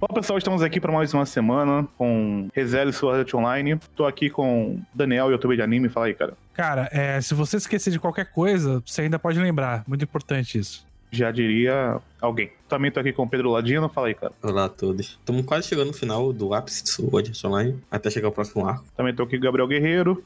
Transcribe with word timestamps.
Bom, 0.00 0.06
pessoal, 0.14 0.38
estamos 0.38 0.62
aqui 0.62 0.80
para 0.80 0.92
mais 0.92 1.12
uma 1.12 1.26
semana 1.26 1.84
com 1.98 2.48
Reserve 2.54 2.92
Sword 2.92 3.18
Art 3.18 3.34
Online. 3.34 3.80
Tô 3.96 4.06
aqui 4.06 4.30
com 4.30 4.80
Daniel, 4.94 5.28
youtuber 5.28 5.56
de 5.56 5.62
anime. 5.62 5.88
Fala 5.88 6.06
aí, 6.06 6.14
cara. 6.14 6.34
Cara, 6.54 6.88
é, 6.92 7.20
se 7.20 7.34
você 7.34 7.56
esquecer 7.56 7.90
de 7.90 7.98
qualquer 7.98 8.30
coisa, 8.30 8.80
você 8.86 9.02
ainda 9.02 9.18
pode 9.18 9.40
lembrar. 9.40 9.82
Muito 9.88 10.04
importante 10.04 10.56
isso. 10.56 10.86
Já 11.10 11.32
diria 11.32 12.00
alguém. 12.20 12.52
Também 12.68 12.92
tô 12.92 13.00
aqui 13.00 13.12
com 13.12 13.24
o 13.24 13.28
Pedro 13.28 13.50
Ladino. 13.50 13.88
Fala 13.88 14.06
aí, 14.06 14.14
cara. 14.14 14.32
Olá 14.40 14.66
a 14.66 14.68
todos. 14.68 15.18
Estamos 15.18 15.44
quase 15.44 15.66
chegando 15.66 15.88
no 15.88 15.92
final 15.92 16.32
do 16.32 16.54
ápice 16.54 16.84
de 16.84 16.90
Sword 16.90 17.30
Art 17.30 17.44
Online, 17.44 17.82
até 17.90 18.08
chegar 18.08 18.28
ao 18.28 18.32
próximo 18.32 18.68
arco. 18.68 18.84
Também 18.96 19.12
tô 19.12 19.24
aqui 19.24 19.32
com 19.32 19.42
o 19.42 19.44
Gabriel 19.46 19.66
Guerreiro. 19.66 20.24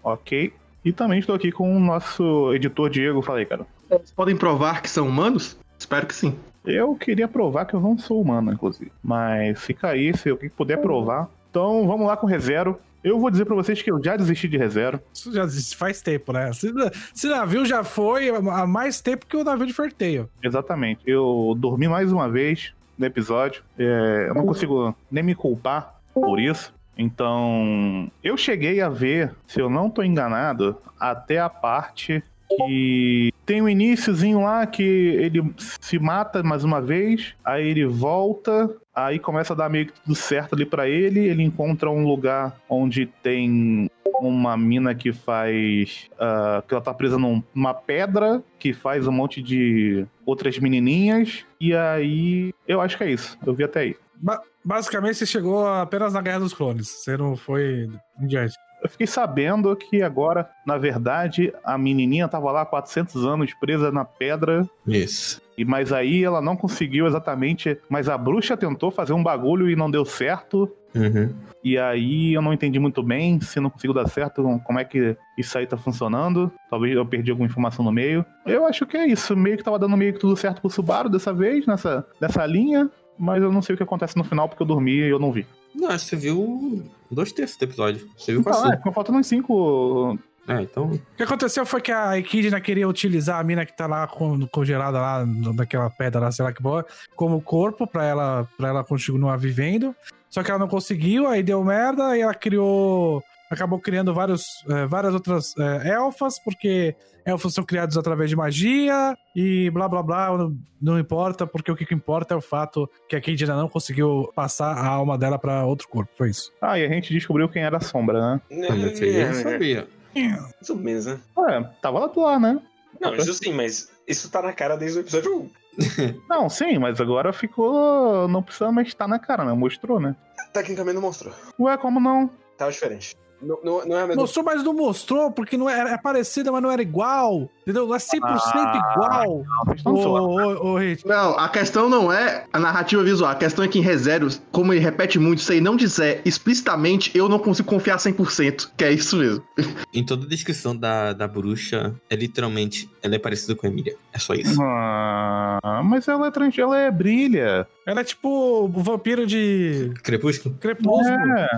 Ok. 0.00 0.52
E 0.84 0.92
também 0.92 1.18
estou 1.18 1.34
aqui 1.34 1.50
com 1.50 1.76
o 1.76 1.80
nosso 1.80 2.54
editor 2.54 2.88
Diego. 2.88 3.20
Fala 3.20 3.40
aí, 3.40 3.46
cara. 3.46 3.66
Eles 3.90 4.12
podem 4.12 4.36
provar 4.36 4.80
que 4.80 4.88
são 4.88 5.08
humanos? 5.08 5.58
Espero 5.76 6.06
que 6.06 6.14
sim. 6.14 6.38
Eu 6.68 6.94
queria 6.94 7.26
provar 7.26 7.64
que 7.64 7.74
eu 7.74 7.80
não 7.80 7.96
sou 7.96 8.20
humano, 8.20 8.52
inclusive. 8.52 8.92
Mas 9.02 9.60
fica 9.60 9.88
aí, 9.88 10.16
se 10.16 10.28
alguém 10.28 10.50
puder 10.50 10.78
provar. 10.78 11.28
Então 11.50 11.86
vamos 11.86 12.06
lá 12.06 12.16
com 12.16 12.26
o 12.26 12.28
ReZero. 12.28 12.78
Eu 13.02 13.18
vou 13.18 13.30
dizer 13.30 13.44
pra 13.44 13.54
vocês 13.54 13.80
que 13.80 13.90
eu 13.90 14.02
já 14.02 14.16
desisti 14.16 14.48
de 14.48 14.58
ReZero. 14.58 15.00
Isso 15.14 15.32
já 15.32 15.44
isso 15.44 15.76
faz 15.76 16.02
tempo, 16.02 16.32
né? 16.32 16.50
Esse, 16.50 16.72
esse 17.14 17.28
navio 17.28 17.64
já 17.64 17.82
foi 17.84 18.28
há 18.28 18.66
mais 18.66 19.00
tempo 19.00 19.24
que 19.26 19.36
o 19.36 19.44
navio 19.44 19.66
de 19.66 19.72
Ferteio. 19.72 20.28
Exatamente. 20.42 21.00
Eu 21.06 21.54
dormi 21.56 21.88
mais 21.88 22.12
uma 22.12 22.28
vez 22.28 22.74
no 22.98 23.06
episódio. 23.06 23.62
É, 23.78 24.26
eu 24.28 24.34
não 24.34 24.44
consigo 24.44 24.94
nem 25.10 25.22
me 25.22 25.34
culpar 25.34 26.00
por 26.12 26.40
isso. 26.40 26.74
Então, 26.98 28.10
eu 28.24 28.36
cheguei 28.36 28.80
a 28.80 28.88
ver, 28.88 29.32
se 29.46 29.60
eu 29.60 29.70
não 29.70 29.88
tô 29.88 30.02
enganado, 30.02 30.76
até 30.98 31.38
a 31.38 31.48
parte 31.48 32.22
que 32.56 33.32
tem 33.44 33.60
um 33.62 33.68
iníciozinho 33.68 34.42
lá 34.42 34.66
que 34.66 34.82
ele 34.82 35.42
se 35.80 35.98
mata 35.98 36.42
mais 36.42 36.64
uma 36.64 36.80
vez, 36.80 37.34
aí 37.44 37.66
ele 37.68 37.86
volta, 37.86 38.70
aí 38.94 39.18
começa 39.18 39.52
a 39.52 39.56
dar 39.56 39.68
meio 39.68 39.86
que 39.86 39.92
tudo 40.00 40.14
certo 40.14 40.54
ali 40.54 40.64
pra 40.66 40.88
ele, 40.88 41.20
ele 41.20 41.42
encontra 41.42 41.90
um 41.90 42.04
lugar 42.06 42.58
onde 42.68 43.06
tem 43.22 43.90
uma 44.20 44.56
mina 44.56 44.94
que 44.94 45.12
faz. 45.12 46.08
ah, 46.18 46.62
que 46.66 46.74
ela 46.74 46.82
tá 46.82 46.92
presa 46.92 47.16
num- 47.18 47.42
numa 47.54 47.72
pedra 47.72 48.42
que 48.58 48.72
faz 48.72 49.06
um 49.06 49.12
monte 49.12 49.40
de 49.40 50.04
outras 50.26 50.58
menininhas. 50.58 51.44
E 51.60 51.72
aí. 51.74 52.52
Eu 52.66 52.80
acho 52.80 52.96
que 52.98 53.04
é 53.04 53.10
isso. 53.12 53.38
Eu 53.46 53.54
vi 53.54 53.62
até 53.62 53.80
aí. 53.80 53.96
Ba- 54.16 54.42
basicamente, 54.64 55.14
você 55.18 55.26
chegou 55.26 55.64
apenas 55.68 56.12
na 56.14 56.20
Guerra 56.20 56.40
dos 56.40 56.52
Clones. 56.52 56.88
Você 56.88 57.16
não 57.16 57.36
foi 57.36 57.88
em 58.20 58.26
diante. 58.26 58.54
Eu 58.82 58.88
fiquei 58.88 59.06
sabendo 59.06 59.74
que 59.74 60.02
agora, 60.02 60.48
na 60.66 60.78
verdade, 60.78 61.52
a 61.64 61.76
menininha 61.76 62.28
tava 62.28 62.50
lá 62.52 62.62
há 62.62 62.66
400 62.66 63.24
anos 63.24 63.52
presa 63.54 63.90
na 63.90 64.04
pedra. 64.04 64.68
Isso. 64.86 65.40
E 65.56 65.64
mas 65.64 65.92
aí 65.92 66.22
ela 66.22 66.40
não 66.40 66.56
conseguiu 66.56 67.06
exatamente. 67.06 67.76
Mas 67.88 68.08
a 68.08 68.16
bruxa 68.16 68.56
tentou 68.56 68.90
fazer 68.90 69.12
um 69.12 69.22
bagulho 69.22 69.68
e 69.68 69.74
não 69.74 69.90
deu 69.90 70.04
certo. 70.04 70.70
Uhum. 70.94 71.34
E 71.62 71.76
aí 71.76 72.32
eu 72.32 72.40
não 72.40 72.52
entendi 72.52 72.78
muito 72.78 73.02
bem 73.02 73.40
se 73.40 73.60
não 73.60 73.68
conseguiu 73.68 73.92
dar 73.92 74.08
certo, 74.08 74.60
como 74.64 74.78
é 74.78 74.84
que 74.84 75.16
isso 75.36 75.58
aí 75.58 75.66
tá 75.66 75.76
funcionando. 75.76 76.50
Talvez 76.70 76.94
eu 76.94 77.04
perdi 77.04 77.30
alguma 77.30 77.48
informação 77.48 77.84
no 77.84 77.92
meio. 77.92 78.24
Eu 78.46 78.66
acho 78.66 78.86
que 78.86 78.96
é 78.96 79.06
isso, 79.06 79.36
meio 79.36 79.56
que 79.56 79.64
tava 79.64 79.78
dando 79.78 79.96
meio 79.96 80.12
que 80.12 80.20
tudo 80.20 80.36
certo 80.36 80.60
pro 80.60 80.70
Subaru 80.70 81.08
dessa 81.08 81.32
vez, 81.32 81.66
nessa, 81.66 82.06
nessa 82.20 82.46
linha. 82.46 82.88
Mas 83.18 83.42
eu 83.42 83.50
não 83.50 83.60
sei 83.60 83.74
o 83.74 83.76
que 83.76 83.82
acontece 83.82 84.16
no 84.16 84.22
final 84.22 84.48
porque 84.48 84.62
eu 84.62 84.66
dormi 84.66 84.92
e 84.92 85.08
eu 85.08 85.18
não 85.18 85.32
vi. 85.32 85.44
Não, 85.74 85.88
acho 85.90 86.04
que 86.04 86.10
você 86.10 86.16
viu 86.16 86.82
dois 87.10 87.32
terços 87.32 87.56
do 87.56 87.64
episódio. 87.64 88.08
Você 88.16 88.32
viu 88.32 88.42
quase 88.42 88.68
Ah, 88.68 88.72
é, 88.74 88.76
ficou 88.76 88.92
faltando 88.92 89.18
uns 89.18 89.26
cinco. 89.26 90.18
É, 90.46 90.62
então. 90.62 90.84
O 90.92 91.00
que 91.16 91.22
aconteceu 91.22 91.66
foi 91.66 91.80
que 91.80 91.92
a 91.92 92.16
Equidna 92.18 92.58
queria 92.60 92.88
utilizar 92.88 93.38
a 93.38 93.44
mina 93.44 93.66
que 93.66 93.76
tá 93.76 93.86
lá 93.86 94.06
con- 94.06 94.46
congelada 94.48 94.98
lá 94.98 95.26
naquela 95.26 95.90
pedra 95.90 96.20
lá, 96.22 96.32
sei 96.32 96.42
lá 96.44 96.52
que 96.52 96.62
boa, 96.62 96.86
como 97.14 97.40
corpo 97.42 97.86
pra 97.86 98.04
ela, 98.04 98.48
pra 98.56 98.68
ela 98.68 98.82
continuar 98.82 99.36
vivendo. 99.36 99.94
Só 100.30 100.42
que 100.42 100.50
ela 100.50 100.58
não 100.58 100.68
conseguiu, 100.68 101.26
aí 101.26 101.42
deu 101.42 101.62
merda, 101.62 102.16
e 102.16 102.20
ela 102.22 102.34
criou. 102.34 103.22
Acabou 103.50 103.78
criando 103.80 104.12
vários, 104.12 104.64
eh, 104.68 104.86
várias 104.86 105.14
outras 105.14 105.54
eh, 105.58 105.88
elfas, 105.94 106.38
porque 106.38 106.94
elfos 107.24 107.54
são 107.54 107.64
criados 107.64 107.96
através 107.96 108.28
de 108.28 108.36
magia 108.36 109.16
e 109.34 109.70
blá 109.70 109.88
blá 109.88 110.02
blá. 110.02 110.36
Não, 110.36 110.58
não 110.80 110.98
importa, 110.98 111.46
porque 111.46 111.70
o 111.70 111.76
que 111.76 111.94
importa 111.94 112.34
é 112.34 112.36
o 112.36 112.42
fato 112.42 112.88
que 113.08 113.16
a 113.16 113.18
Equidna 113.18 113.56
não 113.56 113.68
conseguiu 113.68 114.30
passar 114.34 114.76
a 114.76 114.86
alma 114.86 115.16
dela 115.16 115.38
pra 115.38 115.64
outro 115.64 115.88
corpo. 115.88 116.10
Foi 116.16 116.30
isso. 116.30 116.52
Ah, 116.60 116.78
e 116.78 116.84
a 116.84 116.88
gente 116.88 117.12
descobriu 117.12 117.48
quem 117.48 117.62
era 117.62 117.78
a 117.78 117.80
sombra, 117.80 118.20
né? 118.20 118.40
Ah, 118.68 118.76
mas 118.76 119.00
aí 119.00 119.16
eu 119.16 119.28
não 119.28 119.34
sabia. 119.34 119.88
Mais 120.14 120.70
ou 120.70 120.76
menos, 120.76 121.06
né? 121.06 121.20
Ué, 121.36 121.70
tava 121.80 122.00
lá, 122.00 122.12
lá, 122.16 122.38
né? 122.38 122.60
Não, 123.00 123.14
isso 123.14 123.34
sim, 123.34 123.52
mas 123.52 123.90
isso 124.06 124.30
tá 124.30 124.42
na 124.42 124.52
cara 124.52 124.76
desde 124.76 124.98
o 124.98 125.00
episódio 125.00 125.42
1. 125.42 125.50
Não, 126.28 126.48
sim, 126.48 126.76
mas 126.78 127.00
agora 127.00 127.32
ficou. 127.32 128.26
Não 128.26 128.42
precisa 128.42 128.72
mais 128.72 128.88
estar 128.88 129.06
na 129.06 129.18
cara, 129.18 129.44
né? 129.44 129.52
Mostrou, 129.52 130.00
né? 130.00 130.16
Tecnicamente 130.52 130.96
não 130.96 131.02
mostrou. 131.02 131.32
Ué, 131.60 131.76
como 131.76 132.00
não? 132.00 132.28
Tava 132.56 132.72
diferente. 132.72 133.14
Não, 133.40 133.58
não, 133.62 133.86
não 133.86 133.96
é 133.96 134.02
a 134.02 134.06
mesma 134.06 134.22
Mostrou, 134.22 134.44
mas 134.44 134.64
não 134.64 134.72
mostrou, 134.72 135.30
porque 135.30 135.56
não 135.56 135.68
era, 135.68 135.90
é 135.90 135.98
parecida, 135.98 136.50
mas 136.50 136.62
não 136.62 136.70
era 136.70 136.82
igual. 136.82 137.48
Entendeu? 137.62 137.86
Não 137.86 137.94
é 137.94 137.98
100% 137.98 138.20
Ah, 138.22 138.92
igual. 138.94 139.44
Não, 139.84 139.94
Ô, 139.94 140.18
ô, 140.18 140.76
ô. 140.76 140.78
Não, 141.04 141.38
a 141.38 141.48
questão 141.48 141.88
não 141.88 142.12
é 142.12 142.44
a 142.52 142.58
narrativa 142.58 143.02
visual. 143.02 143.30
A 143.30 143.34
questão 143.34 143.64
é 143.64 143.68
que 143.68 143.78
em 143.78 143.82
ReZero, 143.82 144.28
como 144.50 144.72
ele 144.72 144.80
repete 144.80 145.18
muito, 145.18 145.42
se 145.42 145.52
ele 145.52 145.60
não 145.60 145.76
disser 145.76 146.20
explicitamente, 146.24 147.10
eu 147.16 147.28
não 147.28 147.38
consigo 147.38 147.68
confiar 147.68 147.98
100%. 147.98 148.70
Que 148.76 148.84
é 148.84 148.92
isso 148.92 149.16
mesmo. 149.16 149.44
Em 149.92 150.04
toda 150.04 150.24
a 150.24 150.28
descrição 150.28 150.74
da, 150.74 151.12
da 151.12 151.28
bruxa, 151.28 151.94
é 152.08 152.16
literalmente, 152.16 152.90
ela 153.02 153.14
é 153.14 153.18
parecida 153.18 153.54
com 153.54 153.66
a 153.66 153.70
Emília. 153.70 153.96
É 154.12 154.18
só 154.18 154.34
isso. 154.34 154.60
Ah, 154.62 155.82
mas 155.84 156.08
ela 156.08 156.26
é 156.26 156.30
trans, 156.30 156.58
ela 156.58 156.78
é 156.78 156.90
brilha. 156.90 157.66
Ela 157.86 158.00
é 158.00 158.04
tipo 158.04 158.28
o 158.64 158.68
vampiro 158.82 159.26
de 159.26 159.92
Crepúsculo? 160.02 160.54
Crepúsculo. 160.60 161.16
É. 161.38 161.48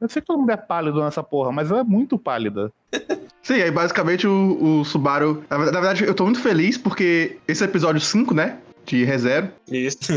Eu 0.00 0.08
sei 0.08 0.20
que 0.20 0.26
todo 0.26 0.38
mundo 0.38 0.50
é 0.50 0.56
pálido 0.56 1.00
nessa 1.02 1.22
porra, 1.22 1.50
mas 1.52 1.70
ela 1.70 1.80
é 1.80 1.84
muito 1.84 2.18
pálida. 2.18 2.70
Sim, 3.42 3.62
aí 3.62 3.70
basicamente 3.70 4.26
o, 4.26 4.80
o 4.80 4.84
Subaru. 4.84 5.42
Na, 5.48 5.56
ver- 5.56 5.66
na 5.72 5.80
verdade, 5.80 6.04
eu 6.04 6.14
tô 6.14 6.24
muito 6.24 6.40
feliz 6.40 6.76
porque 6.76 7.38
esse 7.46 7.62
é 7.62 7.66
o 7.66 7.70
episódio 7.70 8.00
5, 8.00 8.34
né? 8.34 8.58
De 8.84 9.02
ReZero. 9.04 9.48
Isso. 9.70 10.12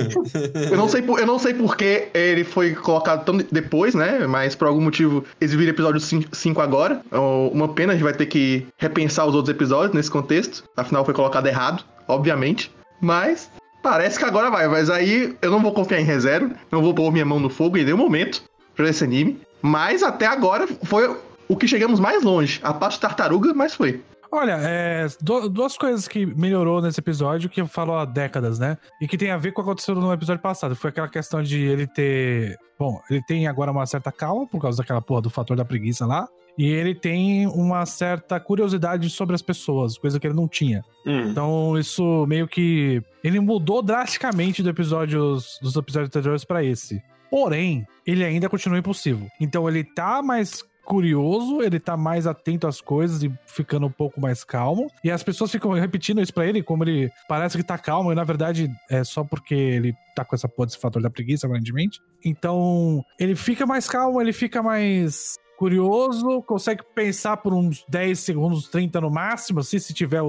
Eu 0.71 0.77
não 0.77 0.87
sei 0.87 1.01
por, 1.01 1.19
eu 1.19 1.25
não 1.25 1.39
sei 1.39 1.53
por 1.55 1.75
que 1.75 2.07
ele 2.13 2.43
foi 2.43 2.75
colocado 2.75 3.23
tão 3.25 3.37
depois, 3.37 3.95
né? 3.95 4.27
Mas 4.27 4.53
por 4.55 4.67
algum 4.67 4.81
motivo 4.81 5.23
eles 5.41 5.53
viram 5.55 5.71
episódio 5.71 5.99
5 5.99 6.61
agora. 6.61 7.01
Ó, 7.11 7.47
Uma 7.47 7.67
pena, 7.69 7.93
a 7.93 7.95
gente 7.95 8.03
vai 8.03 8.13
ter 8.13 8.25
que 8.27 8.67
repensar 8.77 9.25
os 9.25 9.33
outros 9.33 9.53
episódios 9.55 9.95
nesse 9.95 10.11
contexto. 10.11 10.63
Afinal, 10.77 11.03
foi 11.05 11.13
colocado 11.15 11.47
errado, 11.47 11.83
obviamente. 12.07 12.71
Mas 13.01 13.49
parece 13.81 14.19
que 14.19 14.25
agora 14.25 14.51
vai. 14.51 14.67
Mas 14.67 14.89
aí 14.89 15.35
eu 15.41 15.49
não 15.49 15.61
vou 15.61 15.71
confiar 15.73 15.99
em 15.99 16.03
ReZero. 16.03 16.51
Não 16.71 16.81
vou 16.83 16.93
pôr 16.93 17.11
minha 17.11 17.25
mão 17.25 17.39
no 17.39 17.49
fogo 17.49 17.77
em 17.77 17.83
nenhum 17.85 17.97
momento 17.97 18.43
pra 18.75 18.87
esse 18.89 19.03
anime. 19.03 19.39
Mas 19.61 20.03
até 20.03 20.25
agora 20.25 20.67
foi 20.83 21.15
o 21.47 21.55
que 21.57 21.67
chegamos 21.67 21.99
mais 21.99 22.23
longe. 22.23 22.59
A 22.63 22.73
parte 22.73 22.99
tartaruga, 22.99 23.53
mas 23.53 23.73
foi. 23.75 24.01
Olha, 24.31 24.57
é, 24.61 25.07
du- 25.21 25.49
duas 25.49 25.75
coisas 25.75 26.07
que 26.07 26.23
melhorou 26.23 26.81
nesse 26.83 26.99
episódio 26.99 27.49
que 27.49 27.59
eu 27.59 27.65
falo 27.67 27.95
há 27.95 28.05
décadas, 28.05 28.59
né? 28.59 28.77
E 29.01 29.07
que 29.07 29.17
tem 29.17 29.31
a 29.31 29.37
ver 29.37 29.51
com 29.51 29.61
o 29.61 29.63
que 29.63 29.69
aconteceu 29.71 29.95
no 29.95 30.13
episódio 30.13 30.41
passado. 30.41 30.75
Foi 30.75 30.91
aquela 30.91 31.07
questão 31.09 31.41
de 31.41 31.59
ele 31.59 31.87
ter. 31.87 32.55
Bom, 32.77 33.01
ele 33.09 33.23
tem 33.27 33.47
agora 33.47 33.71
uma 33.71 33.85
certa 33.87 34.11
calma 34.11 34.45
por 34.47 34.61
causa 34.61 34.77
daquela 34.77 35.01
porra 35.01 35.21
do 35.23 35.31
fator 35.31 35.57
da 35.57 35.65
preguiça 35.65 36.05
lá. 36.05 36.27
E 36.55 36.67
ele 36.67 36.93
tem 36.93 37.47
uma 37.47 37.85
certa 37.87 38.39
curiosidade 38.39 39.09
sobre 39.09 39.33
as 39.33 39.41
pessoas, 39.41 39.97
coisa 39.97 40.19
que 40.19 40.27
ele 40.27 40.35
não 40.35 40.47
tinha. 40.47 40.83
Hum. 41.07 41.29
Então, 41.29 41.77
isso 41.77 42.25
meio 42.27 42.47
que. 42.47 43.01
Ele 43.23 43.39
mudou 43.39 43.81
drasticamente 43.81 44.61
do 44.61 44.69
episódios, 44.69 45.57
dos 45.61 45.75
episódios 45.75 46.09
anteriores 46.09 46.45
pra 46.45 46.63
esse. 46.63 47.01
Porém, 47.29 47.85
ele 48.05 48.23
ainda 48.23 48.49
continua 48.49 48.79
impulsivo. 48.79 49.27
Então, 49.39 49.67
ele 49.67 49.83
tá 49.83 50.21
mais 50.21 50.63
curioso, 50.83 51.61
ele 51.61 51.79
tá 51.79 51.95
mais 51.95 52.25
atento 52.25 52.65
às 52.65 52.81
coisas 52.81 53.21
e 53.21 53.31
ficando 53.45 53.85
um 53.85 53.91
pouco 53.91 54.19
mais 54.19 54.43
calmo. 54.43 54.87
E 55.03 55.11
as 55.11 55.21
pessoas 55.21 55.51
ficam 55.51 55.71
repetindo 55.73 56.19
isso 56.19 56.33
pra 56.33 56.47
ele, 56.47 56.63
como 56.63 56.83
ele 56.83 57.11
parece 57.27 57.55
que 57.55 57.63
tá 57.63 57.77
calmo, 57.77 58.11
e 58.11 58.15
na 58.15 58.23
verdade 58.23 58.71
é 58.89 59.03
só 59.03 59.23
porque 59.23 59.53
ele 59.53 59.93
tá 60.15 60.25
com 60.25 60.35
essa 60.35 60.49
porra 60.49 60.65
desse 60.65 60.79
fator 60.79 60.99
da 60.99 61.09
preguiça, 61.09 61.45
aparentemente. 61.45 61.99
Então, 62.25 63.05
ele 63.19 63.35
fica 63.35 63.67
mais 63.67 63.87
calmo, 63.87 64.19
ele 64.19 64.33
fica 64.33 64.63
mais 64.63 65.37
curioso, 65.59 66.41
consegue 66.41 66.81
pensar 66.95 67.37
por 67.37 67.53
uns 67.53 67.85
10 67.87 68.17
segundos, 68.17 68.67
30 68.69 68.99
no 69.01 69.11
máximo, 69.11 69.59
assim, 69.59 69.77
se 69.77 69.93
tiver 69.93 70.21
o, 70.23 70.25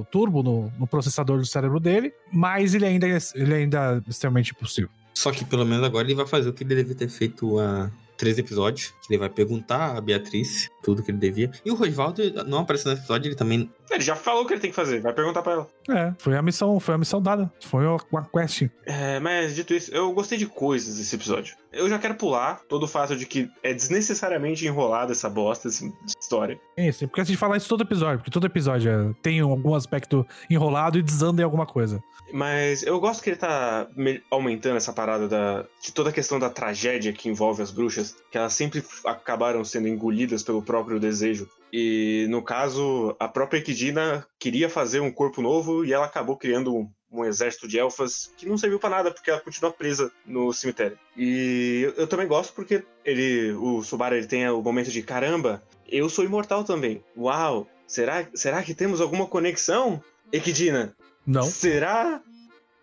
o 0.00 0.06
turbo 0.10 0.42
no, 0.42 0.72
no 0.78 0.86
processador 0.86 1.38
do 1.38 1.46
cérebro 1.46 1.78
dele, 1.78 2.12
mas 2.32 2.74
ele 2.74 2.86
ainda, 2.86 3.06
é- 3.06 3.18
ele 3.34 3.54
ainda 3.54 4.02
é 4.04 4.10
extremamente 4.10 4.52
impossível. 4.52 4.90
Só 5.16 5.32
que 5.32 5.46
pelo 5.46 5.64
menos 5.64 5.82
agora 5.82 6.06
ele 6.06 6.14
vai 6.14 6.26
fazer 6.26 6.50
o 6.50 6.52
que 6.52 6.62
ele 6.62 6.74
devia 6.74 6.94
ter 6.94 7.08
feito 7.08 7.58
há 7.58 7.90
três 8.18 8.36
episódios. 8.36 8.92
Ele 9.08 9.18
vai 9.18 9.30
perguntar 9.30 9.96
a 9.96 10.00
Beatriz 10.02 10.68
tudo 10.86 11.02
que 11.02 11.10
ele 11.10 11.18
devia. 11.18 11.50
E 11.64 11.70
o 11.70 11.74
Rosvaldo 11.74 12.22
não 12.46 12.60
apareceu 12.60 12.90
nesse 12.92 13.02
episódio, 13.02 13.28
ele 13.28 13.34
também. 13.34 13.68
Ele 13.90 14.00
já 14.04 14.14
falou 14.14 14.44
o 14.44 14.46
que 14.46 14.52
ele 14.54 14.60
tem 14.60 14.70
que 14.70 14.76
fazer, 14.76 15.00
vai 15.00 15.12
perguntar 15.12 15.42
pra 15.42 15.52
ela. 15.54 15.68
É, 15.90 16.12
foi 16.18 16.36
a 16.36 16.42
missão, 16.42 16.78
foi 16.78 16.94
a 16.94 16.98
missão 16.98 17.20
dada. 17.20 17.52
Foi 17.64 17.84
uma 17.84 18.24
quest. 18.32 18.68
É, 18.84 19.18
mas 19.18 19.54
dito 19.56 19.74
isso, 19.74 19.92
eu 19.92 20.12
gostei 20.12 20.38
de 20.38 20.46
coisas 20.46 20.96
desse 20.96 21.14
episódio. 21.16 21.56
Eu 21.72 21.88
já 21.88 21.98
quero 21.98 22.14
pular 22.14 22.60
todo 22.68 22.84
o 22.84 22.88
fato 22.88 23.16
de 23.16 23.26
que 23.26 23.50
é 23.62 23.74
desnecessariamente 23.74 24.64
enrolada 24.64 25.12
essa 25.12 25.28
bosta, 25.28 25.68
essa 25.68 25.84
história. 26.20 26.58
É 26.76 26.88
isso, 26.88 27.06
porque 27.08 27.20
a 27.20 27.24
gente 27.24 27.36
fala 27.36 27.56
isso 27.56 27.68
todo 27.68 27.82
episódio, 27.82 28.18
porque 28.18 28.30
todo 28.30 28.46
episódio 28.46 28.90
é- 28.90 29.14
tem 29.22 29.40
algum 29.40 29.74
aspecto 29.74 30.24
enrolado 30.48 30.98
e 30.98 31.02
desanda 31.02 31.42
em 31.42 31.44
alguma 31.44 31.66
coisa. 31.66 32.00
Mas 32.32 32.82
eu 32.82 32.98
gosto 33.00 33.22
que 33.22 33.30
ele 33.30 33.36
tá 33.36 33.86
me- 33.96 34.20
aumentando 34.30 34.76
essa 34.76 34.92
parada 34.92 35.28
da, 35.28 35.64
de 35.82 35.92
toda 35.92 36.10
a 36.10 36.12
questão 36.12 36.38
da 36.38 36.50
tragédia 36.50 37.12
que 37.12 37.28
envolve 37.28 37.62
as 37.62 37.70
bruxas, 37.70 38.16
que 38.30 38.36
elas 38.38 38.52
sempre 38.52 38.82
acabaram 39.04 39.64
sendo 39.64 39.86
engolidas 39.88 40.42
pelo 40.42 40.62
próprio 40.62 40.75
desejo. 41.00 41.48
E 41.72 42.26
no 42.30 42.42
caso, 42.42 43.14
a 43.18 43.28
própria 43.28 43.58
Equidina 43.58 44.26
queria 44.38 44.68
fazer 44.68 45.00
um 45.00 45.10
corpo 45.10 45.42
novo 45.42 45.84
e 45.84 45.92
ela 45.92 46.06
acabou 46.06 46.36
criando 46.36 46.74
um, 46.74 46.90
um 47.10 47.24
exército 47.24 47.66
de 47.66 47.78
elfas 47.78 48.32
que 48.36 48.46
não 48.46 48.56
serviu 48.56 48.78
pra 48.78 48.90
nada, 48.90 49.10
porque 49.10 49.30
ela 49.30 49.40
continua 49.40 49.72
presa 49.72 50.10
no 50.24 50.52
cemitério. 50.52 50.98
E 51.16 51.82
eu, 51.84 52.02
eu 52.02 52.06
também 52.06 52.26
gosto 52.26 52.54
porque 52.54 52.84
ele, 53.04 53.52
o 53.52 53.82
Subaru 53.82 54.16
ele 54.16 54.26
tem 54.26 54.48
o 54.48 54.62
momento 54.62 54.90
de 54.90 55.02
caramba, 55.02 55.62
eu 55.88 56.08
sou 56.08 56.24
imortal 56.24 56.64
também. 56.64 57.02
Uau! 57.16 57.66
Será, 57.86 58.26
será 58.34 58.62
que 58.62 58.74
temos 58.74 59.00
alguma 59.00 59.26
conexão? 59.26 60.02
Equidina, 60.32 60.96
Não. 61.24 61.44
Será? 61.44 62.20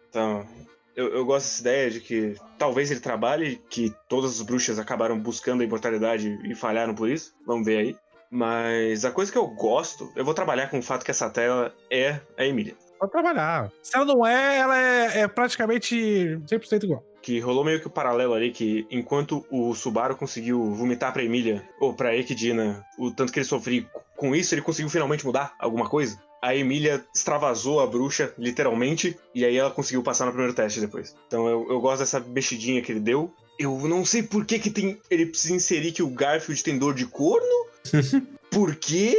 Então, 0.10 0.48
eu, 0.96 1.14
eu 1.14 1.26
gosto 1.26 1.46
dessa 1.48 1.62
ideia 1.62 1.92
de 1.92 2.00
que 2.00 2.36
talvez 2.58 2.92
ele 2.92 3.00
trabalhe, 3.00 3.62
que 3.70 3.94
todas 4.08 4.32
as 4.32 4.42
bruxas 4.42 4.80
acabaram 4.80 5.20
buscando 5.20 5.62
a 5.62 5.66
imortalidade 5.66 6.40
e 6.44 6.56
falharam 6.56 6.94
por 6.94 7.10
isso. 7.10 7.34
Vamos 7.46 7.66
ver 7.66 7.78
aí. 7.78 7.98
Mas 8.30 9.06
a 9.06 9.12
coisa 9.12 9.32
que 9.32 9.38
eu 9.38 9.48
gosto, 9.48 10.12
eu 10.16 10.26
vou 10.26 10.34
trabalhar 10.34 10.68
com 10.68 10.80
o 10.80 10.84
fato 10.84 11.06
que 11.06 11.12
essa 11.12 11.30
tela 11.30 11.74
é 11.90 12.20
a 12.38 12.46
Emília. 12.46 12.76
Pode 13.00 13.12
trabalhar. 13.12 13.72
Se 13.82 13.96
ela 13.96 14.06
não 14.06 14.26
é, 14.26 14.58
ela 14.58 14.78
é, 14.78 15.20
é 15.20 15.28
praticamente 15.28 15.96
100% 16.48 16.84
igual. 16.84 17.04
Que 17.22 17.40
rolou 17.40 17.64
meio 17.64 17.80
que 17.80 17.88
o 17.88 17.92
paralelo 17.92 18.34
ali, 18.34 18.52
que 18.52 18.88
enquanto 18.90 19.46
o 19.52 19.74
Subaru 19.76 20.16
conseguiu 20.16 20.74
vomitar 20.74 21.14
pra 21.14 21.24
Emília, 21.24 21.68
ou 21.80 21.94
pra 21.94 22.16
Equidina, 22.16 22.84
o 22.98 23.12
tanto 23.12 23.32
que 23.32 23.40
ele 23.40 23.46
sofria 23.46 23.86
com 24.16 24.36
isso, 24.36 24.56
ele 24.56 24.62
conseguiu 24.62 24.90
finalmente 24.90 25.26
mudar 25.26 25.54
alguma 25.60 25.88
coisa. 25.88 26.18
A 26.44 26.54
Emília 26.54 27.02
extravasou 27.16 27.80
a 27.80 27.88
bruxa, 27.88 28.34
literalmente, 28.38 29.18
e 29.34 29.46
aí 29.46 29.56
ela 29.56 29.72
conseguiu 29.72 30.04
passar 30.04 30.26
no 30.26 30.32
primeiro 30.32 30.54
teste 30.54 30.82
depois. 30.82 31.16
Então 31.26 31.48
eu, 31.48 31.66
eu 31.70 31.80
gosto 31.80 32.00
dessa 32.00 32.20
mexidinha 32.20 32.82
que 32.82 32.92
ele 32.92 33.00
deu. 33.00 33.34
Eu 33.58 33.80
não 33.88 34.04
sei 34.04 34.24
por 34.24 34.44
que, 34.46 34.60
que 34.60 34.70
tem, 34.70 35.00
ele 35.10 35.28
precisa 35.28 35.54
inserir 35.54 35.94
que 35.94 36.04
o 36.04 36.10
Garfield 36.10 36.62
tem 36.62 36.78
dor 36.78 36.96
de 36.96 37.06
corno. 37.06 37.68
por 38.52 38.76
quê? 38.76 39.18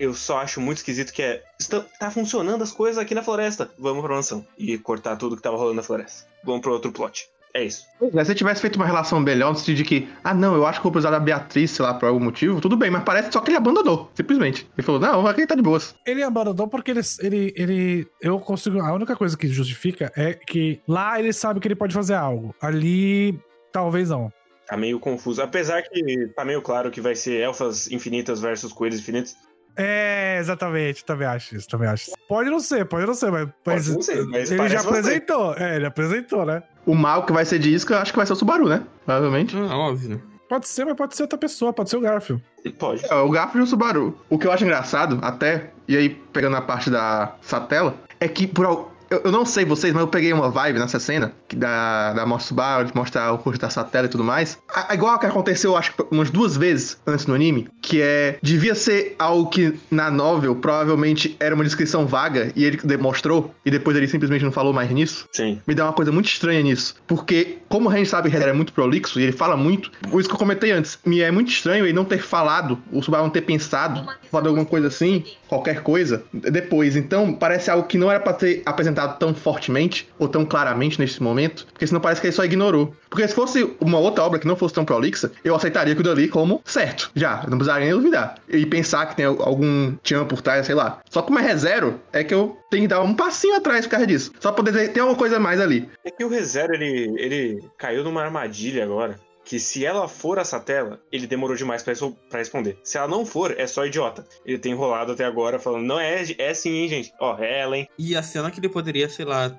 Eu 0.00 0.14
só 0.14 0.38
acho 0.38 0.60
muito 0.60 0.78
esquisito 0.78 1.12
que 1.12 1.22
é. 1.22 1.44
Está, 1.60 1.78
tá 1.80 2.10
funcionando 2.10 2.62
as 2.62 2.72
coisas 2.72 2.98
aqui 2.98 3.14
na 3.14 3.22
floresta. 3.22 3.70
Vamos 3.78 4.02
pra 4.02 4.16
mansão. 4.16 4.44
E 4.58 4.76
cortar 4.76 5.14
tudo 5.14 5.36
que 5.36 5.42
tava 5.42 5.56
rolando 5.56 5.76
na 5.76 5.82
floresta. 5.84 6.26
Vamos 6.42 6.60
pro 6.60 6.72
outro 6.72 6.90
plot. 6.90 7.30
É 7.56 7.62
isso. 7.62 7.86
Se 8.00 8.10
você 8.10 8.34
tivesse 8.34 8.60
feito 8.60 8.74
uma 8.74 8.84
relação 8.84 9.20
melhor, 9.20 9.52
no 9.52 9.56
sentido 9.56 9.76
de 9.76 9.84
que, 9.84 10.08
ah, 10.24 10.34
não, 10.34 10.56
eu 10.56 10.66
acho 10.66 10.80
que 10.80 10.82
vou 10.82 10.90
precisar 10.90 11.12
da 11.12 11.20
Beatriz, 11.20 11.70
sei 11.70 11.84
lá, 11.84 11.94
por 11.94 12.06
algum 12.06 12.18
motivo, 12.18 12.60
tudo 12.60 12.76
bem, 12.76 12.90
mas 12.90 13.04
parece 13.04 13.30
só 13.30 13.40
que 13.40 13.50
ele 13.50 13.56
abandonou, 13.56 14.10
simplesmente. 14.12 14.68
Ele 14.76 14.84
falou, 14.84 15.00
não, 15.00 15.24
aqui 15.24 15.46
tá 15.46 15.54
de 15.54 15.62
boas. 15.62 15.94
Ele 16.04 16.24
abandonou 16.24 16.66
porque 16.66 16.90
ele, 16.90 17.00
ele, 17.20 17.54
ele. 17.56 18.08
Eu 18.20 18.40
consigo. 18.40 18.80
A 18.80 18.92
única 18.92 19.14
coisa 19.14 19.36
que 19.36 19.46
justifica 19.46 20.12
é 20.16 20.34
que 20.34 20.80
lá 20.88 21.20
ele 21.20 21.32
sabe 21.32 21.60
que 21.60 21.68
ele 21.68 21.76
pode 21.76 21.94
fazer 21.94 22.14
algo. 22.14 22.52
Ali, 22.60 23.38
talvez 23.72 24.10
não. 24.10 24.32
Tá 24.66 24.76
meio 24.76 24.98
confuso. 24.98 25.40
Apesar 25.40 25.82
que 25.82 26.28
tá 26.34 26.44
meio 26.44 26.60
claro 26.60 26.90
que 26.90 27.00
vai 27.00 27.14
ser 27.14 27.40
elfas 27.40 27.88
infinitas 27.92 28.40
versus 28.40 28.72
coelhos 28.72 28.98
infinitos. 28.98 29.36
É, 29.76 30.38
exatamente. 30.40 31.04
Também 31.04 31.26
acho 31.26 31.56
isso, 31.56 31.68
também 31.68 31.88
acho. 31.88 32.08
isso. 32.08 32.16
Pode 32.28 32.50
não 32.50 32.60
ser, 32.60 32.84
pode 32.86 33.06
não 33.06 33.14
ser, 33.14 33.30
mas. 33.30 33.48
mas 33.64 33.88
não 33.88 34.02
ser, 34.02 34.24
mas 34.26 34.50
ele 34.50 34.68
já 34.68 34.82
você. 34.82 34.88
apresentou. 34.88 35.54
É, 35.54 35.76
ele 35.76 35.86
apresentou, 35.86 36.44
né? 36.44 36.62
O 36.86 36.94
mal 36.94 37.24
que 37.24 37.32
vai 37.32 37.44
ser 37.44 37.58
disso, 37.58 37.92
eu 37.92 37.98
acho 37.98 38.12
que 38.12 38.16
vai 38.18 38.26
ser 38.26 38.32
o 38.32 38.36
Subaru, 38.36 38.68
né? 38.68 38.82
Provavelmente. 39.04 39.56
Ah, 39.56 39.76
óbvio, 39.76 40.10
né? 40.10 40.18
Pode 40.48 40.68
ser, 40.68 40.84
mas 40.84 40.94
pode 40.94 41.16
ser 41.16 41.22
outra 41.22 41.38
pessoa, 41.38 41.72
pode 41.72 41.88
ser 41.90 41.96
o 41.96 42.00
Garfield. 42.00 42.42
Pode. 42.78 43.04
É, 43.10 43.14
o 43.14 43.30
Garfield 43.30 43.60
e 43.60 43.62
o 43.62 43.66
Subaru. 43.66 44.18
O 44.28 44.38
que 44.38 44.46
eu 44.46 44.52
acho 44.52 44.62
engraçado, 44.64 45.18
até, 45.22 45.70
e 45.88 45.96
aí 45.96 46.10
pegando 46.10 46.56
a 46.56 46.60
parte 46.62 46.90
da 46.90 47.34
Satela, 47.40 47.94
é 48.20 48.28
que 48.28 48.46
por 48.46 48.66
al- 48.66 48.92
eu, 49.14 49.22
eu 49.24 49.32
não 49.32 49.44
sei 49.46 49.64
vocês, 49.64 49.92
mas 49.92 50.02
eu 50.02 50.08
peguei 50.08 50.32
uma 50.32 50.50
vibe 50.50 50.78
nessa 50.78 50.98
cena 50.98 51.32
que 51.48 51.56
da, 51.56 52.12
da 52.12 52.24
do 52.24 52.38
Subaru, 52.40 52.86
de 52.86 52.94
mostrar 52.96 53.32
o 53.32 53.36
rosto 53.36 53.60
da 53.60 53.70
Satela 53.70 54.06
e 54.06 54.08
tudo 54.10 54.24
mais. 54.24 54.58
A- 54.74 54.92
a- 54.92 54.94
igual 54.94 55.18
que 55.18 55.26
aconteceu, 55.26 55.76
acho 55.76 55.92
que 55.94 56.04
umas 56.10 56.30
duas 56.30 56.56
vezes 56.56 56.98
antes 57.06 57.26
no 57.26 57.34
anime, 57.34 57.68
que 57.80 58.00
é. 58.02 58.38
Devia 58.42 58.74
ser 58.74 59.14
algo 59.18 59.48
que 59.48 59.74
na 59.90 60.10
novel 60.10 60.54
provavelmente 60.56 61.36
era 61.38 61.54
uma 61.54 61.64
descrição 61.64 62.06
vaga 62.06 62.50
e 62.56 62.64
ele 62.64 62.78
demonstrou, 62.84 63.54
e 63.64 63.70
depois 63.70 63.96
ele 63.96 64.08
simplesmente 64.08 64.44
não 64.44 64.52
falou 64.52 64.72
mais 64.72 64.90
nisso 64.90 65.28
Sim. 65.32 65.60
me 65.66 65.74
dá 65.74 65.84
uma 65.84 65.92
coisa 65.92 66.10
muito 66.12 66.26
estranha 66.26 66.62
nisso. 66.62 66.94
Porque, 67.06 67.58
como 67.68 67.88
a 67.88 67.96
gente 67.96 68.08
sabe 68.08 68.30
que 68.30 68.36
é 68.36 68.52
muito 68.52 68.72
prolixo 68.72 69.18
e 69.20 69.22
ele 69.22 69.32
fala 69.32 69.56
muito, 69.56 69.90
por 70.10 70.20
isso 70.20 70.28
que 70.28 70.34
eu 70.34 70.38
comentei 70.38 70.70
antes, 70.72 70.98
me 71.04 71.20
é 71.20 71.30
muito 71.30 71.50
estranho 71.50 71.84
ele 71.84 71.92
não 71.92 72.04
ter 72.04 72.18
falado, 72.22 72.78
o 72.92 73.02
Subaru 73.02 73.24
não 73.24 73.30
ter 73.30 73.42
pensado, 73.42 74.04
falado 74.30 74.48
alguma 74.48 74.66
coisa 74.66 74.88
assim, 74.88 75.24
qualquer 75.48 75.82
coisa, 75.82 76.24
depois. 76.32 76.96
Então, 76.96 77.32
parece 77.32 77.70
algo 77.70 77.86
que 77.86 77.96
não 77.98 78.10
era 78.10 78.20
pra 78.20 78.32
ter 78.32 78.62
apresentado 78.66 79.03
tão 79.08 79.34
fortemente 79.34 80.08
ou 80.18 80.28
tão 80.28 80.44
claramente 80.44 80.98
nesse 80.98 81.22
momento, 81.22 81.66
porque 81.72 81.86
senão 81.86 82.00
parece 82.00 82.20
que 82.20 82.26
ele 82.26 82.34
só 82.34 82.44
ignorou. 82.44 82.94
Porque 83.08 83.26
se 83.26 83.34
fosse 83.34 83.74
uma 83.80 83.98
outra 83.98 84.24
obra 84.24 84.38
que 84.38 84.46
não 84.46 84.56
fosse 84.56 84.74
tão 84.74 84.84
prolixa, 84.84 85.30
eu 85.44 85.54
aceitaria 85.54 85.92
aquilo 85.92 86.10
ali 86.10 86.28
como 86.28 86.60
certo. 86.64 87.10
Já, 87.14 87.44
não 87.48 87.58
precisaria 87.58 87.86
nem 87.86 87.94
duvidar. 87.94 88.36
E 88.48 88.66
pensar 88.66 89.06
que 89.06 89.16
tem 89.16 89.24
algum 89.24 89.94
tchan 90.02 90.24
por 90.24 90.42
trás, 90.42 90.66
sei 90.66 90.74
lá. 90.74 91.00
Só 91.08 91.22
como 91.22 91.38
é 91.38 91.42
ReZero, 91.42 92.00
é 92.12 92.24
que 92.24 92.34
eu 92.34 92.56
tenho 92.70 92.82
que 92.82 92.88
dar 92.88 93.02
um 93.02 93.14
passinho 93.14 93.56
atrás 93.56 93.86
por 93.86 93.92
causa 93.92 94.06
disso. 94.06 94.32
Só 94.40 94.50
pra 94.50 94.64
poder 94.64 94.88
ter 94.88 95.00
alguma 95.00 95.18
coisa 95.18 95.38
mais 95.38 95.60
ali. 95.60 95.88
É 96.04 96.10
que 96.10 96.24
o 96.24 96.28
ReZero, 96.28 96.74
ele, 96.74 97.14
ele 97.18 97.64
caiu 97.78 98.02
numa 98.02 98.22
armadilha 98.22 98.84
agora. 98.84 99.18
Que 99.44 99.60
se 99.60 99.84
ela 99.84 100.08
for 100.08 100.38
essa 100.38 100.58
tela, 100.58 101.00
ele 101.12 101.26
demorou 101.26 101.56
demais 101.56 101.82
pra 101.82 102.38
responder. 102.38 102.78
Se 102.82 102.96
ela 102.96 103.08
não 103.08 103.26
for, 103.26 103.54
é 103.58 103.66
só 103.66 103.84
idiota. 103.84 104.26
Ele 104.44 104.58
tem 104.58 104.72
enrolado 104.72 105.12
até 105.12 105.24
agora 105.24 105.58
falando, 105.58 105.84
não, 105.84 106.00
é, 106.00 106.24
é 106.38 106.54
sim, 106.54 106.70
hein, 106.70 106.88
gente. 106.88 107.12
Ó, 107.20 107.36
é 107.38 107.60
ela, 107.60 107.76
hein. 107.76 107.88
E 107.98 108.16
a 108.16 108.22
cena 108.22 108.50
que 108.50 108.58
ele 108.58 108.68
poderia, 108.68 109.08
sei 109.08 109.24
lá, 109.24 109.54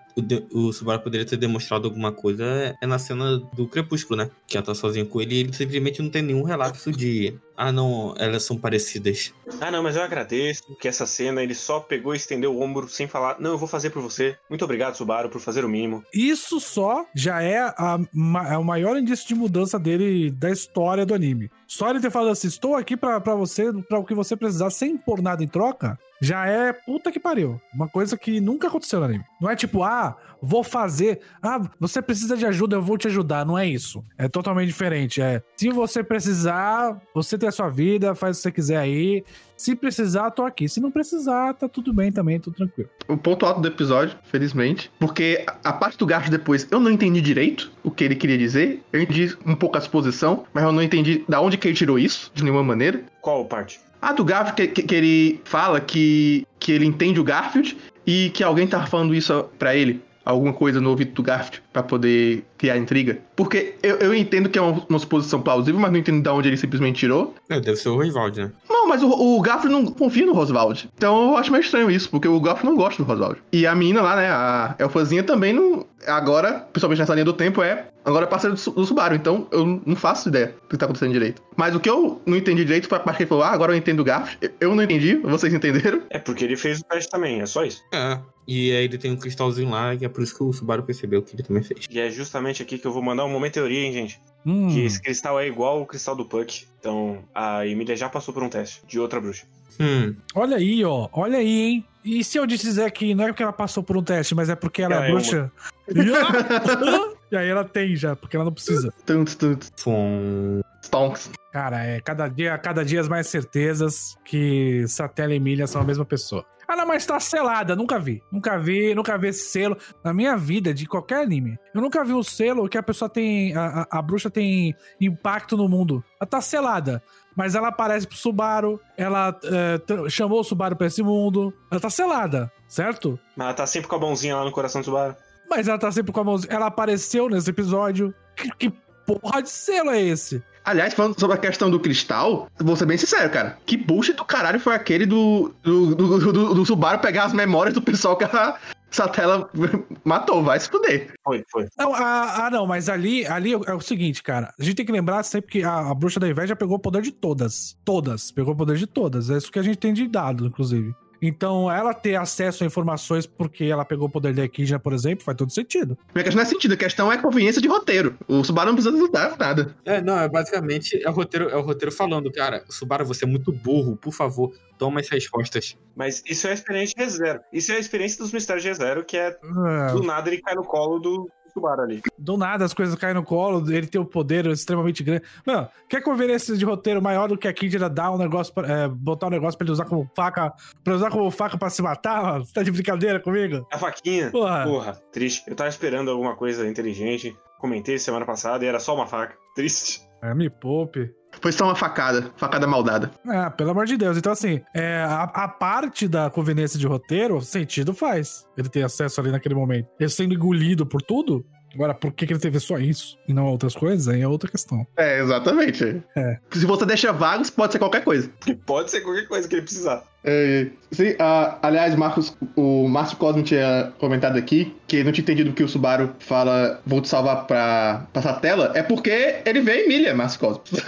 o, 0.54 0.72
Subaru 0.72 1.02
poderia 1.02 1.26
ter 1.26 1.38
demonstrado 1.38 1.88
alguma 1.88 2.12
coisa 2.12 2.44
é, 2.46 2.76
é 2.82 2.88
na 2.88 2.98
cena 3.00 3.38
do 3.54 3.68
Crepúsculo, 3.68 4.18
né? 4.18 4.30
Que 4.48 4.58
ela 4.58 4.66
tá 4.66 4.74
sozinha 4.76 5.06
com 5.06 5.22
ele 5.22 5.36
e 5.36 5.40
ele 5.40 5.54
simplesmente 5.54 6.02
não 6.02 6.10
tem 6.10 6.22
nenhum 6.22 6.44
relapso 6.44 6.92
de. 6.92 7.38
Ah, 7.58 7.72
não, 7.72 8.14
elas 8.18 8.44
são 8.44 8.58
parecidas. 8.58 9.34
Ah, 9.62 9.72
não, 9.72 9.82
mas 9.82 9.96
eu 9.96 10.02
agradeço 10.04 10.64
que 10.80 10.88
essa 10.90 11.06
cena 11.06 11.42
ele 11.42 11.56
só 11.56 11.80
pegou 11.80 12.14
e 12.14 12.18
estendeu 12.18 12.54
o 12.54 12.62
ombro 12.62 12.88
sem 12.90 13.08
falar, 13.08 13.38
não, 13.40 13.52
eu 13.52 13.58
vou 13.58 13.68
fazer 13.68 13.92
por 13.92 14.02
você. 14.02 14.36
Muito 14.50 14.66
obrigado, 14.66 14.96
Subaru, 14.96 15.30
por 15.30 15.40
fazer 15.40 15.64
o 15.64 15.70
mínimo. 15.70 16.04
Isso 16.14 16.60
só 16.60 17.06
já 17.16 17.42
é, 17.42 17.60
a, 17.60 17.98
ma- 18.14 18.54
é 18.54 18.58
o 18.58 18.64
maior 18.64 18.98
indício 18.98 19.28
de 19.28 19.36
mudança 19.36 19.80
dele 19.80 20.32
da 20.32 20.50
história 20.52 21.06
do 21.06 21.14
anime. 21.14 21.50
Só 21.68 21.90
ele 21.90 22.02
ter 22.02 22.12
falado 22.12 22.32
assim: 22.32 22.48
estou 22.48 22.76
aqui 22.76 22.98
pra 22.98 23.20
você, 23.20 23.72
pra 23.88 24.00
o 24.00 24.06
que 24.06 24.14
você 24.14 24.36
precisar, 24.36 24.70
sem 24.70 24.98
pôr 24.98 25.22
nada 25.22 25.42
em 25.44 25.48
troca, 25.48 25.98
já 26.26 26.48
é 26.48 26.74
puta 26.74 27.12
que 27.12 27.20
pariu. 27.20 27.62
Uma 27.74 27.88
coisa 27.88 28.18
que 28.18 28.40
nunca 28.42 28.68
aconteceu 28.68 29.00
no 29.00 29.06
anime. 29.06 29.24
Não 29.40 29.50
é 29.50 29.56
tipo, 29.56 29.84
ah, 29.84 30.16
vou 30.42 30.64
fazer. 30.64 31.20
Ah, 31.42 31.62
você 31.80 32.02
precisa 32.02 32.36
de 32.36 32.46
ajuda, 32.46 32.78
eu 32.78 32.82
vou 32.82 32.98
te 32.98 33.08
ajudar. 33.08 33.46
Não 33.46 33.58
é 33.58 33.68
isso. 33.68 34.04
É 34.18 34.28
totalmente 34.28 34.68
diferente. 34.68 35.22
É, 35.22 35.42
se 35.56 35.70
você 35.70 36.04
precisar, 36.04 37.00
você 37.14 37.38
tem 37.38 37.50
a 37.50 37.52
sua 37.52 37.70
vida, 37.70 38.16
faz 38.16 38.38
o 38.38 38.40
que 38.40 38.44
você 38.44 38.52
quiser 38.52 38.78
aí. 38.78 39.24
Se 39.58 39.74
precisar, 39.74 40.32
tô 40.32 40.44
aqui. 40.44 40.68
Se 40.68 40.82
não 40.82 40.92
precisar, 40.92 41.54
tá 41.54 41.70
tudo 41.70 41.94
bem 41.94 42.12
também, 42.12 42.40
tudo 42.40 42.56
tranquilo. 42.58 42.90
o 43.08 43.16
ponto 43.16 43.46
alto 43.46 43.62
do 43.62 43.68
episódio, 43.70 44.18
felizmente. 44.24 44.92
Porque 45.00 45.46
a 45.64 45.76
a 45.76 45.78
parte 45.78 45.98
do 45.98 46.06
gasto 46.06 46.32
depois, 46.32 46.66
eu 46.72 46.80
não 46.80 46.90
entendi 46.90 47.20
direito 47.20 47.70
o 47.84 47.92
que 47.92 48.04
ele 48.04 48.16
queria 48.16 48.38
dizer. 48.38 48.82
Eu 48.94 49.02
entendi 49.02 49.36
um 49.46 49.56
pouco 49.56 49.76
a 49.76 49.80
exposição, 49.80 50.46
mas 50.54 50.64
eu 50.64 50.72
não 50.72 50.82
entendi 50.82 51.26
da 51.28 51.42
onde 51.42 51.58
que 51.58 51.68
ele 51.68 51.76
tirou 51.76 52.00
isso, 52.00 52.32
de 52.34 52.44
nenhuma 52.44 52.64
maneira. 52.64 53.04
Qual 53.22 53.44
parte? 53.46 53.80
A 54.06 54.14
do 54.14 54.24
Garfield, 54.24 54.56
que, 54.56 54.68
que- 54.68 54.84
que 54.84 54.96
ele 54.96 55.42
fala 55.46 55.82
que, 55.82 56.46
que 56.60 56.72
ele 56.72 56.86
entende 56.86 57.20
o 57.20 57.24
Garfield 57.24 57.76
e 58.06 58.30
que 58.30 58.44
alguém 58.44 58.68
tá 58.68 58.86
falando 58.86 59.16
isso 59.16 59.46
pra 59.58 59.76
ele. 59.76 60.02
Alguma 60.24 60.54
coisa 60.54 60.80
no 60.80 60.90
ouvido 60.92 61.12
do 61.14 61.24
Garfield 61.24 61.64
pra 61.74 61.82
poder 61.84 62.44
criar 62.58 62.78
intriga. 62.78 63.20
Porque 63.36 63.76
eu, 63.84 63.98
eu 63.98 64.14
entendo 64.14 64.50
que 64.50 64.58
é 64.58 64.62
uma, 64.62 64.86
uma 64.90 65.00
suposição 65.00 65.42
plausível, 65.42 65.80
mas 65.80 65.92
não 65.92 66.00
entendo 66.00 66.22
de 66.22 66.30
onde 66.30 66.50
ele 66.50 66.58
simplesmente 66.58 67.00
tirou. 67.00 67.36
É, 67.50 67.60
deve 67.60 67.78
ser 67.78 67.90
o 67.90 67.98
Rivaldi, 67.98 68.42
né? 68.42 68.52
Não, 68.70 68.88
mas 68.88 69.04
o, 69.04 69.10
o 69.10 69.42
Garfield 69.42 69.74
não 69.74 69.92
confia 69.92 70.26
no 70.26 70.34
Roswald. 70.34 70.90
Então 70.96 71.32
eu 71.32 71.38
acho 71.38 71.52
meio 71.52 71.62
estranho 71.62 71.92
isso, 71.92 72.10
porque 72.10 72.28
o 72.28 72.40
Garfield 72.40 72.70
não 72.70 72.76
gosta 72.76 73.04
do 73.04 73.08
Roswald. 73.08 73.40
E 73.52 73.66
a 73.68 73.76
menina 73.76 74.02
lá, 74.02 74.16
né, 74.16 74.30
a 74.30 74.76
elfazinha 74.80 75.24
também 75.24 75.54
não, 75.54 75.86
agora, 76.08 76.66
principalmente 76.72 77.00
nessa 77.00 77.14
linha 77.14 77.26
do 77.26 77.34
tempo, 77.34 77.62
é 77.62 77.88
agora 78.04 78.26
é 78.26 78.28
parceiro 78.28 78.56
do, 78.56 78.72
do 78.72 78.86
Subaru. 78.86 79.16
Então 79.16 79.48
eu 79.52 79.82
não 79.86 79.96
faço 79.96 80.30
ideia 80.30 80.48
do 80.48 80.70
que 80.70 80.78
tá 80.78 80.86
acontecendo 80.86 81.12
direito. 81.12 81.42
Mas 81.56 81.76
o 81.76 81.80
que 81.80 81.90
eu 81.90 82.22
não 82.26 82.38
entendi 82.38 82.64
direito 82.64 82.88
foi 82.88 82.98
a 82.98 83.02
parte 83.02 83.18
que 83.18 83.24
ele 83.24 83.30
falou: 83.30 83.44
ah, 83.44 83.52
agora 83.52 83.74
eu 83.74 83.78
entendo 83.78 84.00
o 84.00 84.04
Garf. 84.04 84.38
Eu 84.60 84.76
não 84.76 84.84
entendi, 84.84 85.16
vocês 85.16 85.54
entenderam? 85.54 86.02
É 86.10 86.20
porque 86.20 86.46
ele 86.46 86.56
fez 86.56 86.80
o 86.80 86.84
teste 86.86 87.10
também, 87.10 87.42
é 87.42 87.46
só 87.46 87.66
isso. 87.66 87.84
É. 87.94 88.20
E 88.48 88.72
aí 88.72 88.86
ele 88.86 88.98
tem 88.98 89.12
um 89.12 89.16
cristalzinho 89.16 89.72
lá, 89.72 89.96
e 89.96 90.06
é 90.06 90.10
por 90.10 90.22
isso 90.22 90.38
que 90.38 90.44
o 90.44 90.54
Subaru 90.54 90.84
percebeu 90.84 91.22
que 91.24 91.36
ele 91.36 91.42
também 91.42 91.64
fez. 91.64 91.88
E 91.90 92.00
é 92.00 92.12
justamente 92.12 92.45
aqui 92.62 92.78
que 92.78 92.86
eu 92.86 92.92
vou 92.92 93.02
mandar 93.02 93.26
um 93.26 93.30
momento 93.30 93.54
teoria, 93.54 93.80
hein, 93.86 93.94
gente. 93.94 94.20
Hum, 94.46 94.68
Que 94.72 94.86
esse 94.86 95.02
cristal 95.02 95.40
é 95.40 95.48
igual 95.48 95.82
o 95.82 95.86
cristal 95.86 96.16
do 96.16 96.26
Puck. 96.26 96.68
Então 96.80 97.24
a 97.34 97.66
Emília 97.66 97.96
já 97.96 98.08
passou 98.10 98.34
por 98.34 98.44
um 98.44 98.50
teste 98.50 98.82
de 98.88 99.00
outra 99.00 99.20
bruxa. 99.20 99.46
Hum. 99.80 100.16
olha 100.34 100.58
aí, 100.58 100.86
ó. 100.86 101.10
Olha 101.12 101.38
aí, 101.40 101.62
hein? 101.62 101.86
E 102.04 102.24
se 102.24 102.38
eu 102.38 102.46
dizer 102.46 102.90
que 102.92 103.14
não 103.16 103.24
é 103.26 103.28
porque 103.28 103.42
ela 103.44 103.52
passou 103.52 103.82
por 103.84 103.98
um 103.98 104.04
teste, 104.04 104.34
mas 104.36 104.48
é 104.50 104.56
porque 104.56 104.82
ela 104.84 104.96
Ela 104.96 105.06
é 105.06 105.10
é 105.10 105.12
bruxa? 105.12 105.52
E- 105.90 105.94
e 107.34 107.36
aí 107.38 107.50
ela 107.50 107.64
tem 107.66 107.96
já, 107.96 108.16
porque 108.16 108.36
ela 108.38 108.46
não 108.46 108.54
precisa. 108.54 108.94
Tunt, 109.06 109.32
Fom. 109.78 110.62
stonks. 110.84 111.30
Cara, 111.52 111.84
é 111.84 112.00
cada 112.00 112.28
dia, 112.28 112.58
cada 112.58 112.86
dia 112.86 113.02
as 113.02 113.08
mais 113.10 113.28
certezas 113.28 114.16
que 114.24 114.86
Satela 114.88 115.34
e 115.34 115.38
Emília 115.38 115.66
são 115.68 115.82
a 115.82 115.84
mesma 115.86 116.06
pessoa. 116.06 116.46
Ah, 116.68 116.76
não, 116.76 116.86
mas 116.88 117.06
tá 117.06 117.20
selada, 117.20 117.76
nunca 117.76 118.00
vi. 118.00 118.22
Nunca 118.32 118.58
vi, 118.58 118.94
nunca 118.96 119.18
vi 119.18 119.28
esse 119.30 119.50
selo. 119.50 119.78
Na 120.04 120.14
minha 120.14 120.36
vida, 120.36 120.74
de 120.74 120.86
qualquer 120.88 121.22
anime, 121.24 121.58
eu 121.74 121.82
nunca 121.82 122.04
vi 122.04 122.14
um 122.14 122.24
selo 122.24 122.68
que 122.68 122.78
a 122.78 122.84
pessoa 122.84 123.08
tem. 123.10 123.56
A, 123.56 123.82
a- 123.82 124.00
a 124.00 124.02
bruxa 124.02 124.30
tem 124.30 124.76
impacto 125.00 125.56
no 125.58 125.68
mundo. 125.70 126.04
Ela 126.20 126.28
tá 126.28 126.42
selada. 126.42 127.02
Mas 127.36 127.54
ela 127.54 127.68
aparece 127.68 128.08
pro 128.08 128.16
Subaru, 128.16 128.80
ela 128.98 129.38
é, 129.44 130.10
chamou 130.10 130.40
o 130.40 130.44
Subaru 130.44 130.76
pra 130.76 130.88
esse 130.88 131.04
mundo. 131.04 131.54
Ela 131.70 131.82
tá 131.82 131.90
selada, 131.90 132.50
certo? 132.68 133.20
Mas 133.36 133.46
ela 133.48 133.54
tá 133.54 133.68
sempre 133.68 133.90
com 133.90 133.96
a 133.96 134.00
mãozinha 134.00 134.36
lá 134.38 134.46
no 134.46 134.52
coração 134.52 134.80
do 134.82 134.86
Subaru. 134.86 135.16
Mas 135.50 135.68
ela 135.68 135.78
tá 135.78 135.92
sempre 135.92 136.12
com 136.14 136.20
a 136.22 136.24
mãozinha. 136.24 136.54
Ela 136.54 136.68
apareceu 136.68 137.30
nesse 137.30 137.50
episódio. 137.50 138.14
Que, 138.36 138.50
que 138.56 138.74
porra 139.06 139.42
de 139.44 139.50
selo 139.50 139.92
é 139.92 140.02
esse? 140.02 140.42
Aliás, 140.66 140.96
falando 140.96 141.20
sobre 141.20 141.36
a 141.36 141.40
questão 141.40 141.70
do 141.70 141.80
cristal, 141.80 142.50
vou 142.58 142.76
ser 142.76 142.88
bem 142.88 142.98
sincero, 142.98 143.30
cara. 143.30 143.58
Que 143.68 143.78
bullshit 143.78 144.16
do 144.16 144.26
caralho 144.26 144.60
foi 144.60 144.74
aquele 144.74 145.06
do, 145.06 145.54
do, 145.62 145.96
do, 145.96 146.34
do, 146.34 146.54
do 146.56 146.66
Subaru 146.66 147.00
pegar 147.00 147.26
as 147.26 147.34
memórias 147.34 147.76
do 147.76 147.82
pessoal 147.82 148.18
que 148.18 148.24
a 148.24 148.58
Satela 148.90 149.48
matou? 150.04 150.42
Vai 150.44 150.60
se 150.60 150.68
fuder. 150.68 151.14
Foi, 151.24 151.44
foi. 151.52 151.68
Não, 151.78 151.94
ah, 151.94 152.46
ah, 152.46 152.50
não, 152.50 152.66
mas 152.66 152.90
ali, 152.90 153.28
ali 153.28 153.54
é 153.54 153.74
o 153.74 153.80
seguinte, 153.80 154.24
cara. 154.24 154.52
A 154.60 154.64
gente 154.64 154.76
tem 154.76 154.86
que 154.86 154.92
lembrar 154.92 155.22
sempre 155.22 155.52
que 155.52 155.64
a, 155.64 155.92
a 155.92 155.94
bruxa 155.94 156.20
da 156.20 156.28
inveja 156.28 156.56
pegou 156.56 156.78
o 156.78 156.80
poder 156.80 157.04
de 157.04 157.12
todas. 157.12 157.78
Todas. 157.86 158.32
Pegou 158.32 158.54
o 158.54 158.58
poder 158.58 158.78
de 158.78 158.88
todas. 158.88 159.30
É 159.30 159.38
isso 159.38 159.52
que 159.52 159.60
a 159.60 159.64
gente 159.64 159.78
tem 159.78 159.94
de 159.94 160.08
dado, 160.08 160.48
inclusive. 160.48 160.96
Então, 161.28 161.72
ela 161.72 161.94
ter 161.94 162.16
acesso 162.16 162.64
a 162.64 162.68
informações 162.68 163.26
porque 163.26 163.64
ela 163.64 163.84
pegou 163.84 164.08
o 164.08 164.12
poder 164.12 164.34
da 164.34 164.44
Equidna, 164.44 164.78
por 164.78 164.94
exemplo, 164.94 165.26
faz 165.26 165.36
todo 165.36 165.52
sentido. 165.52 165.98
Minha 166.14 166.24
questão 166.24 166.36
não 166.36 166.44
é 166.44 166.46
sentido, 166.46 166.74
a 166.74 166.78
questão 166.78 167.12
é 167.12 167.18
conveniência 167.18 167.60
de 167.60 167.68
roteiro. 167.68 168.16
O 168.28 168.44
Subaru 168.44 168.68
não 168.68 168.76
precisa 168.76 168.96
ajudar 168.96 169.36
nada. 169.38 169.76
É, 169.84 170.02
não, 170.02 170.20
é 170.20 170.30
basicamente 170.30 171.02
é 171.04 171.10
o 171.10 171.14
roteiro, 171.14 171.50
é 171.50 171.56
o 171.56 171.62
roteiro 171.62 171.92
falando, 171.92 172.32
cara, 172.32 172.64
Subaru, 172.70 173.06
você 173.06 173.26
é 173.26 173.28
muito 173.28 173.52
burro, 173.52 173.96
por 173.96 174.14
favor, 174.14 174.54
toma 174.78 175.00
as 175.00 175.10
respostas. 175.10 175.76
Mas 175.96 176.22
isso 176.28 176.46
é 176.48 176.52
a 176.52 176.54
experiência 176.54 176.94
de 176.96 177.02
ReZero. 177.04 177.40
Isso 177.52 177.72
é 177.72 177.76
a 177.76 177.80
experiência 177.80 178.20
dos 178.20 178.32
mistérios 178.32 178.62
de 178.62 178.70
ReZero, 178.70 179.04
que 179.04 179.18
é 179.18 179.36
Ah, 179.44 179.94
do 179.94 180.04
nada 180.04 180.30
ele 180.30 180.42
cai 180.42 180.54
no 180.54 180.64
colo 180.64 181.00
do 181.00 181.30
Subaru 181.56 181.82
ali. 181.84 182.02
do 182.18 182.36
nada 182.38 182.66
as 182.66 182.74
coisas 182.74 182.96
caem 182.96 183.14
no 183.14 183.24
colo, 183.24 183.72
ele 183.72 183.88
tem 183.88 184.00
um 184.00 184.06
poder 184.06 184.46
extremamente 184.48 185.02
grande. 185.02 185.24
Mano, 185.46 185.68
quer 185.90 186.02
conveniência 186.02 186.56
de 186.56 186.66
roteiro 186.66 187.02
maior 187.02 187.30
do 187.30 187.38
que 187.38 187.48
a 187.48 187.52
Equidna 187.52 187.90
dar 187.90 188.12
um 188.12 188.18
negócio, 188.18 188.54
pra, 188.54 188.68
é, 188.68 188.88
botar 188.88 189.28
um 189.28 189.30
negócio 189.30 189.58
pra 189.58 189.66
ele 189.66 189.72
usar 189.72 189.86
como 189.86 190.10
faca, 190.16 190.54
pra 190.84 190.96
usar 190.96 191.10
como 191.10 191.32
faca 191.32 191.58
pra 191.58 191.70
se 191.70 191.82
matar, 191.82 192.22
mano? 192.22 192.46
Você 192.46 192.54
tá 192.54 192.62
de 192.62 192.72
brincadeira 192.72 193.20
comigo? 193.20 193.66
A 193.72 193.78
faquinha. 193.78 194.30
Porra. 194.32 194.64
Porra, 194.66 195.02
triste. 195.12 195.44
Eu 195.48 195.56
tava 195.56 195.70
esperando 195.70 196.12
alguma 196.12 196.36
coisa 196.36 196.68
inteligente. 196.68 197.36
Comentei 197.58 197.98
semana 197.98 198.26
passada 198.26 198.66
e 198.66 198.68
era 198.68 198.80
só 198.80 198.94
uma 198.94 199.08
faca. 199.08 199.36
Triste. 199.56 200.02
É, 200.22 200.34
me 200.34 200.50
poupe. 200.50 201.10
Foi 201.46 201.52
só 201.52 201.66
uma 201.66 201.76
facada. 201.76 202.32
Facada 202.38 202.66
maldada. 202.66 203.12
Ah, 203.28 203.52
pelo 203.52 203.70
amor 203.70 203.86
de 203.86 203.96
Deus. 203.96 204.18
Então, 204.18 204.32
assim, 204.32 204.62
é, 204.74 205.04
a, 205.08 205.26
a 205.26 205.48
parte 205.48 206.08
da 206.08 206.28
conveniência 206.28 206.80
de 206.80 206.88
roteiro, 206.88 207.40
sentido 207.40 207.94
faz. 207.94 208.48
Ele 208.58 208.68
ter 208.68 208.82
acesso 208.82 209.22
ali 209.22 209.30
naquele 209.30 209.54
momento. 209.54 209.88
Ele 210.00 210.10
sendo 210.10 210.34
engolido 210.34 210.88
por 210.88 211.04
tudo. 211.04 211.46
Agora, 211.76 211.94
por 211.94 212.14
que, 212.14 212.26
que 212.26 212.32
ele 212.32 212.40
teve 212.40 212.58
só 212.60 212.78
isso 212.78 213.18
e 213.28 213.34
não 213.34 213.46
outras 213.48 213.76
coisas? 213.76 214.08
Aí 214.08 214.22
é 214.22 214.28
outra 214.28 214.50
questão. 214.50 214.88
É, 214.96 215.20
exatamente. 215.20 216.02
É. 216.16 216.40
Se 216.52 216.66
você 216.66 216.86
deixa 216.86 217.12
vagos, 217.12 217.50
pode 217.50 217.74
ser 217.74 217.80
qualquer 217.80 218.04
coisa. 218.04 218.32
Pode 218.66 218.90
ser 218.90 219.02
qualquer 219.02 219.28
coisa 219.28 219.48
que 219.48 219.56
ele 219.56 219.62
precisar. 219.64 220.04
É, 220.24 220.68
sim, 220.92 221.16
ah, 221.20 221.60
aliás, 221.62 221.96
Marcos, 221.96 222.36
o 222.56 222.88
Márcio 222.88 223.18
Cosmo 223.18 223.44
tinha 223.44 223.94
comentado 224.00 224.38
aqui 224.38 224.76
que 224.88 225.04
não 225.04 225.12
tinha 225.12 225.22
entendido 225.22 225.54
que 225.54 225.64
o 225.64 225.68
Subaru 225.68 226.16
fala 226.20 226.82
vou 226.84 227.00
te 227.00 227.08
salvar 227.08 227.46
pra 227.46 228.08
passar 228.12 228.32
a 228.32 228.40
tela. 228.40 228.72
É 228.74 228.82
porque 228.82 229.42
ele 229.46 229.62
vê 229.62 229.72
a 229.72 229.84
Emília, 229.84 230.16
Márcio 230.16 230.40
Cosmo. 230.40 230.64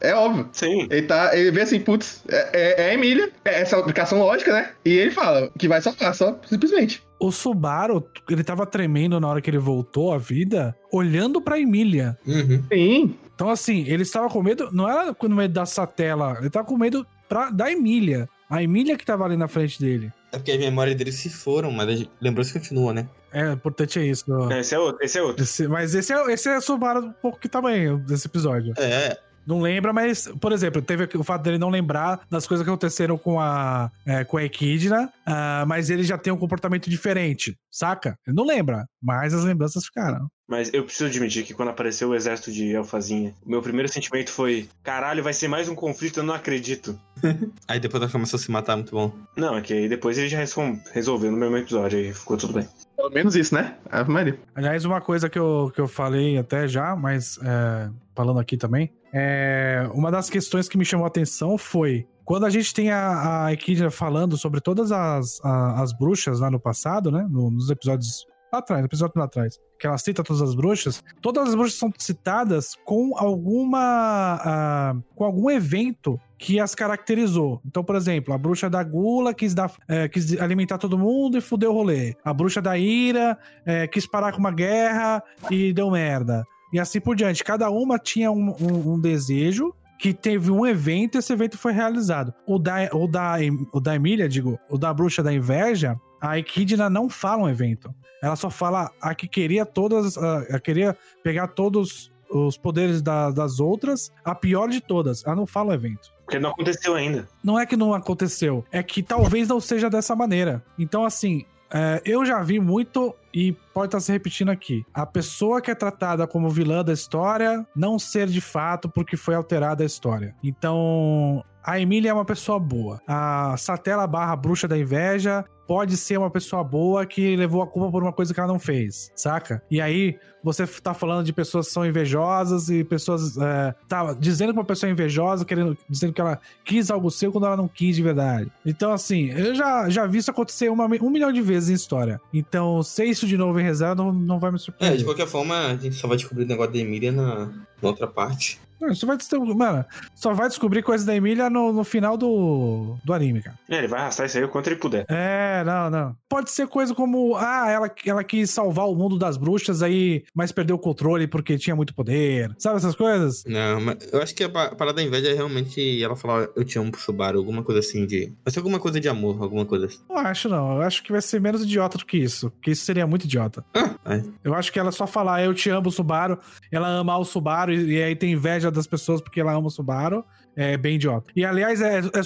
É, 0.00 0.10
é 0.10 0.14
óbvio. 0.14 0.48
Sim. 0.52 0.88
Ele, 0.90 1.02
tá, 1.02 1.36
ele 1.36 1.50
vê 1.50 1.62
assim, 1.62 1.78
putz, 1.78 2.24
é, 2.28 2.50
é, 2.52 2.82
é 2.82 2.90
a 2.90 2.94
Emília, 2.94 3.30
é 3.44 3.60
essa 3.60 3.76
aplicação 3.76 4.18
lógica, 4.18 4.52
né? 4.52 4.70
E 4.84 4.96
ele 4.96 5.10
fala 5.10 5.50
que 5.58 5.68
vai 5.68 5.80
salvar, 5.80 6.14
só 6.14 6.38
simplesmente. 6.46 7.02
O 7.22 7.30
Subaru, 7.30 8.04
ele 8.28 8.42
tava 8.42 8.66
tremendo 8.66 9.18
na 9.20 9.28
hora 9.28 9.40
que 9.40 9.48
ele 9.48 9.58
voltou 9.58 10.12
à 10.12 10.18
vida, 10.18 10.76
olhando 10.90 11.40
pra 11.40 11.58
Emília. 11.60 12.18
Uhum. 12.26 12.62
Sim. 12.72 13.16
Então, 13.34 13.48
assim, 13.48 13.84
ele 13.86 14.02
estava 14.02 14.28
com 14.28 14.42
medo, 14.42 14.70
não 14.72 14.88
era 14.88 15.14
com 15.14 15.28
medo 15.28 15.54
da 15.54 15.64
Satela, 15.64 16.36
ele 16.40 16.50
tava 16.50 16.66
com 16.66 16.76
medo 16.76 17.06
pra, 17.28 17.50
da 17.50 17.70
Emília. 17.70 18.28
A 18.50 18.62
Emília 18.62 18.96
que 18.98 19.04
tava 19.04 19.24
ali 19.24 19.36
na 19.36 19.48
frente 19.48 19.80
dele. 19.80 20.12
É 20.32 20.36
porque 20.36 20.50
as 20.52 20.58
memórias 20.58 20.96
dele 20.96 21.12
se 21.12 21.30
foram, 21.30 21.70
mas 21.70 22.02
a 22.02 22.04
lembrança 22.20 22.52
continua, 22.58 22.92
né? 22.92 23.08
É, 23.32 23.52
importante 23.52 23.98
é 23.98 24.04
isso. 24.04 24.24
Esse 24.50 24.74
é 24.74 24.78
outro, 24.78 25.04
esse 25.04 25.18
é 25.18 25.22
outro. 25.22 25.42
Esse- 25.42 25.66
mas 25.68 25.94
esse 25.94 26.12
é, 26.12 26.32
esse 26.32 26.48
é 26.48 26.60
Subaru 26.60 27.06
um 27.06 27.12
pouco 27.12 27.38
que 27.38 27.48
tamanho 27.48 27.98
desse 27.98 28.26
episódio. 28.26 28.74
É, 28.76 29.18
Não 29.46 29.60
lembra, 29.60 29.92
mas, 29.92 30.28
por 30.40 30.52
exemplo, 30.52 30.80
teve 30.80 31.08
o 31.16 31.24
fato 31.24 31.42
dele 31.42 31.58
não 31.58 31.68
lembrar 31.68 32.20
das 32.30 32.46
coisas 32.46 32.64
que 32.64 32.70
aconteceram 32.70 33.18
com 33.18 33.40
a, 33.40 33.90
é, 34.06 34.24
com 34.24 34.36
a 34.36 34.44
Equidna, 34.44 35.12
ah, 35.26 35.64
mas 35.66 35.90
ele 35.90 36.02
já 36.02 36.16
tem 36.16 36.32
um 36.32 36.36
comportamento 36.38 36.88
diferente, 36.88 37.56
saca? 37.70 38.18
Ele 38.26 38.36
não 38.36 38.44
lembra, 38.44 38.86
mas 39.02 39.34
as 39.34 39.44
lembranças 39.44 39.84
ficaram. 39.84 40.28
Mas 40.48 40.72
eu 40.72 40.84
preciso 40.84 41.06
admitir 41.08 41.44
que 41.44 41.54
quando 41.54 41.70
apareceu 41.70 42.10
o 42.10 42.14
exército 42.14 42.52
de 42.52 42.72
Elfazinha, 42.72 43.34
o 43.44 43.48
meu 43.48 43.62
primeiro 43.62 43.88
sentimento 43.90 44.30
foi: 44.30 44.68
caralho, 44.82 45.22
vai 45.22 45.32
ser 45.32 45.48
mais 45.48 45.68
um 45.68 45.74
conflito, 45.74 46.20
eu 46.20 46.24
não 46.24 46.34
acredito. 46.34 46.98
aí 47.66 47.80
depois 47.80 48.02
ela 48.02 48.12
começou 48.12 48.36
a 48.36 48.40
se 48.40 48.50
matar, 48.50 48.76
muito 48.76 48.92
bom. 48.92 49.12
Não, 49.36 49.56
é 49.56 49.62
que 49.62 49.72
aí 49.72 49.88
depois 49.88 50.18
ele 50.18 50.28
já 50.28 50.38
resol- 50.38 50.78
resolveu 50.92 51.30
no 51.30 51.38
mesmo 51.38 51.56
episódio, 51.56 51.98
aí 51.98 52.12
ficou 52.12 52.36
tudo 52.36 52.52
bem. 52.52 52.68
Pelo 52.96 53.10
menos 53.10 53.34
isso, 53.34 53.54
né? 53.54 53.76
Ave 53.90 54.12
Maria. 54.12 54.38
Aliás, 54.54 54.84
uma 54.84 55.00
coisa 55.00 55.28
que 55.28 55.38
eu, 55.38 55.72
que 55.74 55.80
eu 55.80 55.88
falei 55.88 56.36
até 56.36 56.68
já, 56.68 56.94
mas 56.94 57.38
é, 57.42 57.90
falando 58.14 58.38
aqui 58.38 58.56
também, 58.56 58.92
é, 59.12 59.88
uma 59.94 60.10
das 60.10 60.30
questões 60.30 60.68
que 60.68 60.78
me 60.78 60.84
chamou 60.84 61.04
a 61.04 61.08
atenção 61.08 61.58
foi 61.58 62.06
quando 62.24 62.46
a 62.46 62.50
gente 62.50 62.72
tem 62.72 62.90
a, 62.90 63.46
a 63.48 63.52
falando 63.90 64.36
sobre 64.38 64.60
todas 64.60 64.90
as, 64.92 65.38
a- 65.44 65.82
as 65.82 65.92
bruxas 65.92 66.40
lá 66.40 66.50
no 66.50 66.58
passado, 66.60 67.10
né? 67.10 67.26
no- 67.28 67.50
nos 67.50 67.68
episódios 67.68 68.24
lá 68.52 68.58
atrás, 68.58 68.84
episódio 68.84 69.14
lá 69.16 69.24
atrás, 69.24 69.58
que 69.80 69.86
ela 69.86 69.96
cita 69.98 70.22
todas 70.22 70.42
as 70.42 70.54
bruxas, 70.54 71.02
todas 71.22 71.48
as 71.48 71.54
bruxas 71.54 71.78
são 71.78 71.90
citadas 71.98 72.76
com 72.84 73.12
alguma. 73.16 74.94
com 75.14 75.24
algum 75.24 75.50
evento 75.50 76.18
que 76.38 76.58
as 76.60 76.74
caracterizou. 76.74 77.60
Então, 77.64 77.82
por 77.84 77.96
exemplo, 77.96 78.34
a 78.34 78.38
bruxa 78.38 78.68
da 78.68 78.82
gula 78.82 79.32
quis, 79.32 79.54
dar, 79.54 79.72
é, 79.88 80.08
quis 80.08 80.38
alimentar 80.40 80.76
todo 80.78 80.98
mundo 80.98 81.38
e 81.38 81.40
fudeu 81.40 81.70
o 81.70 81.74
rolê. 81.74 82.14
A 82.24 82.32
bruxa 82.34 82.60
da 82.60 82.76
ira 82.76 83.38
é, 83.64 83.86
quis 83.86 84.06
parar 84.06 84.32
com 84.32 84.38
uma 84.38 84.52
guerra 84.52 85.22
e 85.50 85.72
deu 85.72 85.90
merda. 85.90 86.44
E 86.72 86.78
assim 86.80 87.00
por 87.00 87.14
diante. 87.16 87.44
Cada 87.44 87.70
uma 87.70 87.98
tinha 87.98 88.30
um, 88.30 88.50
um- 88.60 88.92
um 88.94 89.00
desejo 89.00 89.74
que 89.98 90.12
teve 90.12 90.50
um 90.50 90.66
evento 90.66 91.14
e 91.14 91.18
esse 91.18 91.32
evento 91.32 91.56
foi 91.56 91.72
realizado. 91.72 92.32
O 92.46 92.58
da, 92.58 92.88
o 92.92 93.06
da, 93.06 93.34
o 93.72 93.80
da 93.80 93.94
Emília, 93.94 94.28
digo, 94.28 94.58
o 94.68 94.76
da 94.76 94.92
bruxa 94.92 95.22
da 95.22 95.32
inveja, 95.32 95.96
a 96.20 96.38
Equidna 96.38 96.90
não 96.90 97.08
fala 97.08 97.42
um 97.44 97.48
evento. 97.48 97.94
Ela 98.22 98.34
só 98.36 98.50
fala 98.50 98.90
a 99.00 99.14
que 99.14 99.28
queria 99.28 99.64
todas, 99.66 100.16
a, 100.18 100.38
a 100.56 100.60
queria 100.60 100.96
pegar 101.22 101.48
todos 101.48 102.10
os 102.30 102.56
poderes 102.56 103.02
da- 103.02 103.30
das 103.30 103.60
outras, 103.60 104.10
a 104.24 104.34
pior 104.34 104.68
de 104.68 104.80
todas. 104.80 105.24
Ela 105.24 105.36
não 105.36 105.46
fala 105.46 105.70
um 105.70 105.74
evento. 105.74 106.10
Porque 106.24 106.38
não 106.38 106.50
aconteceu 106.50 106.94
ainda. 106.94 107.28
Não 107.44 107.58
é 107.58 107.66
que 107.66 107.76
não 107.76 107.92
aconteceu, 107.92 108.64
é 108.72 108.82
que 108.82 109.02
talvez 109.02 109.48
não 109.48 109.60
seja 109.60 109.90
dessa 109.90 110.16
maneira. 110.16 110.64
Então, 110.78 111.04
assim, 111.04 111.44
é, 111.70 112.00
eu 112.04 112.24
já 112.24 112.40
vi 112.42 112.58
muito 112.58 113.14
e 113.34 113.54
pode 113.72 113.88
estar 113.88 114.00
se 114.00 114.12
repetindo 114.12 114.50
aqui. 114.50 114.84
A 114.92 115.06
pessoa 115.06 115.60
que 115.60 115.70
é 115.70 115.74
tratada 115.74 116.26
como 116.26 116.48
vilã 116.48 116.84
da 116.84 116.92
história 116.92 117.66
não 117.74 117.98
ser 117.98 118.28
de 118.28 118.40
fato 118.40 118.88
porque 118.88 119.16
foi 119.16 119.34
alterada 119.34 119.82
a 119.82 119.86
história. 119.86 120.34
Então, 120.42 121.44
a 121.64 121.80
Emília 121.80 122.10
é 122.10 122.14
uma 122.14 122.24
pessoa 122.24 122.58
boa. 122.58 123.00
A 123.06 123.56
Satela 123.56 124.06
barra 124.06 124.34
bruxa 124.36 124.66
da 124.66 124.76
inveja 124.76 125.44
pode 125.66 125.96
ser 125.96 126.18
uma 126.18 126.30
pessoa 126.30 126.62
boa 126.62 127.06
que 127.06 127.36
levou 127.36 127.62
a 127.62 127.66
culpa 127.66 127.90
por 127.90 128.02
uma 128.02 128.12
coisa 128.12 128.34
que 128.34 128.40
ela 128.40 128.48
não 128.48 128.58
fez, 128.58 129.10
saca? 129.14 129.62
E 129.70 129.80
aí, 129.80 130.18
você 130.42 130.66
tá 130.66 130.92
falando 130.92 131.24
de 131.24 131.32
pessoas 131.32 131.68
que 131.68 131.72
são 131.72 131.86
invejosas 131.86 132.68
e 132.68 132.82
pessoas. 132.82 133.36
É, 133.38 133.74
tá 133.88 134.12
dizendo 134.12 134.52
que 134.52 134.58
uma 134.58 134.64
pessoa 134.64 134.90
é 134.90 134.92
invejosa, 134.92 135.44
querendo, 135.44 135.76
dizendo 135.88 136.12
que 136.12 136.20
ela 136.20 136.38
quis 136.64 136.90
algo 136.90 137.10
seu 137.10 137.30
quando 137.30 137.46
ela 137.46 137.56
não 137.56 137.68
quis 137.68 137.96
de 137.96 138.02
verdade. 138.02 138.50
Então, 138.66 138.92
assim, 138.92 139.30
eu 139.30 139.54
já, 139.54 139.88
já 139.88 140.06
vi 140.06 140.18
isso 140.18 140.30
acontecer 140.30 140.68
uma, 140.68 140.86
um 140.86 141.10
milhão 141.10 141.32
de 141.32 141.40
vezes 141.40 141.70
em 141.70 141.74
história. 141.74 142.20
Então, 142.34 142.82
ser 142.82 143.04
isso 143.04 143.26
de 143.26 143.36
novo 143.36 143.58
em 143.62 143.66
ReZero, 143.66 143.94
não, 143.94 144.12
não 144.12 144.38
vai 144.38 144.50
me 144.50 144.56
É, 144.56 144.58
de 144.58 144.64
surpreender. 144.64 145.04
qualquer 145.04 145.26
forma, 145.26 145.56
a 145.68 145.76
gente 145.76 145.94
só 145.94 146.06
vai 146.08 146.16
descobrir 146.16 146.44
o 146.44 146.48
negócio 146.48 146.72
da 146.72 146.78
Emília 146.78 147.10
na, 147.12 147.46
na 147.46 147.88
outra 147.88 148.06
parte. 148.06 148.60
Não, 148.80 148.92
Só 148.96 149.06
vai, 149.06 149.16
descobrir- 149.16 149.54
mano, 149.54 149.84
só 150.12 150.34
vai 150.34 150.48
descobrir 150.48 150.82
coisa 150.82 151.06
da 151.06 151.14
Emília 151.14 151.48
no, 151.48 151.72
no 151.72 151.84
final 151.84 152.16
do, 152.16 152.96
do 153.04 153.12
anime, 153.12 153.40
cara. 153.40 153.56
É, 153.70 153.78
ele 153.78 153.86
vai 153.86 154.00
arrastar 154.00 154.26
isso 154.26 154.36
aí 154.38 154.42
o 154.42 154.48
quanto 154.48 154.66
ele 154.66 154.74
puder. 154.76 155.06
É, 155.08 155.62
não, 155.64 155.88
não. 155.88 156.16
Pode 156.32 156.50
ser 156.50 156.66
coisa 156.66 156.94
como, 156.94 157.36
ah, 157.36 157.68
ela, 157.70 157.90
ela 158.06 158.24
quis 158.24 158.50
salvar 158.50 158.88
o 158.88 158.94
mundo 158.94 159.18
das 159.18 159.36
bruxas 159.36 159.82
aí, 159.82 160.24
mas 160.34 160.50
perdeu 160.50 160.76
o 160.76 160.78
controle 160.78 161.26
porque 161.26 161.58
tinha 161.58 161.76
muito 161.76 161.94
poder. 161.94 162.50
Sabe 162.58 162.76
essas 162.78 162.94
coisas? 162.96 163.44
Não, 163.46 163.80
mas 163.80 163.96
eu 164.12 164.22
acho 164.22 164.34
que 164.34 164.42
a 164.44 164.48
pa- 164.48 164.74
parada 164.74 164.96
da 164.96 165.02
inveja 165.02 165.28
é 165.28 165.34
realmente 165.34 166.02
ela 166.02 166.16
falar 166.16 166.48
eu 166.56 166.64
te 166.64 166.78
amo 166.78 166.90
pro 166.90 167.00
Subaru, 167.00 167.38
alguma 167.38 167.62
coisa 167.62 167.80
assim 167.80 168.06
de. 168.06 168.32
Vai 168.44 168.52
ser 168.52 168.60
alguma 168.60 168.78
coisa 168.80 168.98
de 168.98 169.08
amor, 169.08 169.42
alguma 169.42 169.66
coisa 169.66 169.86
assim. 169.86 169.98
Não 170.08 170.16
acho, 170.18 170.48
não. 170.48 170.76
Eu 170.76 170.82
acho 170.82 171.02
que 171.02 171.12
vai 171.12 171.20
ser 171.20 171.40
menos 171.40 171.62
idiota 171.62 171.98
do 171.98 172.06
que 172.06 172.16
isso. 172.16 172.50
Porque 172.50 172.70
isso 172.70 172.84
seria 172.84 173.06
muito 173.06 173.24
idiota. 173.24 173.64
Ah, 173.74 173.94
é. 174.06 174.22
Eu 174.42 174.54
acho 174.54 174.72
que 174.72 174.78
ela 174.78 174.90
só 174.90 175.06
falar 175.06 175.44
eu 175.44 175.52
te 175.52 175.68
amo, 175.70 175.90
Subaru, 175.90 176.38
ela 176.70 176.98
amar 176.98 177.20
o 177.20 177.24
Subaru 177.24 177.72
e, 177.72 177.94
e 177.98 178.02
aí 178.02 178.16
tem 178.16 178.32
inveja 178.32 178.70
das 178.70 178.86
pessoas 178.86 179.20
porque 179.20 179.40
ela 179.40 179.52
ama 179.52 179.66
o 179.66 179.70
Subaru, 179.70 180.24
é 180.56 180.76
bem 180.76 180.96
idiota. 180.96 181.30
E 181.34 181.44
aliás, 181.44 181.80
é, 181.80 181.98
é 181.98 182.22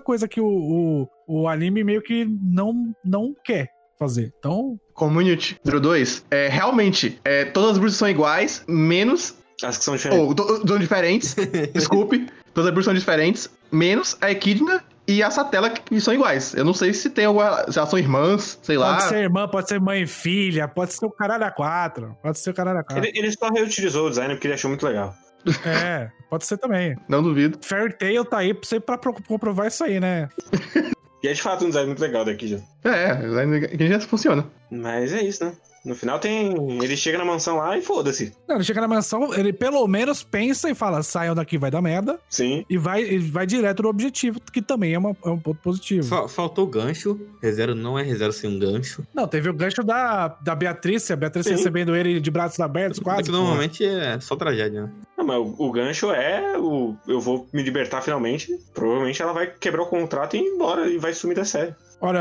coisa 0.00 0.28
que 0.28 0.40
o, 0.40 0.46
o, 0.46 1.08
o 1.26 1.48
anime 1.48 1.82
meio 1.82 2.02
que 2.02 2.24
não, 2.24 2.94
não 3.04 3.34
quer 3.44 3.68
fazer. 3.98 4.32
Então, 4.38 4.78
Community 4.94 5.58
02. 5.64 6.24
É, 6.30 6.48
realmente, 6.48 7.20
é, 7.24 7.44
todas 7.44 7.72
as 7.72 7.78
bruxas 7.78 7.98
são 7.98 8.08
iguais, 8.08 8.64
menos. 8.68 9.34
As 9.62 9.78
que 9.78 9.84
são 9.84 9.96
diferentes. 9.96 10.26
Ou, 10.26 10.66
são 10.66 10.78
diferentes. 10.78 11.36
desculpe. 11.72 12.26
Todas 12.52 12.68
as 12.68 12.74
bruxas 12.74 12.84
são 12.86 12.94
diferentes, 12.94 13.50
menos 13.70 14.16
a 14.20 14.30
Equidna 14.30 14.82
e 15.06 15.22
a 15.22 15.30
Satela, 15.30 15.70
que 15.70 16.00
são 16.00 16.12
iguais. 16.12 16.54
Eu 16.54 16.64
não 16.64 16.74
sei 16.74 16.92
se 16.92 17.10
tem 17.10 17.26
alguma. 17.26 17.70
Se 17.70 17.78
elas 17.78 17.90
são 17.90 17.98
irmãs, 17.98 18.58
sei 18.62 18.76
lá. 18.76 18.96
pode 18.96 19.08
ser 19.08 19.16
irmã, 19.18 19.48
pode 19.48 19.68
ser 19.68 19.80
mãe 19.80 20.02
e 20.02 20.06
filha, 20.06 20.66
pode 20.66 20.92
ser 20.94 21.06
o 21.06 21.10
caralho 21.10 21.44
a 21.44 21.50
quatro, 21.50 22.16
pode 22.22 22.38
ser 22.38 22.50
o 22.50 22.54
caralho 22.54 22.78
a 22.78 22.84
quatro. 22.84 23.04
Ele, 23.04 23.18
ele 23.18 23.32
só 23.32 23.48
reutilizou 23.48 24.06
o 24.06 24.10
design 24.10 24.34
porque 24.34 24.46
ele 24.46 24.54
achou 24.54 24.68
muito 24.68 24.86
legal. 24.86 25.14
É, 25.64 26.10
pode 26.28 26.44
ser 26.46 26.58
também. 26.58 26.96
Não 27.08 27.22
duvido. 27.22 27.58
Fairy 27.62 27.92
Tail 27.96 28.24
tá 28.24 28.38
aí 28.38 28.52
pra, 28.54 28.80
pra 28.80 28.98
pro- 28.98 29.22
comprovar 29.22 29.66
isso 29.68 29.84
aí, 29.84 30.00
né? 30.00 30.28
E 31.22 31.28
é 31.28 31.32
de 31.32 31.42
fato 31.42 31.64
um 31.64 31.68
design 31.68 31.88
muito 31.88 31.98
legal 32.00 32.24
daqui 32.24 32.46
já. 32.46 32.58
É, 32.84 33.66
que 33.76 33.88
já 33.88 33.98
funciona. 34.00 34.46
Mas 34.70 35.12
é 35.12 35.22
isso, 35.22 35.44
né? 35.44 35.52
No 35.86 35.94
final 35.94 36.18
tem. 36.18 36.52
Ele 36.82 36.96
chega 36.96 37.16
na 37.18 37.24
mansão 37.24 37.56
lá 37.58 37.78
e 37.78 37.82
foda-se. 37.82 38.32
Não, 38.48 38.56
ele 38.56 38.64
chega 38.64 38.80
na 38.80 38.88
mansão, 38.88 39.32
ele 39.32 39.52
pelo 39.52 39.86
menos 39.86 40.22
pensa 40.22 40.68
e 40.68 40.74
fala: 40.74 41.02
saiam 41.02 41.34
daqui, 41.34 41.56
vai 41.56 41.70
dar 41.70 41.80
merda. 41.80 42.18
Sim. 42.28 42.64
E 42.68 42.76
vai, 42.76 43.02
e 43.02 43.18
vai 43.18 43.46
direto 43.46 43.82
no 43.84 43.88
objetivo, 43.88 44.40
que 44.52 44.60
também 44.60 44.94
é, 44.94 44.98
uma- 44.98 45.16
é 45.24 45.28
um 45.30 45.38
ponto 45.38 45.60
positivo. 45.62 46.06
Fa- 46.06 46.26
faltou 46.28 46.66
gancho. 46.66 47.18
Rezero 47.42 47.74
não 47.74 47.98
é 47.98 48.02
Rezero 48.02 48.32
sem 48.32 48.50
um 48.50 48.58
gancho. 48.58 49.06
Não, 49.14 49.26
teve 49.28 49.48
o 49.48 49.54
gancho 49.54 49.82
da, 49.84 50.28
da 50.28 50.54
Beatriz, 50.54 51.08
a 51.10 51.16
Beatriz 51.16 51.46
Sim. 51.46 51.52
recebendo 51.52 51.94
ele 51.94 52.18
de 52.20 52.30
braços 52.30 52.58
abertos, 52.60 53.00
É 53.00 53.02
quase. 53.04 53.22
que 53.24 53.30
normalmente 53.30 53.84
é 53.84 54.18
só 54.20 54.34
tragédia, 54.34 54.82
né? 54.82 54.90
Não, 55.16 55.24
mas 55.24 55.36
o, 55.38 55.54
o 55.58 55.70
gancho 55.70 56.10
é 56.10 56.58
o. 56.58 56.94
Eu 57.06 57.20
vou 57.20 57.46
me 57.52 57.62
libertar 57.62 58.02
finalmente. 58.02 58.52
Provavelmente 58.74 59.22
ela 59.22 59.32
vai 59.32 59.46
quebrar 59.46 59.82
o 59.82 59.86
contrato 59.86 60.36
e 60.36 60.40
ir 60.40 60.42
embora 60.42 60.88
e 60.88 60.98
vai 60.98 61.12
sumir 61.14 61.34
da 61.34 61.44
série. 61.44 61.74
Olha, 62.00 62.20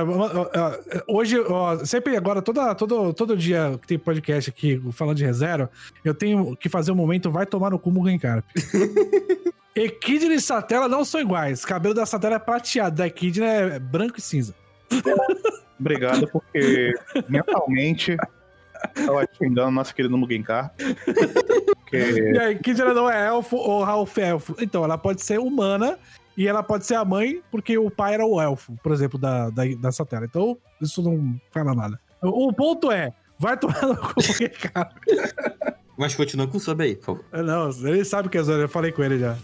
hoje, 1.08 1.38
ó, 1.40 1.84
sempre 1.84 2.16
agora, 2.16 2.42
toda, 2.42 2.74
todo, 2.74 3.14
todo 3.14 3.36
dia 3.36 3.78
que 3.82 3.88
tem 3.88 4.00
podcast 4.00 4.50
aqui 4.50 4.82
falando 4.94 5.18
de 5.18 5.26
reserva, 5.26 5.70
eu 6.04 6.14
tenho 6.14 6.56
que 6.56 6.70
fazer 6.70 6.92
um 6.92 6.96
momento, 6.96 7.30
vai 7.30 7.46
tomar 7.46 7.72
no 7.72 7.80
cu 7.80 7.92
Mugen 7.92 8.18
Carp. 8.18 8.46
Equidna 9.76 10.34
e 10.34 10.40
Satela 10.40 10.88
não 10.88 11.04
são 11.04 11.20
iguais. 11.20 11.64
O 11.64 11.68
cabelo 11.68 11.94
da 11.94 12.06
Satela 12.06 12.36
é 12.36 12.40
prateado, 12.40 12.96
da 12.96 13.08
Equidna 13.08 13.46
é 13.46 13.80
branco 13.80 14.18
e 14.18 14.22
cinza. 14.22 14.56
Obrigado, 15.78 16.30
porque 16.30 16.94
mentalmente 17.28 18.16
tava 18.94 19.28
xingando 19.38 19.72
nosso 19.72 19.94
querido 19.94 20.18
Mugenkar. 20.18 20.74
Porque 21.86 21.98
E 21.98 22.40
a 22.40 22.52
Equidna 22.52 22.94
não 22.94 23.10
é 23.10 23.28
elfo 23.28 23.58
ou 23.58 23.84
Ralph 23.84 24.18
é 24.18 24.30
elfo. 24.30 24.56
Então, 24.60 24.84
ela 24.84 24.98
pode 24.98 25.22
ser 25.22 25.40
humana 25.40 26.00
e 26.38 26.48
ela 26.48 26.62
pode 26.62 26.86
ser 26.86 26.96
a 26.96 27.06
mãe, 27.06 27.42
porque 27.50 27.78
o 27.78 27.90
pai 27.90 28.16
era 28.16 28.26
o 28.26 28.42
elfo, 28.42 28.78
por 28.84 28.92
exemplo, 28.92 29.18
da, 29.18 29.50
da, 29.50 29.64
dessa 29.66 30.06
tela. 30.06 30.26
Então, 30.26 30.58
isso 30.82 31.02
não 31.02 31.40
fala 31.52 31.74
nada. 31.74 32.00
O, 32.22 32.52
ponto 32.52 32.92
é, 32.92 33.14
vai 33.40 33.58
tomar 33.58 33.82
no 33.84 33.98
cu 33.98 34.16
porque, 34.22 34.50
cara. 34.50 34.90
Mas 35.98 36.14
continua 36.14 36.48
com 36.48 36.58
o 36.58 36.60
sub 36.60 36.84
aí, 36.84 36.96
por 36.96 37.06
favor. 37.06 37.26
É, 37.32 37.42
não, 37.42 37.70
ele 37.70 38.04
sabe 38.04 38.28
que 38.28 38.38
é 38.38 38.44
Zona, 38.44 38.64
eu 38.64 38.70
falei 38.70 38.92
com 38.92 39.04
ele 39.04 39.18
já. 39.18 39.38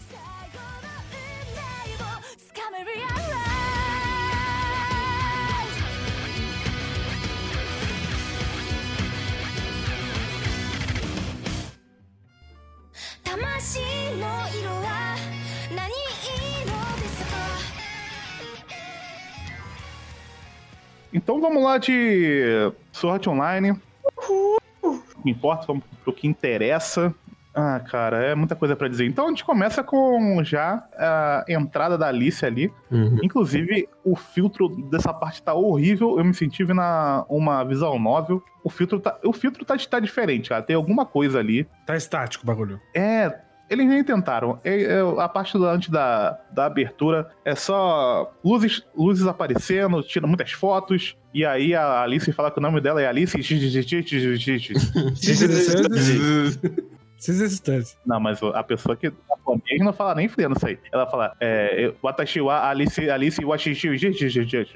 Tamashii 13.24 14.10
no 14.18 14.58
iro 14.58 15.01
Então 21.12 21.40
vamos 21.40 21.62
lá 21.62 21.78
de 21.78 22.72
Sword 22.92 23.14
Art 23.16 23.26
Online. 23.26 23.78
O 24.82 24.98
que 25.22 25.30
importa, 25.30 25.66
vamos 25.66 25.84
pro 26.02 26.12
que 26.12 26.26
interessa. 26.26 27.14
Ah, 27.54 27.78
cara, 27.80 28.16
é 28.24 28.34
muita 28.34 28.56
coisa 28.56 28.74
pra 28.74 28.88
dizer. 28.88 29.06
Então 29.06 29.26
a 29.26 29.28
gente 29.28 29.44
começa 29.44 29.84
com 29.84 30.42
já 30.42 30.82
a 30.96 31.44
entrada 31.48 31.98
da 31.98 32.08
Alice 32.08 32.44
ali. 32.46 32.72
Inclusive, 33.22 33.88
o 34.02 34.16
filtro 34.16 34.68
dessa 34.90 35.12
parte 35.12 35.42
tá 35.42 35.52
horrível. 35.52 36.18
Eu 36.18 36.24
me 36.24 36.32
senti 36.32 36.64
vendo 36.64 36.80
a- 36.80 37.26
uma 37.28 37.62
visual 37.62 37.98
novel. 37.98 38.42
O 38.64 38.70
filtro 38.70 38.98
tá, 38.98 39.18
o 39.22 39.34
filtro 39.34 39.66
tá, 39.66 39.76
tá 39.76 40.00
diferente, 40.00 40.48
cara. 40.48 40.62
Tem 40.62 40.74
alguma 40.74 41.04
coisa 41.04 41.38
ali. 41.40 41.66
Tá 41.86 41.94
estático 41.94 42.42
o 42.42 42.46
bagulho. 42.46 42.80
É, 42.94 43.38
eles 43.72 43.86
nem 43.86 44.04
tentaram. 44.04 44.60
É- 44.62 44.82
é 44.82 45.00
a 45.18 45.28
parte 45.28 45.56
do- 45.56 45.66
antes 45.66 45.88
da, 45.88 46.38
da 46.52 46.66
abertura 46.66 47.28
é 47.44 47.54
só 47.54 48.32
luzes, 48.44 48.82
luzes 48.96 49.26
aparecendo, 49.26 50.02
tira 50.02 50.26
muitas 50.26 50.52
fotos. 50.52 51.16
E 51.34 51.44
aí 51.44 51.74
a 51.74 52.02
Alice 52.02 52.30
fala 52.32 52.50
que 52.50 52.58
o 52.58 52.62
nome 52.62 52.80
dela 52.80 53.00
é 53.00 53.06
Alice. 53.06 53.42
Não, 58.04 58.18
mas 58.18 58.42
a 58.42 58.62
pessoa 58.64 58.96
que 58.96 59.12
japonês 59.28 59.78
não 59.80 59.92
fala 59.92 60.14
nem 60.14 60.28
fudendo 60.28 60.56
isso 60.56 60.66
aí. 60.66 60.78
Ela 60.92 61.06
fala, 61.06 61.36
é, 61.40 61.92
Watashi 62.02 62.40
wa 62.40 62.68
Alice, 62.68 63.08
Alice 63.08 63.44
Washishi, 63.44 63.96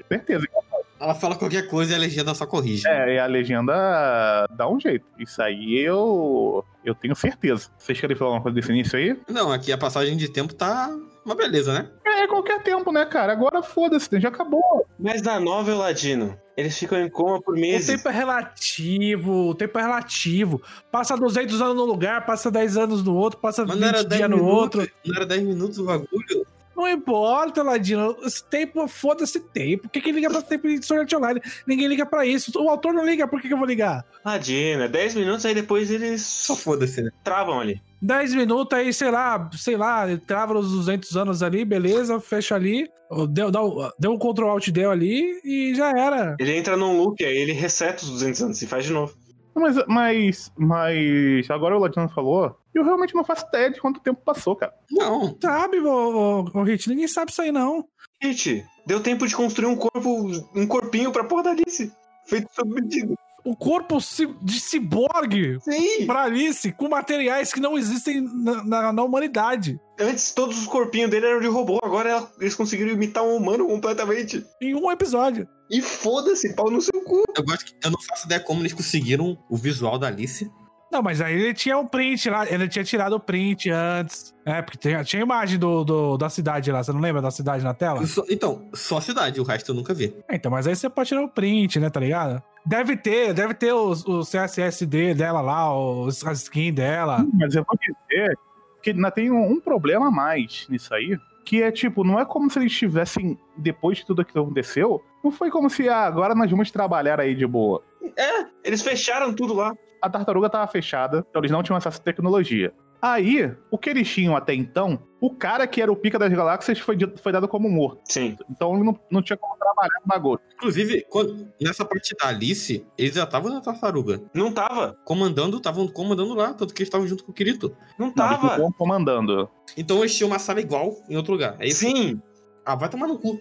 certeza. 0.07 0.45
Ela 0.53 0.63
fala 0.69 0.76
qualquer 0.97 1.67
coisa 1.67 1.93
e 1.93 1.95
a 1.95 1.99
legenda 1.99 2.33
só 2.33 2.45
corrige. 2.45 2.87
É, 2.87 3.15
e 3.15 3.19
a 3.19 3.25
legenda 3.25 4.47
dá 4.55 4.69
um 4.69 4.79
jeito. 4.79 5.05
Isso 5.19 5.41
aí 5.41 5.77
eu, 5.79 6.63
eu 6.83 6.95
tenho 6.95 7.15
certeza. 7.15 7.69
Vocês 7.77 7.99
querem 7.99 8.15
falar 8.15 8.29
alguma 8.31 8.43
coisa 8.43 8.55
desse 8.55 8.71
início 8.71 8.97
aí? 8.97 9.17
Não, 9.29 9.51
aqui 9.51 9.71
a 9.71 9.77
passagem 9.77 10.15
de 10.17 10.29
tempo 10.29 10.53
tá 10.53 10.89
uma 11.25 11.35
beleza, 11.35 11.73
né? 11.73 11.89
É, 12.05 12.25
qualquer 12.27 12.63
tempo, 12.63 12.91
né, 12.91 13.05
cara? 13.05 13.33
Agora 13.33 13.61
foda-se, 13.61 14.19
já 14.19 14.29
acabou. 14.29 14.85
Mas 14.97 15.21
na 15.21 15.39
novel, 15.39 15.77
Ladino, 15.77 16.37
eles 16.55 16.77
ficam 16.77 16.97
em 16.99 17.09
coma 17.09 17.41
por 17.41 17.55
O 17.55 17.59
meses. 17.59 17.85
tempo 17.87 18.07
é 18.07 18.11
relativo, 18.11 19.49
o 19.49 19.55
tempo 19.55 19.77
é 19.77 19.81
relativo. 19.81 20.61
Passa 20.91 21.15
200 21.17 21.61
anos 21.61 21.75
num 21.75 21.83
lugar, 21.85 22.25
passa 22.25 22.49
10 22.49 22.77
anos 22.77 23.03
no 23.03 23.13
outro, 23.15 23.39
passa 23.39 23.65
Mas 23.65 23.75
20 23.75 23.81
não 23.81 23.87
era 23.89 24.03
10 24.03 24.17
dias 24.17 24.29
no 24.29 24.37
minutos. 24.37 24.79
outro. 24.79 24.91
Não 25.05 25.15
era 25.15 25.25
10 25.25 25.43
minutos 25.43 25.77
o 25.79 25.85
bagulho? 25.85 26.47
Não 26.77 26.87
importa, 26.87 27.63
Ladino. 27.63 28.15
Esse 28.23 28.43
tempo, 28.45 28.87
foda-se 28.87 29.39
tempo. 29.39 29.83
Por 29.83 29.89
que, 29.91 29.99
que 29.99 30.11
liga 30.11 30.29
pra 30.29 30.41
tempo 30.43 30.67
de 30.67 30.85
Sword 30.85 31.01
Art 31.01 31.13
Online? 31.21 31.41
Ninguém 31.65 31.87
liga 31.87 32.05
pra 32.05 32.23
isso. 32.25 32.51
O 32.61 32.69
autor 32.69 32.93
não 32.93 33.03
liga, 33.03 33.27
por 33.27 33.41
que, 33.41 33.47
que 33.47 33.53
eu 33.53 33.57
vou 33.57 33.65
ligar? 33.67 34.05
Ladino, 34.23 34.83
é 34.83 34.87
10 34.87 35.15
minutos, 35.15 35.45
aí 35.45 35.55
depois 35.55 35.89
eles 35.89 36.21
Só 36.21 36.55
foda-se, 36.55 37.01
né? 37.01 37.09
travam 37.23 37.59
ali. 37.59 37.81
10 38.01 38.35
minutos 38.35 38.77
aí, 38.77 38.93
sei 38.93 39.09
lá, 39.09 39.49
sei 39.53 39.75
lá, 39.75 40.05
trava 40.27 40.57
os 40.57 40.71
200 40.71 41.17
anos 41.17 41.41
ali, 41.41 41.65
beleza, 41.65 42.19
fecha 42.19 42.53
ali. 42.53 42.87
Deu, 43.29 43.49
dá 43.49 43.63
um- 43.63 43.89
deu 43.97 44.11
um 44.11 44.19
Ctrl 44.19 44.47
Alt 44.49 44.67
Del 44.69 44.91
ali 44.91 45.39
e 45.43 45.73
já 45.73 45.89
era. 45.89 46.35
Ele 46.39 46.55
entra 46.55 46.77
num 46.77 46.97
loop, 46.97 47.23
aí 47.25 47.35
ele 47.37 47.53
reseta 47.53 48.03
os 48.03 48.09
200 48.11 48.43
anos 48.43 48.61
e 48.61 48.67
faz 48.67 48.85
de 48.85 48.91
novo. 48.93 49.15
Mas, 49.55 49.75
mas, 49.87 50.51
mas 50.55 51.49
agora 51.49 51.75
o 51.75 51.79
Ladino 51.79 52.07
falou, 52.09 52.55
eu 52.77 52.83
realmente 52.83 53.15
não 53.15 53.23
faço 53.23 53.45
ideia 53.47 53.69
de 53.71 53.79
quanto 53.81 53.99
tempo 53.99 54.21
passou, 54.23 54.55
cara. 54.55 54.73
Não. 54.91 55.37
Sabe, 55.41 55.79
ô, 55.79 56.43
ô, 56.53 56.59
ô 56.59 56.63
Hit, 56.63 56.89
ninguém 56.89 57.07
sabe 57.07 57.31
isso 57.31 57.41
aí 57.41 57.51
não. 57.51 57.85
Gente, 58.21 58.65
deu 58.85 58.99
tempo 59.01 59.27
de 59.27 59.35
construir 59.35 59.67
um 59.67 59.75
corpo, 59.75 60.31
um 60.55 60.65
corpinho 60.67 61.11
pra 61.11 61.23
porra 61.23 61.43
da 61.43 61.49
Alice. 61.51 61.91
Feito 62.25 62.47
sob 62.53 62.73
medida. 62.73 63.13
O 63.45 63.55
corpo 63.55 63.97
de 64.41 64.59
ciborgue 64.59 65.57
Sim! 65.61 66.05
pra 66.05 66.23
Alice 66.23 66.69
com 66.73 66.89
materiais 66.89 67.53
que 67.53 67.61
não 67.61 67.77
existem 67.77 68.19
na, 68.21 68.63
na- 68.63 68.91
na 68.93 69.03
humanidade. 69.03 69.79
Antes 69.97 70.33
todos 70.33 70.57
os 70.57 70.67
corpinhos 70.67 71.09
dele 71.09 71.27
eram 71.27 71.39
de 71.39 71.47
robô, 71.47 71.79
agora 71.81 72.09
ela- 72.09 72.31
eles 72.41 72.55
conseguiram 72.55 72.91
imitar 72.91 73.23
um 73.23 73.37
humano 73.37 73.65
completamente. 73.67 74.45
Em 74.61 74.75
um 74.75 74.91
episódio. 74.91 75.47
E 75.69 75.81
foda-se, 75.81 76.53
pau 76.55 76.69
no 76.69 76.81
seu 76.81 77.01
cu. 77.03 77.23
Eu 77.37 77.43
gosto 77.45 77.65
que 77.65 77.73
eu 77.87 77.91
não 77.91 78.01
faço 78.01 78.25
ideia 78.25 78.41
como 78.41 78.61
eles 78.61 78.73
conseguiram 78.73 79.37
o 79.49 79.55
visual 79.55 79.97
da 79.97 80.07
Alice. 80.07 80.49
Não, 80.91 81.01
mas 81.03 81.19
aí 81.21 81.33
ele 81.33 81.53
tinha 81.53 81.77
um 81.77 81.85
print 81.85 82.29
lá, 82.29 82.49
ele 82.49 82.67
tinha 82.67 82.83
tirado 82.83 83.13
o 83.13 83.19
print 83.19 83.69
antes. 83.69 84.33
É, 84.45 84.61
porque 84.61 84.77
tinha, 84.77 85.03
tinha 85.03 85.21
imagem 85.21 85.59
do, 85.59 85.83
do- 85.83 86.17
da 86.17 86.29
cidade 86.29 86.71
lá, 86.71 86.81
você 86.81 86.93
não 86.93 87.01
lembra 87.01 87.21
da 87.21 87.29
cidade 87.29 87.63
na 87.63 87.73
tela? 87.73 88.05
Só- 88.05 88.23
então, 88.29 88.69
só 88.73 88.97
a 88.97 89.01
cidade, 89.01 89.39
o 89.41 89.43
resto 89.43 89.71
eu 89.71 89.75
nunca 89.75 89.93
vi. 89.93 90.15
É, 90.29 90.35
então, 90.35 90.49
mas 90.49 90.65
aí 90.65 90.75
você 90.75 90.89
pode 90.89 91.09
tirar 91.09 91.21
o 91.23 91.27
print, 91.29 91.79
né, 91.79 91.89
tá 91.89 91.99
ligado? 91.99 92.41
Deve 92.65 92.95
ter, 92.95 93.33
deve 93.33 93.53
ter 93.53 93.73
os- 93.73 94.05
o, 94.05 94.23
CSSD 94.23 95.13
dela 95.13 95.41
lá, 95.41 95.77
os, 95.77 96.25
a 96.25 96.31
skin 96.31 96.73
dela. 96.73 97.25
Mas 97.33 97.53
eu 97.55 97.65
vou 97.67 97.77
dizer 97.77 98.37
que 98.81 98.91
ainda 98.91 99.11
tem 99.11 99.29
um, 99.29 99.51
um 99.53 99.59
problema 99.59 100.07
a 100.07 100.11
mais 100.11 100.65
nisso 100.69 100.93
aí. 100.93 101.17
Que 101.43 101.63
é 101.63 101.71
tipo, 101.71 102.03
não 102.03 102.19
é 102.19 102.25
como 102.25 102.49
se 102.49 102.59
eles 102.59 102.73
tivessem, 102.73 103.37
depois 103.57 103.99
de 103.99 104.05
tudo 104.05 104.21
aquilo 104.21 104.43
que 104.45 104.51
aconteceu, 104.51 105.01
não 105.23 105.31
foi 105.31 105.49
como 105.49 105.69
se 105.69 105.87
ah, 105.87 106.03
agora 106.03 106.35
nós 106.35 106.51
vamos 106.51 106.69
trabalhar 106.71 107.21
aí 107.21 107.33
de 107.35 107.47
boa. 107.47 107.81
É, 108.17 108.45
eles 108.65 108.81
fecharam 108.81 109.33
tudo 109.33 109.53
lá. 109.53 109.73
A 110.01 110.09
tartaruga 110.09 110.49
tava 110.49 110.67
fechada, 110.67 111.25
então 111.29 111.39
eles 111.41 111.51
não 111.51 111.63
tinham 111.63 111.77
acesso 111.77 111.99
à 111.99 112.03
tecnologia. 112.03 112.73
Aí, 112.99 113.55
o 113.69 113.77
que 113.77 113.91
eles 113.91 114.09
tinham 114.09 114.35
até 114.35 114.55
então, 114.55 114.99
o 115.21 115.29
cara 115.29 115.67
que 115.67 115.79
era 115.79 115.91
o 115.91 115.95
pica 115.95 116.17
das 116.17 116.33
galáxias 116.33 116.79
foi, 116.79 116.97
foi 117.21 117.31
dado 117.31 117.47
como 117.47 117.69
morto. 117.69 118.01
Sim. 118.05 118.35
Então 118.49 118.73
ele 118.73 118.83
não, 118.83 118.99
não 119.11 119.21
tinha 119.21 119.37
como 119.37 119.55
trabalhar 119.55 119.99
no 120.01 120.07
bagulho. 120.07 120.39
Inclusive, 120.55 121.05
quando- 121.07 121.47
nessa 121.61 121.85
parte 121.85 122.15
da 122.19 122.29
Alice, 122.29 122.83
eles 122.97 123.13
já 123.13 123.23
estavam 123.25 123.53
na 123.53 123.61
tartaruga. 123.61 124.19
Não 124.33 124.51
tava. 124.51 124.97
Comandando, 125.05 125.57
estavam 125.57 125.87
comandando 125.87 126.33
lá, 126.33 126.53
tanto 126.55 126.73
que 126.73 126.81
eles 126.81 126.87
estavam 126.87 127.05
junto 127.05 127.23
com 127.23 127.31
o 127.31 127.35
Kirito. 127.35 127.69
Não 127.99 128.07
Não, 128.15 128.25
eles 128.25 128.37
tava. 128.37 128.47
estavam 128.47 128.71
comandando. 128.71 129.47
Então 129.77 129.99
eles 129.99 130.15
tinham 130.17 130.29
uma 130.31 130.39
sala 130.39 130.59
igual 130.59 130.95
em 131.07 131.15
outro 131.15 131.33
lugar. 131.33 131.55
É 131.59 131.67
isso? 131.67 131.81
Sim. 131.81 132.19
Ah, 132.65 132.73
vai 132.75 132.89
tomar 132.89 133.07
no 133.07 133.19
cu. 133.19 133.39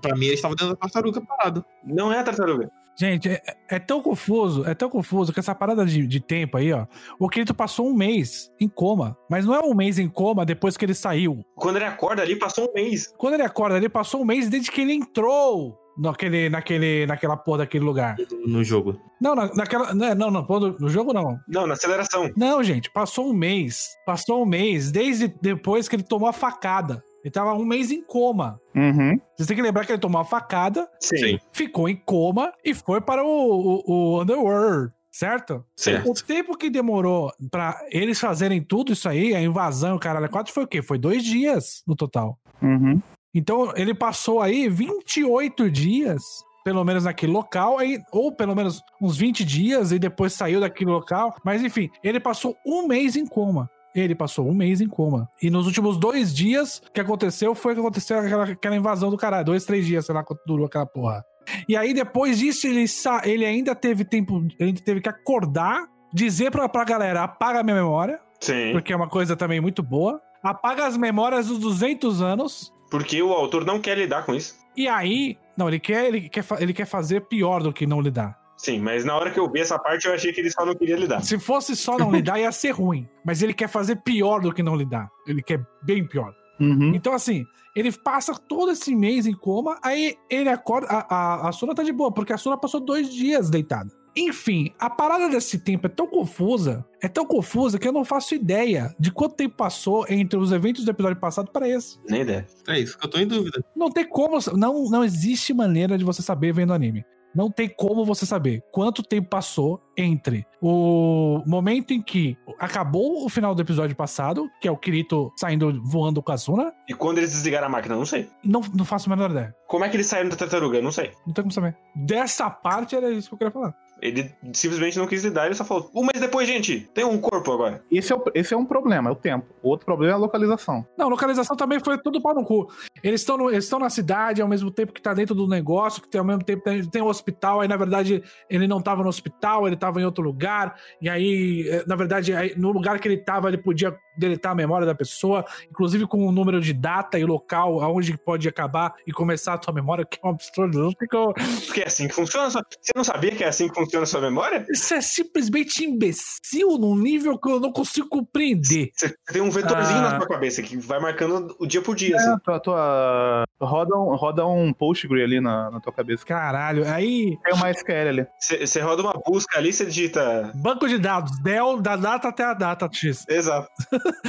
Pra 0.00 0.14
mim, 0.14 0.26
eles 0.26 0.36
estavam 0.38 0.54
dentro 0.54 0.72
da 0.72 0.76
tartaruga 0.76 1.20
parado. 1.20 1.64
Não 1.84 2.12
é 2.12 2.20
a 2.20 2.22
tartaruga. 2.22 2.70
Gente, 2.96 3.28
é, 3.28 3.42
é 3.70 3.78
tão 3.78 4.00
confuso, 4.00 4.64
é 4.66 4.74
tão 4.74 4.88
confuso 4.88 5.32
que 5.32 5.40
essa 5.40 5.54
parada 5.54 5.84
de, 5.84 6.06
de 6.06 6.20
tempo 6.20 6.56
aí, 6.56 6.72
ó. 6.72 6.86
O 7.18 7.28
Kirito 7.28 7.52
passou 7.54 7.88
um 7.88 7.94
mês 7.94 8.50
em 8.60 8.68
coma. 8.68 9.16
Mas 9.28 9.44
não 9.44 9.54
é 9.54 9.60
um 9.60 9.74
mês 9.74 9.98
em 9.98 10.08
coma 10.08 10.44
depois 10.46 10.76
que 10.76 10.84
ele 10.84 10.94
saiu. 10.94 11.44
Quando 11.56 11.76
ele 11.76 11.84
acorda 11.84 12.22
ali, 12.22 12.36
passou 12.36 12.68
um 12.70 12.72
mês. 12.72 13.12
Quando 13.18 13.34
ele 13.34 13.42
acorda, 13.42 13.76
ele 13.76 13.88
passou 13.88 14.20
um 14.22 14.24
mês 14.24 14.48
desde 14.48 14.70
que 14.70 14.80
ele 14.82 14.92
entrou 14.92 15.76
naquele, 15.98 16.48
naquele, 16.48 17.06
naquela 17.06 17.36
porra 17.36 17.58
daquele 17.58 17.84
lugar. 17.84 18.16
no 18.46 18.62
jogo. 18.62 19.00
Não, 19.20 19.34
na- 19.34 19.52
naquela. 19.54 19.92
Não, 19.94 20.14
não, 20.14 20.30
não, 20.30 20.42
no 20.46 20.78
no 20.78 20.88
jogo 20.88 21.12
não. 21.12 21.38
Não, 21.48 21.66
na 21.66 21.74
aceleração. 21.74 22.30
Não, 22.36 22.62
gente, 22.62 22.90
passou 22.92 23.28
um 23.28 23.32
mês. 23.32 23.88
Passou 24.06 24.42
um 24.42 24.46
mês 24.46 24.90
desde 24.92 25.28
depois 25.42 25.88
que 25.88 25.96
ele 25.96 26.02
tomou 26.02 26.28
a 26.28 26.32
facada. 26.32 27.02
Ele 27.24 27.32
tava 27.32 27.54
um 27.54 27.64
mês 27.64 27.90
em 27.90 28.02
coma. 28.02 28.60
Uhum. 28.74 29.18
Vocês 29.34 29.48
têm 29.48 29.56
que 29.56 29.62
lembrar 29.62 29.86
que 29.86 29.92
ele 29.92 29.98
tomou 29.98 30.20
a 30.20 30.24
facada, 30.26 30.86
Sim. 31.00 31.40
ficou 31.52 31.88
em 31.88 31.96
coma 31.96 32.52
e 32.62 32.74
foi 32.74 33.00
para 33.00 33.24
o, 33.24 33.26
o, 33.26 33.82
o 33.86 34.22
Underworld, 34.22 34.92
certo? 35.10 35.64
Certo. 35.74 36.10
O 36.10 36.14
tempo 36.14 36.54
que 36.54 36.68
demorou 36.68 37.32
pra 37.50 37.80
eles 37.90 38.20
fazerem 38.20 38.62
tudo 38.62 38.92
isso 38.92 39.08
aí, 39.08 39.34
a 39.34 39.40
invasão, 39.40 39.96
o 39.96 39.98
caralho, 39.98 40.28
quatro 40.28 40.52
foi 40.52 40.64
o 40.64 40.68
quê? 40.68 40.82
Foi 40.82 40.98
dois 40.98 41.24
dias 41.24 41.82
no 41.86 41.96
total. 41.96 42.38
Uhum. 42.60 43.00
Então 43.34 43.72
ele 43.74 43.94
passou 43.94 44.42
aí 44.42 44.68
28 44.68 45.70
dias, 45.70 46.22
pelo 46.62 46.84
menos 46.84 47.04
naquele 47.04 47.32
local, 47.32 47.78
aí, 47.78 47.98
ou 48.12 48.30
pelo 48.32 48.54
menos 48.54 48.82
uns 49.00 49.16
20 49.16 49.46
dias 49.46 49.92
e 49.92 49.98
depois 49.98 50.34
saiu 50.34 50.60
daquele 50.60 50.90
local. 50.90 51.34
Mas 51.42 51.64
enfim, 51.64 51.90
ele 52.02 52.20
passou 52.20 52.54
um 52.66 52.86
mês 52.86 53.16
em 53.16 53.26
coma. 53.26 53.70
Ele 53.94 54.14
passou 54.14 54.48
um 54.48 54.54
mês 54.54 54.80
em 54.80 54.88
coma. 54.88 55.28
E 55.40 55.48
nos 55.50 55.66
últimos 55.66 55.96
dois 55.96 56.34
dias, 56.34 56.78
o 56.78 56.92
que 56.92 57.00
aconteceu 57.00 57.54
foi 57.54 57.74
que 57.74 57.80
aconteceu 57.80 58.18
aquela, 58.18 58.44
aquela 58.44 58.76
invasão 58.76 59.10
do 59.10 59.16
caralho. 59.16 59.44
Dois, 59.44 59.64
três 59.64 59.86
dias, 59.86 60.04
sei 60.04 60.14
lá 60.14 60.24
quanto 60.24 60.40
durou 60.46 60.66
aquela 60.66 60.86
porra. 60.86 61.24
E 61.68 61.76
aí, 61.76 61.94
depois 61.94 62.38
disso, 62.38 62.66
ele, 62.66 62.84
ele 63.24 63.44
ainda 63.44 63.74
teve 63.74 64.04
tempo, 64.04 64.38
ele 64.58 64.70
ainda 64.70 64.80
teve 64.80 65.00
que 65.00 65.08
acordar, 65.08 65.86
dizer 66.12 66.50
pra, 66.50 66.68
pra 66.68 66.84
galera: 66.84 67.22
apaga 67.22 67.60
a 67.60 67.62
minha 67.62 67.76
memória, 67.76 68.18
Sim. 68.40 68.72
porque 68.72 68.92
é 68.92 68.96
uma 68.96 69.08
coisa 69.08 69.36
também 69.36 69.60
muito 69.60 69.82
boa. 69.82 70.20
Apaga 70.42 70.86
as 70.86 70.96
memórias 70.96 71.46
dos 71.46 71.58
200 71.58 72.20
anos. 72.20 72.72
Porque 72.90 73.22
o 73.22 73.32
autor 73.32 73.64
não 73.64 73.80
quer 73.80 73.96
lidar 73.96 74.24
com 74.24 74.34
isso. 74.34 74.54
E 74.76 74.88
aí, 74.88 75.38
não, 75.56 75.68
ele 75.68 75.80
quer, 75.80 76.06
ele 76.06 76.28
quer, 76.28 76.44
ele 76.58 76.72
quer 76.72 76.84
fazer 76.84 77.22
pior 77.22 77.62
do 77.62 77.72
que 77.72 77.86
não 77.86 78.00
lidar. 78.00 78.36
Sim, 78.64 78.78
mas 78.80 79.04
na 79.04 79.14
hora 79.14 79.30
que 79.30 79.38
eu 79.38 79.50
vi 79.50 79.60
essa 79.60 79.78
parte, 79.78 80.06
eu 80.06 80.14
achei 80.14 80.32
que 80.32 80.40
ele 80.40 80.50
só 80.50 80.64
não 80.64 80.74
queria 80.74 80.96
lidar. 80.96 81.22
Se 81.22 81.38
fosse 81.38 81.76
só 81.76 81.98
não 81.98 82.10
lidar, 82.10 82.40
ia 82.40 82.50
ser 82.50 82.70
ruim. 82.70 83.06
Mas 83.22 83.42
ele 83.42 83.52
quer 83.52 83.68
fazer 83.68 83.96
pior 83.96 84.40
do 84.40 84.54
que 84.54 84.62
não 84.62 84.74
lidar. 84.74 85.10
Ele 85.26 85.42
quer 85.42 85.62
bem 85.82 86.06
pior. 86.06 86.34
Uhum. 86.58 86.94
Então, 86.94 87.12
assim, 87.12 87.44
ele 87.76 87.92
passa 87.92 88.34
todo 88.34 88.72
esse 88.72 88.96
mês 88.96 89.26
em 89.26 89.34
coma, 89.34 89.78
aí 89.82 90.16
ele 90.30 90.48
acorda. 90.48 90.86
A, 90.86 91.14
a, 91.14 91.48
a 91.50 91.52
Suna 91.52 91.74
tá 91.74 91.82
de 91.82 91.92
boa, 91.92 92.10
porque 92.10 92.32
a 92.32 92.38
Suna 92.38 92.56
passou 92.56 92.80
dois 92.80 93.12
dias 93.12 93.50
deitada. 93.50 93.90
Enfim, 94.16 94.72
a 94.78 94.88
parada 94.88 95.28
desse 95.28 95.58
tempo 95.58 95.86
é 95.86 95.90
tão 95.90 96.06
confusa, 96.06 96.86
é 97.02 97.08
tão 97.08 97.26
confusa 97.26 97.78
que 97.78 97.86
eu 97.86 97.92
não 97.92 98.04
faço 98.04 98.34
ideia 98.34 98.94
de 98.98 99.10
quanto 99.10 99.34
tempo 99.34 99.56
passou 99.56 100.06
entre 100.08 100.38
os 100.38 100.52
eventos 100.52 100.84
do 100.84 100.90
episódio 100.90 101.20
passado 101.20 101.50
para 101.50 101.68
esse. 101.68 101.98
Nem 102.08 102.22
ideia. 102.22 102.46
É 102.68 102.78
isso 102.78 102.96
que 102.96 103.04
eu 103.04 103.10
tô 103.10 103.18
em 103.18 103.26
dúvida. 103.26 103.62
Não 103.76 103.90
tem 103.90 104.08
como. 104.08 104.38
Não, 104.56 104.88
não 104.88 105.04
existe 105.04 105.52
maneira 105.52 105.98
de 105.98 106.04
você 106.04 106.22
saber 106.22 106.54
vendo 106.54 106.72
anime. 106.72 107.04
Não 107.34 107.50
tem 107.50 107.68
como 107.68 108.04
você 108.04 108.24
saber 108.24 108.62
quanto 108.70 109.02
tempo 109.02 109.28
passou 109.28 109.80
entre 109.96 110.46
o 110.60 111.42
momento 111.46 111.92
em 111.92 112.00
que 112.00 112.36
acabou 112.58 113.24
o 113.24 113.28
final 113.28 113.54
do 113.54 113.62
episódio 113.62 113.94
passado, 113.96 114.48
que 114.60 114.68
é 114.68 114.70
o 114.70 114.76
Kirito 114.76 115.32
saindo 115.36 115.82
voando 115.84 116.22
com 116.22 116.32
a 116.32 116.38
Suna. 116.38 116.72
E 116.88 116.94
quando 116.94 117.18
eles 117.18 117.32
desligaram 117.32 117.66
a 117.66 117.70
máquina, 117.70 117.96
não 117.96 118.06
sei. 118.06 118.28
Não, 118.44 118.60
não 118.72 118.84
faço 118.84 119.10
a 119.10 119.16
menor 119.16 119.30
ideia. 119.30 119.54
Como 119.66 119.84
é 119.84 119.88
que 119.88 119.96
eles 119.96 120.06
saíram 120.06 120.28
da 120.28 120.36
tartaruga? 120.36 120.80
Não 120.80 120.92
sei. 120.92 121.12
Não 121.26 121.34
tem 121.34 121.42
como 121.42 121.52
saber. 121.52 121.76
Dessa 121.94 122.48
parte 122.48 122.94
era 122.94 123.10
isso 123.10 123.28
que 123.28 123.34
eu 123.34 123.38
queria 123.38 123.52
falar. 123.52 123.74
Ele 124.00 124.30
simplesmente 124.52 124.98
não 124.98 125.06
quis 125.06 125.24
lidar, 125.24 125.46
ele 125.46 125.54
só 125.54 125.64
falou: 125.64 125.90
um 125.94 126.02
mês 126.02 126.20
depois, 126.20 126.46
gente, 126.46 126.88
tem 126.92 127.04
um 127.04 127.20
corpo 127.20 127.52
agora. 127.52 127.82
Esse, 127.90 128.12
é 128.12 128.16
o, 128.16 128.24
esse 128.34 128.54
é 128.54 128.56
um 128.56 128.64
problema, 128.64 129.08
é 129.08 129.12
o 129.12 129.16
tempo. 129.16 129.46
O 129.62 129.70
outro 129.70 129.86
problema 129.86 130.12
é 130.12 130.14
a 130.14 130.18
localização. 130.18 130.86
Não, 130.96 131.08
localização 131.08 131.56
também 131.56 131.80
foi 131.80 131.98
tudo 131.98 132.20
pau 132.20 132.34
no 132.34 132.44
cu. 132.44 132.68
Eles 133.02 133.20
estão 133.20 133.50
eles 133.50 133.64
estão 133.64 133.78
na 133.78 133.90
cidade 133.90 134.42
ao 134.42 134.48
mesmo 134.48 134.70
tempo 134.70 134.92
que 134.92 135.00
tá 135.00 135.14
dentro 135.14 135.34
do 135.34 135.46
negócio, 135.46 136.02
que 136.02 136.08
tem 136.08 136.18
ao 136.18 136.26
mesmo 136.26 136.44
tempo 136.44 136.62
tem, 136.62 136.84
tem 136.84 137.02
um 137.02 137.06
hospital, 137.06 137.60
aí 137.60 137.68
na 137.68 137.76
verdade 137.76 138.22
ele 138.48 138.66
não 138.66 138.80
tava 138.80 139.02
no 139.02 139.08
hospital, 139.08 139.66
ele 139.66 139.76
tava 139.76 140.00
em 140.00 140.04
outro 140.04 140.22
lugar, 140.22 140.76
e 141.00 141.08
aí, 141.08 141.68
eh, 141.68 141.84
na 141.86 141.96
verdade, 141.96 142.34
aí, 142.34 142.54
no 142.56 142.72
lugar 142.72 142.98
que 142.98 143.08
ele 143.08 143.18
tava, 143.18 143.48
ele 143.48 143.58
podia 143.58 143.96
deletar 144.16 144.52
a 144.52 144.54
memória 144.54 144.86
da 144.86 144.94
pessoa, 144.94 145.44
inclusive 145.70 146.06
com 146.06 146.26
o 146.26 146.32
número 146.32 146.60
de 146.60 146.72
data 146.72 147.18
e 147.18 147.24
local 147.24 147.80
aonde 147.82 148.16
pode 148.16 148.48
acabar 148.48 148.94
e 149.06 149.12
começar 149.12 149.54
a 149.54 149.58
tua 149.58 149.72
memória, 149.74 150.04
que 150.04 150.18
é 150.22 150.26
um 150.26 150.30
absurdo. 150.30 150.78
Não 150.84 150.92
tem 150.92 151.08
como- 151.08 151.34
Porque 151.66 151.80
é 151.80 151.86
assim 151.86 152.08
que 152.08 152.14
funciona. 152.14 152.46
a 152.46 152.50
sua- 152.50 152.64
Você 152.80 152.92
não 152.94 153.04
sabia 153.04 153.30
que 153.34 153.44
é 153.44 153.48
assim 153.48 153.68
que 153.68 153.74
funciona 153.74 154.04
a 154.04 154.06
sua 154.06 154.20
memória? 154.20 154.66
Isso 154.70 154.94
é 154.94 155.00
simplesmente 155.00 155.84
imbecil 155.84 156.78
num 156.78 156.96
nível 156.96 157.38
que 157.38 157.48
eu 157.50 157.60
não 157.60 157.72
consigo 157.72 158.08
compreender. 158.08 158.90
Você 158.94 159.14
tem 159.32 159.42
um 159.42 159.50
vetorzinho 159.50 159.98
Ah. 159.98 160.02
na 160.12 160.16
sua 160.18 160.28
cabeça 160.28 160.62
que 160.62 160.76
vai 160.76 161.00
marcando 161.00 161.54
o 161.58 161.66
dia 161.66 161.82
por 161.82 161.94
dia, 161.94 162.16
assim. 162.16 162.30
É, 162.32 162.36
tua, 162.38 162.60
tua- 162.60 163.44
roda, 163.60 163.96
um, 163.96 164.14
roda 164.14 164.46
um 164.46 164.72
postgre 164.72 165.22
ali 165.22 165.40
na, 165.40 165.70
na 165.70 165.80
tua 165.80 165.92
cabeça. 165.92 166.24
Caralho, 166.24 166.86
aí 166.88 167.36
Tem 167.44 167.54
uma 167.54 167.70
SQL 167.70 168.08
ali. 168.08 168.26
Você 168.40 168.80
roda 168.80 169.02
uma 169.02 169.14
busca 169.26 169.58
ali, 169.58 169.72
você 169.72 169.84
digita. 169.86 170.52
Banco 170.54 170.86
de 170.88 170.98
dados, 170.98 171.38
Del, 171.40 171.80
da 171.80 171.96
data 171.96 172.28
até 172.28 172.44
a 172.44 172.54
data 172.54 172.88
X. 172.92 173.24
Exato. 173.28 173.68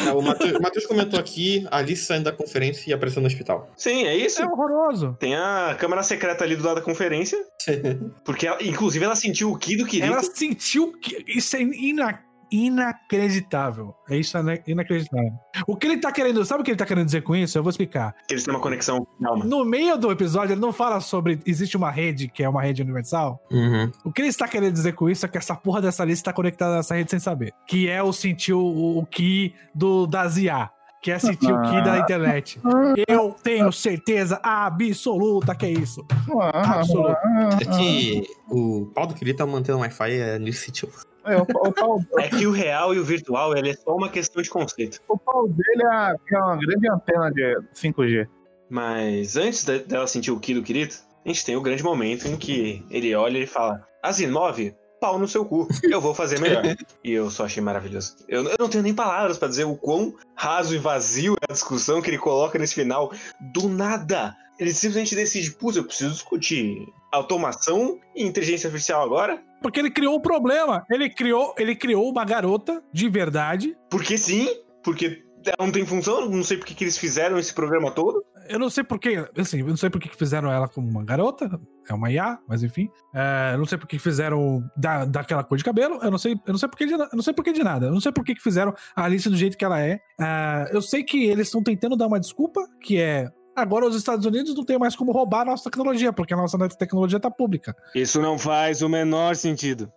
Ah, 0.07 0.13
o 0.13 0.21
Matheus 0.61 0.85
comentou 0.85 1.19
aqui, 1.19 1.65
a 1.69 1.77
Alice 1.77 2.05
saindo 2.05 2.25
da 2.25 2.31
conferência 2.31 2.89
e 2.89 2.93
aparecendo 2.93 3.21
no 3.23 3.27
hospital. 3.27 3.69
Sim, 3.75 4.05
é 4.05 4.15
isso. 4.15 4.41
É 4.41 4.45
horroroso. 4.45 5.15
Tem 5.19 5.35
a 5.35 5.75
câmera 5.79 6.03
secreta 6.03 6.43
ali 6.43 6.55
do 6.55 6.63
lado 6.63 6.75
da 6.75 6.81
conferência. 6.81 7.37
Porque, 8.23 8.47
ela, 8.47 8.61
inclusive, 8.63 9.03
ela 9.03 9.15
sentiu 9.15 9.51
o 9.51 9.57
Ki 9.57 9.75
do 9.77 9.85
Kirito. 9.85 10.11
Ela 10.11 10.23
sentiu 10.23 10.93
que. 10.99 11.23
Isso 11.27 11.55
é 11.55 11.61
ina- 11.61 12.19
inacreditável. 12.55 13.93
É 14.09 14.17
isso, 14.17 14.37
é 14.37 14.63
inacreditável. 14.65 15.33
O 15.67 15.75
que 15.75 15.87
ele 15.87 15.97
tá 15.97 16.11
querendo. 16.11 16.45
Sabe 16.45 16.61
o 16.61 16.63
que 16.63 16.71
ele 16.71 16.77
tá 16.77 16.85
querendo 16.85 17.05
dizer 17.05 17.21
com 17.21 17.35
isso? 17.35 17.57
Eu 17.57 17.63
vou 17.63 17.69
explicar. 17.69 18.15
Que 18.27 18.33
eles 18.33 18.43
têm 18.43 18.53
uma 18.53 18.61
conexão. 18.61 19.05
Calma. 19.21 19.43
No 19.43 19.65
meio 19.65 19.97
do 19.97 20.11
episódio, 20.11 20.53
ele 20.53 20.61
não 20.61 20.71
fala 20.71 21.01
sobre. 21.01 21.39
Existe 21.45 21.75
uma 21.75 21.91
rede 21.91 22.29
que 22.29 22.43
é 22.43 22.49
uma 22.49 22.61
rede 22.61 22.81
universal. 22.81 23.39
Uhum. 23.51 23.91
O 24.05 24.11
que 24.11 24.21
ele 24.21 24.29
está 24.29 24.47
querendo 24.47 24.73
dizer 24.73 24.93
com 24.93 25.09
isso 25.09 25.25
é 25.25 25.29
que 25.29 25.37
essa 25.37 25.55
porra 25.55 25.81
dessa 25.81 26.05
lista 26.05 26.21
está 26.21 26.33
conectada 26.33 26.77
nessa 26.77 26.95
rede 26.95 27.11
sem 27.11 27.19
saber. 27.19 27.53
Que 27.67 27.89
é 27.89 28.01
o 28.01 28.13
sentir 28.13 28.53
o, 28.53 28.99
o 28.99 29.05
Ki 29.05 29.53
do, 29.73 30.07
das 30.07 30.37
IA. 30.37 30.69
Que 31.01 31.11
é 31.11 31.19
sentir 31.19 31.51
o 31.51 31.61
Ki 31.61 31.83
da 31.83 31.99
internet. 31.99 32.59
Eu 33.07 33.35
tenho 33.43 33.71
certeza 33.71 34.39
absoluta 34.41 35.53
que 35.53 35.65
é 35.65 35.71
isso. 35.71 36.05
Absoluta. 36.53 37.19
É 37.61 37.77
que 37.77 38.27
o 38.49 38.89
pau 38.95 39.05
do 39.05 39.13
Kirito 39.13 39.39
tá 39.39 39.45
mantendo 39.45 39.77
o 39.77 39.81
Wi-Fi 39.81 40.13
é 40.13 40.39
nesse 40.39 40.61
sítio. 40.65 40.89
É, 41.25 41.37
o, 41.37 41.41
o 41.41 41.73
pau, 41.73 41.99
É 42.19 42.29
que 42.29 42.45
o 42.47 42.51
real 42.51 42.93
e 42.93 42.99
o 42.99 43.03
virtual, 43.03 43.55
ele 43.57 43.69
é 43.71 43.73
só 43.75 43.95
uma 43.95 44.09
questão 44.09 44.41
de 44.41 44.49
conceito. 44.49 44.99
o 45.07 45.17
pau 45.17 45.47
dele 45.47 45.83
é, 45.83 46.15
é 46.35 46.37
uma 46.39 46.57
grande 46.57 46.89
antena 46.89 47.31
de 47.31 47.57
5G. 47.73 48.27
Mas 48.69 49.35
antes 49.37 49.63
de- 49.63 49.79
dela 49.79 50.07
sentir 50.07 50.31
o 50.31 50.39
Ki 50.39 50.53
do 50.53 50.63
Kirito, 50.63 50.97
a 51.25 51.29
gente 51.29 51.45
tem 51.45 51.55
o 51.55 51.61
grande 51.61 51.83
momento 51.83 52.27
em 52.27 52.35
que 52.37 52.83
ele 52.89 53.13
olha 53.15 53.37
e 53.39 53.47
fala: 53.47 53.85
Asinov, 54.01 54.73
pau 54.99 55.19
no 55.19 55.27
seu 55.27 55.45
cu, 55.45 55.67
eu 55.83 56.01
vou 56.01 56.13
fazer 56.15 56.39
melhor. 56.39 56.63
e 57.03 57.11
eu 57.11 57.29
só 57.29 57.45
achei 57.45 57.61
maravilhoso. 57.61 58.15
Eu, 58.27 58.43
eu 58.43 58.55
não 58.59 58.67
tenho 58.69 58.83
nem 58.83 58.93
palavras 58.93 59.37
pra 59.37 59.47
dizer 59.47 59.65
o 59.65 59.75
quão 59.75 60.15
raso 60.35 60.73
e 60.73 60.79
vazio 60.79 61.35
é 61.41 61.51
a 61.51 61.53
discussão 61.53 62.01
que 62.01 62.09
ele 62.09 62.17
coloca 62.17 62.57
nesse 62.57 62.73
final. 62.75 63.11
Do 63.53 63.67
nada! 63.69 64.35
Ele 64.59 64.73
simplesmente 64.73 65.15
decide: 65.15 65.51
putz, 65.51 65.77
eu 65.77 65.83
preciso 65.83 66.11
discutir 66.11 66.87
automação 67.11 67.99
e 68.15 68.23
inteligência 68.23 68.67
artificial 68.67 69.03
agora? 69.03 69.41
Porque 69.61 69.79
ele 69.79 69.89
criou 69.89 70.15
um 70.15 70.21
problema. 70.21 70.85
Ele 70.91 71.09
criou, 71.09 71.53
ele 71.57 71.75
criou 71.75 72.09
uma 72.09 72.23
garota 72.23 72.83
de 72.93 73.09
verdade. 73.09 73.75
Porque 73.89 74.17
sim, 74.17 74.47
porque 74.83 75.23
ela 75.45 75.65
não 75.65 75.71
tem 75.71 75.85
função, 75.85 76.29
não 76.29 76.43
sei 76.43 76.57
porque 76.57 76.73
que 76.73 76.83
eles 76.83 76.97
fizeram 76.97 77.37
esse 77.37 77.53
programa 77.53 77.91
todo. 77.91 78.23
Eu 78.47 78.59
não 78.59 78.69
sei 78.69 78.83
porque, 78.83 79.27
assim, 79.37 79.59
eu 79.59 79.67
não 79.67 79.77
sei 79.77 79.89
porque 79.89 80.07
que 80.07 80.15
fizeram 80.15 80.51
ela 80.51 80.67
como 80.67 80.87
uma 80.87 81.03
garota, 81.03 81.49
é 81.89 81.93
uma 81.93 82.11
IA, 82.11 82.37
mas 82.47 82.61
enfim. 82.61 82.89
É, 83.13 83.53
eu 83.53 83.57
não 83.57 83.65
sei 83.65 83.77
porque 83.77 83.97
que 83.97 84.03
fizeram 84.03 84.63
da, 84.77 85.05
daquela 85.05 85.43
cor 85.43 85.57
de 85.57 85.63
cabelo, 85.63 85.99
eu 86.01 86.11
não 86.11 86.17
sei, 86.17 86.33
eu 86.33 86.51
não 86.51 86.57
sei 86.57 86.69
porque 86.69 86.85
de, 86.85 86.93
eu 86.93 87.09
não 87.13 87.23
sei 87.23 87.33
porque 87.33 87.51
de 87.51 87.63
nada. 87.63 87.87
Eu 87.87 87.91
não 87.91 88.01
sei 88.01 88.11
porque 88.11 88.35
que 88.35 88.41
fizeram 88.41 88.73
a 88.95 89.03
Alice 89.03 89.29
do 89.29 89.35
jeito 89.35 89.57
que 89.57 89.65
ela 89.65 89.81
é. 89.81 89.99
É, 90.19 90.69
eu 90.71 90.81
sei 90.81 91.03
que 91.03 91.25
eles 91.25 91.47
estão 91.47 91.63
tentando 91.63 91.95
dar 91.95 92.07
uma 92.07 92.19
desculpa, 92.19 92.61
que 92.81 92.99
é 92.99 93.29
agora 93.55 93.85
os 93.85 93.95
Estados 93.95 94.25
Unidos 94.25 94.53
não 94.55 94.63
tem 94.65 94.77
mais 94.77 94.95
como 94.95 95.11
roubar 95.11 95.41
a 95.41 95.45
nossa 95.45 95.63
tecnologia, 95.69 96.11
porque 96.11 96.33
a 96.33 96.37
nossa 96.37 96.57
tecnologia 96.69 97.19
tá 97.19 97.31
pública. 97.31 97.75
Isso 97.95 98.21
não 98.21 98.37
faz 98.37 98.81
o 98.81 98.89
menor 98.89 99.35
sentido. 99.35 99.89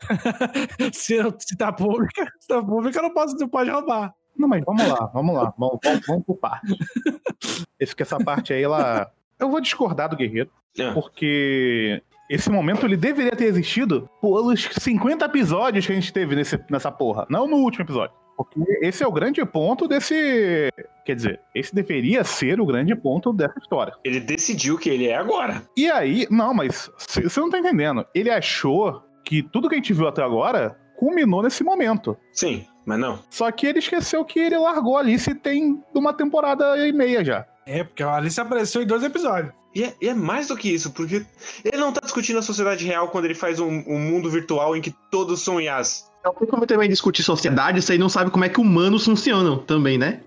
se, 0.92 1.16
se 1.38 1.57
tá 1.57 1.73
pública, 1.73 2.27
se 2.40 2.49
tá 2.49 2.62
pública, 2.62 3.03
não, 3.03 3.12
posso, 3.12 3.37
não 3.37 3.49
pode 3.49 3.71
roubar. 3.71 4.14
Não, 4.37 4.47
mas 4.49 4.62
vamos 4.64 4.87
lá, 4.87 5.11
vamos 5.12 5.35
lá. 5.35 5.53
Vamos, 5.59 5.79
vamos, 5.83 6.07
vamos 6.07 6.25
por 6.25 6.37
parte. 6.37 6.77
Esse 7.81 7.94
que 7.94 8.03
essa 8.03 8.18
parte 8.18 8.53
aí, 8.53 8.62
ela. 8.62 9.11
Eu 9.38 9.51
vou 9.51 9.61
discordar 9.61 10.09
do 10.09 10.16
Guerreiro, 10.16 10.51
É. 10.79 10.92
porque 10.92 12.03
esse 12.29 12.51
momento 12.51 12.85
ele 12.85 12.97
deveria 12.97 13.35
ter 13.37 13.44
existido 13.44 14.09
pelos 14.21 14.68
50 14.81 15.25
episódios 15.25 15.87
que 15.87 15.92
a 15.92 15.94
gente 15.94 16.12
teve 16.12 16.35
nesse, 16.37 16.59
nessa 16.71 16.90
porra, 16.90 17.25
não 17.31 17.47
no 17.47 17.57
último 17.59 17.85
episódio. 17.85 18.14
Porque 18.37 18.61
esse 18.83 19.03
é 19.03 19.07
o 19.07 19.12
grande 19.12 19.44
ponto 19.44 19.88
desse. 19.88 20.68
Quer 21.09 21.16
dizer, 21.16 21.40
esse 21.55 21.75
deveria 21.75 22.23
ser 22.23 22.61
o 22.61 22.66
grande 22.66 22.94
ponto 22.94 23.33
dessa 23.33 23.59
história. 23.59 23.94
Ele 24.05 24.21
decidiu 24.21 24.77
que 24.77 24.90
ele 24.90 25.07
é 25.07 25.16
agora. 25.16 25.62
E 25.75 25.90
aí, 25.90 26.27
não, 26.31 26.53
mas 26.53 26.90
você 26.99 27.40
não 27.40 27.49
tá 27.49 27.59
entendendo. 27.59 28.05
Ele 28.14 28.29
achou 28.29 29.03
que 29.25 29.42
tudo 29.42 29.71
que 29.71 29.75
a 29.75 29.79
gente 29.79 29.94
viu 29.94 30.07
até 30.07 30.23
agora 30.23 30.79
culminou 30.99 31.42
nesse 31.42 31.64
momento. 31.64 32.14
Sim, 32.31 32.66
mas 32.85 32.99
não. 32.99 33.21
Só 33.31 33.51
que 33.51 33.66
ele 33.66 33.79
esqueceu 33.79 34.23
que 34.23 34.38
ele 34.38 34.59
largou 34.59 34.99
a 34.99 35.01
Alice 35.01 35.35
tem 35.37 35.83
uma 35.94 36.12
temporada 36.12 36.77
e 36.87 36.92
meia 36.92 37.25
já. 37.25 37.47
É, 37.64 37.85
porque 37.85 38.03
a 38.03 38.14
Alice 38.14 38.38
apareceu 38.38 38.83
em 38.83 38.87
dois 38.87 39.03
episódios. 39.03 39.55
E 39.75 39.85
é, 39.85 39.94
e 40.03 40.09
é 40.11 40.14
mais 40.14 40.49
do 40.49 40.59
que 40.59 40.68
isso, 40.68 40.90
porque 40.90 41.25
ele 41.64 41.77
não 41.79 41.90
tá 41.90 42.01
discutindo 42.03 42.38
a 42.38 42.42
sociedade 42.42 42.85
real 42.85 43.09
quando 43.09 43.25
ele 43.25 43.35
faz 43.35 43.59
um, 43.59 43.83
um 43.87 43.99
mundo 43.99 44.29
virtual 44.29 44.77
em 44.77 44.83
que 44.83 44.94
todos 45.11 45.40
são 45.40 45.59
IAs. 45.59 46.07
Não 46.23 46.35
tem 46.35 46.49
como 46.49 46.66
também 46.66 46.90
discutir 46.90 47.23
sociedade, 47.23 47.81
você 47.81 47.92
aí 47.92 47.99
não 47.99 48.11
sabe 48.11 48.31
como 48.31 48.44
é 48.44 48.51
que 48.51 48.61
humanos 48.61 49.07
funcionam 49.07 49.57
também, 49.57 49.97
né? 49.97 50.21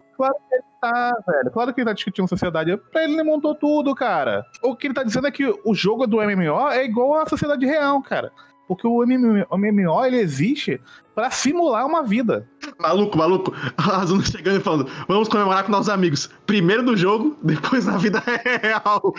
Tá, 0.81 1.13
velho. 1.27 1.51
Claro 1.51 1.73
que 1.73 1.81
ele 1.81 1.87
tá 1.87 1.93
discutindo 1.93 2.27
sociedade. 2.27 2.75
Pra 2.91 3.03
ele, 3.03 3.13
ele 3.13 3.23
montou 3.23 3.53
tudo, 3.53 3.93
cara. 3.93 4.43
O 4.63 4.75
que 4.75 4.87
ele 4.87 4.93
tá 4.93 5.03
dizendo 5.03 5.27
é 5.27 5.31
que 5.31 5.45
o 5.63 5.75
jogo 5.75 6.07
do 6.07 6.17
MMO 6.17 6.69
é 6.69 6.83
igual 6.83 7.15
à 7.15 7.25
sociedade 7.27 7.65
real, 7.65 8.01
cara. 8.01 8.31
Porque 8.67 8.87
o 8.87 9.05
MMO, 9.05 10.05
ele 10.05 10.17
existe 10.17 10.81
pra 11.13 11.29
simular 11.29 11.85
uma 11.85 12.03
vida. 12.03 12.47
Maluco, 12.79 13.17
maluco. 13.17 13.53
A 13.77 13.97
Azuna 13.97 14.23
chegando 14.23 14.57
e 14.57 14.63
falando: 14.63 14.89
vamos 15.07 15.27
comemorar 15.27 15.65
com 15.65 15.71
nossos 15.71 15.89
amigos. 15.89 16.29
Primeiro 16.45 16.81
do 16.81 16.95
jogo, 16.95 17.37
depois 17.43 17.85
na 17.85 17.97
vida 17.97 18.23
real. 18.63 19.13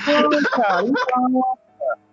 cara, 0.53 0.85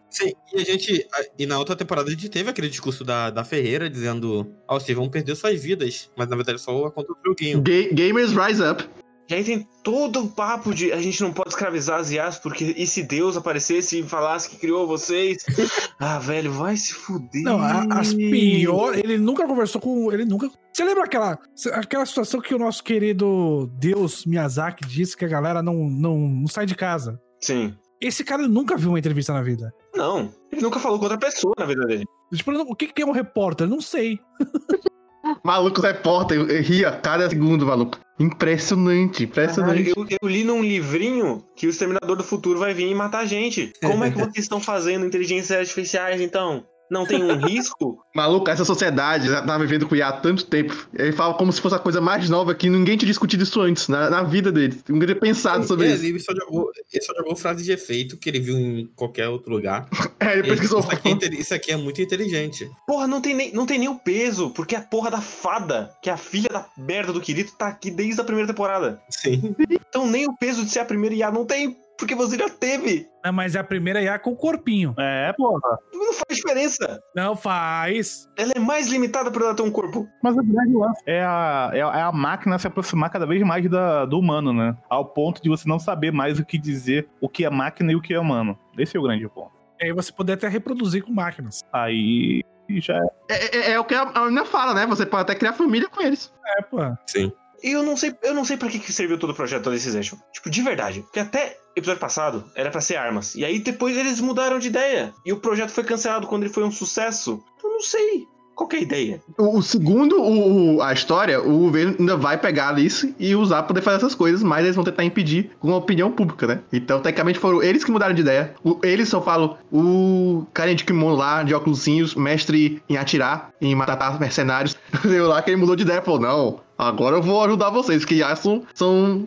Sim, 0.10 0.34
e 0.54 0.62
a 0.62 0.64
gente. 0.64 1.08
E 1.38 1.46
na 1.46 1.60
outra 1.60 1.76
temporada 1.76 2.08
a 2.10 2.12
gente 2.12 2.30
teve 2.30 2.50
aquele 2.50 2.70
discurso 2.70 3.04
da, 3.04 3.30
da 3.30 3.44
Ferreira 3.44 3.90
dizendo: 3.90 4.52
Ó, 4.68 4.80
vocês 4.80 4.98
vão 4.98 5.10
perder 5.10 5.36
suas 5.36 5.62
vidas. 5.62 6.10
Mas 6.18 6.28
na 6.28 6.36
verdade 6.36 6.60
só 6.60 6.86
a 6.86 6.92
conta 6.92 7.14
do 7.14 7.20
joguinho. 7.26 7.62
Ga- 7.62 7.90
gamers 7.94 8.32
rise 8.32 8.62
up. 8.64 8.84
E 9.30 9.36
aí 9.36 9.44
tem 9.44 9.68
todo 9.84 10.22
o 10.24 10.28
papo 10.28 10.74
de 10.74 10.92
a 10.92 11.00
gente 11.00 11.22
não 11.22 11.32
pode 11.32 11.50
escravizar 11.50 12.00
as 12.00 12.10
IAs, 12.10 12.40
porque 12.40 12.74
e 12.76 12.88
se 12.88 13.04
Deus 13.04 13.38
aparecesse 13.38 14.00
e 14.00 14.04
falasse 14.04 14.50
que 14.50 14.58
criou 14.58 14.88
vocês? 14.88 15.46
Ah, 16.02 16.18
velho, 16.18 16.50
vai 16.54 16.78
se 16.78 16.94
fuder. 16.94 17.44
Não, 17.44 17.60
a- 17.60 17.86
as 18.00 18.14
piores. 18.14 19.02
Ele 19.04 19.18
nunca 19.18 19.46
conversou 19.46 19.80
com. 19.82 20.12
Ele 20.12 20.26
nunca. 20.26 20.50
Você 20.74 20.84
lembra 20.84 21.04
aquela, 21.04 21.38
aquela 21.74 22.06
situação 22.06 22.40
que 22.42 22.56
o 22.56 22.58
nosso 22.58 22.84
querido 22.84 23.70
Deus 23.78 24.26
Miyazaki 24.26 24.88
disse 24.88 25.16
que 25.16 25.26
a 25.26 25.28
galera 25.28 25.62
não, 25.62 25.76
não, 25.90 26.18
não 26.18 26.48
sai 26.48 26.66
de 26.66 26.74
casa? 26.74 27.20
Sim. 27.42 27.76
Esse 28.02 28.24
cara 28.24 28.48
nunca 28.48 28.78
viu 28.78 28.92
uma 28.92 29.00
entrevista 29.00 29.34
na 29.34 29.42
vida. 29.42 29.74
Não, 30.00 30.34
ele 30.50 30.62
nunca 30.62 30.80
falou 30.80 30.98
com 30.98 31.04
outra 31.04 31.18
pessoa 31.18 31.54
na 31.60 31.66
vida 31.66 31.86
dele. 31.86 32.06
Tipo, 32.34 32.52
o 32.52 32.74
que 32.74 32.88
que 32.88 33.02
é 33.02 33.06
um 33.06 33.12
repórter? 33.12 33.68
Não 33.68 33.82
sei. 33.82 34.18
Maluco 35.44 35.82
repórter, 35.82 36.40
ria 36.64 36.90
cada 36.92 37.30
segundo, 37.30 37.66
maluco. 37.66 38.00
Impressionante, 38.18 39.26
impressionante. 39.26 39.94
Caralho, 39.94 40.08
eu, 40.10 40.18
eu 40.22 40.30
li 40.30 40.46
num 40.46 40.64
livrinho 40.64 41.44
que 41.56 41.68
o 41.68 41.70
Exterminador 41.70 42.16
do 42.16 42.24
Futuro 42.24 42.58
vai 42.58 42.74
vir 42.74 42.90
e 42.90 42.96
matar 42.96 43.20
a 43.20 43.26
gente. 43.26 43.74
Como 43.82 44.06
é 44.06 44.10
que 44.10 44.18
vocês 44.18 44.46
estão 44.46 44.62
fazendo 44.62 45.06
inteligências 45.06 45.60
artificiais, 45.60 46.22
então? 46.22 46.64
Não 46.90 47.06
tem 47.06 47.24
um 47.24 47.36
risco? 47.38 48.04
Maluco, 48.16 48.50
essa 48.50 48.66
sociedade 48.66 49.28
já 49.30 49.42
tá 49.42 49.58
vivendo 49.58 49.88
com 49.88 49.96
IA 49.96 50.08
há 50.10 50.12
tanto 50.14 50.46
tempo. 50.46 50.76
Ele 50.94 51.12
fala 51.12 51.34
como 51.36 51.52
se 51.52 51.62
fosse 51.62 51.76
a 51.76 51.80
coisa 51.80 52.02
mais 52.02 52.30
nova 52.30 52.54
que 52.56 52.70
ninguém 52.70 52.98
tinha 52.98 53.08
discutido 53.08 53.44
isso 53.44 53.62
antes, 53.62 53.88
na, 53.88 54.10
na 54.10 54.24
vida 54.24 54.52
dele. 54.52 54.80
Ninguém 54.90 55.08
tinha 55.10 55.20
pensado 55.20 55.66
sobre 55.66 55.88
É, 55.88 55.94
isso. 55.94 56.06
ele 56.06 56.20
só, 56.20 56.34
jogou, 56.34 56.70
ele 56.92 57.04
só 57.04 57.14
jogou 57.16 57.36
frase 57.36 57.64
de 57.64 57.72
efeito 57.72 58.18
que 58.18 58.30
ele 58.30 58.40
viu 58.40 58.58
em 58.58 58.88
qualquer 58.96 59.28
outro 59.30 59.52
lugar. 59.52 59.88
É, 60.22 60.34
ele 60.38 60.50
pesquisou. 60.50 60.80
isso, 60.82 60.92
aqui 60.92 61.08
é, 61.10 61.28
isso 61.40 61.54
aqui 61.54 61.72
é 61.72 61.78
muito 61.78 62.02
inteligente. 62.02 62.70
Porra, 62.86 63.08
não 63.08 63.22
tem, 63.22 63.34
nem, 63.34 63.54
não 63.54 63.66
tem 63.66 63.80
nem 63.80 63.88
o 63.88 63.96
peso, 63.96 64.50
porque 64.50 64.76
a 64.76 64.82
porra 64.82 65.10
da 65.10 65.22
fada, 65.22 65.94
que 66.02 66.10
é 66.10 66.14
a 66.14 66.18
filha 66.18 66.50
da 66.50 66.66
merda 66.78 67.14
do 67.14 67.22
Kirito, 67.22 67.54
tá 67.58 67.68
aqui 67.70 67.90
desde 67.90 68.20
a 68.20 68.24
primeira 68.26 68.46
temporada. 68.48 69.02
Sim. 69.10 69.56
Então 69.90 70.06
nem 70.06 70.28
o 70.28 70.36
peso 70.36 70.66
de 70.66 70.70
ser 70.72 70.80
a 70.80 70.86
primeira 70.86 71.16
IA 71.16 71.32
não 71.32 71.46
tem, 71.46 71.78
porque 72.00 72.16
você 72.16 72.38
já 72.38 72.50
teve. 72.50 73.08
Ah, 73.24 73.32
Mas 73.32 73.54
é 73.56 73.60
a 73.60 73.64
primeira 73.64 74.02
IA 74.02 74.18
com 74.18 74.36
corpinho. 74.36 74.96
É, 74.98 75.34
porra. 75.34 75.78
Não 75.94 76.14
faz 76.14 76.38
diferença. 76.38 77.00
Não 77.16 77.36
faz. 77.36 78.28
Ela 78.38 78.54
é 78.56 78.60
mais 78.60 78.88
limitada 78.88 79.30
por 79.30 79.42
ela 79.42 79.54
ter 79.56 79.62
um 79.62 79.72
corpo. 79.72 80.08
Mas 80.24 80.36
o 80.38 80.44
grande 80.44 80.74
lance 80.74 81.02
é 81.06 81.22
a, 81.22 81.70
é, 81.74 81.82
a- 81.82 81.98
é 82.00 82.02
a 82.02 82.12
máquina 82.12 82.58
se 82.58 82.66
aproximar 82.68 83.10
cada 83.10 83.26
vez 83.26 83.42
mais 83.44 83.70
da, 83.70 84.06
do 84.06 84.18
humano, 84.18 84.54
né? 84.54 84.76
Ao 84.90 85.06
ponto 85.06 85.42
de 85.44 85.50
você 85.50 85.68
não 85.68 85.78
saber 85.80 86.12
mais 86.12 86.40
o 86.40 86.46
que 86.46 86.58
dizer, 86.58 87.08
o 87.22 87.28
que 87.30 87.46
é 87.46 87.50
máquina 87.50 87.92
e 87.92 87.96
o 87.96 88.02
que 88.02 88.14
é 88.14 88.20
humano. 88.20 88.58
Esse 88.78 88.96
é 88.96 89.00
o 89.00 89.04
grande 89.04 89.28
ponto. 89.28 89.52
E 89.82 89.86
aí 89.86 89.94
você 89.94 90.12
poder 90.12 90.34
até 90.34 90.48
reproduzir 90.48 91.04
com 91.04 91.12
máquinas. 91.12 91.62
Aí 91.72 92.42
já 92.70 92.96
é. 92.96 93.08
É, 93.30 93.58
é- 93.58 93.72
é 93.74 93.80
o 93.80 93.84
que 93.86 93.96
a 93.96 94.06
menina 94.26 94.46
fala, 94.46 94.74
né? 94.74 94.86
Você 94.88 95.06
pode 95.06 95.24
até 95.24 95.36
criar 95.36 95.54
família 95.54 95.90
com 95.90 96.02
eles. 96.02 96.34
É, 96.58 96.62
pô. 96.62 96.78
Sim. 97.08 97.32
E 97.62 97.72
eu 97.72 97.84
não 97.84 97.98
sei, 97.98 98.16
eu 98.24 98.34
não 98.34 98.46
sei 98.46 98.56
para 98.56 98.70
que, 98.70 98.80
que 98.80 98.94
serviu 98.94 99.18
todo 99.20 99.32
o 99.32 99.36
projeto 99.36 99.74
esse 99.74 99.98
Action. 99.98 100.18
Tipo, 100.32 100.50
de 100.50 100.62
verdade. 100.62 101.02
Porque 101.02 101.20
até 101.20 101.58
episódio 101.80 102.00
passado 102.00 102.44
era 102.56 102.70
pra 102.70 102.82
ser 102.82 102.96
armas. 102.96 103.36
E 103.36 103.44
aí 103.44 103.60
depois 103.60 103.98
eles 103.98 104.20
mudaram 104.22 104.60
de 104.60 104.68
ideia. 104.68 105.14
E 105.26 105.34
o 105.34 105.38
projeto 105.38 105.72
foi 105.72 105.84
cancelado 105.84 106.28
quando 106.28 106.44
ele 106.44 106.54
foi 106.54 106.64
um 106.64 106.72
sucesso. 106.72 107.44
Eu 107.64 107.70
não 107.72 107.82
sei. 107.82 108.28
Qual 108.56 108.68
é 108.74 108.76
a 108.76 108.82
ideia? 108.82 109.22
O, 109.38 109.60
o 109.60 109.62
segundo 109.64 110.22
o, 110.22 110.82
a 110.82 110.92
história, 110.92 111.40
o 111.42 111.60
governo 111.60 111.96
ainda 111.98 112.18
vai 112.18 112.38
pegar 112.38 112.68
Alice 112.68 113.16
e 113.18 113.34
usar 113.34 113.60
pra 113.60 113.68
poder 113.70 113.82
fazer 113.82 113.96
essas 113.98 114.14
coisas, 114.14 114.44
mas 114.44 114.66
eles 114.66 114.76
vão 114.76 114.84
tentar 114.84 115.06
impedir 115.06 115.52
com 115.62 115.72
a 115.74 115.78
opinião 115.78 116.12
pública, 116.12 116.46
né? 116.46 116.60
Então, 116.74 117.00
tecnicamente, 117.00 117.40
foram 117.40 117.64
eles 117.64 117.86
que 117.86 117.92
mudaram 117.92 118.14
de 118.14 118.20
ideia. 118.20 118.54
O- 118.62 118.78
eles 118.84 119.08
só 119.08 119.22
falam 119.22 119.58
o 119.72 120.46
carinha 120.54 120.76
de 120.76 120.84
kimono 120.84 121.16
lá, 121.16 121.42
de 121.42 121.54
óculosinhos, 121.54 122.16
mestre 122.16 122.82
em 122.90 122.98
atirar, 122.98 123.52
em 123.62 123.74
matar 123.74 124.20
mercenários. 124.20 124.76
Eu 125.06 125.30
lá 125.30 125.42
que 125.42 125.50
ele 125.52 125.58
mudou 125.58 125.78
de 125.78 125.84
ideia, 125.84 126.02
falou, 126.02 126.20
não, 126.20 126.60
agora 126.80 127.18
eu 127.18 127.22
vou 127.22 127.44
ajudar 127.44 127.70
vocês, 127.70 128.04
que 128.06 128.18
já 128.18 128.36
são, 128.36 128.64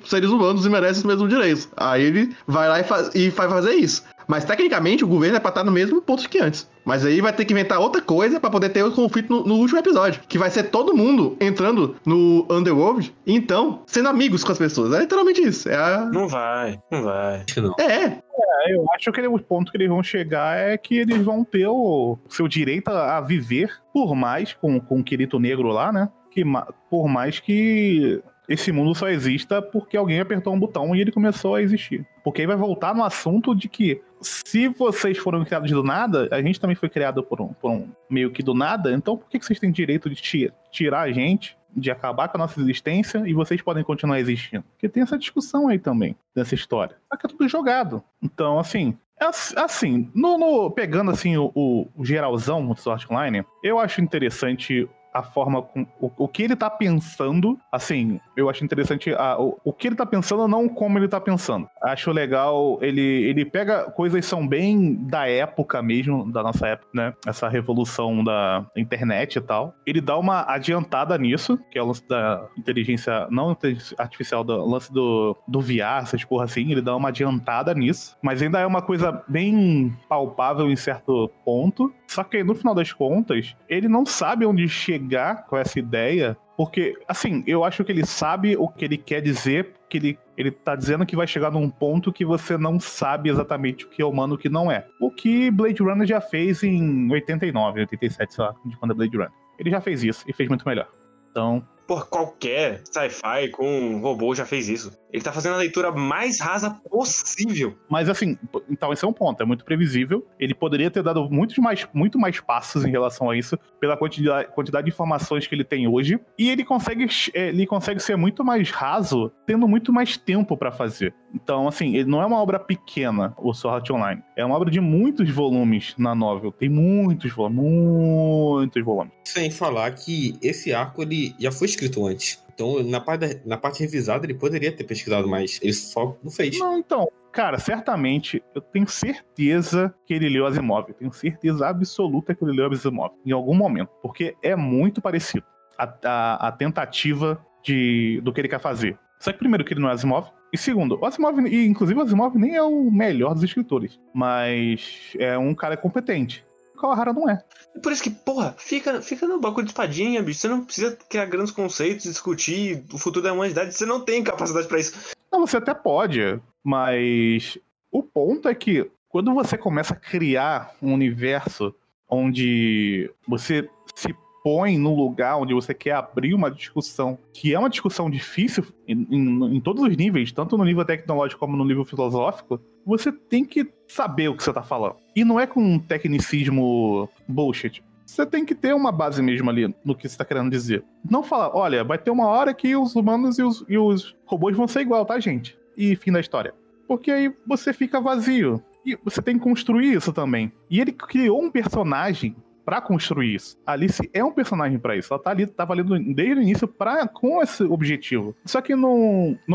seres 0.04 0.30
humanos 0.30 0.66
e 0.66 0.70
merecem 0.70 0.98
os 1.00 1.04
mesmos 1.04 1.28
direitos. 1.28 1.68
Aí 1.76 2.02
ele 2.02 2.34
vai 2.46 2.68
lá 2.68 2.80
e, 2.80 2.84
faz, 2.84 3.14
e 3.14 3.28
vai 3.30 3.48
fazer 3.48 3.74
isso. 3.74 4.02
Mas 4.26 4.44
tecnicamente 4.44 5.04
o 5.04 5.08
governo 5.08 5.36
é 5.36 5.40
pra 5.40 5.48
estar 5.50 5.64
no 5.64 5.72
mesmo 5.72 6.00
ponto 6.00 6.28
que 6.28 6.38
antes. 6.38 6.66
Mas 6.84 7.04
aí 7.04 7.20
vai 7.20 7.32
ter 7.32 7.44
que 7.44 7.52
inventar 7.52 7.78
outra 7.80 8.00
coisa 8.00 8.40
pra 8.40 8.48
poder 8.50 8.70
ter 8.70 8.82
o 8.82 8.90
conflito 8.92 9.28
no, 9.32 9.44
no 9.46 9.54
último 9.56 9.78
episódio. 9.80 10.20
Que 10.28 10.38
vai 10.38 10.48
ser 10.48 10.64
todo 10.64 10.96
mundo 10.96 11.36
entrando 11.40 11.96
no 12.06 12.46
Underworld 12.48 13.14
e 13.26 13.34
então 13.34 13.82
sendo 13.86 14.08
amigos 14.08 14.42
com 14.44 14.52
as 14.52 14.58
pessoas. 14.58 14.92
É 14.94 15.00
literalmente 15.00 15.42
isso. 15.42 15.68
É 15.68 15.76
a... 15.76 16.04
Não 16.06 16.28
vai, 16.28 16.78
não 16.90 17.02
vai. 17.02 17.44
Não. 17.56 17.74
É, 17.78 18.22
É, 18.64 18.74
eu 18.74 18.86
acho 18.94 19.10
que 19.12 19.20
ele- 19.20 19.28
o 19.28 19.38
ponto 19.38 19.70
que 19.70 19.76
eles 19.76 19.88
vão 19.88 20.02
chegar 20.02 20.56
é 20.56 20.78
que 20.78 20.96
eles 20.96 21.22
vão 21.22 21.44
ter 21.44 21.66
o 21.66 22.16
seu 22.28 22.46
direito 22.48 22.88
a, 22.88 23.18
a 23.18 23.20
viver, 23.20 23.70
por 23.92 24.14
mais, 24.14 24.52
com, 24.54 24.80
com 24.80 25.00
o 25.00 25.04
Quirito 25.04 25.38
Negro 25.38 25.68
lá, 25.68 25.92
né? 25.92 26.08
Que, 26.32 26.42
por 26.88 27.08
mais 27.08 27.38
que 27.40 28.22
esse 28.48 28.72
mundo 28.72 28.94
só 28.94 29.08
exista 29.08 29.62
porque 29.62 29.96
alguém 29.96 30.20
apertou 30.20 30.52
um 30.52 30.58
botão 30.58 30.94
e 30.94 31.00
ele 31.00 31.12
começou 31.12 31.54
a 31.54 31.62
existir. 31.62 32.04
Porque 32.24 32.40
aí 32.40 32.46
vai 32.46 32.56
voltar 32.56 32.94
no 32.94 33.04
assunto 33.04 33.54
de 33.54 33.68
que 33.68 34.00
se 34.20 34.68
vocês 34.68 35.18
foram 35.18 35.44
criados 35.44 35.70
do 35.70 35.82
nada, 35.82 36.28
a 36.30 36.40
gente 36.42 36.60
também 36.60 36.76
foi 36.76 36.88
criado 36.88 37.22
por 37.22 37.40
um, 37.40 37.48
por 37.48 37.70
um 37.70 37.88
meio 38.10 38.30
que 38.30 38.42
do 38.42 38.54
nada, 38.54 38.92
então 38.92 39.16
por 39.16 39.28
que, 39.28 39.38
que 39.38 39.44
vocês 39.44 39.58
têm 39.58 39.70
direito 39.70 40.08
de 40.08 40.16
ti- 40.16 40.52
tirar 40.70 41.00
a 41.02 41.12
gente, 41.12 41.56
de 41.74 41.90
acabar 41.90 42.28
com 42.28 42.36
a 42.36 42.40
nossa 42.40 42.60
existência 42.60 43.22
e 43.26 43.32
vocês 43.32 43.60
podem 43.62 43.82
continuar 43.84 44.20
existindo? 44.20 44.64
Porque 44.72 44.88
tem 44.88 45.02
essa 45.02 45.18
discussão 45.18 45.68
aí 45.68 45.78
também, 45.78 46.14
dessa 46.34 46.54
história. 46.54 46.96
Só 47.10 47.16
que 47.18 47.26
é 47.26 47.28
tudo 47.30 47.48
jogado. 47.48 48.02
Então, 48.22 48.58
assim, 48.58 48.96
é 49.20 49.24
ass- 49.24 49.54
assim, 49.56 50.10
no, 50.14 50.36
no- 50.38 50.70
pegando 50.70 51.10
assim 51.10 51.36
o, 51.36 51.50
o- 51.54 51.88
o 51.96 52.04
geralzão 52.04 52.64
do 52.66 52.76
Sword 52.76 53.06
Online, 53.10 53.44
eu 53.62 53.78
acho 53.78 54.00
interessante 54.00 54.88
a 55.12 55.22
forma 55.22 55.62
com 55.62 55.82
o, 56.00 56.10
o 56.16 56.28
que 56.28 56.42
ele 56.42 56.56
tá 56.56 56.70
pensando. 56.70 57.58
Assim, 57.70 58.20
eu 58.36 58.48
acho 58.48 58.64
interessante 58.64 59.12
a- 59.14 59.38
o, 59.38 59.58
o 59.64 59.72
que 59.72 59.88
ele 59.88 59.96
tá 59.96 60.06
pensando, 60.06 60.46
não 60.48 60.68
como 60.68 60.98
ele 60.98 61.08
tá 61.08 61.20
pensando. 61.20 61.68
Acho 61.82 62.10
legal, 62.12 62.78
ele, 62.80 63.00
ele 63.00 63.44
pega 63.44 63.90
coisas 63.90 64.20
que 64.20 64.26
são 64.26 64.46
bem 64.46 64.94
da 64.94 65.28
época 65.28 65.82
mesmo, 65.82 66.30
da 66.30 66.42
nossa 66.42 66.66
época, 66.68 66.88
né? 66.94 67.12
Essa 67.26 67.48
revolução 67.48 68.22
da 68.24 68.64
internet 68.76 69.36
e 69.36 69.40
tal. 69.40 69.74
Ele 69.86 70.00
dá 70.00 70.16
uma 70.18 70.42
adiantada 70.52 71.16
nisso, 71.18 71.58
que 71.70 71.78
é 71.78 71.82
o 71.82 71.86
lance 71.86 72.06
da 72.08 72.46
inteligência, 72.56 73.26
não 73.30 73.52
inteligência 73.52 73.96
artificial, 73.98 74.42
do 74.44 74.64
lance 74.64 74.92
do, 74.92 75.36
do 75.46 75.60
VR, 75.60 76.02
essas 76.02 76.24
porra 76.24 76.44
assim. 76.44 76.70
Ele 76.70 76.80
dá 76.80 76.94
uma 76.96 77.08
adiantada 77.08 77.74
nisso, 77.74 78.16
mas 78.22 78.40
ainda 78.42 78.60
é 78.60 78.66
uma 78.66 78.82
coisa 78.82 79.22
bem 79.28 79.92
palpável 80.08 80.70
em 80.70 80.76
certo 80.76 81.30
ponto. 81.44 81.92
Só 82.12 82.22
que 82.22 82.44
no 82.44 82.54
final 82.54 82.74
das 82.74 82.92
contas, 82.92 83.56
ele 83.66 83.88
não 83.88 84.04
sabe 84.04 84.44
onde 84.44 84.68
chegar 84.68 85.46
com 85.46 85.56
essa 85.56 85.78
ideia. 85.78 86.36
Porque, 86.58 86.94
assim, 87.08 87.42
eu 87.46 87.64
acho 87.64 87.82
que 87.82 87.90
ele 87.90 88.04
sabe 88.04 88.54
o 88.54 88.68
que 88.68 88.84
ele 88.84 88.98
quer 88.98 89.22
dizer, 89.22 89.72
que 89.88 89.96
ele, 89.96 90.18
ele 90.36 90.50
tá 90.50 90.76
dizendo 90.76 91.06
que 91.06 91.16
vai 91.16 91.26
chegar 91.26 91.50
num 91.50 91.70
ponto 91.70 92.12
que 92.12 92.22
você 92.22 92.58
não 92.58 92.78
sabe 92.78 93.30
exatamente 93.30 93.86
o 93.86 93.88
que 93.88 94.02
é 94.02 94.04
humano 94.04 94.34
e 94.34 94.36
o 94.36 94.38
que 94.38 94.50
não 94.50 94.70
é. 94.70 94.86
O 95.00 95.10
que 95.10 95.50
Blade 95.50 95.82
Runner 95.82 96.06
já 96.06 96.20
fez 96.20 96.62
em 96.62 97.10
89, 97.10 97.80
87, 97.80 98.34
sei 98.34 98.44
lá, 98.44 98.54
de 98.62 98.76
quando 98.76 98.90
é 98.90 98.94
Blade 98.94 99.16
Runner. 99.16 99.32
Ele 99.58 99.70
já 99.70 99.80
fez 99.80 100.04
isso 100.04 100.22
e 100.28 100.34
fez 100.34 100.50
muito 100.50 100.68
melhor. 100.68 100.88
Então, 101.30 101.66
Por 101.86 102.08
qualquer 102.08 102.82
sci-fi 102.84 103.48
com 103.50 103.66
um 103.66 104.00
robô 104.00 104.34
já 104.34 104.46
fez 104.46 104.68
isso. 104.68 104.92
Ele 105.12 105.22
tá 105.22 105.32
fazendo 105.32 105.54
a 105.54 105.58
leitura 105.58 105.92
mais 105.92 106.40
rasa 106.40 106.70
possível. 106.70 107.76
Mas 107.88 108.08
assim, 108.08 108.38
então 108.70 108.92
esse 108.92 109.04
é 109.04 109.08
um 109.08 109.12
ponto, 109.12 109.42
é 109.42 109.46
muito 109.46 109.64
previsível. 109.64 110.26
Ele 110.40 110.54
poderia 110.54 110.90
ter 110.90 111.02
dado 111.02 111.28
muitos 111.30 111.58
mais, 111.58 111.86
muito 111.92 112.18
mais 112.18 112.40
passos 112.40 112.84
em 112.84 112.90
relação 112.90 113.28
a 113.28 113.36
isso, 113.36 113.58
pela 113.78 113.96
quantidade, 113.96 114.48
quantidade 114.54 114.86
de 114.86 114.92
informações 114.92 115.46
que 115.46 115.54
ele 115.54 115.64
tem 115.64 115.86
hoje. 115.86 116.18
E 116.38 116.48
ele 116.48 116.64
consegue, 116.64 117.06
eh, 117.34 117.48
ele 117.48 117.66
consegue 117.66 118.00
ser 118.00 118.16
muito 118.16 118.42
mais 118.42 118.70
raso, 118.70 119.30
tendo 119.46 119.68
muito 119.68 119.92
mais 119.92 120.16
tempo 120.16 120.56
pra 120.56 120.72
fazer. 120.72 121.14
Então, 121.34 121.66
assim, 121.66 121.96
ele 121.96 122.08
não 122.08 122.22
é 122.22 122.26
uma 122.26 122.40
obra 122.40 122.58
pequena, 122.58 123.34
o 123.38 123.52
Sword 123.52 123.80
Art 123.80 123.90
Online. 123.90 124.22
É 124.36 124.44
uma 124.44 124.54
obra 124.54 124.70
de 124.70 124.80
muitos 124.80 125.28
volumes 125.30 125.94
na 125.98 126.14
novel. 126.14 126.52
Tem 126.52 126.68
muitos 126.68 127.32
volumes, 127.32 127.62
muitos 127.62 128.84
volumes. 128.84 129.12
Sem 129.24 129.50
falar 129.50 129.90
que 129.92 130.36
esse 130.42 130.72
arco 130.72 131.02
ele 131.02 131.34
já 131.38 131.50
foi 131.50 131.68
escrito 131.72 132.06
antes. 132.06 132.42
Então, 132.54 132.82
na 132.82 133.00
parte, 133.00 133.40
na 133.44 133.56
parte 133.56 133.80
revisada, 133.80 134.26
ele 134.26 134.34
poderia 134.34 134.70
ter 134.70 134.84
pesquisado 134.84 135.26
mais. 135.28 135.58
Ele 135.62 135.72
só 135.72 136.16
não 136.22 136.30
fez. 136.30 136.58
Não, 136.58 136.78
então, 136.78 137.08
cara, 137.32 137.58
certamente, 137.58 138.42
eu 138.54 138.60
tenho 138.60 138.86
certeza 138.86 139.92
que 140.06 140.12
ele 140.14 140.28
leu 140.28 140.46
Asimov. 140.46 140.86
Eu 140.88 140.94
tenho 140.94 141.12
certeza 141.12 141.66
absoluta 141.66 142.34
que 142.34 142.44
ele 142.44 142.52
leu 142.52 142.70
Asimov 142.70 143.12
em 143.24 143.32
algum 143.32 143.54
momento, 143.54 143.90
porque 144.02 144.36
é 144.42 144.54
muito 144.54 145.00
parecido 145.00 145.44
a, 145.78 145.84
a- 146.04 146.48
a 146.48 146.52
tentativa 146.52 147.44
de, 147.62 148.20
do 148.22 148.32
que 148.32 148.40
ele 148.40 148.48
quer 148.48 148.60
fazer. 148.60 148.98
Só 149.18 149.32
que, 149.32 149.38
primeiro, 149.38 149.64
que 149.64 149.72
ele 149.72 149.80
não 149.80 149.88
é 149.88 149.92
Asimov, 149.92 150.28
e 150.52 150.58
segundo, 150.58 150.98
o 151.00 151.06
Asimov, 151.06 151.38
e 151.48 151.64
inclusive 151.66 151.98
o 151.98 152.02
Asimov 152.02 152.36
nem 152.36 152.54
é 152.56 152.62
o 152.62 152.90
melhor 152.90 153.32
dos 153.34 153.42
escritores, 153.44 153.98
mas 154.12 155.12
é 155.18 155.38
um 155.38 155.54
cara 155.54 155.76
competente. 155.76 156.44
Kawahara 156.82 157.12
não 157.12 157.30
é. 157.30 157.40
Por 157.80 157.92
isso 157.92 158.02
que, 158.02 158.10
porra, 158.10 158.56
fica, 158.58 159.00
fica 159.00 159.26
no 159.26 159.38
bagulho 159.38 159.64
de 159.64 159.70
espadinha, 159.70 160.20
bicho. 160.20 160.40
Você 160.40 160.48
não 160.48 160.64
precisa 160.64 160.98
criar 161.08 161.26
grandes 161.26 161.52
conceitos, 161.52 162.04
discutir 162.04 162.84
o 162.92 162.98
futuro 162.98 163.22
da 163.22 163.32
humanidade. 163.32 163.72
Você 163.72 163.86
não 163.86 164.00
tem 164.00 164.24
capacidade 164.24 164.66
pra 164.66 164.80
isso. 164.80 165.14
Não, 165.30 165.46
você 165.46 165.58
até 165.58 165.72
pode, 165.72 166.40
mas 166.62 167.56
o 167.90 168.02
ponto 168.02 168.48
é 168.48 168.54
que 168.54 168.90
quando 169.08 169.32
você 169.32 169.56
começa 169.56 169.94
a 169.94 169.96
criar 169.96 170.74
um 170.82 170.92
universo 170.92 171.72
onde 172.08 173.08
você 173.28 173.68
se 173.94 174.12
põe 174.42 174.76
no 174.78 174.94
lugar 174.94 175.36
onde 175.38 175.54
você 175.54 175.72
quer 175.72 175.92
abrir 175.92 176.34
uma 176.34 176.50
discussão, 176.50 177.18
que 177.32 177.54
é 177.54 177.58
uma 177.58 177.70
discussão 177.70 178.10
difícil 178.10 178.64
em, 178.88 179.06
em- 179.10 179.56
em 179.56 179.60
todos 179.60 179.82
os 179.84 179.96
níveis, 179.96 180.32
tanto 180.32 180.56
no 180.58 180.64
nível 180.64 180.84
tecnológico 180.84 181.38
como 181.40 181.56
no 181.56 181.64
nível 181.64 181.84
filosófico, 181.84 182.60
você 182.84 183.12
tem 183.12 183.44
que 183.44 183.70
saber 183.86 184.28
o 184.28 184.36
que 184.36 184.42
você 184.42 184.52
tá 184.52 184.62
falando. 184.62 184.96
E 185.14 185.24
não 185.24 185.38
é 185.38 185.46
com 185.46 185.60
um 185.62 185.78
tecnicismo 185.78 187.08
bullshit. 187.28 187.82
Você 188.04 188.26
tem 188.26 188.44
que 188.44 188.54
ter 188.54 188.74
uma 188.74 188.92
base 188.92 189.22
mesmo 189.22 189.48
ali 189.48 189.74
no 189.84 189.94
que 189.94 190.08
você 190.08 190.16
tá 190.18 190.24
querendo 190.24 190.50
dizer. 190.50 190.84
Não 191.08 191.22
falar, 191.22 191.56
olha, 191.56 191.82
vai 191.84 191.96
ter 191.96 192.10
uma 192.10 192.26
hora 192.26 192.52
que 192.52 192.74
os 192.76 192.94
humanos 192.94 193.38
e 193.38 193.42
os, 193.42 193.64
e 193.68 193.78
os 193.78 194.14
robôs 194.26 194.56
vão 194.56 194.68
ser 194.68 194.80
igual, 194.80 195.06
tá, 195.06 195.18
gente? 195.18 195.56
E 195.76 195.96
fim 195.96 196.12
da 196.12 196.20
história. 196.20 196.52
Porque 196.86 197.10
aí 197.10 197.32
você 197.46 197.72
fica 197.72 198.00
vazio. 198.00 198.62
E 198.84 198.98
você 199.04 199.22
tem 199.22 199.38
que 199.38 199.44
construir 199.44 199.94
isso 199.94 200.12
também. 200.12 200.52
E 200.68 200.80
ele 200.80 200.92
criou 200.92 201.40
um 201.42 201.50
personagem 201.50 202.34
pra 202.64 202.80
construir 202.80 203.34
isso. 203.34 203.56
A 203.66 203.72
Alice 203.72 204.08
é 204.12 204.24
um 204.24 204.32
personagem 204.32 204.78
pra 204.78 204.96
isso. 204.96 205.12
Ela 205.12 205.22
tá 205.22 205.30
ali, 205.30 205.46
tava 205.46 205.72
ali 205.72 205.82
desde 206.14 206.34
o 206.34 206.42
início 206.42 206.66
pra, 206.68 207.06
com 207.08 207.42
esse 207.42 207.62
objetivo. 207.64 208.34
Só 208.44 208.60
que 208.60 208.74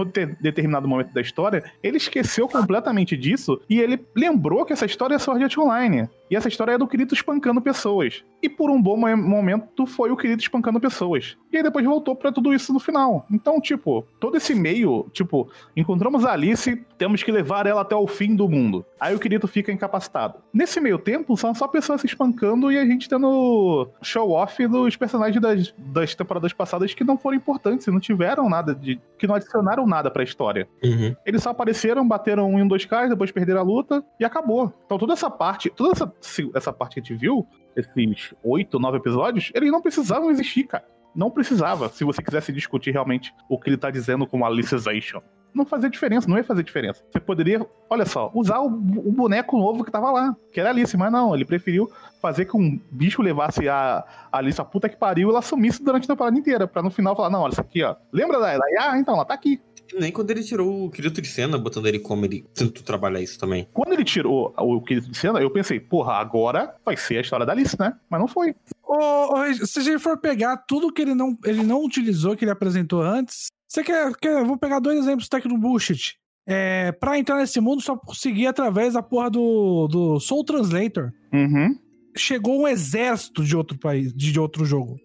de- 0.06 0.26
determinado 0.42 0.88
momento 0.88 1.14
da 1.14 1.22
história, 1.22 1.64
ele 1.82 1.98
esqueceu 1.98 2.48
completamente 2.48 3.16
disso 3.16 3.60
e 3.70 3.80
ele 3.80 4.00
lembrou 4.16 4.66
que 4.66 4.74
essa 4.74 4.86
história 4.86 5.16
é 5.16 5.20
Sword 5.20 5.44
Art 5.44 5.58
Online. 5.58 6.10
E 6.30 6.36
essa 6.36 6.48
história 6.48 6.74
é 6.74 6.78
do 6.78 6.88
Kirito 6.88 7.14
espancando 7.14 7.62
pessoas. 7.62 8.24
E 8.42 8.50
por 8.50 8.70
um 8.70 8.82
bom 8.82 8.96
mo- 8.98 9.18
momento 9.18 9.86
foi 9.86 10.12
o 10.12 10.18
Kirito 10.18 10.42
espancando 10.44 10.80
pessoas. 10.80 11.38
E 11.52 11.58
aí 11.58 11.64
depois 11.64 11.86
voltou 11.86 12.16
pra 12.16 12.32
tudo 12.32 12.54
isso 12.54 12.72
no 12.74 12.80
final. 12.80 13.26
Então, 13.32 13.60
tipo, 13.62 14.06
todo 14.20 14.38
esse 14.38 14.54
meio, 14.54 15.08
tipo, 15.14 15.50
encontramos 15.76 16.26
a 16.26 16.34
Alice, 16.34 16.76
temos 16.98 17.24
que 17.24 17.32
levar 17.32 17.66
ela 17.66 17.82
até 17.82 17.96
o 17.96 18.06
fim 18.08 18.36
do 18.36 18.48
mundo. 18.50 18.86
Aí 19.00 19.16
o 19.16 19.20
Kirito 19.20 19.48
fica 19.48 19.72
incapacitado. 19.72 20.36
Nesse 20.54 20.80
meio 20.80 21.00
tempo, 21.00 21.36
são 21.38 21.54
só 21.56 21.68
pessoas 21.68 22.02
se 22.02 22.08
espancando 22.08 22.72
e 22.72 22.78
a 22.78 22.86
gente 22.86 23.08
tendo 23.10 23.88
show-off 24.02 24.68
dos 24.68 24.96
personagens 24.96 25.42
das, 25.42 25.74
das 25.78 26.14
temporadas 26.16 26.54
passadas 26.54 26.94
que 26.94 27.04
não 27.04 27.18
foram 27.18 27.38
importantes 27.38 27.88
e 27.88 27.92
não 27.92 28.00
tiveram 28.00 28.50
nada 28.50 28.74
de. 28.76 29.00
que 29.18 29.28
não 29.28 29.36
adicionaram 29.36 29.86
nada 29.88 30.12
pra 30.12 30.24
história. 30.24 30.68
Uhum. 30.84 31.16
Eles 31.26 31.42
só 31.44 31.50
apareceram, 31.52 32.08
bateram 32.08 32.50
um 32.52 32.60
em 32.60 32.68
dois 32.68 32.86
caras, 32.86 33.10
depois 33.10 33.32
perderam 33.32 33.62
a 33.62 33.64
luta 33.64 34.04
e 34.20 34.26
acabou. 34.26 34.72
Então 34.86 34.98
toda 34.98 35.14
essa 35.14 35.30
parte, 35.30 35.70
toda 35.70 35.92
essa, 35.92 36.14
essa 36.54 36.74
parte 36.74 36.96
que 36.96 37.00
a 37.00 37.04
gente 37.04 37.16
viu, 37.16 37.48
esses 37.76 38.34
oito, 38.44 38.80
nove 38.80 38.98
episódios, 38.98 39.52
eles 39.54 39.72
não 39.72 39.82
precisavam 39.82 40.32
existir, 40.32 40.64
cara. 40.66 40.86
Não 41.16 41.32
precisava, 41.32 41.90
se 41.90 42.04
você 42.04 42.22
quisesse 42.22 42.54
discutir 42.54 42.92
realmente 42.92 43.34
o 43.50 43.60
que 43.60 43.70
ele 43.70 43.78
tá 43.78 43.90
dizendo 43.90 44.28
como 44.28 44.46
Alicization. 44.46 45.22
Não 45.54 45.66
fazia 45.66 45.90
diferença, 45.90 46.28
não 46.28 46.38
ia 46.38 46.44
fazer 46.44 46.62
diferença. 46.62 47.04
Você 47.12 47.20
poderia, 47.20 47.66
olha 47.90 48.06
só, 48.06 48.30
usar 48.36 48.60
o, 48.60 48.68
o 48.68 49.12
boneco 49.12 49.58
novo 49.58 49.84
que 49.84 49.90
tava 49.90 50.12
lá, 50.12 50.36
que 50.54 50.60
era 50.60 50.70
a 50.70 50.72
Alice, 50.72 50.96
mas 50.96 51.12
não, 51.12 51.34
ele 51.34 51.46
preferiu 51.46 51.92
fazer 52.22 52.46
que 52.46 52.56
um 52.56 52.80
bicho 52.92 53.24
levasse 53.24 53.68
a, 53.68 54.06
a 54.32 54.38
Alice 54.38 54.62
a 54.62 54.66
puta 54.66 54.88
que 54.88 54.96
pariu 54.96 55.30
e 55.30 55.32
ela 55.32 55.42
sumisse 55.42 55.84
durante 55.84 56.04
a 56.04 56.08
temporada 56.14 56.38
inteira, 56.38 56.68
pra 56.68 56.84
no 56.84 56.92
final 56.92 57.16
falar, 57.16 57.32
não, 57.32 57.42
olha 57.42 57.52
isso 57.52 57.62
aqui, 57.62 57.82
ó. 57.82 57.96
Lembra 58.12 58.40
da, 58.40 58.56
da 58.56 58.64
ah, 58.82 59.00
então, 59.00 59.16
ela 59.16 59.26
tá 59.26 59.34
aqui. 59.34 59.60
Nem 59.94 60.12
quando 60.12 60.32
ele 60.32 60.44
tirou 60.44 60.86
o 60.86 60.90
Kirito 60.90 61.22
de 61.22 61.28
cena, 61.28 61.58
botando 61.58 61.88
ele 61.88 62.00
como 62.00 62.26
ele 62.26 62.46
tentou 62.54 62.84
trabalhar 62.84 63.22
isso 63.22 63.40
também. 63.40 63.68
Quando 63.74 63.94
ele 63.94 64.04
tirou 64.04 64.54
o 64.58 64.82
Kirito 64.82 65.10
de 65.10 65.18
cena, 65.18 65.40
eu 65.40 65.50
pensei, 65.50 65.80
porra, 65.80 66.14
agora 66.14 66.76
vai 66.86 66.98
ser 66.98 67.18
a 67.18 67.22
história 67.22 67.46
da 67.46 67.54
Alice, 67.54 67.78
né? 67.80 67.94
Mas 68.10 68.20
não 68.20 68.28
foi. 68.28 68.56
Ô, 68.84 69.34
ô, 69.34 69.42
Regi, 69.42 69.66
se 69.68 69.80
a 69.80 69.84
gente 69.84 70.00
for 70.00 70.18
pegar 70.18 70.58
tudo 70.58 70.92
que 70.92 71.02
ele 71.02 71.14
não, 71.14 71.38
ele 71.46 71.64
não 71.64 71.84
utilizou, 71.84 72.36
que 72.36 72.44
ele 72.44 72.52
apresentou 72.52 73.02
antes, 73.02 73.48
você 73.68 73.84
quer, 73.84 74.16
quer. 74.16 74.44
Vou 74.44 74.58
pegar 74.58 74.80
dois 74.80 75.00
exemplos 75.00 75.28
tech 75.28 75.48
do 75.48 75.58
bullshit. 75.58 76.18
É, 76.50 76.94
pra 76.94 77.20
entrar 77.20 77.38
nesse 77.38 77.60
mundo, 77.60 77.82
só 77.82 77.98
conseguir 77.98 78.48
através 78.48 78.94
da 78.94 79.04
porra 79.04 79.30
do, 79.30 79.88
do 79.88 80.20
Soul 80.20 80.46
Translator. 80.46 81.12
Uhum. 81.34 81.78
Chegou 82.16 82.62
um 82.62 82.68
exército 82.68 83.44
de 83.44 83.56
outro 83.56 83.78
país, 83.78 84.14
de, 84.14 84.32
de 84.32 84.40
outro 84.40 84.64
jogo. 84.64 84.98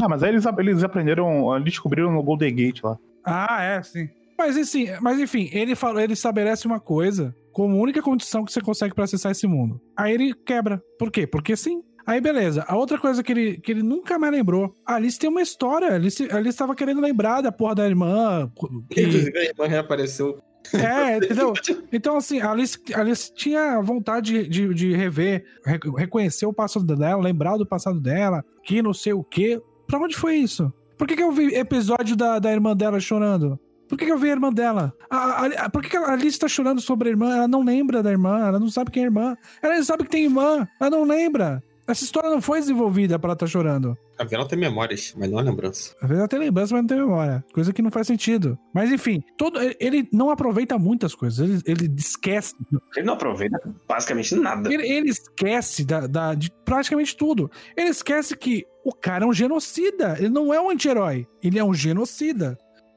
Ah, 0.00 0.08
mas 0.08 0.22
aí 0.22 0.30
eles, 0.30 0.44
eles 0.58 0.84
aprenderam, 0.84 1.54
eles 1.56 1.64
descobriram 1.64 2.12
no 2.12 2.22
Golden 2.22 2.54
Gate 2.54 2.82
lá. 2.82 2.98
Ah, 3.24 3.62
é, 3.62 3.82
sim. 3.82 4.08
Mas, 4.40 4.56
assim, 4.56 4.86
mas 5.02 5.20
enfim, 5.20 5.50
ele 5.52 5.74
falou, 5.74 6.00
ele 6.00 6.14
estabelece 6.14 6.66
uma 6.66 6.80
coisa 6.80 7.34
como 7.52 7.78
única 7.78 8.00
condição 8.00 8.42
que 8.42 8.50
você 8.50 8.60
consegue 8.62 8.94
pra 8.94 9.04
acessar 9.04 9.30
esse 9.32 9.46
mundo. 9.46 9.78
Aí 9.94 10.14
ele 10.14 10.32
quebra. 10.46 10.82
Por 10.98 11.10
quê? 11.10 11.26
Porque 11.26 11.54
sim. 11.56 11.82
Aí 12.06 12.20
beleza. 12.22 12.64
A 12.66 12.74
outra 12.74 12.98
coisa 12.98 13.22
que 13.22 13.30
ele, 13.30 13.58
que 13.58 13.70
ele 13.70 13.82
nunca 13.82 14.18
mais 14.18 14.32
lembrou. 14.32 14.72
A 14.86 14.94
Alice 14.94 15.18
tem 15.18 15.28
uma 15.28 15.42
história. 15.42 15.88
A 15.90 15.94
Alice, 15.94 16.26
a 16.32 16.36
Alice 16.38 16.56
tava 16.56 16.74
querendo 16.74 17.00
lembrar 17.02 17.42
da 17.42 17.52
porra 17.52 17.74
da 17.74 17.86
irmã. 17.86 18.50
que- 18.90 19.02
Inclusive, 19.02 19.38
a 19.38 19.44
irmã 19.44 19.66
reapareceu. 19.66 20.38
é, 20.74 21.18
entendeu? 21.18 21.52
Então, 21.92 22.16
assim, 22.16 22.40
a 22.40 22.50
Alice, 22.50 22.78
a 22.94 23.00
Alice 23.00 23.32
tinha 23.34 23.80
vontade 23.82 24.44
de, 24.44 24.48
de, 24.68 24.74
de 24.74 24.92
rever, 24.94 25.44
re- 25.66 25.78
reconhecer 25.98 26.46
o 26.46 26.52
passado 26.52 26.84
dela, 26.96 27.22
lembrar 27.22 27.56
do 27.58 27.66
passado 27.66 28.00
dela, 28.00 28.42
que 28.64 28.80
não 28.82 28.94
sei 28.94 29.12
o 29.12 29.22
quê. 29.22 29.60
Pra 29.86 29.98
onde 29.98 30.16
foi 30.16 30.36
isso? 30.36 30.72
Por 30.96 31.06
que, 31.06 31.14
que 31.16 31.22
eu 31.22 31.30
vi 31.32 31.54
episódio 31.54 32.16
da, 32.16 32.38
da 32.38 32.50
irmã 32.52 32.74
dela 32.76 32.98
chorando? 33.00 33.58
Por 33.90 33.98
que, 33.98 34.06
que 34.06 34.12
eu 34.12 34.16
vi 34.18 34.28
a 34.28 34.32
irmã 34.32 34.50
dela? 34.52 34.94
A, 35.10 35.16
a- 35.16 35.46
a- 35.64 35.68
por 35.70 35.82
que, 35.82 35.90
que 35.90 35.96
a 35.98 36.12
Alice 36.12 36.38
tá 36.38 36.48
chorando 36.48 36.80
sobre 36.80 37.08
a 37.08 37.10
irmã? 37.10 37.36
Ela 37.36 37.48
não 37.48 37.62
lembra 37.62 38.02
da 38.02 38.10
irmã, 38.10 38.46
ela 38.46 38.58
não 38.58 38.68
sabe 38.70 38.90
quem 38.90 39.02
é 39.02 39.06
a 39.06 39.08
irmã. 39.08 39.36
Ela 39.60 39.76
não 39.76 39.84
sabe 39.84 40.04
que 40.04 40.10
tem 40.10 40.24
irmã, 40.24 40.66
ela 40.80 40.90
não 40.90 41.04
lembra. 41.04 41.62
Essa 41.88 42.04
história 42.04 42.30
não 42.30 42.40
foi 42.40 42.60
desenvolvida 42.60 43.18
pra 43.18 43.30
ela 43.30 43.36
tá 43.36 43.48
chorando. 43.48 43.98
A 44.16 44.22
Vela 44.22 44.46
tem 44.46 44.56
memórias, 44.56 45.12
mas 45.18 45.28
não 45.28 45.38
a 45.38 45.42
lembrança. 45.42 45.92
Às 46.00 46.08
vezes 46.08 46.18
ela 46.20 46.28
tem 46.28 46.38
lembrança, 46.38 46.72
mas 46.72 46.82
não 46.82 46.86
tem 46.86 46.98
memória. 46.98 47.44
Coisa 47.52 47.72
que 47.72 47.82
não 47.82 47.90
faz 47.90 48.06
sentido. 48.06 48.56
Mas 48.72 48.92
enfim, 48.92 49.20
todo, 49.36 49.58
ele 49.80 50.06
não 50.12 50.30
aproveita 50.30 50.78
muitas 50.78 51.16
coisas. 51.16 51.40
Ele, 51.40 51.60
ele 51.66 51.92
esquece. 51.98 52.54
Ele 52.94 53.06
não 53.06 53.14
aproveita 53.14 53.58
basicamente 53.88 54.36
nada. 54.36 54.72
Ele, 54.72 54.86
ele 54.86 55.08
esquece 55.10 55.84
da, 55.84 56.06
da- 56.06 56.34
de 56.34 56.52
praticamente 56.64 57.16
tudo. 57.16 57.50
Ele 57.76 57.88
esquece 57.88 58.36
que 58.36 58.64
o 58.84 58.92
cara 58.94 59.24
é 59.24 59.26
um 59.26 59.32
genocida. 59.32 60.14
Ele 60.18 60.28
não 60.28 60.54
é 60.54 60.60
um 60.60 60.70
anti-herói. 60.70 61.26
Ele 61.42 61.58
é 61.58 61.64
um 61.64 61.74
genocida. 61.74 62.56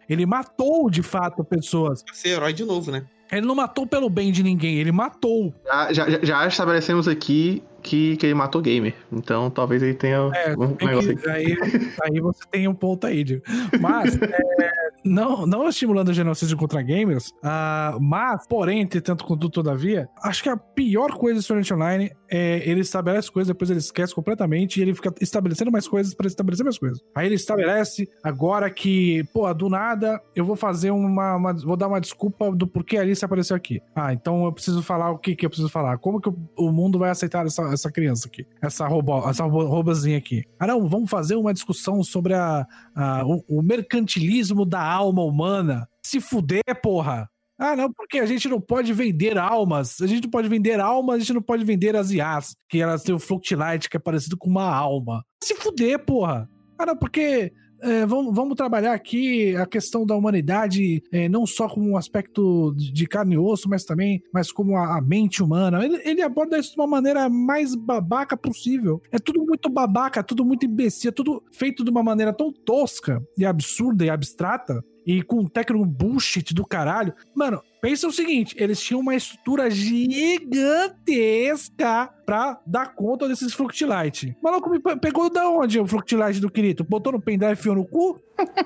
Ele 0.09 0.25
matou, 0.25 0.89
de 0.89 1.01
fato, 1.03 1.43
pessoas. 1.43 2.03
Vai 2.05 2.15
ser 2.15 2.29
herói 2.29 2.53
de 2.53 2.63
novo, 2.65 2.91
né? 2.91 3.05
Ele 3.31 3.45
não 3.47 3.55
matou 3.55 3.87
pelo 3.87 4.09
bem 4.09 4.31
de 4.31 4.43
ninguém, 4.43 4.75
ele 4.77 4.91
matou. 4.91 5.53
Já, 5.65 5.91
já, 5.91 6.05
já 6.23 6.45
estabelecemos 6.47 7.07
aqui 7.07 7.63
que, 7.81 8.15
que 8.17 8.27
ele 8.27 8.35
matou 8.35 8.61
gamer. 8.61 8.93
Então 9.11 9.49
talvez 9.49 9.81
ele 9.81 9.95
tenha 9.95 10.17
É, 10.35 10.53
um 10.55 10.75
negócio 10.79 11.17
que- 11.17 11.29
aí, 11.29 11.57
aí 12.03 12.19
você 12.21 12.43
tem 12.51 12.67
um 12.67 12.75
ponto 12.75 13.07
aí, 13.07 13.23
Diego. 13.23 13.41
Mas, 13.81 14.15
é, 14.21 14.71
não, 15.03 15.47
não 15.47 15.67
estimulando 15.67 16.09
o 16.09 16.13
genocídio 16.13 16.55
contra 16.57 16.81
gamers, 16.83 17.31
ah, 17.41 17.97
mas, 17.99 18.45
porém, 18.45 18.81
entretanto, 18.81 19.25
contudo, 19.25 19.49
todavia, 19.49 20.07
acho 20.21 20.43
que 20.43 20.49
a 20.49 20.55
pior 20.55 21.13
coisa 21.13 21.39
do 21.39 21.43
Sword 21.43 21.61
Art 21.73 21.79
Online 21.79 22.11
é 22.35 22.67
ele 22.67 22.81
estabelece 22.81 23.31
coisas, 23.31 23.47
depois 23.47 23.69
ele 23.69 23.79
esquece 23.79 24.13
completamente 24.15 24.79
e 24.79 24.81
ele 24.81 24.93
fica 24.95 25.13
estabelecendo 25.21 25.71
mais 25.71 25.87
coisas 25.87 26.13
para 26.13 26.25
estabelecer 26.27 26.63
mais 26.63 26.77
coisas. 26.79 26.99
Aí 27.13 27.27
ele 27.27 27.35
estabelece 27.35 28.09
agora 28.23 28.69
que, 28.71 29.23
pô, 29.33 29.51
do 29.53 29.69
nada, 29.69 30.19
eu 30.35 30.43
vou 30.43 30.55
fazer 30.55 30.89
uma, 30.91 31.35
uma- 31.35 31.53
vou 31.53 31.77
dar 31.77 31.87
uma 31.87 32.01
desculpa 32.01 32.51
do 32.51 32.65
porquê 32.65 32.97
a 32.97 33.01
Alice 33.01 33.23
apareceu 33.23 33.55
aqui. 33.55 33.81
Ah, 33.95 34.11
então 34.13 34.45
eu 34.45 34.51
preciso 34.51 34.81
falar 34.81 35.11
o 35.11 35.17
que 35.19 35.35
que 35.35 35.45
eu 35.45 35.49
preciso 35.49 35.69
falar. 35.69 35.97
Como 35.99 36.19
que 36.19 36.29
o, 36.57 36.71
mundo 36.71 36.97
vai 36.97 37.11
aceitar 37.11 37.45
essa, 37.45 37.61
essa 37.71 37.91
criança 37.91 38.27
aqui? 38.27 38.45
Essa 38.61 38.87
robô, 38.87 39.29
essa 39.29 39.43
ro- 39.43 39.67
robozinha 39.67 40.17
aqui. 40.17 40.43
Ah, 40.59 40.65
não, 40.65 40.87
vamos 40.87 41.09
fazer 41.09 41.35
uma 41.35 41.53
discussão 41.53 42.01
sobre 42.03 42.33
a, 42.33 42.65
a- 42.95 43.23
o, 43.25 43.43
o 43.59 43.61
mercantilismo 43.61 44.65
da 44.65 44.81
alma 44.81 45.23
humana. 45.23 45.87
Se 46.05 46.19
fuder, 46.19 46.61
porra. 46.81 47.29
Ah, 47.57 47.75
não, 47.75 47.91
porque 47.91 48.19
a 48.19 48.25
gente 48.25 48.49
não 48.49 48.59
pode 48.59 48.91
vender 48.93 49.37
almas. 49.37 50.01
A 50.01 50.07
gente 50.07 50.23
não 50.23 50.29
pode 50.29 50.49
vender 50.49 50.79
almas, 50.79 51.15
a 51.15 51.19
gente 51.19 51.33
não 51.33 51.41
pode 51.41 51.63
vender 51.63 51.95
as 51.95 52.11
IAs, 52.11 52.55
que 52.67 52.81
elas 52.81 53.03
têm 53.03 53.13
o 53.13 53.19
Fluctilight, 53.19 53.89
que 53.89 53.97
é 53.97 53.99
parecido 53.99 54.37
com 54.37 54.49
uma 54.49 54.67
alma. 54.67 55.23
Se 55.43 55.55
fuder, 55.55 55.99
porra. 55.99 56.49
Ah, 56.77 56.85
não, 56.85 56.97
porque 56.97 57.53
é, 57.83 58.05
vamos, 58.05 58.33
vamos 58.33 58.55
trabalhar 58.55 58.93
aqui 58.93 59.55
a 59.55 59.65
questão 59.65 60.05
da 60.05 60.15
humanidade, 60.15 61.03
é, 61.11 61.27
não 61.27 61.45
só 61.45 61.67
como 61.67 61.89
um 61.89 61.97
aspecto 61.97 62.73
de 62.75 63.05
carne 63.05 63.35
e 63.35 63.37
osso, 63.37 63.69
mas 63.69 63.83
também 63.83 64.23
mas 64.31 64.51
como 64.51 64.77
a, 64.77 64.97
a 64.97 65.01
mente 65.01 65.43
humana. 65.43 65.83
Ele, 65.83 66.01
ele 66.03 66.21
aborda 66.21 66.57
isso 66.57 66.71
de 66.71 66.79
uma 66.79 66.87
maneira 66.87 67.29
mais 67.29 67.75
babaca 67.75 68.37
possível. 68.37 69.01
É 69.11 69.19
tudo 69.19 69.45
muito 69.45 69.69
babaca, 69.69 70.23
tudo 70.23 70.45
muito 70.45 70.65
imbecil, 70.65 71.09
é 71.09 71.11
tudo 71.11 71.43
feito 71.51 71.83
de 71.83 71.91
uma 71.91 72.01
maneira 72.01 72.31
tão 72.31 72.51
tosca 72.51 73.21
e 73.37 73.45
absurda 73.45 74.05
e 74.05 74.09
abstrata. 74.09 74.83
E 75.05 75.21
com 75.21 75.41
um 75.41 75.47
técnico 75.47 75.85
bullshit 75.85 76.53
do 76.53 76.65
caralho. 76.65 77.13
Mano, 77.35 77.61
pensa 77.83 78.07
o 78.07 78.11
seguinte: 78.13 78.55
eles 78.57 78.81
tinham 78.81 79.01
uma 79.01 79.13
estrutura 79.13 79.69
gigantesca 79.69 82.09
pra 82.25 82.57
dar 82.65 82.95
conta 82.95 83.27
desses 83.27 83.53
Fructilight. 83.53 84.35
O 84.41 84.43
maluco 84.43 84.69
me 84.69 84.79
pe- 84.79 84.95
pegou 84.95 85.29
da 85.29 85.49
onde 85.49 85.77
o 85.79 85.85
Fructilight 85.85 86.39
do 86.39 86.49
Kirito? 86.49 86.83
Botou 86.85 87.11
no 87.11 87.19
pendrive 87.21 87.51
e 87.51 87.53
enfiou 87.59 87.75
no 87.75 87.83
cu? 87.85 88.17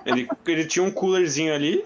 Ele, 0.05 0.27
ele 0.45 0.65
tinha 0.65 0.85
um 0.85 0.91
coolerzinho 0.91 1.51
ali, 1.53 1.83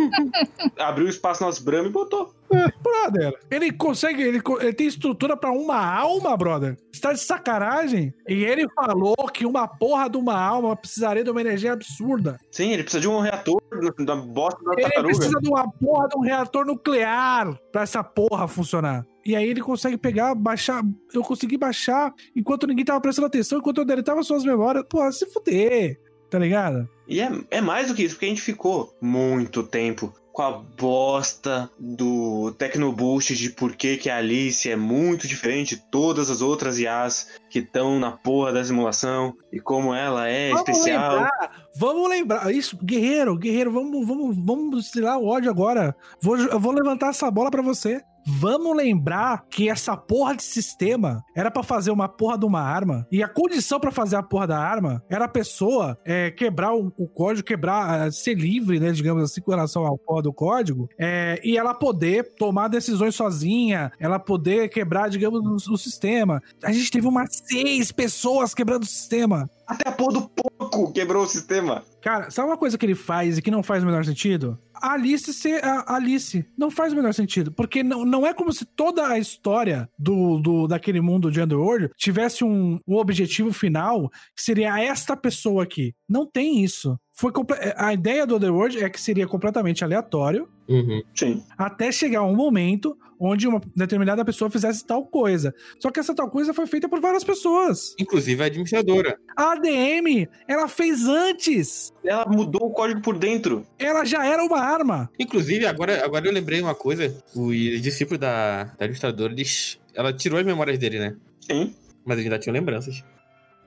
abriu 0.78 1.08
espaço 1.08 1.44
nas 1.44 1.58
Brahma 1.58 1.88
e 1.88 1.92
botou. 1.92 2.34
Brother, 2.82 3.38
ele 3.50 3.72
consegue, 3.72 4.22
ele, 4.22 4.40
ele 4.60 4.72
tem 4.72 4.86
estrutura 4.86 5.36
pra 5.36 5.50
uma 5.52 5.76
alma, 5.84 6.36
brother. 6.36 6.76
Você 6.92 7.00
tá 7.00 7.12
de 7.12 7.20
sacanagem? 7.20 8.12
E 8.28 8.44
ele 8.44 8.66
falou 8.74 9.16
que 9.32 9.44
uma 9.44 9.66
porra 9.66 10.08
de 10.08 10.16
uma 10.16 10.38
alma 10.40 10.74
precisaria 10.76 11.24
de 11.24 11.30
uma 11.30 11.40
energia 11.40 11.72
absurda. 11.72 12.38
Sim, 12.50 12.70
ele 12.72 12.82
precisa 12.82 13.00
de 13.00 13.08
um 13.08 13.18
reator 13.20 13.60
da- 14.04 14.16
bosta 14.16 14.62
da 14.64 14.72
Ele 14.74 14.82
tartaruga. 14.82 15.14
precisa 15.14 15.40
de 15.40 15.48
uma 15.48 15.70
porra 15.70 16.08
de 16.08 16.16
um 16.16 16.20
reator 16.20 16.64
nuclear 16.66 17.58
pra 17.72 17.82
essa 17.82 18.02
porra 18.04 18.46
funcionar. 18.48 19.04
E 19.26 19.34
aí 19.34 19.48
ele 19.48 19.60
consegue 19.62 19.96
pegar, 19.96 20.34
baixar. 20.34 20.82
Eu 21.12 21.22
consegui 21.22 21.56
baixar 21.56 22.12
enquanto 22.36 22.66
ninguém 22.66 22.84
tava 22.84 23.00
prestando 23.00 23.26
atenção, 23.26 23.58
enquanto 23.58 23.78
eu 23.78 23.84
deletava 23.84 24.22
suas 24.22 24.44
memórias. 24.44 24.84
Porra, 24.88 25.10
se 25.12 25.26
fuder, 25.32 25.98
tá 26.30 26.38
ligado? 26.38 26.88
E 27.08 27.20
é, 27.20 27.30
é 27.50 27.60
mais 27.60 27.88
do 27.88 27.94
que 27.94 28.02
isso, 28.02 28.14
porque 28.14 28.26
a 28.26 28.28
gente 28.28 28.42
ficou 28.42 28.94
muito 29.00 29.62
tempo 29.62 30.12
com 30.34 30.42
a 30.42 30.50
bosta 30.50 31.70
do 31.78 32.52
Tecnoboost 32.58 33.36
de 33.36 33.50
por 33.50 33.76
que, 33.76 33.96
que 33.96 34.10
a 34.10 34.16
Alice 34.16 34.68
é 34.68 34.74
muito 34.74 35.28
diferente 35.28 35.76
de 35.76 35.82
todas 35.82 36.28
as 36.28 36.42
outras 36.42 36.76
IAs 36.76 37.28
que 37.48 37.60
estão 37.60 38.00
na 38.00 38.10
porra 38.10 38.52
da 38.52 38.64
simulação 38.64 39.32
e 39.52 39.60
como 39.60 39.94
ela 39.94 40.28
é 40.28 40.50
especial. 40.50 41.12
lembrar, 41.12 41.66
vamos 41.76 42.10
lembrar. 42.10 42.52
Isso, 42.52 42.76
guerreiro, 42.82 43.36
guerreiro, 43.38 43.70
vamos, 43.70 44.04
vamos, 44.04 44.36
vamos 44.36 44.90
tirar 44.90 45.18
o 45.18 45.26
ódio 45.26 45.48
agora. 45.48 45.94
Vou, 46.20 46.36
eu 46.36 46.58
vou 46.58 46.72
levantar 46.72 47.10
essa 47.10 47.30
bola 47.30 47.48
pra 47.48 47.62
você. 47.62 48.02
Vamos 48.26 48.76
lembrar 48.76 49.44
que 49.50 49.68
essa 49.68 49.96
porra 49.96 50.34
de 50.34 50.42
sistema 50.42 51.22
era 51.34 51.50
pra 51.50 51.62
fazer 51.62 51.90
uma 51.90 52.08
porra 52.08 52.38
de 52.38 52.46
uma 52.46 52.60
arma 52.60 53.06
e 53.12 53.22
a 53.22 53.28
condição 53.28 53.78
pra 53.78 53.90
fazer 53.90 54.16
a 54.16 54.22
porra 54.22 54.46
da 54.46 54.58
arma 54.58 55.02
era 55.10 55.26
a 55.26 55.28
pessoa 55.28 55.98
é, 56.04 56.30
quebrar 56.30 56.74
o, 56.74 56.92
o 56.96 57.06
código, 57.06 57.46
quebrar, 57.46 58.06
ah, 58.06 58.10
ser 58.10 58.34
livre, 58.34 58.80
né, 58.80 58.92
digamos 58.92 59.22
assim, 59.22 59.40
com 59.40 59.50
relação 59.50 59.84
ao 59.84 59.98
porra 59.98 60.22
do 60.22 60.32
código 60.32 60.88
é, 60.98 61.38
e 61.44 61.58
ela 61.58 61.74
poder 61.74 62.34
tomar 62.36 62.68
decisões 62.68 63.14
sozinha, 63.14 63.92
ela 64.00 64.18
poder 64.18 64.68
quebrar, 64.68 65.10
digamos, 65.10 65.66
o, 65.66 65.74
o 65.74 65.78
sistema. 65.78 66.42
A 66.62 66.72
gente 66.72 66.90
teve 66.90 67.06
umas 67.06 67.28
seis 67.32 67.92
pessoas 67.92 68.54
quebrando 68.54 68.84
o 68.84 68.86
sistema. 68.86 69.48
Até 69.66 69.88
a 69.88 69.92
porra 69.92 70.12
do 70.12 70.28
porco 70.28 70.92
quebrou 70.92 71.24
o 71.24 71.28
sistema. 71.28 71.82
Cara, 72.02 72.30
sabe 72.30 72.48
uma 72.48 72.56
coisa 72.58 72.76
que 72.76 72.84
ele 72.84 72.94
faz 72.94 73.38
e 73.38 73.42
que 73.42 73.50
não 73.50 73.62
faz 73.62 73.82
o 73.82 73.86
menor 73.86 74.04
sentido? 74.04 74.58
A 74.74 74.92
Alice 74.92 75.32
ser 75.32 75.64
a 75.64 75.94
Alice. 75.94 76.44
Não 76.56 76.70
faz 76.70 76.92
o 76.92 76.96
menor 76.96 77.12
sentido. 77.12 77.52
Porque 77.52 77.82
não, 77.82 78.04
não 78.04 78.26
é 78.26 78.34
como 78.34 78.52
se 78.52 78.64
toda 78.64 79.06
a 79.06 79.18
história 79.18 79.88
do, 79.98 80.38
do 80.38 80.66
daquele 80.66 81.00
mundo 81.00 81.30
de 81.30 81.40
Underworld 81.40 81.90
tivesse 81.96 82.44
um, 82.44 82.78
um 82.86 82.96
objetivo 82.96 83.52
final 83.52 84.10
que 84.36 84.42
seria 84.42 84.80
esta 84.80 85.16
pessoa 85.16 85.64
aqui. 85.64 85.94
Não 86.08 86.26
tem 86.26 86.62
isso. 86.62 86.98
Foi 87.16 87.30
comple- 87.30 87.56
a 87.76 87.94
ideia 87.94 88.26
do 88.26 88.36
Underworld 88.36 88.82
é 88.82 88.90
que 88.90 89.00
seria 89.00 89.26
completamente 89.26 89.84
aleatório 89.84 90.48
Uhum. 90.68 91.00
Sim. 91.14 91.44
até 91.56 91.92
chegar 91.92 92.22
um 92.24 92.34
momento 92.34 92.98
onde 93.20 93.46
uma 93.46 93.60
determinada 93.76 94.24
pessoa 94.24 94.50
fizesse 94.50 94.84
tal 94.84 95.06
coisa. 95.06 95.54
Só 95.78 95.90
que 95.92 96.00
essa 96.00 96.12
tal 96.12 96.28
coisa 96.28 96.52
foi 96.52 96.66
feita 96.66 96.88
por 96.88 97.00
várias 97.00 97.22
pessoas. 97.22 97.94
Inclusive 98.00 98.42
a 98.42 98.46
administradora. 98.46 99.16
A 99.36 99.52
ADM, 99.52 100.26
ela 100.48 100.66
fez 100.66 101.06
antes. 101.06 101.92
Ela 102.04 102.26
mudou 102.26 102.66
o 102.68 102.72
código 102.72 103.00
por 103.00 103.16
dentro. 103.16 103.64
Ela 103.78 104.04
já 104.04 104.26
era 104.26 104.42
uma 104.44 104.58
arma. 104.58 105.08
Inclusive, 105.18 105.64
agora, 105.66 106.04
agora 106.04 106.26
eu 106.26 106.32
lembrei 106.32 106.60
uma 106.60 106.74
coisa. 106.74 107.16
Os 107.36 107.80
discípulos 107.80 108.18
da, 108.18 108.64
da 108.64 108.70
administradora, 108.86 109.32
eles, 109.32 109.78
ela 109.94 110.12
tirou 110.12 110.38
as 110.40 110.44
memórias 110.44 110.78
dele, 110.78 110.98
né? 110.98 111.16
Sim. 111.40 111.72
Mas 112.04 112.16
eles 112.18 112.24
ainda 112.26 112.38
tinham 112.40 112.54
lembranças. 112.54 113.04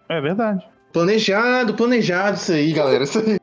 É 0.10 0.20
verdade. 0.20 0.68
Planejado, 1.02 1.76
planejado 1.76 2.38
isso 2.38 2.52
aí, 2.52 2.74
galera. 2.74 3.04
Isso 3.04 3.20
aí. 3.20 3.38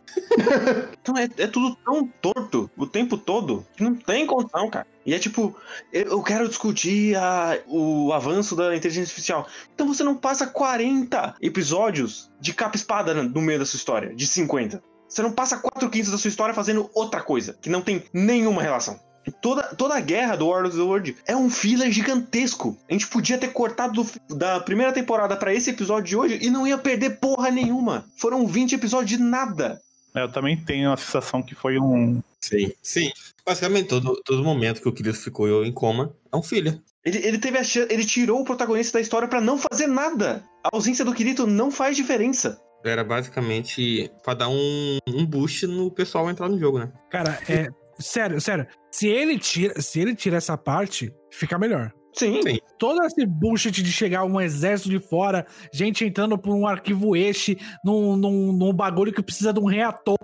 Então 1.01 1.17
é, 1.17 1.29
é 1.39 1.47
tudo 1.47 1.77
tão 1.85 2.05
torto 2.21 2.69
o 2.77 2.85
tempo 2.85 3.17
todo 3.17 3.65
que 3.77 3.85
não 3.85 3.95
tem 3.95 4.27
condição, 4.27 4.69
cara. 4.69 4.85
E 5.07 5.15
é 5.15 5.19
tipo, 5.21 5.57
eu, 5.93 6.21
quero 6.21 6.49
discutir 6.49 7.15
a- 7.17 7.57
o 7.69 8.13
avanço 8.13 8.57
da 8.57 8.75
inteligência 8.75 9.03
artificial. 9.13 9.47
Então 9.73 9.87
você 9.87 10.03
não 10.03 10.17
passa 10.17 10.49
40 10.49 11.37
episódios 11.41 12.29
de 12.41 12.53
capa 12.53 12.75
espada 12.75 13.15
no 13.15 13.41
meio 13.41 13.61
da 13.61 13.67
sua 13.67 13.77
história, 13.77 14.13
de 14.13 14.27
50. 14.27 14.83
Você 15.09 15.23
não 15.23 15.31
passa 15.31 15.57
4 15.57 15.89
quintos 15.89 16.11
da 16.11 16.19
sua 16.19 16.29
história 16.29 16.55
fazendo 16.55 16.91
outra 16.93 17.23
coisa, 17.23 17.57
que 17.63 17.71
não 17.71 17.83
tem 17.83 18.03
nenhuma 18.13 18.63
relação. 18.63 18.99
Toda, 19.41 19.63
toda 19.75 19.95
a 19.95 20.01
guerra 20.01 20.37
do 20.37 20.47
War 20.49 20.65
of 20.67 20.77
the 20.77 20.83
World 20.83 21.17
é 21.27 21.35
um 21.37 21.49
filler 21.51 21.91
gigantesco. 21.91 22.77
A 22.89 22.93
gente 22.93 23.07
podia 23.09 23.39
ter 23.39 23.49
cortado 23.53 24.03
do- 24.03 24.37
da 24.37 24.61
primeira 24.61 24.93
temporada 24.93 25.37
pra 25.37 25.53
esse 25.55 25.71
episódio 25.71 26.05
de 26.05 26.17
hoje 26.17 26.39
e 26.43 26.51
não 26.51 26.67
ia 26.67 26.77
perder 26.79 27.19
porra 27.19 27.51
nenhuma. 27.51 28.05
Foram 28.19 28.47
20 28.47 28.75
episódios 28.75 29.11
de 29.11 29.23
nada. 29.23 29.81
É, 30.15 30.23
Eu 30.23 30.31
também 30.31 30.57
tenho 30.57 30.93
a 30.93 30.97
sensação 30.97 31.43
que 31.43 31.55
foi 31.55 31.79
um. 31.79 32.23
Sim. 32.41 32.73
Sim. 32.83 33.11
Basicamente, 33.47 33.89
todo, 33.89 34.21
todo 34.25 34.45
momento 34.45 34.81
que 34.81 34.89
o 34.89 34.93
Kirito 34.93 35.19
ficou 35.19 35.65
em 35.65 35.73
coma 35.73 36.15
é 36.33 36.37
um 36.37 36.43
filho. 36.43 36.81
Ele, 37.05 37.19
ele 37.19 37.39
teve 37.39 37.59
a 37.59 37.65
chance, 37.65 37.93
ele 37.93 38.05
tirou 38.05 38.41
o 38.41 38.45
protagonista 38.45 38.97
da 38.99 39.03
história 39.03 39.27
pra 39.29 39.41
não 39.41 39.59
fazer 39.59 39.87
nada. 39.87 40.43
A 40.65 40.71
ausência 40.75 41.05
do 41.05 41.13
Kirito 41.15 41.47
não 41.47 41.71
faz 41.71 41.97
diferença. 41.97 42.59
Era 42.85 43.03
basicamente 43.03 44.11
pra 44.23 44.35
dar 44.35 44.49
um, 44.49 44.99
um 45.09 45.25
boost 45.27 45.67
no 45.67 45.91
pessoal 45.91 46.31
entrar 46.31 46.49
no 46.49 46.59
jogo, 46.59 46.79
né? 46.79 46.93
Cara, 47.11 47.39
é. 47.49 47.69
Sério, 47.99 48.41
sério. 48.41 48.67
Se 48.95 49.09
ele 49.09 49.41
tira, 49.41 49.83
se 49.83 49.99
ele 49.99 50.15
tira 50.15 50.37
essa 50.37 50.57
parte, 50.57 51.13
fica 51.33 51.59
melhor. 51.59 51.93
Sim. 52.13 52.41
Sim. 52.43 52.59
Todo 52.79 53.03
esse 53.03 53.27
bullshit 53.27 53.83
de 53.83 53.91
chegar 53.91 54.23
um 54.23 54.41
exército 54.41 54.89
de 54.89 55.01
fora, 55.01 55.45
gente 55.73 56.05
entrando 56.05 56.39
por 56.39 56.55
um 56.55 56.65
arquivo 56.65 57.17
este, 57.17 57.59
num, 57.85 58.15
num, 58.15 58.53
num 58.53 58.73
bagulho 58.73 59.13
que 59.13 59.21
precisa 59.21 59.53
de 59.53 59.59
um 59.59 59.65
reator. 59.65 60.17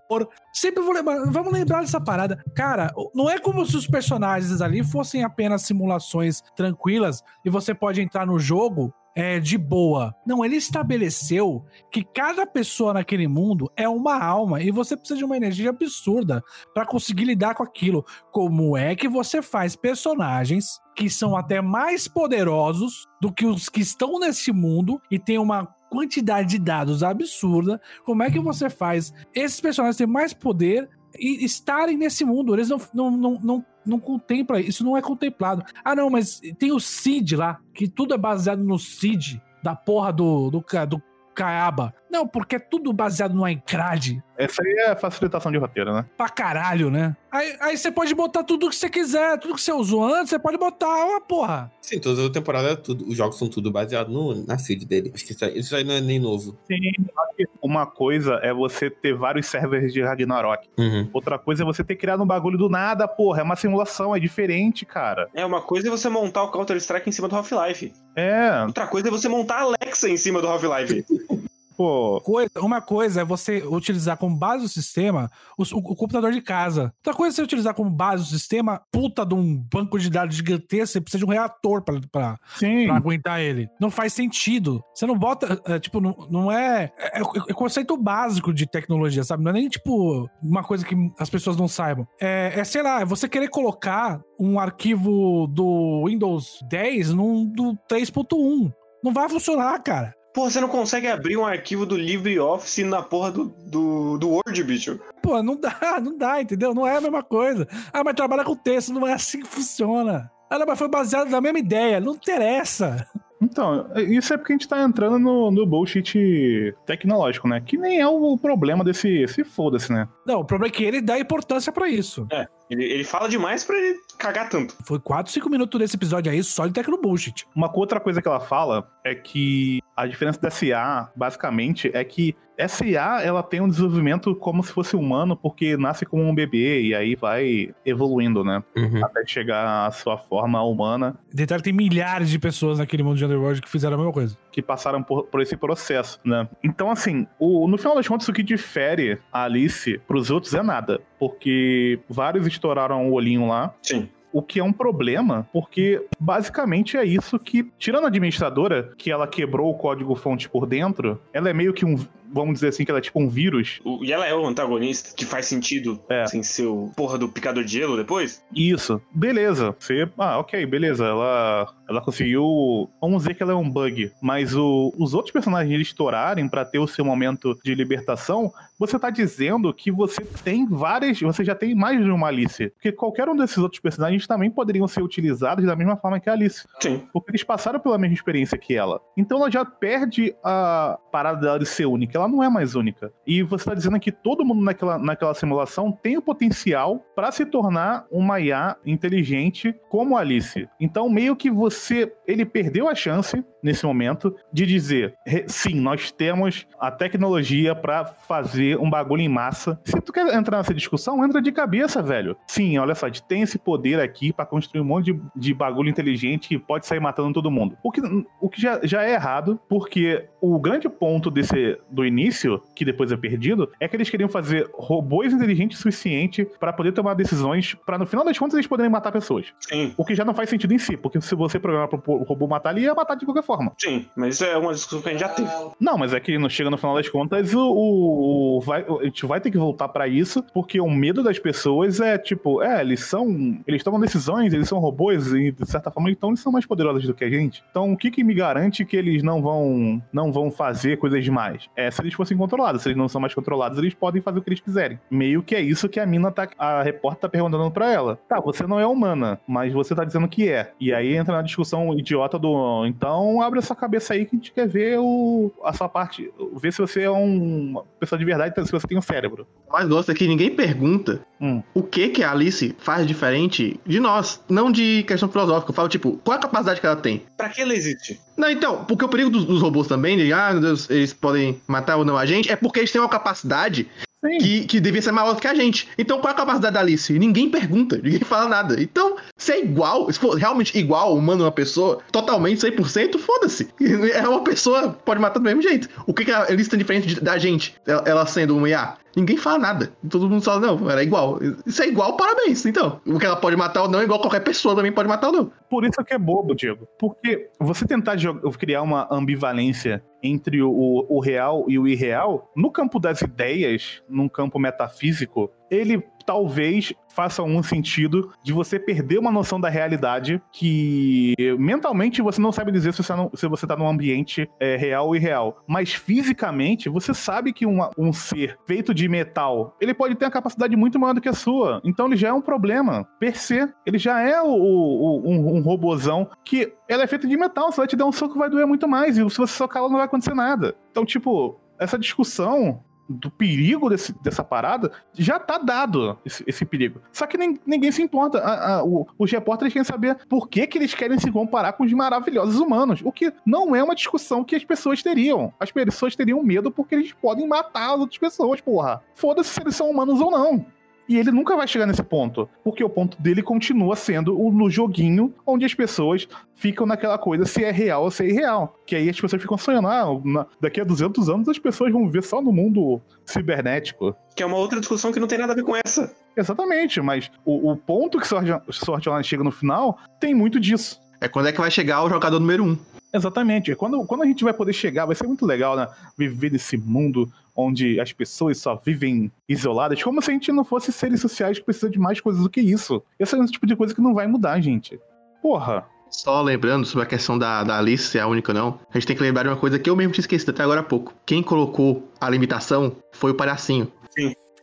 Sempre 0.53 0.85
vou 0.85 0.95
lembrar, 0.95 1.29
vamos 1.33 1.53
lembrar 1.53 1.81
dessa 1.81 2.01
parada. 2.01 2.41
Cara, 2.55 2.93
não 3.12 3.29
é 3.29 3.41
como 3.41 3.66
se 3.66 3.77
os 3.77 3.89
personagens 3.89 4.61
ali 4.61 4.85
fossem 4.85 5.25
apenas 5.25 5.62
simulações 5.62 6.41
tranquilas 6.55 7.25
e 7.45 7.51
você 7.51 7.75
pode 7.75 8.01
entrar 8.01 8.25
no 8.25 8.39
jogo 8.39 8.95
é, 9.15 9.41
de 9.41 9.59
boa. 9.59 10.15
Não, 10.27 10.45
ele 10.45 10.57
estabeleceu 10.57 11.65
que 11.91 12.05
cada 12.05 12.47
pessoa 12.47 12.95
naquele 12.95 13.27
mundo 13.27 13.71
é 13.77 13.89
uma 13.89 14.23
alma 14.23 14.63
e 14.63 14.71
você 14.71 14.97
precisa 14.97 15.19
de 15.19 15.25
uma 15.25 15.37
energia 15.37 15.71
absurda 15.71 16.43
pra 16.73 16.87
conseguir 16.87 17.25
lidar 17.25 17.55
com 17.55 17.63
aquilo. 17.63 18.05
Como 18.31 18.77
é 18.77 18.95
que 18.95 19.09
você 19.09 19.43
faz 19.43 19.75
personagens 19.75 20.81
que 20.97 21.09
são 21.09 21.37
até 21.37 21.61
mais 21.61 22.07
poderosos 22.07 23.07
do 23.21 23.33
que 23.33 23.47
os 23.47 23.69
que 23.69 23.81
estão 23.81 24.19
nesse 24.19 24.53
mundo 24.53 25.01
e 25.11 25.19
tem 25.19 25.39
uma 25.39 25.67
quantidade 25.91 26.51
de 26.51 26.59
dados 26.59 27.03
absurda? 27.03 27.81
Como 28.05 28.23
é 28.23 28.31
que 28.31 28.39
você 28.39 28.71
faz 28.71 29.13
esses 29.35 29.61
personagens 29.61 29.97
terem 29.97 30.13
mais 30.13 30.33
poder 30.33 30.89
estarem 31.19 31.97
nesse 31.97 32.25
mundo? 32.25 32.55
Eles 32.55 32.69
não, 32.69 32.81
não, 32.93 33.11
não, 33.11 33.41
não 33.41 33.67
não 33.85 33.99
contempla, 33.99 34.61
isso 34.61 34.85
não 34.85 34.97
é 34.97 35.03
contemplado. 35.03 35.65
Ah, 35.85 35.97
não, 35.97 36.11
mas 36.11 36.41
tem 36.59 36.71
o 36.71 36.79
Cid 36.79 37.35
lá, 37.37 37.59
que 37.73 37.89
tudo 37.89 38.15
é 38.15 38.19
baseado 38.19 38.63
no 38.63 38.79
Cid 38.79 39.43
da 39.63 39.75
porra 39.75 40.13
do, 40.13 40.51
do, 40.51 40.65
do 40.87 41.03
Caiaba. 41.35 41.95
Não, 42.11 42.27
porque 42.27 42.57
é 42.57 42.59
tudo 42.59 42.93
baseado 42.93 43.35
no 43.35 43.47
Encrad. 43.47 44.21
Essa 44.37 44.63
aí 44.63 44.73
é 44.89 44.97
facilitação 44.97 45.53
de 45.53 45.59
roteiro, 45.59 45.93
né? 45.93 46.07
Pra 46.17 46.29
caralho, 46.29 46.91
né? 46.91 47.15
Aí, 47.31 47.57
aí 47.61 47.77
você 47.77 47.93
pode 47.93 48.15
botar 48.15 48.43
tudo 48.43 48.71
que 48.71 48.75
você 48.75 48.89
quiser, 48.89 49.39
tudo 49.39 49.55
que 49.55 49.61
você 49.61 49.73
usou 49.73 50.03
antes, 50.03 50.31
você 50.31 50.39
pode 50.39 50.57
botar 50.57 50.89
uma 51.05 51.21
porra. 51.21 51.71
Sim, 51.83 52.01
toda 52.01 52.27
a 52.27 52.31
temporada, 52.31 52.75
tudo, 52.75 53.07
os 53.07 53.15
jogos 53.15 53.39
são 53.39 53.49
tudo 53.49 53.71
baseado 53.71 54.11
no, 54.11 54.47
na 54.47 54.57
seed 54.57 54.85
dele. 54.85 55.13
Acho 55.15 55.27
que 55.27 55.33
isso 55.33 55.45
aí, 55.45 55.59
isso 55.59 55.77
aí 55.77 55.85
não 55.85 55.95
é 55.95 56.01
nem 56.01 56.19
novo. 56.19 56.57
Sim, 56.67 56.79
acho 56.99 57.37
que 57.37 57.45
uma 57.63 57.85
coisa 57.85 58.41
é 58.43 58.53
você 58.53 58.89
ter 58.89 59.15
vários 59.15 59.47
servers 59.47 59.93
de 59.93 60.01
Ragnarok. 60.01 60.67
Uhum. 60.79 61.09
Outra 61.13 61.39
coisa 61.39 61.63
é 61.63 61.67
você 61.67 61.85
ter 61.85 61.97
criado 61.97 62.23
um 62.23 62.27
bagulho 62.27 62.57
do 62.57 62.71
nada, 62.71 63.07
porra. 63.07 63.41
É 63.41 63.43
uma 63.43 63.57
simulação, 63.57 64.17
é 64.17 64.19
diferente, 64.19 64.87
cara. 64.87 65.29
É, 65.35 65.45
uma 65.45 65.61
coisa 65.61 65.89
é 65.89 65.91
você 65.91 66.09
montar 66.09 66.45
o 66.45 66.51
Counter-Strike 66.51 67.09
em 67.09 67.13
cima 67.13 67.29
do 67.29 67.37
Half-Life. 67.37 67.93
É, 68.17 68.65
Outra 68.67 68.87
coisa 68.87 69.09
é 69.09 69.11
você 69.11 69.29
montar 69.29 69.57
a 69.57 69.63
Alexa 69.63 70.09
em 70.09 70.17
cima 70.17 70.41
do 70.41 70.49
Half-Life. 70.49 71.05
pô. 71.81 72.20
Coisa- 72.20 72.51
uma 72.59 72.81
coisa 72.83 73.22
é 73.22 73.24
você 73.24 73.62
utilizar 73.66 74.16
como 74.18 74.37
base 74.37 74.64
do 74.64 74.68
sistema 74.68 75.31
o, 75.57 75.62
o- 75.62 75.93
o 75.93 75.97
computador 75.97 76.31
de 76.31 76.43
casa. 76.43 76.93
Outra 76.99 77.14
coisa 77.14 77.33
é 77.33 77.37
você 77.37 77.43
utilizar 77.43 77.72
como 77.74 77.89
base 77.89 78.24
do 78.24 78.28
sistema 78.28 78.83
puta 78.93 79.24
de 79.24 79.35
um 79.35 79.57
banco 79.72 79.99
de 79.99 80.11
dados 80.11 80.37
gigantesco, 80.37 80.93
você 80.93 81.01
precisa 81.01 81.24
de 81.24 81.24
um 81.24 81.33
reator 81.33 81.83
pra, 81.83 81.99
pra, 82.12 82.39
pra 82.87 82.97
aguentar 82.97 83.41
ele. 83.41 83.66
Não 83.81 83.91
faz 83.91 84.12
sentido. 84.12 84.83
Você 84.95 85.07
não 85.07 85.18
bota, 85.18 85.59
é, 85.64 85.78
tipo, 85.78 86.01
não, 86.03 86.14
não 86.31 86.53
é, 86.53 86.93
é. 86.99 87.20
É 87.49 87.53
conceito 87.55 87.97
básico 87.97 88.53
de 88.53 88.66
tecnologia, 88.66 89.24
sabe? 89.24 89.43
Não 89.43 89.51
é 89.51 89.55
nem, 89.55 89.68
tipo, 89.68 90.28
uma 90.43 90.62
coisa 90.62 90.85
que 90.85 90.95
as 91.18 91.31
pessoas 91.31 91.57
não 91.57 91.66
saibam. 91.68 92.07
É, 92.20 92.53
é 92.61 92.64
sei 92.64 92.83
lá, 92.83 93.01
é 93.01 93.05
você 93.07 93.26
querer 93.28 93.49
colocar 93.49 94.20
um 94.39 94.59
arquivo 94.61 95.47
do 95.47 96.05
Windows 96.07 96.59
10 96.68 97.14
num 97.14 97.47
do 97.47 97.74
3.1. 97.89 98.70
Não 99.03 99.12
vai 99.14 99.28
funcionar, 99.31 99.78
cara. 99.83 100.14
Porra, 100.33 100.51
você 100.51 100.61
não 100.61 100.68
consegue 100.68 101.09
abrir 101.09 101.37
um 101.37 101.45
arquivo 101.45 101.85
do 101.85 101.97
LibreOffice 101.97 102.85
na 102.85 103.03
porra 103.03 103.33
do, 103.33 103.47
do, 103.66 104.18
do 104.18 104.28
Word, 104.28 104.62
bicho. 104.62 105.01
Pô, 105.22 105.43
não 105.43 105.57
dá, 105.57 106.01
não 106.01 106.16
dá, 106.16 106.41
entendeu? 106.41 106.72
Não 106.72 106.87
é 106.87 106.97
a 106.97 107.01
mesma 107.01 107.22
coisa. 107.22 107.66
Ah, 107.93 108.05
mas 108.05 108.14
trabalha 108.14 108.45
com 108.45 108.55
texto, 108.55 108.93
não 108.93 109.07
é 109.07 109.12
assim 109.12 109.41
que 109.41 109.49
funciona. 109.49 110.31
Ah, 110.49 110.59
não, 110.59 110.66
mas 110.66 110.78
foi 110.78 110.89
baseado 110.89 111.28
na 111.28 111.41
mesma 111.41 111.59
ideia, 111.59 112.01
não 112.01 112.14
interessa. 112.14 113.07
Então, 113.43 113.89
isso 113.97 114.35
é 114.35 114.37
porque 114.37 114.53
a 114.53 114.57
gente 114.57 114.68
tá 114.68 114.83
entrando 114.83 115.18
no, 115.18 115.51
no 115.51 115.66
bullshit 115.66 116.74
tecnológico, 116.85 117.49
né? 117.49 117.61
Que 117.61 117.78
nem 117.78 117.99
é 117.99 118.07
o 118.07 118.37
problema 118.37 118.85
desse. 118.85 119.26
Se 119.28 119.45
foda-se, 119.45 119.91
né? 119.91 120.07
Não, 120.26 120.41
o 120.41 120.45
problema 120.45 120.72
é 120.72 120.76
que 120.76 120.85
ele 120.85 121.01
dá 121.01 121.18
importância 121.18 121.72
pra 121.72 121.89
isso. 121.89 122.26
Ele, 122.71 122.85
ele 122.85 123.05
fala 123.05 123.29
demais 123.29 123.64
pra 123.64 123.77
ele 123.77 123.99
cagar 124.16 124.49
tanto. 124.49 124.75
Foi 124.85 124.99
4, 124.99 125.33
5 125.33 125.51
minutos 125.51 125.79
desse 125.81 125.97
episódio 125.97 126.31
aí 126.31 126.43
só 126.45 126.66
de 126.66 126.73
tecno 126.73 127.01
bullshit. 127.01 127.47
Uma 127.55 127.71
outra 127.77 127.99
coisa 127.99 128.23
que 128.23 128.29
ela 128.29 128.41
fala 128.41 128.89
é 129.05 129.14
que 129.14 129.81
a 129.97 130.07
diferença 130.07 130.41
da 130.41 130.51
SA, 130.51 131.11
basicamente, 131.16 131.91
é 131.93 132.05
que 132.05 132.37
SA 132.68 133.23
ela 133.23 133.43
tem 133.43 133.61
um 133.61 133.68
desenvolvimento 133.68 134.35
como 134.35 134.62
se 134.62 134.73
fosse 134.73 134.97
humano, 134.97 135.37
porque 135.37 135.77
nasce 135.77 136.05
como 136.05 136.23
um 136.23 136.35
bebê 136.35 136.83
e 136.83 136.95
aí 136.95 137.14
vai 137.14 137.75
evoluindo, 137.85 138.45
né? 138.45 138.62
Uhum. 138.77 139.05
Até 139.05 139.25
chegar 139.27 139.87
à 139.87 139.91
sua 139.91 140.18
forma 140.18 140.62
humana, 140.62 141.18
Detalhe, 141.33 141.62
tem 141.62 141.73
milhares 141.73 142.29
de 142.29 142.39
pessoas 142.39 142.79
naquele 142.79 143.03
mundo 143.03 143.16
de 143.16 143.25
Underworld 143.25 143.61
que 143.61 143.68
fizeram 143.68 143.95
a 143.95 143.99
mesma 143.99 144.12
coisa. 144.12 144.37
que 144.53 144.61
passaram 144.61 145.03
por, 145.03 145.25
por 145.25 145.41
esse 145.41 145.57
processo, 145.57 146.18
né? 146.25 146.49
Então, 146.62 146.91
assim, 146.91 147.27
o, 147.39 147.68
no 147.68 147.79
final 147.79 147.95
das 147.95 148.07
contas, 148.07 148.29
o 148.29 148.33
que 148.33 148.43
difere 148.43 149.18
a 149.33 149.45
Alice 149.45 149.99
pros 150.07 150.31
outros 150.31 150.53
é 150.55 150.62
nada, 150.62 151.01
porque 151.18 152.01
vários 152.09 152.47
estouraram 152.61 153.09
o 153.09 153.13
olhinho 153.15 153.49
lá, 153.49 153.75
Sim. 153.83 154.09
o 154.33 154.43
que 154.43 154.61
é 154.61 154.65
um 154.65 154.73
problema, 154.73 155.49
porque 155.53 156.07
basicamente 156.19 156.97
é 156.97 157.05
isso 157.05 157.39
que, 157.39 157.71
tirando 157.79 158.05
a 158.05 158.09
administradora, 158.09 158.93
que 158.97 159.11
ela 159.11 159.27
quebrou 159.27 159.71
o 159.71 159.75
código-fonte 159.75 160.49
por 160.49 160.67
dentro, 160.67 161.21
ela 161.33 161.49
é 161.49 161.55
meio 161.55 161.73
que 161.73 161.85
um, 161.85 161.97
vamos 162.33 162.55
dizer 162.55 162.68
assim, 162.68 162.85
que 162.85 162.91
ela 162.91 162.99
é 162.99 163.03
tipo 163.03 163.20
um 163.20 163.28
vírus. 163.28 163.81
E 164.03 164.12
ela 164.12 164.26
é 164.26 164.35
o 164.35 164.47
antagonista, 164.47 165.14
que 165.16 165.24
faz 165.24 165.47
sentido 165.47 166.01
É. 166.09 166.26
sem 166.26 166.43
ser 166.43 166.66
o 166.66 166.91
porra 166.97 167.18
do 167.18 167.28
picador 167.28 167.64
de 167.64 167.72
gelo 167.72 167.97
depois. 167.97 168.43
Isso, 168.55 169.01
beleza. 169.12 169.74
Você, 169.78 170.09
ah, 170.18 170.39
ok, 170.39 170.64
beleza. 170.66 171.05
Ela, 171.07 171.72
ela 171.89 172.01
conseguiu, 172.01 172.89
vamos 173.01 173.18
dizer 173.22 173.35
que 173.35 173.43
ela 173.43 173.53
é 173.53 173.57
um 173.57 173.68
bug, 173.68 174.11
mas 174.22 174.55
o- 174.55 174.93
os 174.99 175.14
outros 175.14 175.33
personagens 175.33 175.72
eles 175.74 175.89
estourarem 175.89 176.49
pra 176.49 176.64
ter 176.64 176.78
o 176.78 176.87
seu 176.87 177.05
momento 177.05 177.59
de 177.64 177.74
libertação, 177.74 178.53
você 178.78 178.99
tá 178.99 179.11
dizendo 179.11 179.72
que 179.74 179.91
você 179.91 180.22
tem 180.45 180.66
várias, 180.66 181.20
você 181.20 181.45
já 181.45 181.55
tem 181.55 181.74
mais 181.74 182.03
de 182.03 182.11
uma 182.11 182.28
Alice, 182.28 182.70
porque 182.70 182.93
qualquer 182.93 183.28
um 183.28 183.37
desses 183.37 183.59
outros 183.59 183.81
personagens 183.81 184.26
também 184.26 184.51
poderiam 184.51 184.87
ser 184.89 185.03
utilizados 185.03 185.64
da 185.64 185.74
mesma 185.76 185.97
forma 185.97 186.18
que 186.20 186.31
a 186.31 186.33
Alice. 186.33 186.66
Sim. 186.81 187.03
Porque 187.12 187.31
eles 187.31 187.43
passaram 187.45 187.81
pela 187.81 187.99
mesma 187.99 188.14
experiência 188.14 188.57
que 188.57 188.74
ela. 188.74 189.01
Então 189.16 189.39
ela 189.39 189.51
já 189.51 189.64
perde 189.64 190.35
a 190.45 190.99
parada 191.12 191.41
dela 191.41 191.59
de 191.59 191.66
ser 191.66 191.87
única. 191.87 192.18
Ela 192.21 192.29
não 192.29 192.43
é 192.43 192.49
mais 192.49 192.75
única. 192.75 193.12
E 193.27 193.43
você 193.43 193.64
tá 193.64 193.75
dizendo 193.75 193.99
que 193.99 194.12
todo 194.12 194.45
mundo 194.45 194.62
naquela, 194.62 194.99
naquela 194.99 195.35
simulação 195.35 195.91
tem 195.91 196.16
o 196.16 196.23
potencial 196.23 197.05
para 197.14 197.33
se 197.33 197.45
tornar 197.47 198.07
uma 198.11 198.41
IA 198.41 198.77
inteligente 198.85 199.75
como 199.89 200.16
Alice. 200.16 200.68
Então 200.79 201.09
meio 201.09 201.35
que 201.35 201.51
você. 201.51 202.12
Ele 202.27 202.45
perdeu 202.45 202.89
a 202.89 202.95
chance 202.95 203.45
nesse 203.63 203.85
momento 203.85 204.35
de 204.53 204.67
dizer: 204.67 205.15
"Re- 205.27 205.45
sim, 205.49 205.75
nós 205.75 206.11
temos 206.11 206.67
a 206.79 206.91
tecnologia 206.91 207.75
para 207.75 208.05
fazer 208.05 208.79
um 208.79 208.89
bagulho 208.89 209.23
em 209.23 209.29
massa. 209.29 209.81
Se 209.85 210.01
tu 210.01 210.13
quer 210.13 210.27
entrar 210.35 210.59
nessa 210.59 210.75
discussão, 210.75 211.25
entra 211.25 211.41
de 211.43 211.53
cabeça, 211.53 212.03
velho. 212.03 212.37
Sim, 212.47 212.79
olha 212.79 212.95
só, 212.95 213.07
a 213.07 213.09
gente 213.09 213.23
tem 213.25 213.43
esse 213.43 213.59
poder 213.59 214.01
aqui 214.01 214.33
para 214.33 214.47
construir 214.47 214.81
um 214.81 214.85
monte 214.85 215.13
de, 215.13 215.21
de 215.37 215.55
bagulho 215.55 215.89
inteligente 215.89 216.49
que 216.49 216.59
pode 216.59 216.87
sair 216.87 217.01
matando 217.01 217.33
todo 217.33 217.51
mundo. 217.51 217.77
O 217.83 217.91
que, 217.91 218.01
o 218.41 218.49
que 218.49 218.61
já, 218.61 218.81
já 218.83 219.03
é 219.05 219.13
errado, 219.15 219.61
porque 219.69 220.27
o 220.41 220.59
grande 220.59 220.89
ponto 220.89 221.31
desse 221.31 221.79
do 221.91 222.05
início, 222.05 222.63
que 222.75 222.85
depois 222.85 223.13
é 223.13 223.17
perdido, 223.17 223.71
é 223.81 223.87
que 223.89 223.97
eles 223.97 224.09
queriam 224.09 224.29
fazer 224.29 224.69
robôs 224.75 225.33
inteligentes 225.33 225.79
o 225.79 225.83
suficiente 225.83 226.47
para 226.59 226.73
poder 226.73 226.93
tomar 226.93 227.15
decisões 227.15 227.75
para 227.87 227.99
no 227.99 228.07
final 228.07 228.25
das 228.25 228.39
contas 228.39 228.55
eles 228.55 228.67
poderem 228.67 228.91
matar 228.91 229.13
pessoas. 229.13 229.47
Sim. 229.61 229.93
O 229.97 230.05
que 230.05 230.15
já 230.15 230.25
não 230.25 230.35
faz 230.35 230.49
sentido 230.49 230.73
em 230.73 230.79
si, 230.79 230.97
porque 230.97 231.21
se 231.21 231.35
você 231.35 231.59
programar 231.59 231.89
para 231.89 232.01
o 232.07 232.23
robô 232.23 232.47
matar, 232.47 232.77
ele 232.77 232.87
ia 232.87 232.95
matar 232.95 233.15
de 233.17 233.25
qualquer 233.25 233.43
forma. 233.43 233.50
Sim. 233.79 234.07
Mas 234.17 234.35
isso 234.37 234.45
é 234.45 234.57
uma 234.57 234.73
discussão 234.73 235.01
que 235.03 235.09
a 235.09 235.13
gente 235.13 235.21
já 235.21 235.29
teve. 235.29 235.51
Não, 235.81 235.97
mas 235.99 236.13
é 236.15 236.21
que 236.21 236.39
não 236.39 236.49
chega 236.49 236.71
no 236.71 236.77
final 236.79 236.95
das 236.95 237.09
contas, 237.09 237.53
o, 237.55 237.61
o- 237.61 238.57
o- 238.59 238.61
vai, 238.61 238.85
a 239.01 239.05
gente 239.05 239.25
vai 239.27 239.41
ter 239.41 239.51
que 239.51 239.59
voltar 239.59 239.89
pra 239.89 240.07
isso, 240.09 240.43
porque 240.55 240.81
o 240.81 240.91
medo 240.91 241.23
das 241.23 241.39
pessoas 241.39 242.01
é 242.01 242.17
tipo, 242.19 242.63
é, 242.63 242.81
eles 242.81 243.01
são, 243.05 243.59
eles 243.67 243.83
tomam 243.83 244.01
decisões, 244.01 244.53
eles 244.53 244.69
são 244.69 244.79
robôs 244.79 245.33
e 245.33 245.51
de 245.53 245.67
certa 245.67 245.91
forma 245.91 246.11
então 246.11 246.31
eles 246.31 246.41
são 246.41 246.53
mais 246.53 246.67
poderosos 246.67 247.07
do 247.07 247.15
que 247.15 247.25
a 247.25 247.31
gente. 247.31 247.63
Então 247.71 247.93
o 247.93 247.97
que 247.97 248.11
que 248.11 248.23
me 248.25 248.35
garante 248.35 248.85
que 248.85 248.97
eles 248.97 249.23
não 249.23 249.41
vão, 249.43 250.03
não 250.13 250.33
vão 250.33 250.51
fazer 250.51 250.97
coisas 250.99 251.23
demais? 251.25 251.69
É 251.77 251.91
se 251.91 252.01
eles 252.03 252.15
fossem 252.15 252.37
controlados, 252.37 252.83
se 252.83 252.89
eles 252.89 252.99
não 252.99 253.09
são 253.09 253.21
mais 253.21 253.35
controlados, 253.35 253.79
eles 253.79 253.95
podem 253.95 254.21
fazer 254.23 254.39
o 254.39 254.43
que 254.43 254.49
eles 254.51 254.61
quiserem. 254.61 254.99
Meio 255.11 255.43
que 255.43 255.55
é 255.55 255.61
isso 255.61 255.89
que 255.89 255.99
a 256.01 256.07
mina 256.07 256.31
tá, 256.31 256.49
a 256.59 256.83
repórter 256.83 257.21
tá 257.23 257.29
perguntando 257.29 257.71
pra 257.71 257.91
ela. 257.93 258.19
Tá, 258.29 258.41
você 258.41 258.67
não 258.67 258.79
é 258.81 258.87
humana, 258.87 259.39
mas 259.47 259.73
você 259.73 259.95
tá 259.95 260.05
dizendo 260.05 260.29
que 260.29 260.49
é. 260.49 260.73
E 260.81 260.93
aí 260.93 261.15
entra 261.17 261.35
na 261.37 261.43
discussão 261.43 261.93
idiota 261.99 262.39
do, 262.39 262.85
então 262.87 263.39
abre 263.43 263.59
essa 263.59 263.74
cabeça 263.74 264.14
aí 264.14 264.24
que 264.24 264.34
a 264.36 264.38
gente 264.38 264.53
quer 264.53 264.66
ver 264.68 264.99
o, 264.99 265.51
a 265.64 265.72
sua 265.72 265.88
parte, 265.88 266.30
ver 266.61 266.72
se 266.72 266.78
você 266.80 267.03
é 267.03 267.11
um- 267.11 267.70
uma 267.70 267.84
pessoa 267.99 268.18
de 268.18 268.24
verdade, 268.24 268.55
se 268.66 268.72
você 268.72 268.86
tem 268.86 268.99
um 268.99 269.03
cérebro. 269.03 269.47
O 269.68 269.72
mais 269.72 269.88
gosto 269.88 270.11
é 270.11 270.14
que 270.14 270.26
ninguém 270.26 270.51
pergunta 270.51 271.20
Hum. 271.41 271.62
o 271.74 271.82
que 271.82 272.09
que 272.11 272.22
a 272.22 272.30
Alice 272.32 272.74
faz 272.78 273.07
diferente 273.07 273.80
de 273.86 273.99
nós. 273.99 274.43
Não 274.49 274.70
de 274.70 275.03
questão 275.05 275.28
filosófica. 275.28 275.70
Eu 275.70 275.74
falo, 275.74 275.88
tipo, 275.88 276.18
qual 276.24 276.34
é 276.34 276.38
a 276.38 276.43
capacidade 276.43 276.80
que 276.80 276.86
ela 276.86 276.97
tem? 276.97 277.22
Pra 277.36 277.49
que 277.49 277.62
ela 277.62 277.72
existe? 277.74 278.20
Não, 278.36 278.51
então, 278.51 278.84
porque 278.84 279.05
o 279.05 279.09
perigo 279.09 279.30
dos, 279.30 279.45
dos 279.45 279.62
robôs 279.62 279.86
também, 279.88 280.16
de, 280.18 280.32
ah, 280.32 280.51
meu 280.53 280.61
Deus, 280.61 280.88
eles 280.91 281.12
podem 281.14 281.61
matar 281.66 281.97
ou 281.97 282.05
não 282.05 282.16
a 282.18 282.26
gente, 282.26 282.51
é 282.51 282.57
porque 282.57 282.78
eles 282.80 282.93
têm 282.93 283.01
uma 283.01 283.09
capacidade 283.09 283.88
Que, 284.23 284.64
que 284.66 284.81
devia 284.81 285.01
ser 285.01 285.12
maior 285.12 285.35
do 285.35 285.41
que 285.41 285.49
a 285.49 285.55
gente. 285.55 285.89
Então, 285.97 286.21
qual 286.21 286.31
é 286.31 286.35
a 286.35 286.37
capacidade 286.37 286.75
da 286.75 286.81
Alice? 286.81 287.18
Ninguém 287.18 287.49
pergunta, 287.49 287.97
ninguém 288.03 288.21
fala 288.21 288.49
nada. 288.49 288.81
Então, 288.81 289.16
se 289.37 289.53
é 289.53 289.62
igual, 289.62 290.12
se 290.12 290.18
for 290.18 290.37
realmente 290.37 290.77
igual 290.77 291.16
humano 291.16 291.45
uma 291.45 291.53
pessoa, 291.53 292.01
totalmente 292.12 292.61
100%, 292.61 293.18
foda-se. 293.18 293.68
É 294.11 294.29
uma 294.29 294.43
pessoa, 294.43 294.91
pode 294.91 295.21
matar 295.21 295.39
do 295.39 295.45
mesmo 295.45 295.62
jeito. 295.62 295.89
O 296.07 296.12
que, 296.12 296.25
que 296.25 296.33
a 296.33 296.45
Alice 296.45 296.68
tem 296.68 296.79
diferente 296.79 297.23
da 297.23 297.39
gente, 297.39 297.75
ela, 297.87 298.27
sendo 298.27 298.57
uma 298.57 298.68
IA? 298.68 298.97
Ninguém 299.17 299.37
fala 299.37 299.59
nada. 299.59 299.93
Todo 300.09 300.29
mundo 300.29 300.43
fala, 300.43 300.61
não, 300.61 300.91
era 300.91 301.03
igual. 301.03 301.39
Isso 301.67 301.83
é 301.83 301.89
igual, 301.89 302.17
parabéns. 302.17 302.65
Então, 302.65 303.01
o 303.07 303.19
que 303.19 303.27
ela 303.27 303.37
pode 303.37 303.57
matar 303.57 303.83
ou 303.83 303.89
não 303.89 304.01
é 304.01 304.05
igual 304.05 304.21
qualquer 304.21 304.41
pessoa 304.41 304.75
também 304.77 304.93
pode 304.93 305.09
matar 305.09 305.29
ou 305.29 305.33
não. 305.33 305.53
Por 305.69 305.85
isso 305.85 306.03
que 306.05 306.15
é 306.15 306.19
bobo, 306.19 306.55
Diego. 306.55 306.87
Porque 306.99 307.49
você 307.59 307.87
tentar 307.87 308.15
jo- 308.17 308.41
criar 308.59 308.83
uma 308.83 309.09
ambivalência 309.11 310.03
entre 310.23 310.63
o- 310.63 311.07
o 311.09 311.21
real 311.21 311.65
e 311.69 311.79
o 311.79 311.89
irreal, 311.89 312.51
no 312.57 312.71
campo 312.71 313.01
das 313.01 313.21
ideias, 313.21 314.03
num 314.09 314.29
campo 314.29 314.59
metafísico, 314.59 315.51
ele 315.71 316.03
talvez 316.27 316.93
faça 317.09 317.43
um 317.43 317.61
sentido 317.62 318.31
de 318.43 318.53
você 318.53 318.79
perder 318.79 319.18
uma 319.18 319.33
noção 319.33 319.61
da 319.61 319.68
realidade 319.68 320.41
que 320.53 321.35
mentalmente 321.59 322.23
você 322.23 322.41
não 322.41 322.53
sabe 322.53 322.71
dizer 322.71 322.93
se 322.93 323.03
você, 323.03 323.12
não, 323.16 323.31
se 323.35 323.49
você 323.49 323.66
tá 323.66 323.77
num 323.77 323.89
ambiente 323.89 324.49
é, 324.61 324.77
real 324.77 325.07
ou 325.09 325.16
irreal. 325.16 325.62
Mas 325.66 325.93
fisicamente, 325.93 326.89
você 326.89 327.12
sabe 327.12 327.53
que 327.53 327.66
uma- 327.66 327.91
um 327.99 328.12
ser 328.12 328.57
feito 328.66 328.95
de 328.95 329.09
metal, 329.09 329.75
ele 329.81 329.93
pode 329.95 330.14
ter 330.14 330.25
uma 330.27 330.31
capacidade 330.31 330.77
muito 330.77 330.99
maior 331.01 331.14
do 331.14 331.21
que 331.21 331.29
a 331.29 331.33
sua. 331.33 331.81
Então 331.85 332.07
ele 332.07 332.16
já 332.16 332.29
é 332.29 332.33
um 332.33 332.41
problema. 332.43 333.05
Per 333.18 333.37
se, 333.37 333.68
ele 333.85 333.99
já 333.99 334.21
é 334.21 334.41
o, 334.41 334.47
o- 334.49 335.23
um, 335.29 335.57
um 335.57 335.62
robozão 335.62 336.29
que 336.45 336.73
ela 336.89 337.03
é 337.03 337.07
feita 337.07 337.27
de 337.27 337.37
metal. 337.37 337.73
Se 337.73 337.81
ela 337.81 337.87
te 337.89 337.97
der 337.97 338.05
um 338.05 338.12
soco, 338.12 338.39
vai 338.39 338.49
doer 338.49 338.66
muito 338.66 338.87
mais. 338.87 339.16
E 339.16 339.29
se 339.31 339.37
você 339.39 339.47
socar 339.55 339.81
ela, 339.81 339.89
não 339.89 339.97
vai 339.97 340.07
acontecer 340.07 340.35
nada. 340.35 340.75
Então, 340.91 341.05
tipo, 341.05 341.59
essa 341.79 341.99
discussão 341.99 342.83
do 343.13 343.31
perigo 343.31 343.89
desse- 343.91 344.13
dessa 344.23 344.45
parada, 344.45 344.93
já 345.13 345.39
tá 345.39 345.59
dado 345.59 346.17
esse, 346.25 346.45
esse 346.47 346.65
perigo. 346.65 347.01
Só 347.13 347.27
que 347.27 347.37
nem- 347.37 347.59
ninguém 347.67 347.91
se 347.91 348.01
importa. 348.03 348.39
A- 348.39 348.77
a- 348.77 348.85
o- 348.85 349.07
os 349.19 349.31
repórteres 349.31 349.73
querem 349.73 349.85
saber 349.85 350.17
por 350.29 350.49
que, 350.49 350.67
que 350.67 350.79
eles 350.79 350.95
querem 350.95 351.19
se 351.19 351.31
comparar 351.31 351.73
com 351.73 351.85
os 351.85 351.93
maravilhosos 351.93 352.61
humanos. 352.61 353.01
O 353.05 353.11
que 353.11 353.33
não 353.45 353.75
é 353.75 353.83
uma 353.83 353.95
discussão 353.95 354.45
que 354.45 354.55
as 354.55 354.65
pessoas 354.65 355.03
teriam. 355.03 355.53
As 355.59 355.73
pessoas 355.73 356.15
teriam 356.15 356.43
medo 356.43 356.71
porque 356.71 356.95
eles 356.95 357.13
podem 357.13 357.47
matar 357.49 357.95
as 357.95 358.01
outras 358.01 358.19
pessoas, 358.19 358.61
porra. 358.61 359.03
Foda-se 359.15 359.51
se 359.51 359.61
eles 359.61 359.75
são 359.75 359.91
humanos 359.91 360.21
ou 360.21 360.31
não. 360.31 360.65
E 361.11 361.19
ele 361.19 361.33
nunca 361.33 361.57
vai 361.57 361.67
chegar 361.67 361.87
nesse 361.87 362.05
ponto. 362.05 362.49
Porque 362.63 362.85
o 362.85 362.89
ponto 362.89 363.21
dele 363.21 363.43
continua 363.43 363.97
sendo 363.97 364.41
o- 364.41 364.53
no 364.53 364.71
joguinho 364.71 365.35
onde 365.45 365.65
as 365.65 365.75
pessoas 365.75 366.29
ficam 366.55 366.87
naquela 366.87 367.19
coisa 367.19 367.45
se 367.45 367.65
é 367.65 367.73
real 367.73 368.05
ou 368.05 368.13
se 368.13 368.23
é 368.23 368.29
irreal. 368.29 368.77
Que 368.87 368.95
aí 368.95 369.09
as 369.11 369.21
pessoas 369.21 369.43
ficam 369.43 369.59
sonhando, 369.59 369.89
ah, 369.89 370.07
na- 370.25 370.47
daqui 370.61 370.81
a 370.81 370.85
200 370.85 371.29
anos 371.29 371.49
as 371.49 371.59
pessoas 371.59 371.93
vão 371.93 372.07
viver 372.07 372.23
só 372.23 372.41
no 372.41 372.53
mundo 372.53 373.01
cibernético. 373.27 374.15
Que 374.37 374.43
é 374.45 374.47
uma 374.47 374.57
outra 374.57 374.79
discussão 374.79 375.11
que 375.11 375.19
não 375.19 375.27
tem 375.27 375.37
nada 375.39 375.53
a 375.53 375.57
ver 375.57 375.65
com 375.65 375.75
essa. 375.85 376.15
Exatamente, 376.37 377.01
mas 377.01 377.29
o, 377.45 377.73
o 377.73 377.77
ponto 377.77 378.19
que 378.21 378.29
Sword, 378.29 378.61
Sword 378.71 379.09
Online 379.09 379.25
chega 379.25 379.43
no 379.43 379.51
final 379.51 379.99
tem 380.21 380.33
muito 380.33 380.61
disso. 380.61 381.01
É 381.21 381.27
quando 381.29 381.49
é 381.49 381.53
que 381.53 381.61
vai 381.61 381.71
chegar 381.73 382.05
o 382.05 382.09
jogador 382.09 382.39
número 382.39 382.65
um. 382.65 382.79
Exatamente. 383.13 383.75
Quando, 383.75 384.05
quando 384.05 384.23
a 384.23 384.27
gente 384.27 384.45
vai 384.45 384.53
poder 384.53 384.73
chegar, 384.73 385.07
vai 385.07 385.17
ser 385.17 385.27
muito 385.27 385.45
legal, 385.45 385.77
né? 385.77 385.89
Viver 386.17 386.53
nesse 386.53 386.77
mundo 386.77 387.31
onde 387.55 388.01
as 388.01 388.13
pessoas 388.13 388.59
só 388.59 388.77
vivem 388.77 389.31
isoladas, 389.49 390.03
como 390.03 390.23
se 390.23 390.31
a 390.31 390.35
gente 390.35 390.53
não 390.53 390.65
fosse 390.65 390.93
seres 390.93 391.21
sociais 391.21 391.59
que 391.59 391.65
precisam 391.65 391.91
de 391.91 391.99
mais 391.99 392.21
coisas 392.21 392.43
do 392.43 392.49
que 392.49 392.61
isso. 392.61 393.03
Esse 393.19 393.35
é 393.35 393.39
um 393.39 393.47
tipo 393.47 393.67
de 393.67 393.77
coisa 393.77 393.95
que 393.95 394.01
não 394.01 394.15
vai 394.15 394.27
mudar, 394.27 394.61
gente. 394.61 394.99
Porra. 395.43 395.85
Só 396.11 396.43
lembrando 396.43 396.85
sobre 396.85 397.05
a 397.05 397.09
questão 397.09 397.39
da, 397.39 397.63
da 397.63 397.79
Alice 397.79 398.05
ser 398.05 398.19
a 398.19 398.27
única 398.27 398.51
ou 398.51 398.59
não, 398.59 398.81
a 398.91 398.95
gente 398.95 399.07
tem 399.07 399.17
que 399.17 399.23
lembrar 399.23 399.45
de 399.45 399.49
uma 399.49 399.57
coisa 399.57 399.79
que 399.79 399.89
eu 399.89 399.95
mesmo 399.95 400.13
tinha 400.13 400.23
esquecido 400.23 400.51
até 400.51 400.63
agora 400.63 400.81
há 400.81 400.85
pouco. 400.85 401.15
Quem 401.25 401.43
colocou 401.43 402.09
a 402.21 402.29
limitação 402.29 402.97
foi 403.13 403.31
o 403.31 403.35
palhacinho. 403.35 403.91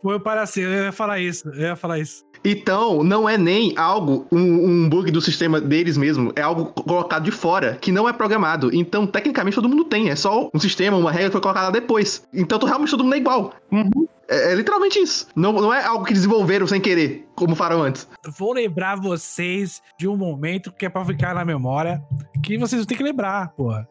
Foi 0.02 0.20
para 0.20 0.46
ser, 0.46 0.64
eu 0.64 0.84
ia 0.84 0.92
falar 0.92 1.18
isso, 1.18 1.48
eu 1.48 1.60
ia 1.60 1.76
falar 1.76 1.98
isso. 1.98 2.24
Então, 2.44 3.02
não 3.02 3.28
é 3.28 3.36
nem 3.36 3.76
algo, 3.76 4.26
um, 4.30 4.38
um 4.38 4.88
bug 4.88 5.10
do 5.10 5.20
sistema 5.20 5.60
deles 5.60 5.96
mesmo, 5.96 6.32
é 6.36 6.42
algo 6.42 6.66
colocado 6.66 7.24
de 7.24 7.30
fora, 7.30 7.76
que 7.80 7.92
não 7.92 8.08
é 8.08 8.12
programado. 8.12 8.74
Então, 8.74 9.06
tecnicamente, 9.06 9.54
todo 9.54 9.68
mundo 9.68 9.84
tem. 9.84 10.10
É 10.10 10.16
só 10.16 10.48
um 10.52 10.58
sistema, 10.58 10.96
uma 10.96 11.10
regra 11.10 11.28
que 11.28 11.32
foi 11.32 11.40
colocada 11.40 11.70
depois. 11.70 12.26
Então, 12.32 12.58
realmente 12.58 12.90
todo 12.90 13.04
mundo 13.04 13.14
é 13.14 13.18
igual. 13.18 13.52
Uhum. 13.70 14.06
É, 14.28 14.52
é 14.52 14.54
literalmente 14.54 14.98
isso. 14.98 15.26
Não, 15.34 15.52
não 15.52 15.72
é 15.72 15.84
algo 15.84 16.04
que 16.04 16.12
desenvolveram 16.12 16.66
sem 16.66 16.80
querer, 16.80 17.26
como 17.34 17.56
falaram 17.56 17.82
antes. 17.82 18.06
Vou 18.38 18.52
lembrar 18.52 18.96
vocês 18.96 19.80
de 19.98 20.06
um 20.06 20.16
momento 20.16 20.70
que 20.72 20.86
é 20.86 20.88
pra 20.88 21.04
ficar 21.04 21.34
na 21.34 21.44
memória, 21.44 22.02
que 22.42 22.58
vocês 22.58 22.84
têm 22.84 22.96
que 22.96 23.02
lembrar, 23.02 23.48
porra. 23.52 23.88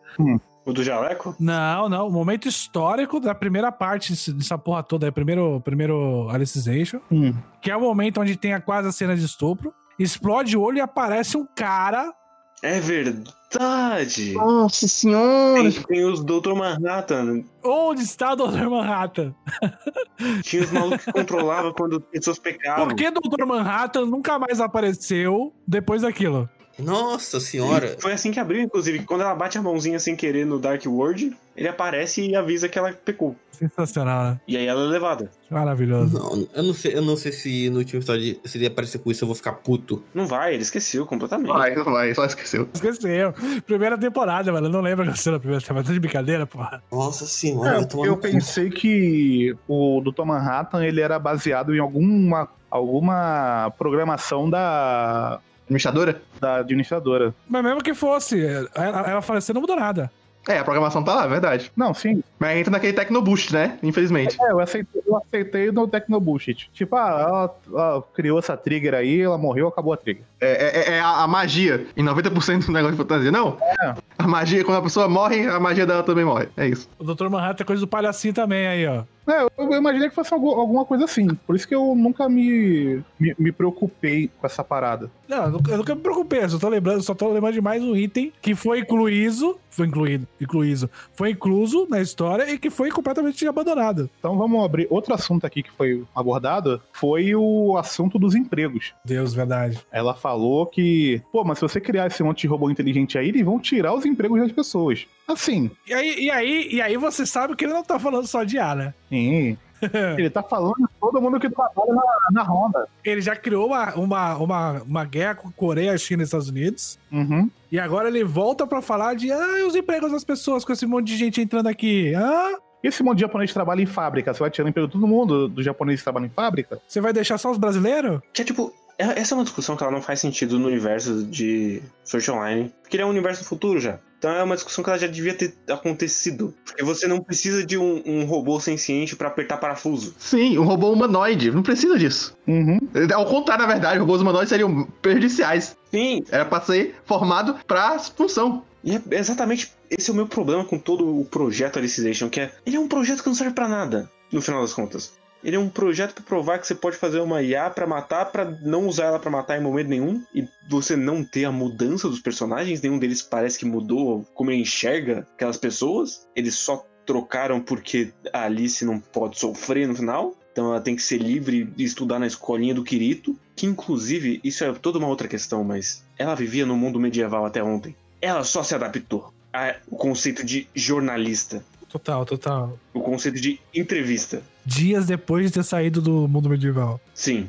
O 0.67 0.73
do 0.73 0.83
jaleco? 0.83 1.33
Não, 1.39 1.87
não, 1.87 2.07
o 2.07 2.11
momento 2.11 2.47
histórico 2.47 3.21
da 3.21 3.33
primeira 3.33 3.71
parte 3.71 4.11
dessa 4.33 4.57
porra 4.57 4.83
toda, 4.83 5.05
aí, 5.07 5.11
primeiro, 5.13 5.61
primeiro 5.61 6.27
Alicization, 6.29 6.99
Hum. 7.09 7.33
que 7.61 7.71
é 7.71 7.75
o 7.77 7.79
momento 7.81 8.19
onde 8.19 8.35
tem 8.35 8.53
a 8.53 8.59
quase 8.59 8.89
a 8.89 8.91
cena 8.91 9.15
de 9.15 9.23
estupro, 9.23 9.73
explode 9.97 10.57
o 10.57 10.61
olho 10.61 10.77
e 10.77 10.81
aparece 10.81 11.37
um 11.37 11.47
cara 11.55 12.13
É 12.61 12.79
verdade. 12.81 14.33
Nossa 14.33 14.87
senhora! 14.89 15.61
Tem, 15.71 15.71
tem 15.83 16.05
os 16.05 16.21
Dr. 16.23 16.53
Manhattan. 16.53 17.43
Onde 17.63 18.01
está 18.01 18.33
o 18.33 18.35
Dr. 18.35 18.67
Manhattan? 18.69 19.33
Tinha 20.43 20.63
os 20.63 20.71
malucos 20.71 21.05
que 21.05 21.11
controlavam 21.13 21.71
quando 21.71 22.01
pessoas 22.01 22.39
pecavam. 22.39 22.87
Por 22.87 22.95
que 22.95 23.09
Dr. 23.09 23.45
Manhattan 23.45 24.05
nunca 24.07 24.37
mais 24.37 24.59
apareceu 24.59 25.53
depois 25.67 26.01
daquilo? 26.01 26.49
Nossa 26.79 27.39
senhora. 27.39 27.95
Foi 27.99 28.11
assim 28.13 28.31
que 28.31 28.39
abriu, 28.39 28.61
inclusive. 28.61 29.03
Quando 29.05 29.21
ela 29.21 29.33
bate 29.35 29.57
a 29.57 29.61
mãozinha 29.61 29.99
sem 29.99 30.15
querer 30.15 30.45
no 30.45 30.59
Dark 30.59 30.83
World, 30.85 31.35
ele 31.55 31.67
aparece 31.67 32.21
e 32.27 32.35
avisa 32.35 32.69
que 32.69 32.77
ela 32.77 32.91
pecou. 32.93 33.35
Sensacional, 33.51 34.23
né? 34.31 34.39
E 34.47 34.55
aí 34.55 34.67
ela 34.67 34.83
é 34.83 34.87
levada. 34.87 35.31
Maravilhoso. 35.49 36.13
Não, 36.19 36.47
eu 36.53 36.63
não 36.63 36.73
sei, 36.75 36.95
eu 36.95 37.01
não 37.01 37.17
sei 37.17 37.31
se 37.31 37.69
no 37.71 37.79
último 37.79 37.99
episódio, 37.99 38.39
se 38.45 38.57
ele 38.59 38.67
aparecer 38.67 38.99
com 38.99 39.09
isso, 39.09 39.23
eu 39.23 39.27
vou 39.27 39.35
ficar 39.35 39.53
puto. 39.53 40.03
Não 40.13 40.27
vai, 40.27 40.53
ele 40.53 40.61
esqueceu 40.61 41.05
completamente. 41.07 41.47
Vai, 41.47 41.73
vai, 41.75 42.13
só 42.13 42.25
esqueceu. 42.25 42.69
Esqueceu. 42.71 43.33
Primeira 43.65 43.97
temporada, 43.97 44.51
mano. 44.51 44.67
Eu 44.67 44.71
não 44.71 44.81
lembro 44.81 45.11
que 45.11 45.29
na 45.31 45.39
primeira 45.39 45.61
temporada. 45.61 45.87
Tá 45.87 45.93
de 45.93 45.99
brincadeira, 45.99 46.45
porra. 46.45 46.83
Nossa 46.91 47.25
senhora, 47.25 47.79
É, 47.79 48.07
eu 48.07 48.15
cu. 48.15 48.21
pensei 48.21 48.69
que 48.69 49.55
o 49.67 50.01
Dr. 50.01 50.23
Manhattan 50.25 50.85
ele 50.85 51.01
era 51.01 51.17
baseado 51.17 51.73
em 51.75 51.79
alguma, 51.79 52.47
alguma 52.69 53.73
programação 53.79 54.47
da, 54.47 55.39
Administradora? 55.67 56.21
da 56.39 56.57
administradora. 56.57 57.35
Mas 57.47 57.63
mesmo 57.63 57.81
que 57.83 57.93
fosse, 57.93 58.43
ela, 58.73 59.09
ela 59.09 59.21
faleceu 59.21 59.53
não 59.53 59.61
mudou 59.61 59.75
nada. 59.75 60.09
É, 60.47 60.59
a 60.59 60.63
programação 60.63 61.03
tá 61.03 61.13
lá, 61.13 61.25
é 61.25 61.27
verdade. 61.27 61.69
Não, 61.75 61.93
sim. 61.93 62.23
Mas 62.39 62.57
entra 62.57 62.71
naquele 62.71 62.93
Tecnoboost, 62.93 63.51
né? 63.53 63.77
Infelizmente. 63.83 64.37
É, 64.41 64.49
eu 64.51 64.61
aceitei, 64.61 65.01
eu 65.05 65.17
aceitei 65.17 65.71
no 65.73 65.85
Tecnobullshit. 65.89 66.69
Tipo, 66.73 66.95
ah, 66.95 67.09
ela, 67.19 67.55
ela 67.93 68.03
criou 68.13 68.39
essa 68.39 68.55
trigger 68.55 68.93
aí, 68.93 69.19
ela 69.23 69.37
morreu, 69.37 69.67
acabou 69.67 69.91
a 69.91 69.97
trigger. 69.97 70.23
É, 70.39 70.91
é- 70.93 70.93
é 70.95 70.99
a, 71.01 71.23
a 71.23 71.27
magia 71.27 71.85
em 71.97 72.03
90% 72.05 72.65
do 72.67 72.71
negócio 72.71 72.95
de 72.95 72.97
fantasia, 73.01 73.29
não? 73.29 73.57
É. 73.83 73.93
A 74.17 74.25
magia, 74.25 74.63
quando 74.63 74.77
a 74.77 74.81
pessoa 74.81 75.09
morre, 75.09 75.45
a 75.47 75.59
magia 75.59 75.85
dela 75.85 76.01
também 76.03 76.23
morre. 76.23 76.47
É 76.55 76.65
isso. 76.65 76.87
O 76.97 77.03
Dr. 77.03 77.27
Manhattan 77.27 77.63
é 77.63 77.65
coisa 77.65 77.81
do 77.81 77.87
palhacinho 77.87 78.33
também 78.33 78.67
aí, 78.67 78.87
ó. 78.87 79.03
É, 79.27 79.43
eu, 79.43 79.49
eu 79.57 79.73
imaginei 79.77 80.09
que 80.09 80.15
fosse 80.15 80.33
algu- 80.33 80.51
alguma 80.55 80.85
coisa 80.85 81.05
assim. 81.05 81.27
Por 81.45 81.55
isso 81.55 81.67
que 81.67 81.75
eu 81.75 81.93
nunca 81.95 82.29
me, 82.29 83.03
me, 83.19 83.35
me 83.37 83.51
preocupei 83.51 84.29
com 84.39 84.45
essa 84.47 84.63
parada. 84.63 85.11
Não, 85.27 85.43
eu 85.45 85.51
nunca- 85.51 85.71
eu 85.71 85.77
nunca 85.77 85.95
me 85.95 86.01
preocupei, 86.01 86.43
eu 86.43 86.49
só 86.49 86.57
tô 86.59 86.69
lembrando, 86.69 87.01
só 87.03 87.13
tô 87.13 87.27
lembrando 87.31 87.53
de 87.53 87.61
mais 87.61 87.83
um 87.83 87.95
item 87.95 88.31
que 88.41 88.55
foi 88.55 88.79
incluído, 88.79 89.59
foi 89.69 89.85
incluído, 89.87 90.27
incluído, 90.39 90.89
foi 91.13 91.31
incluso 91.31 91.85
na 91.89 91.99
história 92.01 92.49
e 92.51 92.57
que 92.57 92.69
foi 92.69 92.89
completamente 92.89 93.45
abandonado. 93.47 94.09
Então 94.19 94.37
vamos 94.37 94.63
abrir 94.63 94.87
outro 94.89 95.13
assunto 95.13 95.45
aqui 95.45 95.61
que 95.61 95.71
foi 95.71 96.03
abordado, 96.15 96.81
foi 96.93 97.35
o 97.35 97.77
assunto 97.77 98.17
dos 98.17 98.33
empregos. 98.35 98.93
Deus, 99.03 99.33
verdade. 99.33 99.79
Ela 99.91 100.13
falou 100.15 100.65
que, 100.65 101.21
pô, 101.31 101.43
mas 101.43 101.57
se 101.59 101.61
você 101.63 101.79
criar 101.81 102.07
esse 102.07 102.23
monte 102.23 102.41
de 102.41 102.47
robô 102.47 102.69
inteligente 102.69 103.17
aí, 103.17 103.27
eles 103.29 103.43
vão 103.43 103.59
tirar 103.59 103.93
os 103.93 104.05
empregos 104.05 104.39
das 104.39 104.51
pessoas. 104.51 105.05
Assim, 105.27 105.69
E 105.87 105.93
aí, 105.93 106.19
e 106.25 106.31
aí, 106.31 106.67
e 106.71 106.81
aí 106.81 106.97
você 106.97 107.25
sabe 107.25 107.55
que 107.55 107.65
ele 107.65 107.73
não 107.73 107.83
tá 107.83 107.99
falando 107.99 108.25
só 108.27 108.43
de 108.43 108.57
A, 108.57 108.73
né? 108.75 108.93
sim. 109.09 109.57
Ele 110.17 110.27
tá 110.31 110.41
falando 110.41 110.73
de 110.75 110.87
todo 110.99 111.21
mundo 111.21 111.39
que 111.39 111.47
trabalha 111.51 111.93
na, 111.93 112.03
na 112.31 112.41
Honda. 112.41 112.87
Ele 113.05 113.21
já 113.21 113.35
criou 113.35 113.67
uma, 113.67 113.93
uma, 113.93 114.35
uma, 114.37 114.71
uma 114.81 115.05
guerra 115.05 115.35
com 115.35 115.51
Coreia, 115.51 115.95
China 115.99 116.23
e 116.23 116.25
Estados 116.25 116.49
Unidos. 116.49 116.97
Uhum. 117.11 117.47
E 117.71 117.79
agora 117.79 118.07
ele 118.07 118.23
volta 118.23 118.65
pra 118.65 118.81
falar 118.81 119.13
de 119.13 119.31
ah, 119.31 119.59
e 119.59 119.63
os 119.65 119.75
empregos 119.75 120.11
das 120.11 120.23
pessoas 120.23 120.65
com 120.65 120.73
esse 120.73 120.87
monte 120.87 121.05
de 121.05 121.15
gente 121.17 121.39
entrando 121.39 121.67
aqui. 121.67 122.11
Ah, 122.15 122.57
Esse 122.83 123.03
monte 123.03 123.17
de 123.17 123.21
japonês 123.21 123.53
trabalha 123.53 123.79
em 123.79 123.85
fábrica. 123.85 124.33
Você 124.33 124.39
vai 124.39 124.49
tirando 124.49 124.69
emprego 124.69 124.87
de 124.87 124.93
todo 124.93 125.05
mundo 125.05 125.47
dos 125.47 125.63
japoneses 125.63 125.99
que 125.99 126.05
trabalham 126.05 126.25
em 126.25 126.31
fábrica? 126.31 126.79
você 126.87 126.99
vai 126.99 127.13
deixar 127.13 127.37
só 127.37 127.51
os 127.51 127.59
brasileiros? 127.59 128.19
Que 128.33 128.41
é 128.41 128.45
tipo, 128.45 128.73
essa 128.97 129.33
é 129.33 129.35
uma 129.35 129.43
discussão 129.43 129.75
que 129.75 129.83
ela 129.83 129.91
não 129.91 130.01
faz 130.01 130.19
sentido 130.19 130.57
no 130.57 130.67
universo 130.67 131.23
de 131.23 131.81
Sword 132.03 132.31
Online. 132.31 132.73
Porque 132.81 132.95
ele 132.95 133.03
é 133.03 133.05
um 133.05 133.09
universo 133.09 133.43
do 133.43 133.47
futuro 133.47 133.79
já. 133.79 133.99
Então 134.17 134.31
é 134.31 134.41
uma 134.41 134.55
discussão 134.55 134.83
que 134.83 134.89
ela 134.89 134.97
já 134.97 135.05
devia 135.05 135.33
ter 135.33 135.53
acontecido. 135.69 136.53
Porque 136.65 136.83
você 136.83 137.07
não 137.07 137.21
precisa 137.21 137.63
de 137.63 137.77
um, 137.77 138.01
um 138.05 138.25
robô 138.25 138.59
senciente 138.59 139.15
pra 139.15 139.27
apertar 139.27 139.57
parafuso. 139.57 140.15
Sim, 140.17 140.57
um 140.57 140.63
robô 140.63 140.91
humanoide. 140.91 141.51
Não 141.51 141.61
precisa 141.61 141.97
disso. 141.99 142.35
Uhum. 142.47 142.79
Ao 143.13 143.25
contrário, 143.25 143.65
na 143.65 143.71
verdade, 143.71 143.99
robôs 143.99 144.21
humanoides 144.21 144.49
seriam 144.49 144.85
prejudiciais. 145.01 145.77
Sim, 145.91 146.23
Era 146.31 146.45
pra 146.45 146.61
ser 146.61 146.95
formado 147.05 147.55
pra 147.67 147.99
função. 147.99 148.63
E 148.83 148.95
é 148.95 149.01
exatamente 149.11 149.71
esse 149.89 150.09
é 150.09 150.13
o 150.13 150.15
meu 150.15 150.27
problema 150.27 150.65
com 150.65 150.79
todo 150.79 151.19
o 151.19 151.25
projeto 151.25 151.77
Alicization, 151.77 152.29
que 152.29 152.39
é 152.39 152.51
ele 152.65 152.75
é 152.77 152.79
um 152.79 152.87
projeto 152.87 153.21
que 153.21 153.27
não 153.27 153.35
serve 153.35 153.53
pra 153.53 153.67
nada, 153.67 154.09
no 154.31 154.41
final 154.41 154.61
das 154.61 154.73
contas. 154.73 155.13
Ele 155.43 155.55
é 155.55 155.59
um 155.59 155.69
projeto 155.69 156.13
pra 156.15 156.23
provar 156.23 156.59
que 156.59 156.67
você 156.67 156.75
pode 156.75 156.97
fazer 156.97 157.19
uma 157.19 157.41
IA 157.41 157.69
pra 157.69 157.87
matar, 157.87 158.25
pra 158.25 158.45
não 158.45 158.87
usar 158.87 159.05
ela 159.05 159.19
pra 159.19 159.31
matar 159.31 159.57
em 159.57 159.63
momento 159.63 159.87
nenhum, 159.87 160.23
e 160.33 160.47
você 160.69 160.95
não 160.95 161.23
ter 161.23 161.45
a 161.45 161.51
mudança 161.51 162.09
dos 162.09 162.19
personagens, 162.19 162.81
nenhum 162.81 162.99
deles 162.99 163.21
parece 163.21 163.57
que 163.57 163.65
mudou 163.65 164.25
como 164.33 164.51
ele 164.51 164.61
enxerga 164.61 165.27
aquelas 165.35 165.57
pessoas. 165.57 166.27
Eles 166.35 166.55
só 166.55 166.85
trocaram 167.05 167.61
porque 167.61 168.11
a 168.33 168.43
Alice 168.43 168.83
não 168.83 168.99
pode 168.99 169.39
sofrer 169.39 169.87
no 169.87 169.95
final. 169.95 170.35
Então 170.51 170.71
ela 170.71 170.81
tem 170.81 170.95
que 170.95 171.03
ser 171.03 171.19
livre 171.19 171.71
e 171.77 171.83
estudar 171.83 172.17
na 172.17 172.25
escolinha 172.25 172.73
do 172.73 172.83
Kirito, 172.83 173.37
que 173.55 173.67
inclusive, 173.67 174.41
isso 174.43 174.63
é 174.63 174.73
toda 174.73 174.97
uma 174.97 175.07
outra 175.07 175.27
questão, 175.27 175.63
mas 175.63 176.03
ela 176.17 176.35
vivia 176.35 176.65
no 176.65 176.75
mundo 176.75 176.99
medieval 176.99 177.45
até 177.45 177.63
ontem. 177.63 177.95
Ela 178.19 178.43
só 178.43 178.63
se 178.63 178.73
adaptou 178.73 179.31
ao 179.53 179.97
conceito 179.97 180.43
de 180.43 180.67
jornalista, 180.73 181.63
Total, 181.89 182.25
total. 182.25 182.77
o 182.93 182.99
conceito 182.99 183.39
de 183.39 183.59
entrevista. 183.73 184.41
Dias 184.65 185.05
depois 185.05 185.45
de 185.47 185.51
ter 185.53 185.63
saído 185.63 186.01
do 186.01 186.27
mundo 186.27 186.49
medieval. 186.49 186.99
Sim. 187.13 187.47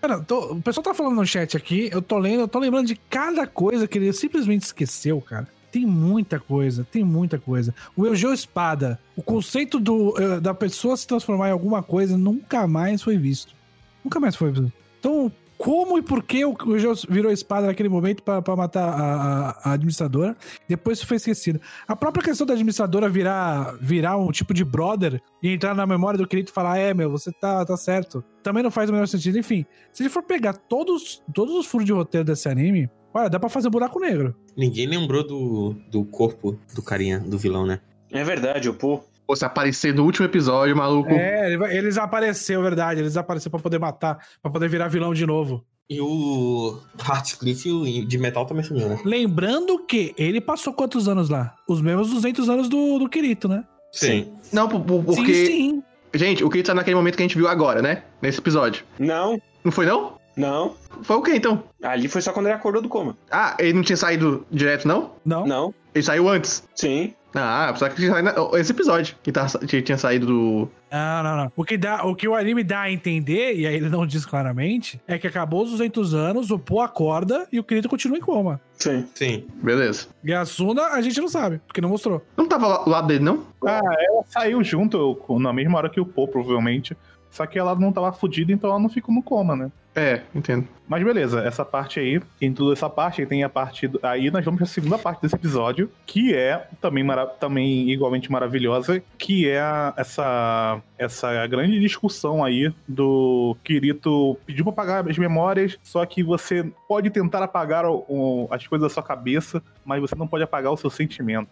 Cara, 0.00 0.18
tô- 0.20 0.52
o 0.54 0.62
pessoal 0.62 0.82
tá 0.82 0.94
falando 0.94 1.16
no 1.16 1.26
chat 1.26 1.54
aqui, 1.54 1.90
eu 1.92 2.00
tô 2.00 2.16
lendo, 2.18 2.40
eu 2.40 2.48
tô 2.48 2.58
lembrando 2.58 2.86
de 2.86 2.96
cada 3.10 3.46
coisa 3.46 3.86
que 3.86 3.98
ele 3.98 4.10
simplesmente 4.14 4.62
esqueceu, 4.62 5.20
cara. 5.20 5.46
Tem 5.70 5.84
muita 5.84 6.40
coisa, 6.40 6.82
tem 6.90 7.04
muita 7.04 7.38
coisa. 7.38 7.74
O 7.94 8.06
Eugeo 8.06 8.32
Espada, 8.32 8.98
o 9.14 9.22
conceito 9.22 9.78
do, 9.78 10.14
eh, 10.18 10.40
da 10.40 10.54
pessoa 10.54 10.96
se 10.96 11.06
transformar 11.06 11.50
em 11.50 11.52
alguma 11.52 11.82
coisa 11.82 12.16
nunca 12.16 12.66
mais 12.66 13.02
foi 13.02 13.18
visto. 13.18 13.54
Nunca 14.02 14.18
mais 14.18 14.34
foi 14.34 14.50
visto. 14.50 14.72
Então, 14.98 15.30
como 15.62 15.98
e 15.98 16.02
por 16.02 16.22
que 16.22 16.42
o 16.44 16.56
Eugeo 16.68 16.94
virou 17.08 17.30
espada 17.30 17.66
naquele 17.66 17.88
momento 17.90 18.22
pra 18.22 18.40
pra 18.40 18.56
matar 18.56 18.88
a, 18.88 18.94
a- 18.94 19.60
a 19.64 19.72
administradora? 19.72 20.34
Depois 20.66 20.96
isso 20.98 21.06
foi 21.06 21.18
esquecido. 21.18 21.60
A 21.86 21.94
própria 21.94 22.24
questão 22.24 22.46
da 22.46 22.54
administradora 22.54 23.08
virar, 23.10 23.76
virar 23.80 24.16
um 24.16 24.30
tipo 24.32 24.54
de 24.54 24.64
brother 24.64 25.20
e 25.42 25.50
entrar 25.52 25.74
na 25.74 25.86
memória 25.86 26.16
do 26.16 26.26
querido 26.26 26.48
e 26.50 26.52
falar: 26.54 26.78
é, 26.78 26.94
meu, 26.94 27.10
você 27.10 27.30
tá, 27.30 27.64
tá 27.64 27.76
certo. 27.76 28.24
Também 28.42 28.62
não 28.62 28.70
faz 28.70 28.88
o 28.88 28.92
menor 28.94 29.06
sentido. 29.06 29.38
Enfim, 29.38 29.66
se 29.92 30.02
ele 30.02 30.08
for 30.10 30.22
pegar 30.22 30.54
todos, 30.54 31.22
todos 31.34 31.54
os 31.54 31.66
furos 31.66 31.84
de 31.86 31.92
roteiro 31.92 32.24
desse 32.24 32.48
anime, 32.48 32.88
olha, 33.12 33.28
dá 33.28 33.38
pra 33.38 33.50
fazer 33.50 33.68
um 33.68 33.70
buraco 33.70 34.00
negro. 34.00 34.34
Ninguém 34.56 34.86
lembrou 34.86 35.26
do, 35.26 35.76
do 35.90 36.04
corpo 36.06 36.58
do 36.74 36.82
carinha, 36.82 37.18
do 37.20 37.36
vilão, 37.36 37.66
né? 37.66 37.80
É 38.10 38.24
verdade, 38.24 38.68
o 38.68 38.74
pô. 38.74 39.02
Pô, 39.30 39.36
se 39.36 39.44
aparecer 39.44 39.94
no 39.94 40.02
último 40.04 40.26
episódio, 40.26 40.76
maluco. 40.76 41.12
É, 41.12 41.52
ele 41.52 42.00
apareceram, 42.00 42.62
verdade. 42.62 42.98
Eles 42.98 43.16
apareceram 43.16 43.52
pra 43.52 43.60
poder 43.60 43.78
matar, 43.78 44.18
pra 44.42 44.50
poder 44.50 44.68
virar 44.68 44.88
vilão 44.88 45.14
de 45.14 45.24
novo. 45.24 45.64
E 45.88 46.00
o 46.00 46.76
Heartcliff 46.98 48.04
de 48.06 48.18
metal 48.18 48.44
também 48.44 48.64
sumiu, 48.64 48.88
né? 48.88 48.98
Lembrando 49.04 49.78
que 49.86 50.12
ele 50.18 50.40
passou 50.40 50.72
quantos 50.72 51.06
anos 51.08 51.28
lá? 51.28 51.54
Os 51.68 51.80
mesmos 51.80 52.10
200 52.10 52.48
anos 52.48 52.68
do, 52.68 52.98
do 52.98 53.08
Kirito, 53.08 53.46
né? 53.46 53.62
Sim. 53.92 54.32
Não, 54.52 54.68
por- 54.68 54.80
por- 54.80 55.04
porque. 55.04 55.32
Sim, 55.32 55.46
sim. 55.46 55.82
Gente, 56.12 56.42
o 56.42 56.50
Kirito 56.50 56.66
tá 56.66 56.74
naquele 56.74 56.96
momento 56.96 57.16
que 57.16 57.22
a 57.22 57.26
gente 57.28 57.36
viu 57.36 57.46
agora, 57.46 57.80
né? 57.80 58.02
Nesse 58.20 58.40
episódio. 58.40 58.84
Não, 58.98 59.40
Não 59.62 59.70
foi, 59.70 59.86
não? 59.86 60.14
não. 60.36 60.74
Foi 61.02 61.16
o 61.16 61.22
quê, 61.22 61.36
então? 61.36 61.62
Ali 61.82 62.08
foi 62.08 62.20
só 62.20 62.32
quando 62.32 62.46
ele 62.46 62.54
acordou 62.56 62.82
do 62.82 62.88
coma. 62.88 63.16
Ah, 63.30 63.56
ele 63.60 63.74
não 63.74 63.82
tinha 63.82 63.96
saído 63.96 64.44
direto, 64.50 64.88
não? 64.88 65.12
Não. 65.24 65.46
Não. 65.46 65.74
Ele 65.94 66.02
saiu 66.04 66.28
antes. 66.28 66.66
Sim. 66.74 67.14
Ah, 67.32 67.72
só 67.76 67.88
que 67.88 67.94
tinha 67.94 68.10
saído 68.10 68.32
na- 68.32 68.58
esse 68.58 68.72
episódio. 68.72 69.14
Que, 69.22 69.30
tá, 69.30 69.46
que 69.68 69.80
tinha 69.82 69.96
saído 69.96 70.26
do. 70.26 70.68
Não, 70.90 71.22
não, 71.22 71.36
não. 71.36 71.52
O 71.54 71.64
que, 71.64 71.76
dá, 71.76 72.04
o 72.04 72.14
que 72.16 72.26
o 72.26 72.34
anime 72.34 72.64
dá 72.64 72.80
a 72.82 72.90
entender, 72.90 73.54
e 73.54 73.66
aí 73.68 73.74
ele 73.76 73.88
não 73.88 74.04
diz 74.04 74.26
claramente, 74.26 75.00
é 75.06 75.16
que 75.16 75.28
acabou 75.28 75.62
os 75.62 75.70
200 75.70 76.12
anos, 76.12 76.50
o 76.50 76.58
Po 76.58 76.80
acorda 76.80 77.46
e 77.52 77.60
o 77.60 77.64
Kirito 77.64 77.88
continua 77.88 78.18
em 78.18 78.20
coma. 78.20 78.60
Sim. 78.76 79.06
Sim. 79.14 79.44
Beleza. 79.62 80.08
E 80.24 80.32
a 80.34 80.44
Suna, 80.44 80.86
a 80.88 81.00
gente 81.00 81.20
não 81.20 81.28
sabe, 81.28 81.60
porque 81.68 81.80
não 81.80 81.88
mostrou. 81.90 82.20
Não 82.36 82.48
tava 82.48 82.66
lá- 82.66 82.78
do 82.84 82.90
lado 82.90 83.06
dele, 83.06 83.22
não? 83.22 83.44
Ah, 83.64 83.80
ela 84.00 84.24
saiu 84.26 84.62
junto 84.64 85.14
com- 85.24 85.38
na 85.38 85.52
mesma 85.52 85.78
hora 85.78 85.88
que 85.88 86.00
o 86.00 86.06
Paul, 86.06 86.26
provavelmente. 86.26 86.96
Só 87.30 87.46
que 87.46 87.56
ela 87.60 87.76
não 87.76 87.92
tava 87.92 88.12
fudida, 88.12 88.52
então 88.52 88.68
ela 88.70 88.80
não 88.80 88.88
ficou 88.88 89.14
no 89.14 89.22
coma, 89.22 89.54
né? 89.54 89.70
É, 89.94 90.22
entendo. 90.34 90.66
Mas 90.88 91.04
beleza, 91.04 91.40
essa 91.44 91.64
parte 91.64 92.00
aí, 92.00 92.20
em 92.40 92.52
toda 92.52 92.72
essa 92.72 92.90
parte, 92.90 93.20
aí 93.20 93.26
tem 93.26 93.44
a 93.44 93.48
parte. 93.48 93.86
do- 93.86 94.00
Aí 94.02 94.28
nós 94.30 94.44
vamos 94.44 94.58
pra 94.58 94.66
segunda 94.66 94.98
parte 94.98 95.22
desse 95.22 95.36
episódio, 95.36 95.88
que 96.04 96.34
é 96.34 96.66
também, 96.80 97.04
mara- 97.04 97.26
também 97.26 97.88
igualmente 97.90 98.30
maravilhosa, 98.30 99.00
que 99.16 99.48
é 99.48 99.60
a- 99.60 99.94
essa, 99.96 100.80
essa 100.98 101.46
grande 101.46 101.78
discussão 101.78 102.42
aí 102.44 102.72
do 102.88 103.56
Kirito 103.62 104.36
pediu 104.44 104.64
pra 104.64 104.72
apagar 104.72 105.08
as 105.08 105.16
memórias, 105.16 105.78
só 105.82 106.04
que 106.04 106.24
você 106.24 106.64
pode 106.88 107.08
tentar 107.10 107.42
apagar 107.42 107.84
o- 107.86 108.04
o- 108.08 108.48
as 108.50 108.66
coisas 108.66 108.88
da 108.88 108.92
sua 108.92 109.02
cabeça, 109.02 109.62
mas 109.84 110.00
você 110.00 110.16
não 110.16 110.26
pode 110.26 110.42
apagar 110.42 110.72
o 110.72 110.76
seu 110.76 110.90
sentimento. 110.90 111.48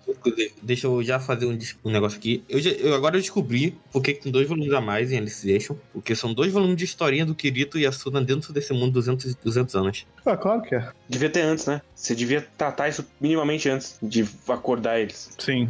Deixa 0.62 0.88
eu 0.88 1.00
já 1.02 1.20
fazer 1.20 1.46
um, 1.46 1.56
um 1.84 1.90
negócio 1.92 2.18
aqui. 2.18 2.42
Eu, 2.48 2.58
já- 2.60 2.70
eu 2.70 2.92
agora 2.94 3.16
eu 3.16 3.20
descobri 3.20 3.76
porque 3.92 4.14
que 4.14 4.22
tem 4.22 4.32
dois 4.32 4.48
volumes 4.48 4.72
a 4.72 4.80
mais 4.80 5.12
em 5.12 5.16
Alicization. 5.18 5.76
Porque 5.92 6.14
são 6.16 6.34
dois 6.34 6.52
volumes 6.52 6.76
de 6.76 6.84
historinha 6.84 7.24
do 7.24 7.34
Kirito 7.36 7.78
e 7.78 7.86
a 7.86 7.92
Suna 7.92 8.20
dentro 8.28 8.52
desse 8.52 8.72
mundo 8.72 8.92
200, 8.92 9.34
200 9.36 9.74
anos. 9.74 10.06
Ah, 10.26 10.36
claro 10.36 10.60
que 10.62 10.74
é. 10.74 10.88
Devia 11.08 11.30
ter 11.30 11.40
antes, 11.40 11.66
né? 11.66 11.80
Você 11.94 12.14
devia 12.14 12.46
tratar 12.56 12.88
isso 12.88 13.04
minimamente 13.20 13.68
antes 13.68 13.98
de 14.02 14.28
acordar 14.48 15.00
eles. 15.00 15.30
Sim. 15.38 15.68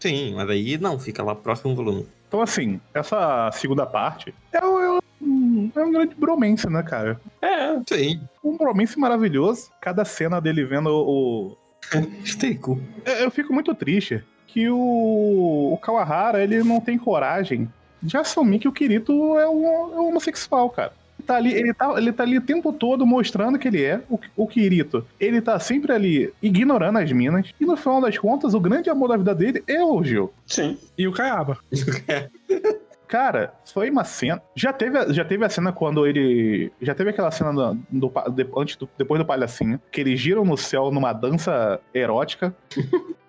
Sim, 0.00 0.34
mas 0.34 0.48
aí 0.48 0.78
não, 0.78 0.98
fica 0.98 1.22
lá 1.22 1.34
próximo 1.34 1.74
volume. 1.74 2.06
Então, 2.28 2.40
assim, 2.40 2.80
essa 2.94 3.50
segunda 3.52 3.84
parte 3.86 4.34
é, 4.52 4.64
um- 4.64 4.80
é 4.80 4.98
um, 5.20 5.70
é 5.74 5.80
um 5.84 5.92
grande 5.92 6.14
bromance, 6.14 6.68
né, 6.68 6.82
cara? 6.82 7.20
É, 7.42 7.78
Sim. 7.88 8.20
Um 8.42 8.56
bromance 8.56 8.98
maravilhoso. 8.98 9.70
Cada 9.80 10.04
cena 10.04 10.40
dele 10.40 10.64
vendo 10.64 10.88
o. 10.90 11.56
Eu 13.04 13.14
eu 13.24 13.30
fico 13.30 13.52
muito 13.52 13.74
triste 13.74 14.22
que 14.46 14.68
o, 14.68 15.72
o 15.72 15.78
Kawahara 15.78 16.42
ele 16.42 16.62
não 16.62 16.80
tem 16.80 16.98
coragem 16.98 17.68
de 18.02 18.16
assumir 18.16 18.58
que 18.58 18.68
o 18.68 18.72
Kirito 18.72 19.12
é 19.38 19.48
um, 19.48 19.66
é 19.66 20.00
um 20.00 20.08
homossexual, 20.08 20.70
cara. 20.70 20.92
Ele 21.28 21.34
tá, 21.34 21.36
ali, 21.36 21.52
ele, 21.54 21.74
tá, 21.74 21.94
ele 21.98 22.12
tá 22.12 22.22
ali 22.22 22.38
o 22.38 22.42
tempo 22.42 22.72
todo 22.72 23.06
mostrando 23.06 23.58
que 23.58 23.68
ele 23.68 23.82
é 23.82 24.00
o, 24.08 24.18
o 24.36 24.46
Kirito. 24.46 25.04
Ele 25.20 25.40
tá 25.42 25.58
sempre 25.58 25.92
ali 25.92 26.32
ignorando 26.42 26.98
as 26.98 27.12
minas. 27.12 27.52
E 27.60 27.64
no 27.66 27.76
final 27.76 28.00
das 28.00 28.16
contas, 28.16 28.54
o 28.54 28.60
grande 28.60 28.88
amor 28.88 29.08
da 29.08 29.16
vida 29.16 29.34
dele 29.34 29.62
é 29.66 29.82
o 29.84 30.02
Gil. 30.02 30.32
sim. 30.46 30.78
E 30.96 31.06
o 31.06 31.12
Kayaba. 31.12 31.58
Cara, 33.06 33.54
foi 33.64 33.88
uma 33.88 34.04
cena. 34.04 34.42
Já 34.54 34.70
teve, 34.70 35.12
já 35.14 35.24
teve 35.24 35.42
a 35.42 35.48
cena 35.48 35.72
quando 35.72 36.06
ele. 36.06 36.70
Já 36.82 36.94
teve 36.94 37.08
aquela 37.08 37.30
cena 37.30 37.52
do, 37.52 37.78
do 37.90 38.12
de- 38.34 38.46
antes 38.54 38.76
do- 38.76 38.88
depois 38.98 39.18
do 39.18 39.24
palhacinho. 39.26 39.80
Que 39.90 40.02
eles 40.02 40.20
giram 40.20 40.44
no 40.44 40.58
céu 40.58 40.90
numa 40.90 41.14
dança 41.14 41.80
erótica. 41.94 42.54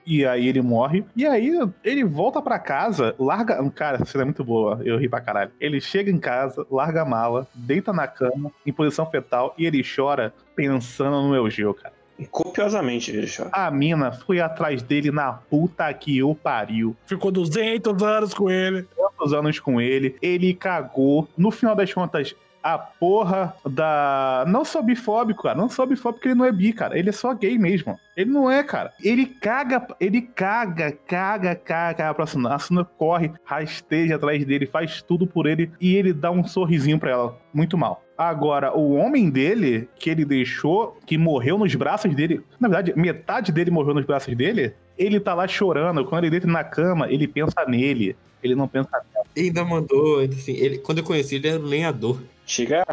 E 0.09 0.25
aí 0.25 0.47
ele 0.47 0.59
morre. 0.59 1.05
E 1.15 1.27
aí 1.27 1.51
ele 1.83 2.03
volta 2.03 2.41
pra 2.41 2.57
casa, 2.57 3.13
larga. 3.19 3.69
Cara, 3.69 3.97
essa 3.97 4.05
cena 4.05 4.23
é 4.23 4.25
muito 4.25 4.43
boa. 4.43 4.81
Eu 4.83 4.97
ri 4.97 5.07
pra 5.07 5.21
caralho. 5.21 5.51
Ele 5.61 5.79
chega 5.79 6.09
em 6.09 6.17
casa, 6.17 6.65
larga 6.71 7.03
a 7.03 7.05
mala, 7.05 7.47
deita 7.53 7.93
na 7.93 8.07
cama, 8.07 8.51
em 8.65 8.73
posição 8.73 9.05
fetal, 9.05 9.53
e 9.55 9.67
ele 9.67 9.83
chora 9.83 10.33
pensando 10.55 11.21
no 11.21 11.35
Eugeo, 11.35 11.75
cara. 11.75 11.93
Copiosamente 12.31 13.11
ele 13.11 13.27
chora. 13.33 13.49
A 13.53 13.69
mina 13.69 14.11
foi 14.11 14.39
atrás 14.41 14.81
dele 14.81 15.11
na 15.11 15.31
puta 15.31 15.93
que 15.93 16.23
o 16.23 16.33
pariu. 16.33 16.95
Ficou 17.05 17.31
200 17.31 18.01
anos 18.01 18.33
com 18.33 18.49
ele. 18.49 18.87
tantos 19.19 19.31
anos 19.31 19.59
com 19.59 19.79
ele, 19.79 20.15
ele 20.21 20.53
cagou. 20.55 21.27
No 21.37 21.51
final 21.51 21.75
das 21.75 21.93
contas, 21.93 22.35
a 22.63 22.77
porra 22.77 23.55
da. 23.65 24.45
Não 24.47 24.63
só 24.65 24.81
bifóbico, 24.81 25.43
cara. 25.43 25.57
Não 25.57 25.69
só 25.69 25.85
bifóbico 25.85 26.19
porque 26.19 26.29
ele 26.29 26.35
não 26.35 26.45
é 26.45 26.51
bi, 26.51 26.73
cara. 26.73 26.97
Ele 26.97 27.09
é 27.09 27.11
só 27.11 27.33
gay 27.33 27.57
mesmo. 27.57 27.97
Ele 28.15 28.29
não 28.29 28.51
é, 28.51 28.63
cara. 28.63 28.91
Ele 29.01 29.25
caga, 29.25 29.87
ele 29.99 30.21
caga, 30.21 30.91
caga, 30.91 31.55
caga 31.55 32.13
pra 32.13 32.23
Asuna. 32.23 32.49
A 32.49 32.55
Asuna 32.55 32.83
corre, 32.83 33.31
rasteja 33.43 34.15
atrás 34.15 34.43
dele, 34.45 34.65
faz 34.65 35.01
tudo 35.01 35.25
por 35.25 35.47
ele 35.47 35.71
e 35.79 35.95
ele 35.95 36.11
dá 36.11 36.29
um 36.29 36.43
sorrisinho 36.43 36.99
pra 36.99 37.11
ela. 37.11 37.37
Muito 37.53 37.77
mal. 37.77 38.03
Agora, 38.17 38.77
o 38.77 38.95
homem 38.95 39.29
dele, 39.29 39.87
que 39.97 40.09
ele 40.09 40.25
deixou, 40.25 40.97
que 41.05 41.17
morreu 41.17 41.57
nos 41.57 41.73
braços 41.75 42.13
dele, 42.13 42.41
na 42.59 42.67
verdade, 42.67 42.93
metade 42.99 43.51
dele 43.53 43.71
morreu 43.71 43.93
nos 43.93 44.05
braços 44.05 44.35
dele, 44.35 44.73
ele 44.97 45.21
tá 45.21 45.33
lá 45.33 45.47
chorando. 45.47 46.03
Quando 46.03 46.25
ele 46.25 46.31
deita 46.31 46.47
na 46.47 46.63
cama, 46.63 47.09
ele 47.09 47.25
pensa 47.25 47.65
nele. 47.65 48.17
Ele 48.43 48.55
não 48.55 48.67
pensa 48.67 48.89
Ele 49.35 49.47
ainda 49.47 49.63
mandou, 49.63 50.19
assim, 50.19 50.53
ele, 50.53 50.77
quando 50.79 50.97
eu 50.97 51.03
conheci 51.03 51.35
ele 51.35 51.47
era 51.47 51.59
um 51.59 51.65
lenhador. 51.65 52.19
Chega, 52.49 52.83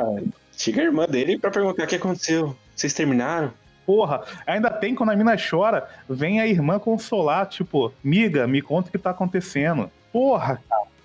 chega 0.54 0.82
a 0.82 0.84
irmã 0.84 1.07
dele 1.07 1.38
pra 1.38 1.50
perguntar 1.50 1.84
o 1.84 1.86
que 1.86 1.96
aconteceu. 1.96 2.54
Vocês 2.74 2.92
terminaram? 2.92 3.50
Porra, 3.86 4.22
ainda 4.46 4.68
tem 4.68 4.94
quando 4.94 5.11
a 5.11 5.16
mina 5.16 5.34
chora, 5.38 5.88
vem 6.11 6.40
a 6.40 6.46
irmã 6.46 6.78
consolar, 6.78 7.46
tipo, 7.46 7.90
miga, 8.04 8.46
me 8.46 8.61
conta 8.61 8.88
o 8.88 8.92
que 8.92 8.98
tá 8.98 9.11
acontecendo. 9.11 9.90
Porra, 10.12 10.61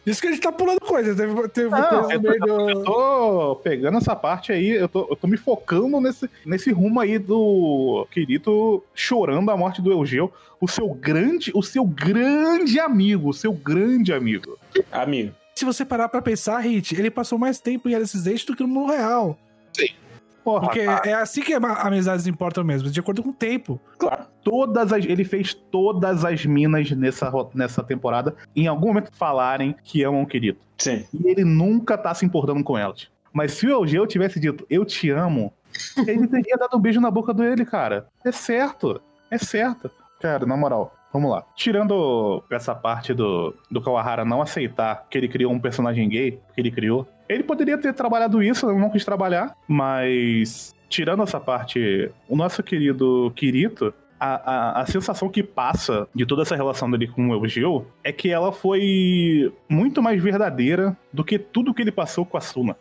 Isso 0.05 0.19
que 0.19 0.27
a 0.27 0.31
gente 0.31 0.41
tá 0.41 0.51
pulando 0.51 0.81
coisas. 0.81 1.15
Teve, 1.15 1.47
teve 1.49 1.69
Não, 1.69 1.89
coisa 2.03 2.13
eu 2.13 2.19
do- 2.39 2.69
eu 2.71 2.83
tô 2.83 3.55
pegando 3.63 3.99
essa 3.99 4.15
parte 4.15 4.51
aí, 4.51 4.71
eu 4.71 4.89
tô, 4.89 5.07
eu 5.09 5.15
tô 5.15 5.27
me 5.27 5.37
focando 5.37 6.01
nesse, 6.01 6.27
nesse 6.45 6.71
rumo 6.71 6.99
aí 6.99 7.19
do 7.19 8.05
Kirito 8.11 8.83
chorando 8.95 9.49
a 9.51 9.55
morte 9.55 9.79
do 9.81 9.91
Eugeu, 9.91 10.33
o 10.59 10.67
seu 10.67 10.89
grande, 10.89 11.51
o 11.53 11.61
seu 11.61 11.85
grande 11.85 12.79
amigo, 12.79 13.29
o 13.29 13.33
seu 13.33 13.53
grande 13.53 14.11
amigo. 14.11 14.57
Amigo. 14.91 15.33
Se 15.61 15.65
você 15.65 15.85
parar 15.85 16.09
pra 16.09 16.23
pensar, 16.23 16.57
Hit, 16.57 16.95
ele 16.95 17.11
passou 17.11 17.37
mais 17.37 17.59
tempo 17.59 17.87
em 17.87 17.93
Alice 17.93 18.17
Age 18.17 18.47
do 18.47 18.55
que 18.55 18.63
no 18.63 18.67
mundo 18.67 18.91
real. 18.91 19.37
Porra, 20.43 20.61
Porque 20.61 20.79
é 20.79 21.13
assim 21.13 21.43
que 21.43 21.53
amizades 21.53 22.25
importam 22.25 22.63
mesmo, 22.63 22.89
de 22.89 22.99
acordo 22.99 23.21
com 23.21 23.29
o 23.29 23.33
tempo. 23.33 23.79
Claro. 23.99 24.25
todas 24.43 24.91
as, 24.91 25.05
ele 25.05 25.23
fez 25.23 25.53
todas 25.53 26.25
as 26.25 26.43
minas 26.47 26.89
nessa, 26.89 27.31
nessa 27.53 27.83
temporada 27.83 28.35
em 28.55 28.65
algum 28.65 28.87
momento 28.87 29.11
falarem 29.13 29.75
que 29.83 30.03
amam 30.03 30.23
o 30.23 30.25
Kirito. 30.25 30.65
Sim. 30.79 31.05
E 31.13 31.29
ele 31.29 31.43
nunca 31.43 31.95
tá 31.95 32.11
se 32.15 32.25
importando 32.25 32.63
com 32.63 32.75
elas. 32.75 33.07
Mas 33.31 33.53
se 33.53 33.67
o 33.67 33.69
Eugeu 33.69 34.07
tivesse 34.07 34.39
dito, 34.39 34.65
eu 34.67 34.83
te 34.83 35.11
amo, 35.11 35.53
ele 36.07 36.27
teria 36.27 36.57
dado 36.57 36.75
um 36.75 36.81
beijo 36.81 36.99
na 36.99 37.11
boca 37.11 37.35
dele, 37.35 37.65
cara. 37.65 38.07
É 38.25 38.31
certo. 38.31 38.99
É 39.29 39.37
certo. 39.37 39.91
Cara, 40.19 40.43
na 40.43 40.57
moral, 40.57 40.91
vamos 41.11 41.31
lá. 41.31 41.43
Tirando 41.55 42.43
essa 42.49 42.73
parte 42.73 43.13
do, 43.13 43.55
do 43.69 43.81
Kawahara 43.81 44.25
não 44.25 44.41
aceitar 44.41 45.07
que 45.09 45.17
ele 45.17 45.27
criou 45.27 45.51
um 45.51 45.59
personagem 45.59 46.07
gay, 46.07 46.39
que 46.53 46.61
ele 46.61 46.71
criou, 46.71 47.07
Ele 47.29 47.43
poderia 47.43 47.77
ter 47.77 47.93
trabalhado 47.93 48.43
isso, 48.43 48.71
não 48.73 48.89
quis 48.89 49.05
trabalhar, 49.05 49.55
mas 49.65 50.75
tirando 50.89 51.23
essa 51.23 51.39
parte, 51.39 52.11
o 52.27 52.35
nosso 52.35 52.61
querido 52.61 53.31
Kirito, 53.35 53.93
a, 54.19 54.35
a, 54.35 54.81
a 54.81 54.85
sensação 54.85 55.29
que 55.29 55.41
passa 55.41 56.07
de 56.13 56.25
toda 56.25 56.43
essa 56.43 56.55
relação 56.55 56.91
dele 56.91 57.07
com 57.07 57.29
o 57.29 57.33
Eugeo 57.33 57.87
é 58.03 58.11
que 58.11 58.29
ela 58.29 58.51
foi 58.51 59.51
muito 59.67 60.03
mais 60.03 60.21
verdadeira 60.21 60.95
do 61.11 61.23
que 61.23 61.39
tudo 61.39 61.73
que 61.73 61.81
ele 61.81 61.91
passou 61.91 62.25
com 62.25 62.37
a 62.37 62.41
Suna. 62.41 62.75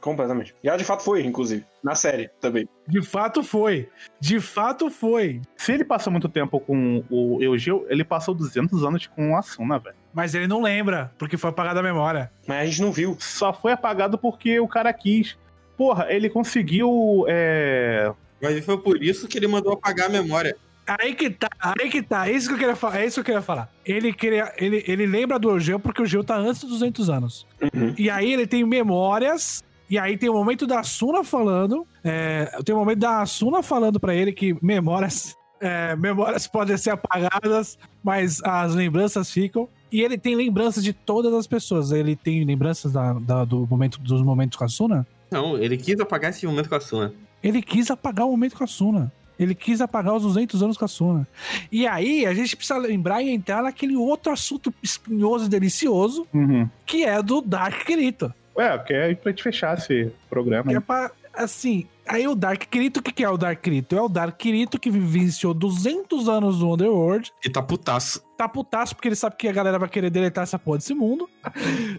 Completamente. 0.00 0.54
E 0.62 0.68
ela 0.68 0.78
de 0.78 0.84
fato 0.84 1.02
foi, 1.02 1.24
inclusive. 1.24 1.64
Na 1.82 1.94
série 1.94 2.28
também. 2.40 2.68
De 2.86 3.02
fato 3.02 3.42
foi. 3.42 3.88
De 4.18 4.40
fato 4.40 4.90
foi. 4.90 5.42
Se 5.56 5.72
ele 5.72 5.84
passou 5.84 6.10
muito 6.10 6.28
tempo 6.28 6.58
com 6.58 7.04
o 7.10 7.42
Eugeo, 7.42 7.84
ele 7.88 8.04
passou 8.04 8.34
200 8.34 8.82
anos 8.82 9.06
com 9.06 9.36
a 9.36 9.42
Suna, 9.42 9.78
velho. 9.78 9.96
Mas 10.12 10.34
ele 10.34 10.46
não 10.46 10.62
lembra, 10.62 11.12
porque 11.18 11.36
foi 11.36 11.50
apagado 11.50 11.78
a 11.80 11.82
memória. 11.82 12.30
Mas 12.46 12.58
a 12.58 12.64
gente 12.64 12.82
não 12.82 12.92
viu. 12.92 13.16
Só 13.20 13.52
foi 13.52 13.72
apagado 13.72 14.16
porque 14.18 14.58
o 14.58 14.66
cara 14.66 14.92
quis. 14.92 15.36
Porra, 15.76 16.06
ele 16.08 16.28
conseguiu. 16.28 17.24
É... 17.28 18.12
Mas 18.40 18.64
foi 18.64 18.78
por 18.78 19.02
isso 19.02 19.28
que 19.28 19.38
ele 19.38 19.46
mandou 19.46 19.72
apagar 19.72 20.06
a 20.06 20.10
memória. 20.10 20.56
Aí 20.98 21.14
que 21.14 21.28
tá, 21.30 21.48
aí 21.60 21.90
que 21.90 22.02
tá. 22.02 22.28
É 22.28 22.32
isso 22.32 22.48
que 22.48 22.54
eu 22.54 22.58
queria 22.58 22.76
falar. 22.76 23.00
É 23.00 23.06
isso 23.06 23.14
que 23.16 23.20
eu 23.20 23.24
queria 23.24 23.42
falar. 23.42 23.70
Ele, 23.84 24.12
queria, 24.12 24.52
ele, 24.56 24.82
ele 24.86 25.06
lembra 25.06 25.38
do 25.38 25.58
Geo 25.58 25.78
porque 25.78 26.00
o 26.02 26.06
Geo 26.06 26.24
tá 26.24 26.36
antes 26.36 26.62
dos 26.62 26.70
200 26.70 27.10
anos. 27.10 27.46
Uhum. 27.62 27.94
E 27.98 28.08
aí 28.08 28.32
ele 28.32 28.46
tem 28.46 28.64
memórias. 28.64 29.62
E 29.90 29.98
aí 29.98 30.16
tem 30.18 30.28
o 30.28 30.34
momento 30.34 30.66
da 30.66 30.80
Asuna 30.80 31.22
falando. 31.24 31.86
É, 32.04 32.58
tem 32.64 32.74
o 32.74 32.78
momento 32.78 32.98
da 33.00 33.20
Asuna 33.22 33.62
falando 33.62 33.98
pra 34.00 34.14
ele 34.14 34.32
que 34.32 34.56
memórias. 34.62 35.34
é, 35.60 35.96
memórias 35.96 36.46
podem 36.46 36.76
ser 36.76 36.90
apagadas, 36.90 37.78
mas 38.02 38.42
as 38.44 38.74
lembranças 38.74 39.30
ficam. 39.30 39.68
E 39.90 40.02
ele 40.02 40.18
tem 40.18 40.34
lembranças 40.34 40.84
de 40.84 40.92
todas 40.92 41.32
as 41.32 41.46
pessoas. 41.46 41.90
Ele 41.92 42.14
tem 42.14 42.44
lembranças 42.44 42.92
da, 42.92 43.14
da- 43.14 43.44
do 43.44 43.66
momento, 43.66 43.98
dos 43.98 44.20
momentos 44.22 44.56
com 44.58 44.64
a 44.64 44.66
Asuna. 44.66 45.06
Não, 45.30 45.56
ele 45.58 45.76
quis 45.76 45.98
apagar 46.00 46.30
esse 46.30 46.46
momento 46.46 46.68
com 46.68 46.74
a 46.74 46.80
Suna. 46.80 47.12
Ele 47.42 47.60
quis 47.62 47.90
apagar 47.90 48.26
o 48.26 48.30
momento 48.30 48.56
com 48.56 48.64
a 48.64 48.66
Suna. 48.66 49.12
Ele 49.38 49.54
quis 49.54 49.80
apagar 49.80 50.14
os 50.14 50.22
200 50.22 50.62
anos 50.62 50.76
com 50.76 50.84
a 50.84 50.88
Suna. 50.88 51.26
E 51.70 51.86
aí, 51.86 52.26
a 52.26 52.34
gente 52.34 52.56
precisa 52.56 52.78
lembrar 52.78 53.22
e 53.22 53.30
entrar 53.30 53.62
naquele 53.62 53.96
outro 53.96 54.32
assunto 54.32 54.72
espinhoso 54.82 55.46
e 55.46 55.48
delicioso, 55.48 56.26
Uhum. 56.34 56.68
que 56.84 57.04
é 57.04 57.22
do 57.22 57.40
Dark 57.40 57.84
Kirito. 57.84 58.32
É, 58.56 58.76
que 58.78 58.92
é 58.92 59.14
pra 59.14 59.30
gente 59.30 59.42
fechar 59.42 59.78
esse 59.78 60.10
programa. 60.28 60.68
Que 60.70 60.76
é 60.76 60.80
pra, 60.80 61.12
assim, 61.32 61.86
aí 62.04 62.26
o 62.26 62.34
Dark 62.34 62.60
Kirito, 62.64 62.98
o 62.98 63.02
que, 63.02 63.12
que 63.12 63.22
é 63.22 63.30
o 63.30 63.36
Dark 63.36 63.60
Kirito? 63.60 63.94
É 63.96 64.02
o 64.02 64.08
Dark 64.08 64.36
Kirito 64.36 64.80
que 64.80 64.90
vivenciou 64.90 65.54
200 65.54 66.28
anos 66.28 66.58
no 66.58 66.74
Underworld, 66.74 67.30
E 67.44 67.48
tá 67.48 67.62
putaço. 67.62 68.20
tá 68.36 68.48
putaço 68.48 68.96
porque 68.96 69.06
ele 69.06 69.14
sabe 69.14 69.36
que 69.36 69.46
a 69.46 69.52
galera 69.52 69.78
vai 69.78 69.88
querer 69.88 70.10
deletar 70.10 70.42
essa 70.42 70.58
porra 70.58 70.78
desse 70.78 70.92
mundo. 70.92 71.30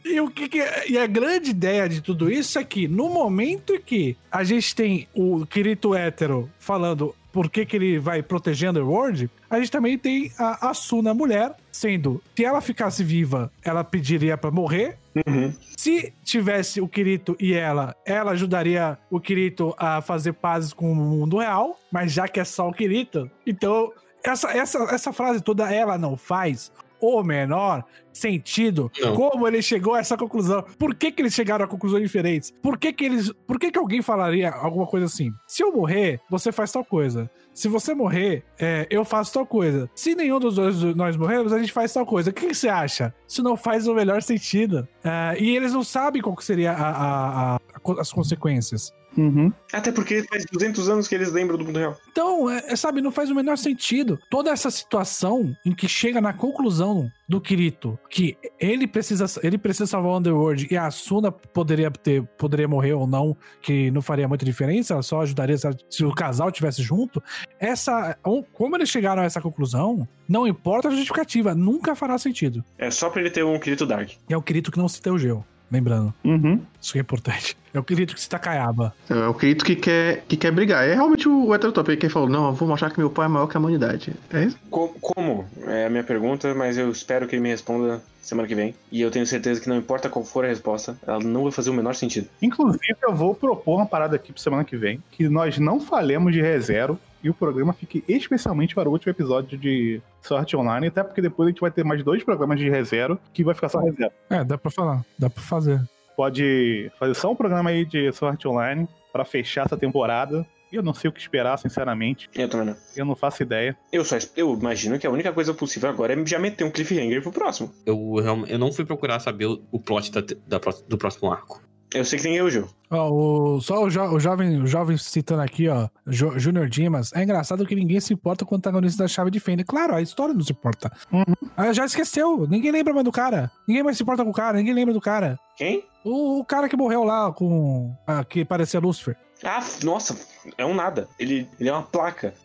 E 0.03 0.19
o 0.19 0.29
que, 0.29 0.49
que 0.49 0.59
é- 0.59 0.89
e 0.91 0.97
a 0.97 1.07
grande 1.07 1.51
ideia 1.51 1.87
de 1.87 2.01
tudo 2.01 2.29
isso 2.29 2.59
é 2.59 2.63
que 2.65 2.85
no 2.89 3.07
momento 3.07 3.73
em 3.73 3.79
que 3.81 4.17
a 4.29 4.43
gente 4.43 4.75
tem 4.75 5.07
o 5.13 5.45
Kirito 5.45 5.95
hétero 5.95 6.49
falando 6.59 7.15
por 7.31 7.49
que, 7.49 7.65
que 7.65 7.75
ele 7.75 7.99
vai 7.99 8.21
proteger 8.21 8.69
Underworld, 8.69 9.29
a 9.49 9.59
gente 9.59 9.71
também 9.71 9.97
tem 9.97 10.31
a 10.37 10.69
Asuna 10.69 11.13
mulher, 11.13 11.55
sendo 11.71 12.21
se 12.35 12.45
ela 12.45 12.61
ficasse 12.61 13.03
viva, 13.03 13.51
ela 13.63 13.83
pediria 13.83 14.37
pra 14.37 14.51
morrer. 14.51 14.97
Uhum. 15.27 15.53
Se 15.77 16.13
tivesse 16.23 16.81
o 16.81 16.87
Kirito 16.87 17.35
e 17.39 17.53
ela, 17.53 17.95
ela 18.05 18.31
ajudaria 18.31 18.97
o 19.09 19.19
Kirito 19.19 19.75
a 19.77 20.01
fazer 20.01 20.33
pazes 20.33 20.73
com 20.73 20.91
o 20.91 20.95
mundo 20.95 21.37
real, 21.37 21.77
mas 21.91 22.11
já 22.11 22.27
que 22.27 22.39
é 22.39 22.43
só 22.43 22.67
o 22.67 22.73
Kirito, 22.73 23.29
então 23.45 23.91
essa, 24.23 24.51
essa, 24.51 24.79
essa 24.93 25.13
frase 25.13 25.41
toda 25.41 25.73
ela 25.73 25.97
não 25.97 26.17
faz 26.17 26.71
o 26.99 27.23
menor 27.23 27.83
sentido 28.13 28.91
Não. 28.99 29.15
como 29.15 29.47
ele 29.47 29.61
chegou 29.61 29.93
a 29.95 29.99
essa 29.99 30.17
conclusão. 30.17 30.63
Por 30.77 30.93
que, 30.95 31.11
que 31.11 31.21
eles 31.21 31.33
chegaram 31.33 31.65
a 31.65 31.67
conclusões 31.67 32.03
diferentes? 32.03 32.53
Por 32.61 32.77
que, 32.77 32.91
que 32.93 33.05
eles. 33.05 33.31
Por 33.47 33.59
que, 33.59 33.71
que 33.71 33.79
alguém 33.79 34.01
falaria 34.01 34.49
alguma 34.51 34.85
coisa 34.85 35.05
assim? 35.05 35.31
Se 35.47 35.63
eu 35.63 35.71
morrer, 35.71 36.19
você 36.29 36.51
faz 36.51 36.71
tal 36.71 36.83
coisa. 36.83 37.29
Se 37.53 37.67
você 37.67 37.93
morrer, 37.93 38.43
é, 38.59 38.87
eu 38.89 39.03
faço 39.03 39.33
tal 39.33 39.45
coisa. 39.45 39.89
Se 39.93 40.15
nenhum 40.15 40.39
dos 40.39 40.55
dois 40.55 40.81
nós 40.95 41.17
morrermos, 41.17 41.51
a 41.51 41.59
gente 41.59 41.73
faz 41.73 41.91
tal 41.91 42.05
coisa. 42.05 42.29
O 42.29 42.33
que, 42.33 42.47
que 42.47 42.53
você 42.55 42.69
acha? 42.69 43.13
Isso 43.27 43.43
não 43.43 43.57
faz 43.57 43.87
o 43.87 43.93
melhor 43.93 44.21
sentido. 44.21 44.87
É, 45.03 45.35
e 45.41 45.55
eles 45.55 45.73
não 45.73 45.83
sabem 45.83 46.21
qual 46.21 46.35
que 46.35 46.45
seria 46.45 46.71
a- 46.71 46.75
a- 46.75 47.55
a- 47.55 47.55
a- 47.55 48.01
as 48.01 48.11
consequências. 48.13 48.93
Uhum. 49.17 49.51
Até 49.73 49.91
porque 49.91 50.23
faz 50.23 50.45
200 50.51 50.87
anos 50.87 51.07
que 51.07 51.15
eles 51.15 51.31
lembram 51.31 51.57
do 51.57 51.65
mundo 51.65 51.79
real. 51.79 51.97
Então, 52.11 52.47
é, 52.49 52.63
é, 52.67 52.75
sabe, 52.75 53.01
não 53.01 53.11
faz 53.11 53.29
o 53.31 53.35
menor 53.35 53.57
sentido. 53.57 54.19
Toda 54.29 54.51
essa 54.51 54.69
situação 54.69 55.51
em 55.65 55.73
que 55.73 55.87
chega 55.87 56.21
na 56.21 56.31
conclusão 56.31 57.09
do 57.29 57.39
Kirito 57.39 57.97
que 58.09 58.35
ele 58.59 58.87
precisa, 58.87 59.25
ele 59.43 59.59
precisa 59.59 59.85
salvar 59.85 60.13
o 60.13 60.17
Underworld 60.17 60.67
e 60.71 60.75
a 60.75 60.87
Asuna 60.87 61.31
poderia 61.31 61.91
ter, 61.91 62.23
poderia 62.39 62.67
morrer 62.67 62.93
ou 62.93 63.05
não, 63.05 63.37
que 63.61 63.91
não 63.91 64.01
faria 64.01 64.27
muita 64.27 64.43
diferença, 64.43 64.95
ela 64.95 65.03
só 65.03 65.21
ajudaria 65.21 65.55
se, 65.55 65.67
se 65.87 66.03
o 66.03 66.11
casal 66.11 66.51
tivesse 66.51 66.81
junto. 66.81 67.21
Essa, 67.59 68.17
como 68.51 68.75
eles 68.75 68.89
chegaram 68.89 69.21
a 69.21 69.25
essa 69.25 69.39
conclusão, 69.39 70.07
não 70.27 70.47
importa 70.47 70.87
a 70.87 70.91
justificativa, 70.91 71.53
nunca 71.53 71.95
fará 71.95 72.17
sentido. 72.17 72.65
É 72.79 72.89
só 72.89 73.11
pra 73.11 73.21
ele 73.21 73.29
ter 73.29 73.45
um 73.45 73.59
Kirito 73.59 73.85
Dark. 73.85 74.09
E 74.27 74.33
é 74.33 74.37
o 74.37 74.41
Kirito 74.41 74.71
que 74.71 74.79
não 74.79 74.89
cita 74.89 75.13
o 75.13 75.19
Geo, 75.19 75.45
lembrando. 75.71 76.13
Uhum. 76.23 76.61
Isso 76.81 76.93
que 76.93 76.97
é 76.99 77.01
importante. 77.01 77.57
É 77.73 77.79
o 77.79 77.83
Kirito 77.83 78.15
que 78.15 78.21
cita 78.21 78.39
Kayaba. 78.39 78.93
É 79.09 79.27
o 79.27 79.33
Kirito 79.33 79.63
que 79.63 79.75
quer, 79.75 80.23
que 80.27 80.35
quer 80.35 80.51
brigar. 80.51 80.87
É 80.87 80.93
realmente 80.95 81.27
o, 81.29 81.53
heterotop 81.53 81.95
que 81.97 82.09
falou: 82.09 82.27
Não, 82.27 82.47
eu 82.47 82.53
vou 82.53 82.67
mostrar 82.67 82.89
que 82.89 82.99
meu 82.99 83.09
pai 83.09 83.25
é 83.25 83.29
maior 83.29 83.47
que 83.47 83.55
a 83.55 83.59
humanidade. 83.59 84.13
É 84.33 84.45
isso? 84.45 84.57
Co- 84.71 84.95
como? 84.99 85.45
É 85.67 85.85
a 85.85 85.89
minha 85.89 86.03
pergunta, 86.03 86.53
mas 86.55 86.77
eu 86.77 86.89
espero 86.89 87.27
que 87.27 87.35
ele 87.35 87.43
me 87.43 87.49
responda 87.49 88.01
semana 88.21 88.47
que 88.47 88.55
vem. 88.55 88.73
E 88.91 89.01
eu 89.01 89.11
tenho 89.11 89.25
certeza 89.25 89.61
que 89.61 89.69
não 89.69 89.77
importa 89.77 90.09
qual 90.09 90.25
for 90.25 90.45
a 90.45 90.47
resposta, 90.47 90.97
ela 91.05 91.19
não 91.19 91.43
vai 91.43 91.51
fazer 91.51 91.69
o 91.69 91.73
menor 91.73 91.95
sentido. 91.95 92.27
Inclusive, 92.41 92.95
eu 93.03 93.13
vou 93.15 93.35
propor 93.35 93.75
uma 93.77 93.85
parada 93.85 94.15
aqui 94.15 94.31
pra 94.33 94.41
semana 94.41 94.63
que 94.63 94.75
vem, 94.77 95.01
que 95.11 95.27
nós 95.29 95.57
não 95.59 95.79
falemos 95.79 96.33
de 96.33 96.41
ReZero 96.41 96.99
e 97.23 97.29
o 97.29 97.33
programa 97.33 97.73
fique 97.73 98.03
especialmente 98.07 98.75
para 98.75 98.89
o 98.89 98.91
último 98.91 99.11
episódio 99.11 99.57
de 99.57 100.01
Sorte 100.21 100.55
Online, 100.55 100.87
até 100.87 101.03
porque 101.03 101.21
depois 101.21 101.47
a 101.47 101.51
gente 101.51 101.61
vai 101.61 101.71
ter 101.71 101.83
mais 101.83 102.03
dois 102.03 102.23
programas 102.23 102.59
de 102.59 102.69
ReZero, 102.69 103.19
que 103.33 103.43
vai 103.43 103.53
ficar 103.53 103.69
só 103.69 103.79
ReZero. 103.79 104.11
É, 104.29 104.43
dá 104.43 104.57
pra 104.57 104.71
falar, 104.71 105.05
dá 105.17 105.29
pra 105.29 105.41
fazer. 105.41 105.81
Pode 106.15 106.91
fazer 106.99 107.13
só 107.13 107.31
um 107.31 107.35
programa 107.35 107.69
aí 107.69 107.85
de 107.85 108.11
Sorte 108.11 108.47
Online 108.47 108.87
pra 109.11 109.23
fechar 109.23 109.65
essa 109.65 109.77
temporada. 109.77 110.45
Eu 110.71 110.83
não 110.83 110.93
sei 110.93 111.09
o 111.09 111.13
que 111.13 111.19
esperar, 111.19 111.57
sinceramente. 111.57 112.29
Eu 112.35 112.47
também 112.47 112.67
não. 112.67 112.75
Eu 112.95 113.05
não 113.05 113.15
faço 113.15 113.41
ideia. 113.41 113.75
Eu 113.91 114.05
só 114.05 114.17
eu 114.35 114.53
imagino 114.53 114.99
que 114.99 115.07
a 115.07 115.09
única 115.09 115.33
coisa 115.33 115.53
possível 115.53 115.89
agora 115.89 116.13
é 116.13 116.25
já 116.25 116.37
meter 116.37 116.63
um 116.63 116.69
cliffhanger 116.69 117.23
pro 117.23 117.31
próximo. 117.31 117.73
Eu, 117.85 118.15
eu 118.47 118.59
não 118.59 118.71
fui 118.71 118.85
procurar 118.85 119.19
saber 119.19 119.47
o, 119.47 119.79
plot 119.79 120.11
da, 120.11 120.21
da 120.21 120.59
do 120.87 120.97
próximo 120.97 121.31
arco. 121.31 121.61
Eu 121.93 122.05
sei 122.05 122.17
que 122.19 122.23
tem 122.23 122.35
eu, 122.35 122.49
Gil. 122.51 122.67
Ó, 122.91 123.09
o, 123.55 123.61
só 123.61 123.83
o, 123.83 123.89
jo- 123.89 124.01
o 124.15 124.19
jovem, 124.19 124.61
o 124.61 124.67
jovem 124.67 124.95
citando 124.97 125.41
aqui, 125.41 125.67
ó, 125.67 125.87
Jo- 126.07 126.37
Junior 126.37 126.67
Dimas. 126.69 127.11
É 127.13 127.23
engraçado 127.23 127.65
que 127.65 127.73
ninguém 127.75 127.99
se 127.99 128.13
importa 128.13 128.45
com 128.45 128.53
o 128.53 128.57
antagonista 128.57 129.03
da 129.03 129.07
chave 129.07 129.31
de 129.31 129.39
fenda. 129.39 129.63
Claro, 129.63 129.95
a 129.95 130.01
história 130.01 130.33
não 130.33 130.41
se 130.41 130.51
importa. 130.51 130.91
Uhum. 131.11 131.23
Ah, 131.57 131.73
já 131.73 131.85
esqueceu. 131.85 132.45
Ninguém 132.47 132.71
lembra 132.71 132.93
mais 132.93 133.03
do 133.05 133.11
cara. 133.11 133.51
Ninguém 133.67 133.83
mais 133.83 133.97
se 133.97 134.03
importa 134.03 134.23
com 134.23 134.29
o 134.29 134.33
cara. 134.33 134.57
Ninguém 134.57 134.73
lembra 134.73 134.93
do 134.93 135.01
cara. 135.01 135.39
Quem? 135.57 135.83
O, 136.03 136.39
o 136.39 136.45
cara 136.45 136.69
que 136.69 136.77
morreu 136.77 137.03
lá 137.03 137.31
com. 137.31 137.91
ah, 138.05 138.23
que 138.23 138.45
parecia 138.45 138.79
Lucifer. 138.79 139.15
Ah, 139.43 139.63
nossa, 139.83 140.15
é 140.57 140.65
um 140.65 140.73
nada. 140.75 141.07
Ele, 141.17 141.47
ele 141.59 141.69
é 141.69 141.73
uma 141.73 141.83
placa. 141.83 142.33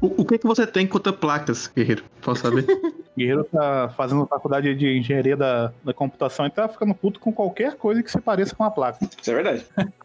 O, 0.00 0.22
o 0.22 0.24
que, 0.24 0.38
que 0.38 0.46
você 0.46 0.66
tem 0.66 0.86
contra 0.86 1.12
placas, 1.12 1.66
guerreiro? 1.74 2.04
Posso 2.20 2.42
saber? 2.42 2.66
O 3.14 3.18
Guerreiro 3.18 3.44
tá 3.44 3.88
fazendo 3.96 4.26
faculdade 4.26 4.74
de 4.74 4.98
engenharia 4.98 5.36
da, 5.36 5.72
da 5.84 5.94
computação 5.94 6.46
e 6.46 6.50
tá 6.50 6.68
ficando 6.68 6.94
puto 6.94 7.20
com 7.20 7.32
qualquer 7.32 7.76
coisa 7.76 8.02
que 8.02 8.10
se 8.10 8.20
pareça 8.20 8.54
com 8.54 8.64
uma 8.64 8.70
placa. 8.70 8.98
Isso 9.20 9.30
é 9.30 9.34
verdade. 9.34 9.64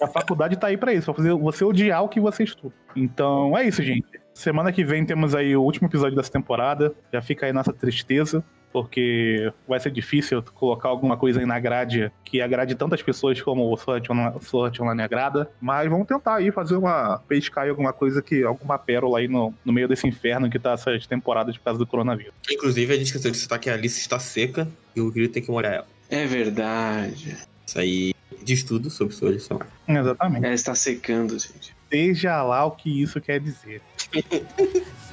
A 0.00 0.06
faculdade 0.06 0.56
tá 0.56 0.68
aí 0.68 0.76
pra 0.76 0.92
isso, 0.92 1.04
pra 1.04 1.14
fazer 1.14 1.34
você 1.34 1.64
odiar 1.64 2.02
o 2.02 2.08
que 2.08 2.18
você 2.18 2.44
estuda. 2.44 2.74
Então 2.96 3.56
é 3.56 3.64
isso, 3.66 3.82
gente. 3.82 4.06
Semana 4.32 4.72
que 4.72 4.82
vem 4.84 5.04
temos 5.04 5.34
aí 5.34 5.54
o 5.54 5.62
último 5.62 5.86
episódio 5.86 6.16
dessa 6.16 6.32
temporada. 6.32 6.94
Já 7.12 7.20
fica 7.20 7.46
aí 7.46 7.52
nossa 7.52 7.72
tristeza, 7.72 8.42
porque 8.72 9.52
vai 9.68 9.78
ser 9.78 9.90
difícil 9.90 10.42
colocar 10.54 10.88
alguma 10.88 11.16
coisa 11.16 11.40
aí 11.40 11.46
na 11.46 11.60
grade 11.60 12.10
que 12.24 12.40
agrade 12.40 12.74
tantas 12.74 13.02
pessoas 13.02 13.40
como 13.40 13.72
o 13.72 13.76
Sword 13.76 14.10
Online- 14.10 14.40
Sword 14.40 14.82
Online 14.82 15.02
agrada. 15.02 15.50
Mas 15.60 15.88
vamos 15.90 16.06
tentar 16.06 16.36
aí 16.36 16.50
fazer 16.50 16.76
uma. 16.76 17.18
pescar 17.28 17.64
aí 17.64 17.70
alguma 17.70 17.92
coisa 17.92 18.22
que. 18.22 18.42
alguma 18.42 18.78
pérola 18.78 19.18
aí 19.18 19.28
no, 19.28 19.54
no 19.64 19.72
meio 19.72 19.86
desse 19.86 20.06
inferno 20.06 20.48
que 20.50 20.58
tá 20.58 20.72
essas 20.72 21.06
temporadas 21.06 21.56
por 21.56 21.64
causa 21.64 21.78
do 21.78 21.86
coronavírus. 21.86 22.32
Inclusive, 22.50 22.92
a 22.92 22.96
gente 22.96 23.06
esqueceu 23.06 23.30
de 23.30 23.36
citar 23.36 23.58
que 23.58 23.68
a 23.68 23.74
Alice 23.74 24.00
está 24.00 24.18
seca 24.18 24.66
e 24.96 25.00
o 25.00 25.12
Kirito 25.12 25.34
tem 25.34 25.42
que 25.42 25.50
molhar 25.50 25.72
ela. 25.74 25.86
É 26.08 26.26
verdade. 26.26 27.36
Isso 27.66 27.78
aí 27.78 28.14
diz 28.42 28.62
tudo 28.64 28.90
sobre 28.90 29.14
sua 29.14 29.30
lição. 29.30 29.60
Exatamente. 29.86 30.44
Ela 30.44 30.54
está 30.54 30.74
secando, 30.74 31.38
gente. 31.38 31.74
Seja 31.90 32.42
lá 32.42 32.64
o 32.64 32.70
que 32.72 33.02
isso 33.02 33.20
quer 33.20 33.38
dizer. 33.38 33.80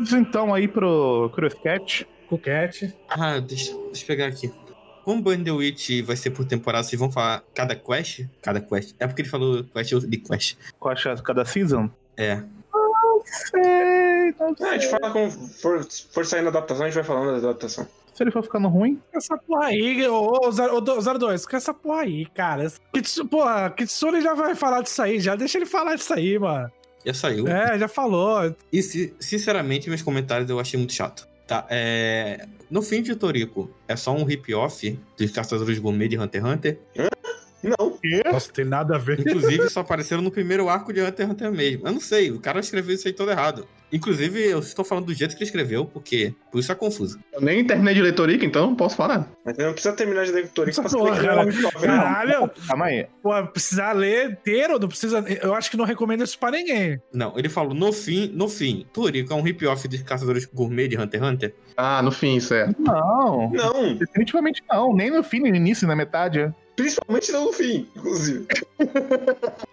Vamos 0.00 0.12
então 0.14 0.54
aí 0.54 0.66
pro 0.66 1.30
Cruiscat. 1.34 2.06
Coquete. 2.28 2.94
Ah, 3.08 3.38
deixa, 3.40 3.72
deixa 3.86 4.02
eu 4.02 4.06
pegar 4.06 4.26
aqui. 4.26 4.50
Como 5.04 5.20
Bandersnatch 5.20 6.02
vai 6.02 6.16
ser 6.16 6.30
por 6.30 6.44
temporada, 6.44 6.84
vocês 6.84 6.98
vão 6.98 7.10
falar 7.10 7.42
cada 7.54 7.74
quest? 7.74 8.24
Cada 8.40 8.60
quest. 8.60 8.94
É 8.98 9.06
porque 9.06 9.22
ele 9.22 9.28
falou 9.28 9.64
quest 9.64 9.92
de 10.06 10.16
quest. 10.18 10.56
Qual 10.78 10.92
a 10.92 10.96
chance 10.96 11.22
cada 11.22 11.44
season? 11.44 11.90
É. 12.16 12.42
Sei, 13.24 14.34
não 14.38 14.54
Ah, 14.60 14.70
a 14.70 14.78
gente 14.78 14.88
fala 14.88 15.10
como 15.10 15.30
for, 15.30 15.84
for 16.12 16.24
sair 16.24 16.42
na 16.42 16.48
adaptação, 16.48 16.84
a 16.84 16.88
gente 16.88 16.94
vai 16.94 17.04
falando 17.04 17.32
da 17.40 17.48
adaptação. 17.48 17.86
Se 18.14 18.22
ele 18.22 18.30
for 18.30 18.42
ficando 18.42 18.68
ruim, 18.68 19.00
Essa 19.12 19.36
porra 19.36 19.66
aí, 19.66 20.06
ô, 20.08 20.38
ô, 20.46 20.50
Zero- 20.52 20.76
ô, 20.76 21.18
02, 21.18 21.46
com 21.46 21.56
essa 21.56 21.72
porra 21.74 22.02
aí, 22.02 22.26
cara. 22.26 22.70
Kitsu, 22.92 23.26
porra, 23.26 23.70
Kitsune 23.70 24.20
já 24.20 24.34
vai 24.34 24.54
falar 24.54 24.82
disso 24.82 25.00
aí, 25.02 25.20
já 25.20 25.36
deixa 25.36 25.58
ele 25.58 25.66
falar 25.66 25.94
disso 25.96 26.12
aí, 26.12 26.38
mano. 26.38 26.70
Já 27.04 27.14
saiu. 27.14 27.48
É, 27.48 27.78
já 27.78 27.88
falou. 27.88 28.54
E 28.72 28.82
si- 28.82 29.14
sinceramente, 29.18 29.88
meus 29.88 30.02
comentários 30.02 30.48
eu 30.50 30.60
achei 30.60 30.78
muito 30.78 30.92
chato. 30.92 31.26
Tá, 31.46 31.66
é. 31.68 32.46
No 32.70 32.80
fim 32.82 33.02
de 33.02 33.16
Toriko, 33.16 33.68
é 33.88 33.96
só 33.96 34.14
um 34.14 34.22
rip-off 34.24 34.98
dos 35.16 35.30
caçadores 35.32 35.78
gourmet 35.78 36.06
de 36.08 36.16
Hunter 36.18 36.40
x 36.44 36.52
Hunter. 36.52 36.78
Não. 37.62 37.98
Nossa, 38.32 38.52
tem 38.52 38.64
nada 38.64 38.94
a 38.94 38.98
ver. 38.98 39.20
Inclusive, 39.20 39.68
só 39.68 39.80
apareceram 39.80 40.22
no 40.22 40.30
primeiro 40.30 40.68
arco 40.68 40.92
de 40.92 41.00
Hunter 41.02 41.26
x 41.26 41.32
Hunter 41.32 41.52
mesmo. 41.52 41.86
Eu 41.86 41.92
não 41.92 42.00
sei, 42.00 42.30
o 42.30 42.38
cara 42.40 42.60
escreveu 42.60 42.94
isso 42.94 43.06
aí 43.08 43.12
todo 43.12 43.30
errado. 43.30 43.66
Inclusive, 43.92 44.40
eu 44.48 44.60
estou 44.60 44.84
falando 44.84 45.06
do 45.06 45.14
jeito 45.14 45.32
que 45.32 45.42
ele 45.42 45.48
escreveu, 45.48 45.84
porque 45.84 46.34
por 46.50 46.58
isso 46.58 46.70
é 46.70 46.74
confuso. 46.74 47.18
Eu 47.32 47.40
nem 47.40 47.64
terminei 47.64 47.94
de 47.94 48.02
ler 48.02 48.14
Toriko, 48.14 48.44
então 48.44 48.66
não 48.66 48.76
posso 48.76 48.96
falar. 48.96 49.28
Mas 49.44 49.56
não 49.56 49.72
precisa 49.72 49.94
terminar 49.94 50.24
de 50.24 50.32
ler 50.32 50.50
é 50.56 50.96
um 50.96 51.62
não. 51.62 51.70
Caralho, 51.70 52.50
calma 52.66 52.86
aí. 52.86 53.06
pô, 53.22 53.30
precisar 53.48 53.92
ler 53.92 54.30
inteiro, 54.30 54.78
não 54.78 54.88
precisa. 54.88 55.24
Eu 55.42 55.54
acho 55.54 55.70
que 55.70 55.76
não 55.76 55.84
recomendo 55.84 56.24
isso 56.24 56.38
pra 56.38 56.50
ninguém. 56.50 57.00
Não, 57.12 57.36
ele 57.36 57.48
falou 57.48 57.74
no 57.74 57.92
fim, 57.92 58.30
no 58.34 58.48
fim, 58.48 58.86
Toriko 58.92 59.32
é 59.32 59.36
um 59.36 59.42
rip-off 59.42 59.86
dos 59.88 60.02
caçadores 60.02 60.44
gourmet 60.46 60.88
de 60.88 60.98
Hunter 60.98 61.20
x 61.20 61.30
Hunter. 61.30 61.54
Ah, 61.76 62.02
no 62.02 62.10
fim, 62.10 62.36
isso 62.36 62.54
é. 62.54 62.68
Não, 62.78 63.50
Não, 63.50 63.94
definitivamente 63.94 64.62
não. 64.70 64.94
Nem 64.94 65.10
no 65.10 65.22
fim, 65.22 65.40
nem 65.40 65.52
no 65.52 65.56
início, 65.56 65.86
na 65.86 65.96
metade. 65.96 66.52
Principalmente 66.80 67.30
não 67.32 67.44
no 67.44 67.52
fim, 67.52 67.86
inclusive. 67.94 68.46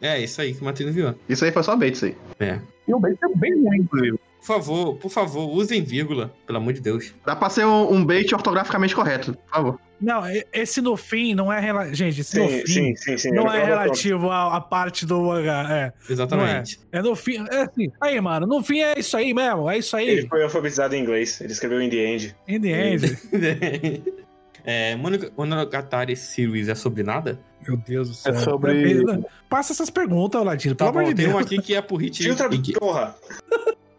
É, 0.02 0.20
isso 0.20 0.42
aí 0.42 0.54
que 0.54 0.62
o 0.62 0.66
Matheus 0.66 0.94
viu. 0.94 1.16
Isso 1.30 1.46
aí 1.46 1.52
foi 1.52 1.64
só 1.64 1.76
bait, 1.76 1.96
isso 1.96 2.06
aí. 2.06 2.18
É. 2.40 2.60
E 2.88 2.94
o 2.94 3.00
bait 3.00 3.18
é 3.24 3.38
bem 3.38 3.54
ruim, 3.64 3.78
inclusive. 3.78 4.20
Por 4.40 4.46
favor, 4.46 4.96
por 4.96 5.10
favor, 5.10 5.50
usem 5.50 5.84
vírgula, 5.84 6.34
pelo 6.46 6.58
amor 6.58 6.74
de 6.74 6.82
Deus. 6.82 7.14
Dá 7.26 7.36
pra 7.36 7.50
ser 7.50 7.66
um, 7.66 7.94
um 7.94 8.06
bait 8.06 8.34
ortograficamente 8.34 8.96
correto, 8.96 9.34
por 9.34 9.50
favor. 9.50 9.80
Não, 10.00 10.22
esse 10.54 10.80
no 10.80 10.96
fim 10.96 11.34
não 11.34 11.52
é 11.52 11.60
relativo. 11.60 11.96
Gente, 11.96 12.22
esse 12.22 12.40
no 12.40 12.48
Sim, 12.48 12.60
fim 12.60 12.66
sim, 12.66 12.96
sim, 12.96 13.18
sim. 13.18 13.32
não 13.32 13.52
é 13.52 13.66
relativo 13.66 14.30
à, 14.30 14.56
à 14.56 14.62
parte 14.62 15.06
do 15.06 15.20
mangá. 15.24 15.66
É. 15.70 16.12
Exatamente. 16.12 16.80
É 16.92 17.02
no 17.02 17.16
fim. 17.16 17.44
É 17.50 17.62
assim. 17.62 17.92
Aí, 18.00 18.22
mano, 18.22 18.46
no 18.46 18.64
fim 18.64 18.80
é 18.80 19.00
isso 19.00 19.18
aí 19.18 19.34
mesmo. 19.34 19.70
É 19.70 19.80
isso 19.80 19.98
aí. 19.98 20.08
Ele 20.08 20.28
foi 20.28 20.44
alfabetizado 20.44 20.94
em 20.94 21.02
inglês, 21.02 21.42
ele 21.42 21.52
escreveu 21.52 21.82
in 21.82 21.90
the 21.90 21.98
end. 21.98 22.36
In 22.48 22.62
the 22.62 22.94
end. 22.94 24.04
é, 24.68 24.96
Monog- 24.98 25.32
Monogatari 25.38 26.16
Series 26.16 26.68
é 26.68 26.76
sobre 26.76 27.02
nada? 27.02 27.40
Meu 27.68 27.78
Deus 27.78 28.10
do 28.10 28.14
céu. 28.16 28.34
É 28.34 28.38
sobre- 28.38 29.04
Passa 29.50 29.72
essas 29.74 29.90
perguntas, 29.90 30.44
Ladino. 30.44 30.76
Tá 30.76 30.86
Pelo 30.86 30.94
bom, 30.94 31.00
amor 31.00 31.10
de 31.14 31.16
tem 31.16 31.26
Deus. 31.26 31.36
um 31.38 31.40
aqui 31.44 31.58
que 31.62 31.74
é 31.74 31.82
por 31.82 31.98
hit. 32.04 32.22
Filtra, 32.22 32.54
e 32.54 32.60
que- 32.60 32.74
porra! 32.74 33.16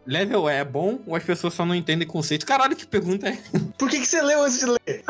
Level 0.07 0.49
é 0.49 0.63
bom 0.65 0.99
ou 1.05 1.15
as 1.15 1.23
pessoas 1.23 1.53
só 1.53 1.63
não 1.63 1.75
entendem 1.75 2.07
conceito? 2.07 2.43
Caralho, 2.43 2.75
que 2.75 2.85
pergunta 2.87 3.27
é? 3.29 3.37
Por 3.77 3.87
que, 3.89 3.99
que 3.99 4.07
você 4.07 4.19
leu 4.23 4.41
antes 4.43 4.59
de 4.59 4.65
ler? 4.65 5.03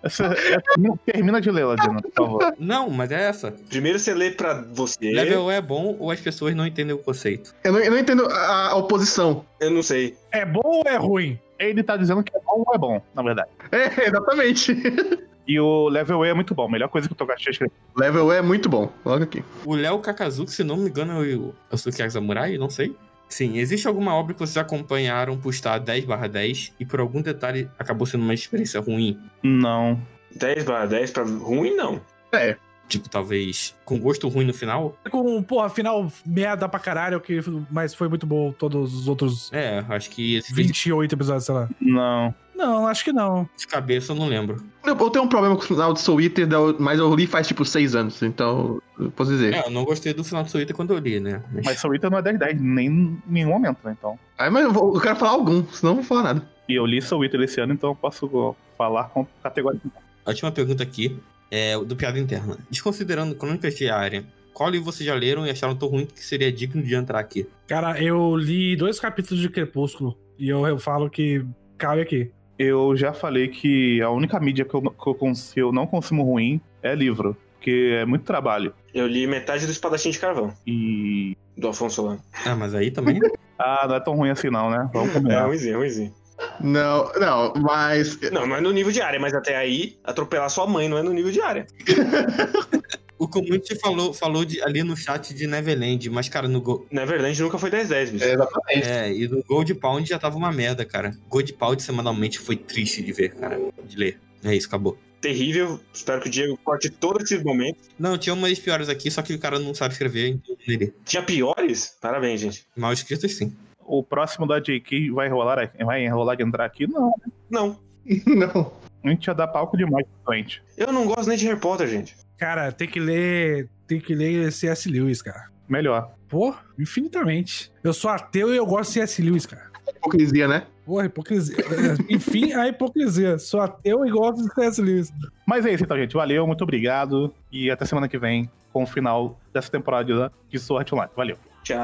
Essa, 0.00 0.26
é- 0.26 0.62
não, 0.78 0.96
termina 0.98 1.40
de 1.40 1.50
ler, 1.50 1.64
Ladino, 1.64 2.00
por 2.00 2.12
favor. 2.12 2.54
Não, 2.56 2.88
mas 2.88 3.10
é 3.10 3.20
essa. 3.24 3.52
Primeiro 3.68 3.98
você 3.98 4.14
lê 4.14 4.30
pra 4.30 4.62
você. 4.72 5.10
Level 5.10 5.50
é 5.50 5.60
bom 5.60 5.96
ou 5.98 6.08
as 6.10 6.20
pessoas 6.20 6.54
não 6.54 6.64
entendem 6.64 6.94
o 6.94 6.98
conceito? 6.98 7.52
Eu 7.64 7.72
não, 7.72 7.80
eu 7.80 7.90
não 7.90 7.98
entendo 7.98 8.26
a, 8.26 8.68
a 8.68 8.76
oposição. 8.76 9.44
Eu 9.58 9.70
não 9.72 9.82
sei. 9.82 10.16
É 10.30 10.44
bom 10.44 10.60
ou 10.64 10.84
é 10.86 10.96
ruim? 10.96 11.36
Ele 11.58 11.82
tá 11.82 11.96
dizendo 11.96 12.22
que 12.22 12.36
é 12.36 12.40
bom 12.40 12.64
ou 12.66 12.74
é 12.74 12.78
bom, 12.78 13.02
na 13.14 13.22
verdade. 13.22 13.50
É, 13.70 14.08
exatamente. 14.08 14.74
E 15.46 15.60
o 15.60 15.88
Level 15.88 16.24
E 16.24 16.30
é 16.30 16.34
muito 16.34 16.54
bom. 16.54 16.68
Melhor 16.68 16.88
coisa 16.88 17.06
que 17.06 17.12
o 17.12 17.16
Togashi 17.16 17.50
escreveu. 17.50 17.76
Level 17.94 18.32
E 18.32 18.36
é 18.36 18.40
muito 18.42 18.66
bom. 18.66 18.90
Logo 19.04 19.24
aqui. 19.24 19.44
O 19.64 19.74
Léo 19.74 19.98
Kakazuki, 19.98 20.50
se 20.50 20.64
não 20.64 20.76
me 20.76 20.88
engano, 20.88 21.22
é 21.22 21.34
o, 21.34 21.54
o 21.70 21.76
Sukiyaki 21.76 22.12
Samurai, 22.12 22.56
não 22.56 22.70
sei. 22.70 22.96
Sim, 23.28 23.58
existe 23.58 23.88
alguma 23.88 24.14
obra 24.14 24.32
que 24.32 24.40
vocês 24.40 24.56
acompanharam 24.56 25.36
por 25.36 25.50
estar 25.50 25.78
10 25.78 26.06
10 26.30 26.74
e 26.78 26.86
por 26.86 27.00
algum 27.00 27.20
detalhe 27.20 27.68
acabou 27.78 28.06
sendo 28.06 28.22
uma 28.22 28.34
experiência 28.34 28.80
ruim? 28.80 29.18
Não. 29.42 30.00
10 30.34 30.64
barra 30.64 30.86
10 30.86 31.10
pra 31.10 31.24
ruim, 31.24 31.74
não. 31.74 32.00
É. 32.32 32.56
Tipo, 32.94 33.08
talvez 33.08 33.74
com 33.84 33.98
gosto 33.98 34.28
ruim 34.28 34.44
no 34.44 34.54
final? 34.54 34.96
Com, 35.10 35.42
porra, 35.42 35.68
final 35.68 36.10
merda 36.24 36.68
pra 36.68 36.78
caralho, 36.78 37.20
que, 37.20 37.40
mas 37.70 37.92
foi 37.94 38.08
muito 38.08 38.24
bom 38.26 38.52
todos 38.52 38.94
os 38.94 39.08
outros 39.08 39.50
É, 39.52 39.84
acho 39.88 40.10
que 40.10 40.36
esse 40.36 40.52
vídeo 40.54 40.68
28 40.68 41.12
episódios, 41.14 41.44
sei 41.44 41.54
lá. 41.54 41.68
Não. 41.80 42.34
Não, 42.54 42.86
acho 42.86 43.02
que 43.02 43.12
não. 43.12 43.48
de 43.58 43.66
cabeça 43.66 44.12
eu 44.12 44.16
não 44.16 44.28
lembro. 44.28 44.64
Eu, 44.84 44.96
eu 44.96 45.10
tenho 45.10 45.24
um 45.24 45.28
problema 45.28 45.56
com 45.56 45.62
o 45.62 45.66
final 45.66 45.92
de 45.92 46.00
Soul 46.00 46.20
Eater, 46.20 46.46
mas 46.78 47.00
eu 47.00 47.12
li 47.12 47.26
faz 47.26 47.48
tipo 47.48 47.64
seis 47.64 47.96
anos, 47.96 48.22
então 48.22 48.80
eu 48.96 49.10
posso 49.10 49.32
dizer. 49.32 49.54
É, 49.54 49.66
eu 49.66 49.70
não 49.70 49.84
gostei 49.84 50.14
do 50.14 50.22
final 50.22 50.44
do 50.44 50.50
Twitter 50.52 50.74
quando 50.74 50.94
eu 50.94 50.98
li, 51.00 51.18
né? 51.18 51.42
Mas, 51.52 51.64
Mas 51.64 51.80
Soul 51.80 51.94
Eater 51.94 52.08
não 52.12 52.18
é 52.18 52.22
10-10, 52.22 52.60
nem 52.60 52.86
em 52.86 53.22
nenhum 53.26 53.48
momento, 53.48 53.78
né? 53.82 53.96
Então. 53.98 54.16
Aí, 54.38 54.48
mas 54.50 54.62
eu, 54.64 54.72
vou- 54.72 54.94
eu 54.94 55.00
quero 55.00 55.16
falar 55.16 55.32
algum, 55.32 55.64
senão 55.72 55.92
eu 55.92 55.96
não 55.96 56.02
vou 56.02 56.04
falar 56.04 56.22
nada. 56.22 56.48
E 56.68 56.74
eu 56.74 56.86
li 56.86 57.02
Soul 57.02 57.24
Eater 57.24 57.40
esse 57.42 57.60
ano, 57.60 57.72
então 57.72 57.90
eu 57.90 57.96
posso 57.96 58.54
falar 58.78 59.04
com 59.08 59.26
categoria. 59.42 59.80
a 60.24 60.30
última 60.30 60.52
pergunta 60.52 60.82
aqui 60.84 61.18
é 61.54 61.78
do 61.78 61.94
Piada 61.96 62.18
Interna. 62.18 62.58
Desconsiderando 62.70 63.34
Crônicas 63.34 63.74
de 63.76 63.88
Área, 63.88 64.24
qual 64.52 64.68
livro 64.70 64.84
vocês 64.86 65.06
já 65.06 65.14
leram 65.14 65.46
e 65.46 65.50
acharam 65.50 65.74
tão 65.76 65.88
ruim 65.88 66.06
que 66.06 66.24
seria 66.24 66.50
digno 66.52 66.82
de 66.82 66.94
entrar 66.94 67.18
aqui? 67.18 67.46
Cara, 67.66 68.02
eu 68.02 68.36
li 68.36 68.76
dois 68.76 68.98
capítulos 68.98 69.40
de 69.40 69.48
Crepúsculo 69.48 70.16
e 70.38 70.48
eu, 70.48 70.66
eu 70.66 70.78
falo 70.78 71.08
que 71.08 71.44
cabe 71.78 72.00
aqui. 72.02 72.30
Eu 72.58 72.96
já 72.96 73.12
falei 73.12 73.48
que 73.48 74.00
a 74.00 74.10
única 74.10 74.38
mídia 74.38 74.64
que 74.64 74.74
eu, 74.74 74.80
que 74.82 75.08
eu, 75.08 75.14
que 75.14 75.60
eu 75.60 75.72
não 75.72 75.86
consumo 75.86 76.22
ruim 76.22 76.60
é 76.82 76.94
livro. 76.94 77.36
Porque 77.54 77.96
é 77.98 78.04
muito 78.04 78.24
trabalho. 78.24 78.74
Eu 78.92 79.06
li 79.06 79.26
metade 79.26 79.64
do 79.64 79.72
Espadachim 79.72 80.10
de 80.10 80.18
Carvão, 80.18 80.52
E. 80.66 81.34
do 81.56 81.68
Afonso 81.68 81.96
Solano. 81.96 82.20
Ah, 82.44 82.54
mas 82.54 82.74
aí 82.74 82.90
também. 82.90 83.18
Ah, 83.56 83.86
não 83.88 83.94
é 83.94 84.00
tão 84.00 84.16
ruim 84.16 84.30
assim, 84.30 84.50
não, 84.50 84.68
né? 84.68 84.90
Vamos 84.92 85.10
É 85.10 85.12
combinar. 85.14 85.46
ruimzinho, 85.46 85.78
ruimzinho. 85.78 86.12
Não, 86.60 87.12
não, 87.14 87.52
mas. 87.54 88.18
Não, 88.30 88.46
não 88.46 88.56
é 88.56 88.60
no 88.60 88.72
nível 88.72 88.92
de 88.92 89.00
área, 89.00 89.18
mas 89.20 89.34
até 89.34 89.56
aí, 89.56 89.96
atropelar 90.04 90.48
sua 90.50 90.66
mãe 90.66 90.88
não 90.88 90.98
é 90.98 91.02
no 91.02 91.12
nível 91.12 91.30
de 91.30 91.40
área. 91.40 91.66
o 93.18 93.28
community 93.28 93.74
falou, 93.78 94.12
falou 94.12 94.44
de, 94.44 94.60
ali 94.62 94.82
no 94.82 94.96
chat 94.96 95.32
de 95.34 95.46
Neverland, 95.46 96.10
mas, 96.10 96.28
cara, 96.28 96.48
no, 96.48 96.60
Go- 96.60 96.86
Neverland 96.90 97.40
nunca 97.42 97.58
foi 97.58 97.70
10-10, 97.70 98.10
bicho. 98.10 98.24
É, 98.24 98.32
exatamente. 98.34 98.88
é, 98.88 99.12
e 99.12 99.28
no 99.28 99.42
Gold 99.44 99.74
Pound 99.74 100.08
já 100.08 100.18
tava 100.18 100.36
uma 100.36 100.52
merda, 100.52 100.84
cara. 100.84 101.16
Gold 101.28 101.52
Pound 101.54 101.82
semanalmente 101.82 102.38
foi 102.38 102.56
triste 102.56 103.02
de 103.02 103.12
ver, 103.12 103.34
cara, 103.34 103.58
de 103.84 103.96
ler. 103.96 104.18
É 104.42 104.54
isso, 104.54 104.66
acabou. 104.66 104.98
Terrível. 105.20 105.80
Espero 105.90 106.20
que 106.20 106.28
o 106.28 106.30
Diego 106.30 106.58
corte 106.62 106.90
todos 106.90 107.24
esses 107.30 107.42
momentos. 107.42 107.80
Não, 107.98 108.18
tinha 108.18 108.34
umas 108.34 108.58
piores 108.58 108.90
aqui, 108.90 109.10
só 109.10 109.22
que 109.22 109.32
o 109.32 109.38
cara 109.38 109.58
não 109.58 109.74
sabe 109.74 109.94
escrever, 109.94 110.28
então 110.28 110.54
ele. 110.68 110.92
Tinha 111.02 111.22
piores? 111.22 111.96
Parabéns, 111.98 112.42
gente. 112.42 112.66
Mal 112.76 112.92
escritas, 112.92 113.32
sim. 113.32 113.54
O 113.86 114.02
próximo 114.02 114.46
da 114.46 114.60
JK 114.60 115.10
vai 115.10 115.28
rolar, 115.28 115.70
vai 115.84 116.04
enrolar 116.04 116.36
de 116.36 116.42
entrar 116.42 116.64
aqui? 116.64 116.86
Não. 116.86 117.12
Não. 117.50 117.78
Não. 118.26 118.72
A 119.02 119.08
gente 119.10 119.26
ia 119.26 119.34
dar 119.34 119.48
palco 119.48 119.76
demais 119.76 120.06
pro 120.06 120.32
doente. 120.32 120.62
Eu 120.78 120.90
não 120.90 121.06
gosto 121.06 121.28
nem 121.28 121.36
de 121.36 121.46
Harry 121.46 121.60
Potter, 121.60 121.86
gente. 121.86 122.16
Cara, 122.38 122.72
tem 122.72 122.88
que 122.88 122.98
ler. 122.98 123.68
Tem 123.86 124.00
que 124.00 124.14
ler 124.14 124.50
C.S. 124.50 124.88
Lewis, 124.88 125.20
cara. 125.20 125.50
Melhor. 125.68 126.14
Pô, 126.26 126.54
infinitamente. 126.78 127.70
Eu 127.82 127.92
sou 127.92 128.10
ateu 128.10 128.52
e 128.52 128.56
eu 128.56 128.66
gosto 128.66 128.88
de 128.88 128.94
C.S. 128.94 129.22
Lewis, 129.22 129.44
cara. 129.44 129.70
Hipocrisia, 129.96 130.48
né? 130.48 130.66
Porra, 130.86 131.04
hipocrisia. 131.04 131.56
Enfim, 132.08 132.54
a 132.54 132.66
hipocrisia. 132.66 133.38
Sou 133.38 133.60
ateu 133.60 134.06
e 134.06 134.10
gosto 134.10 134.42
de 134.42 134.54
C.S. 134.54 134.80
Lewis. 134.80 135.12
Mas 135.46 135.66
é 135.66 135.72
isso 135.72 135.84
então, 135.84 135.98
gente. 135.98 136.14
Valeu, 136.14 136.46
muito 136.46 136.64
obrigado. 136.64 137.32
E 137.52 137.70
até 137.70 137.84
semana 137.84 138.08
que 138.08 138.18
vem 138.18 138.50
com 138.72 138.84
o 138.84 138.86
final 138.86 139.38
dessa 139.52 139.70
temporada 139.70 140.32
de 140.48 140.58
Sword 140.58 140.94
Online. 140.94 141.12
Valeu. 141.14 141.36
Tchau. 141.64 141.78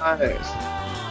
Ah, 0.00 0.16
é 0.20 0.36
isso. 0.36 1.07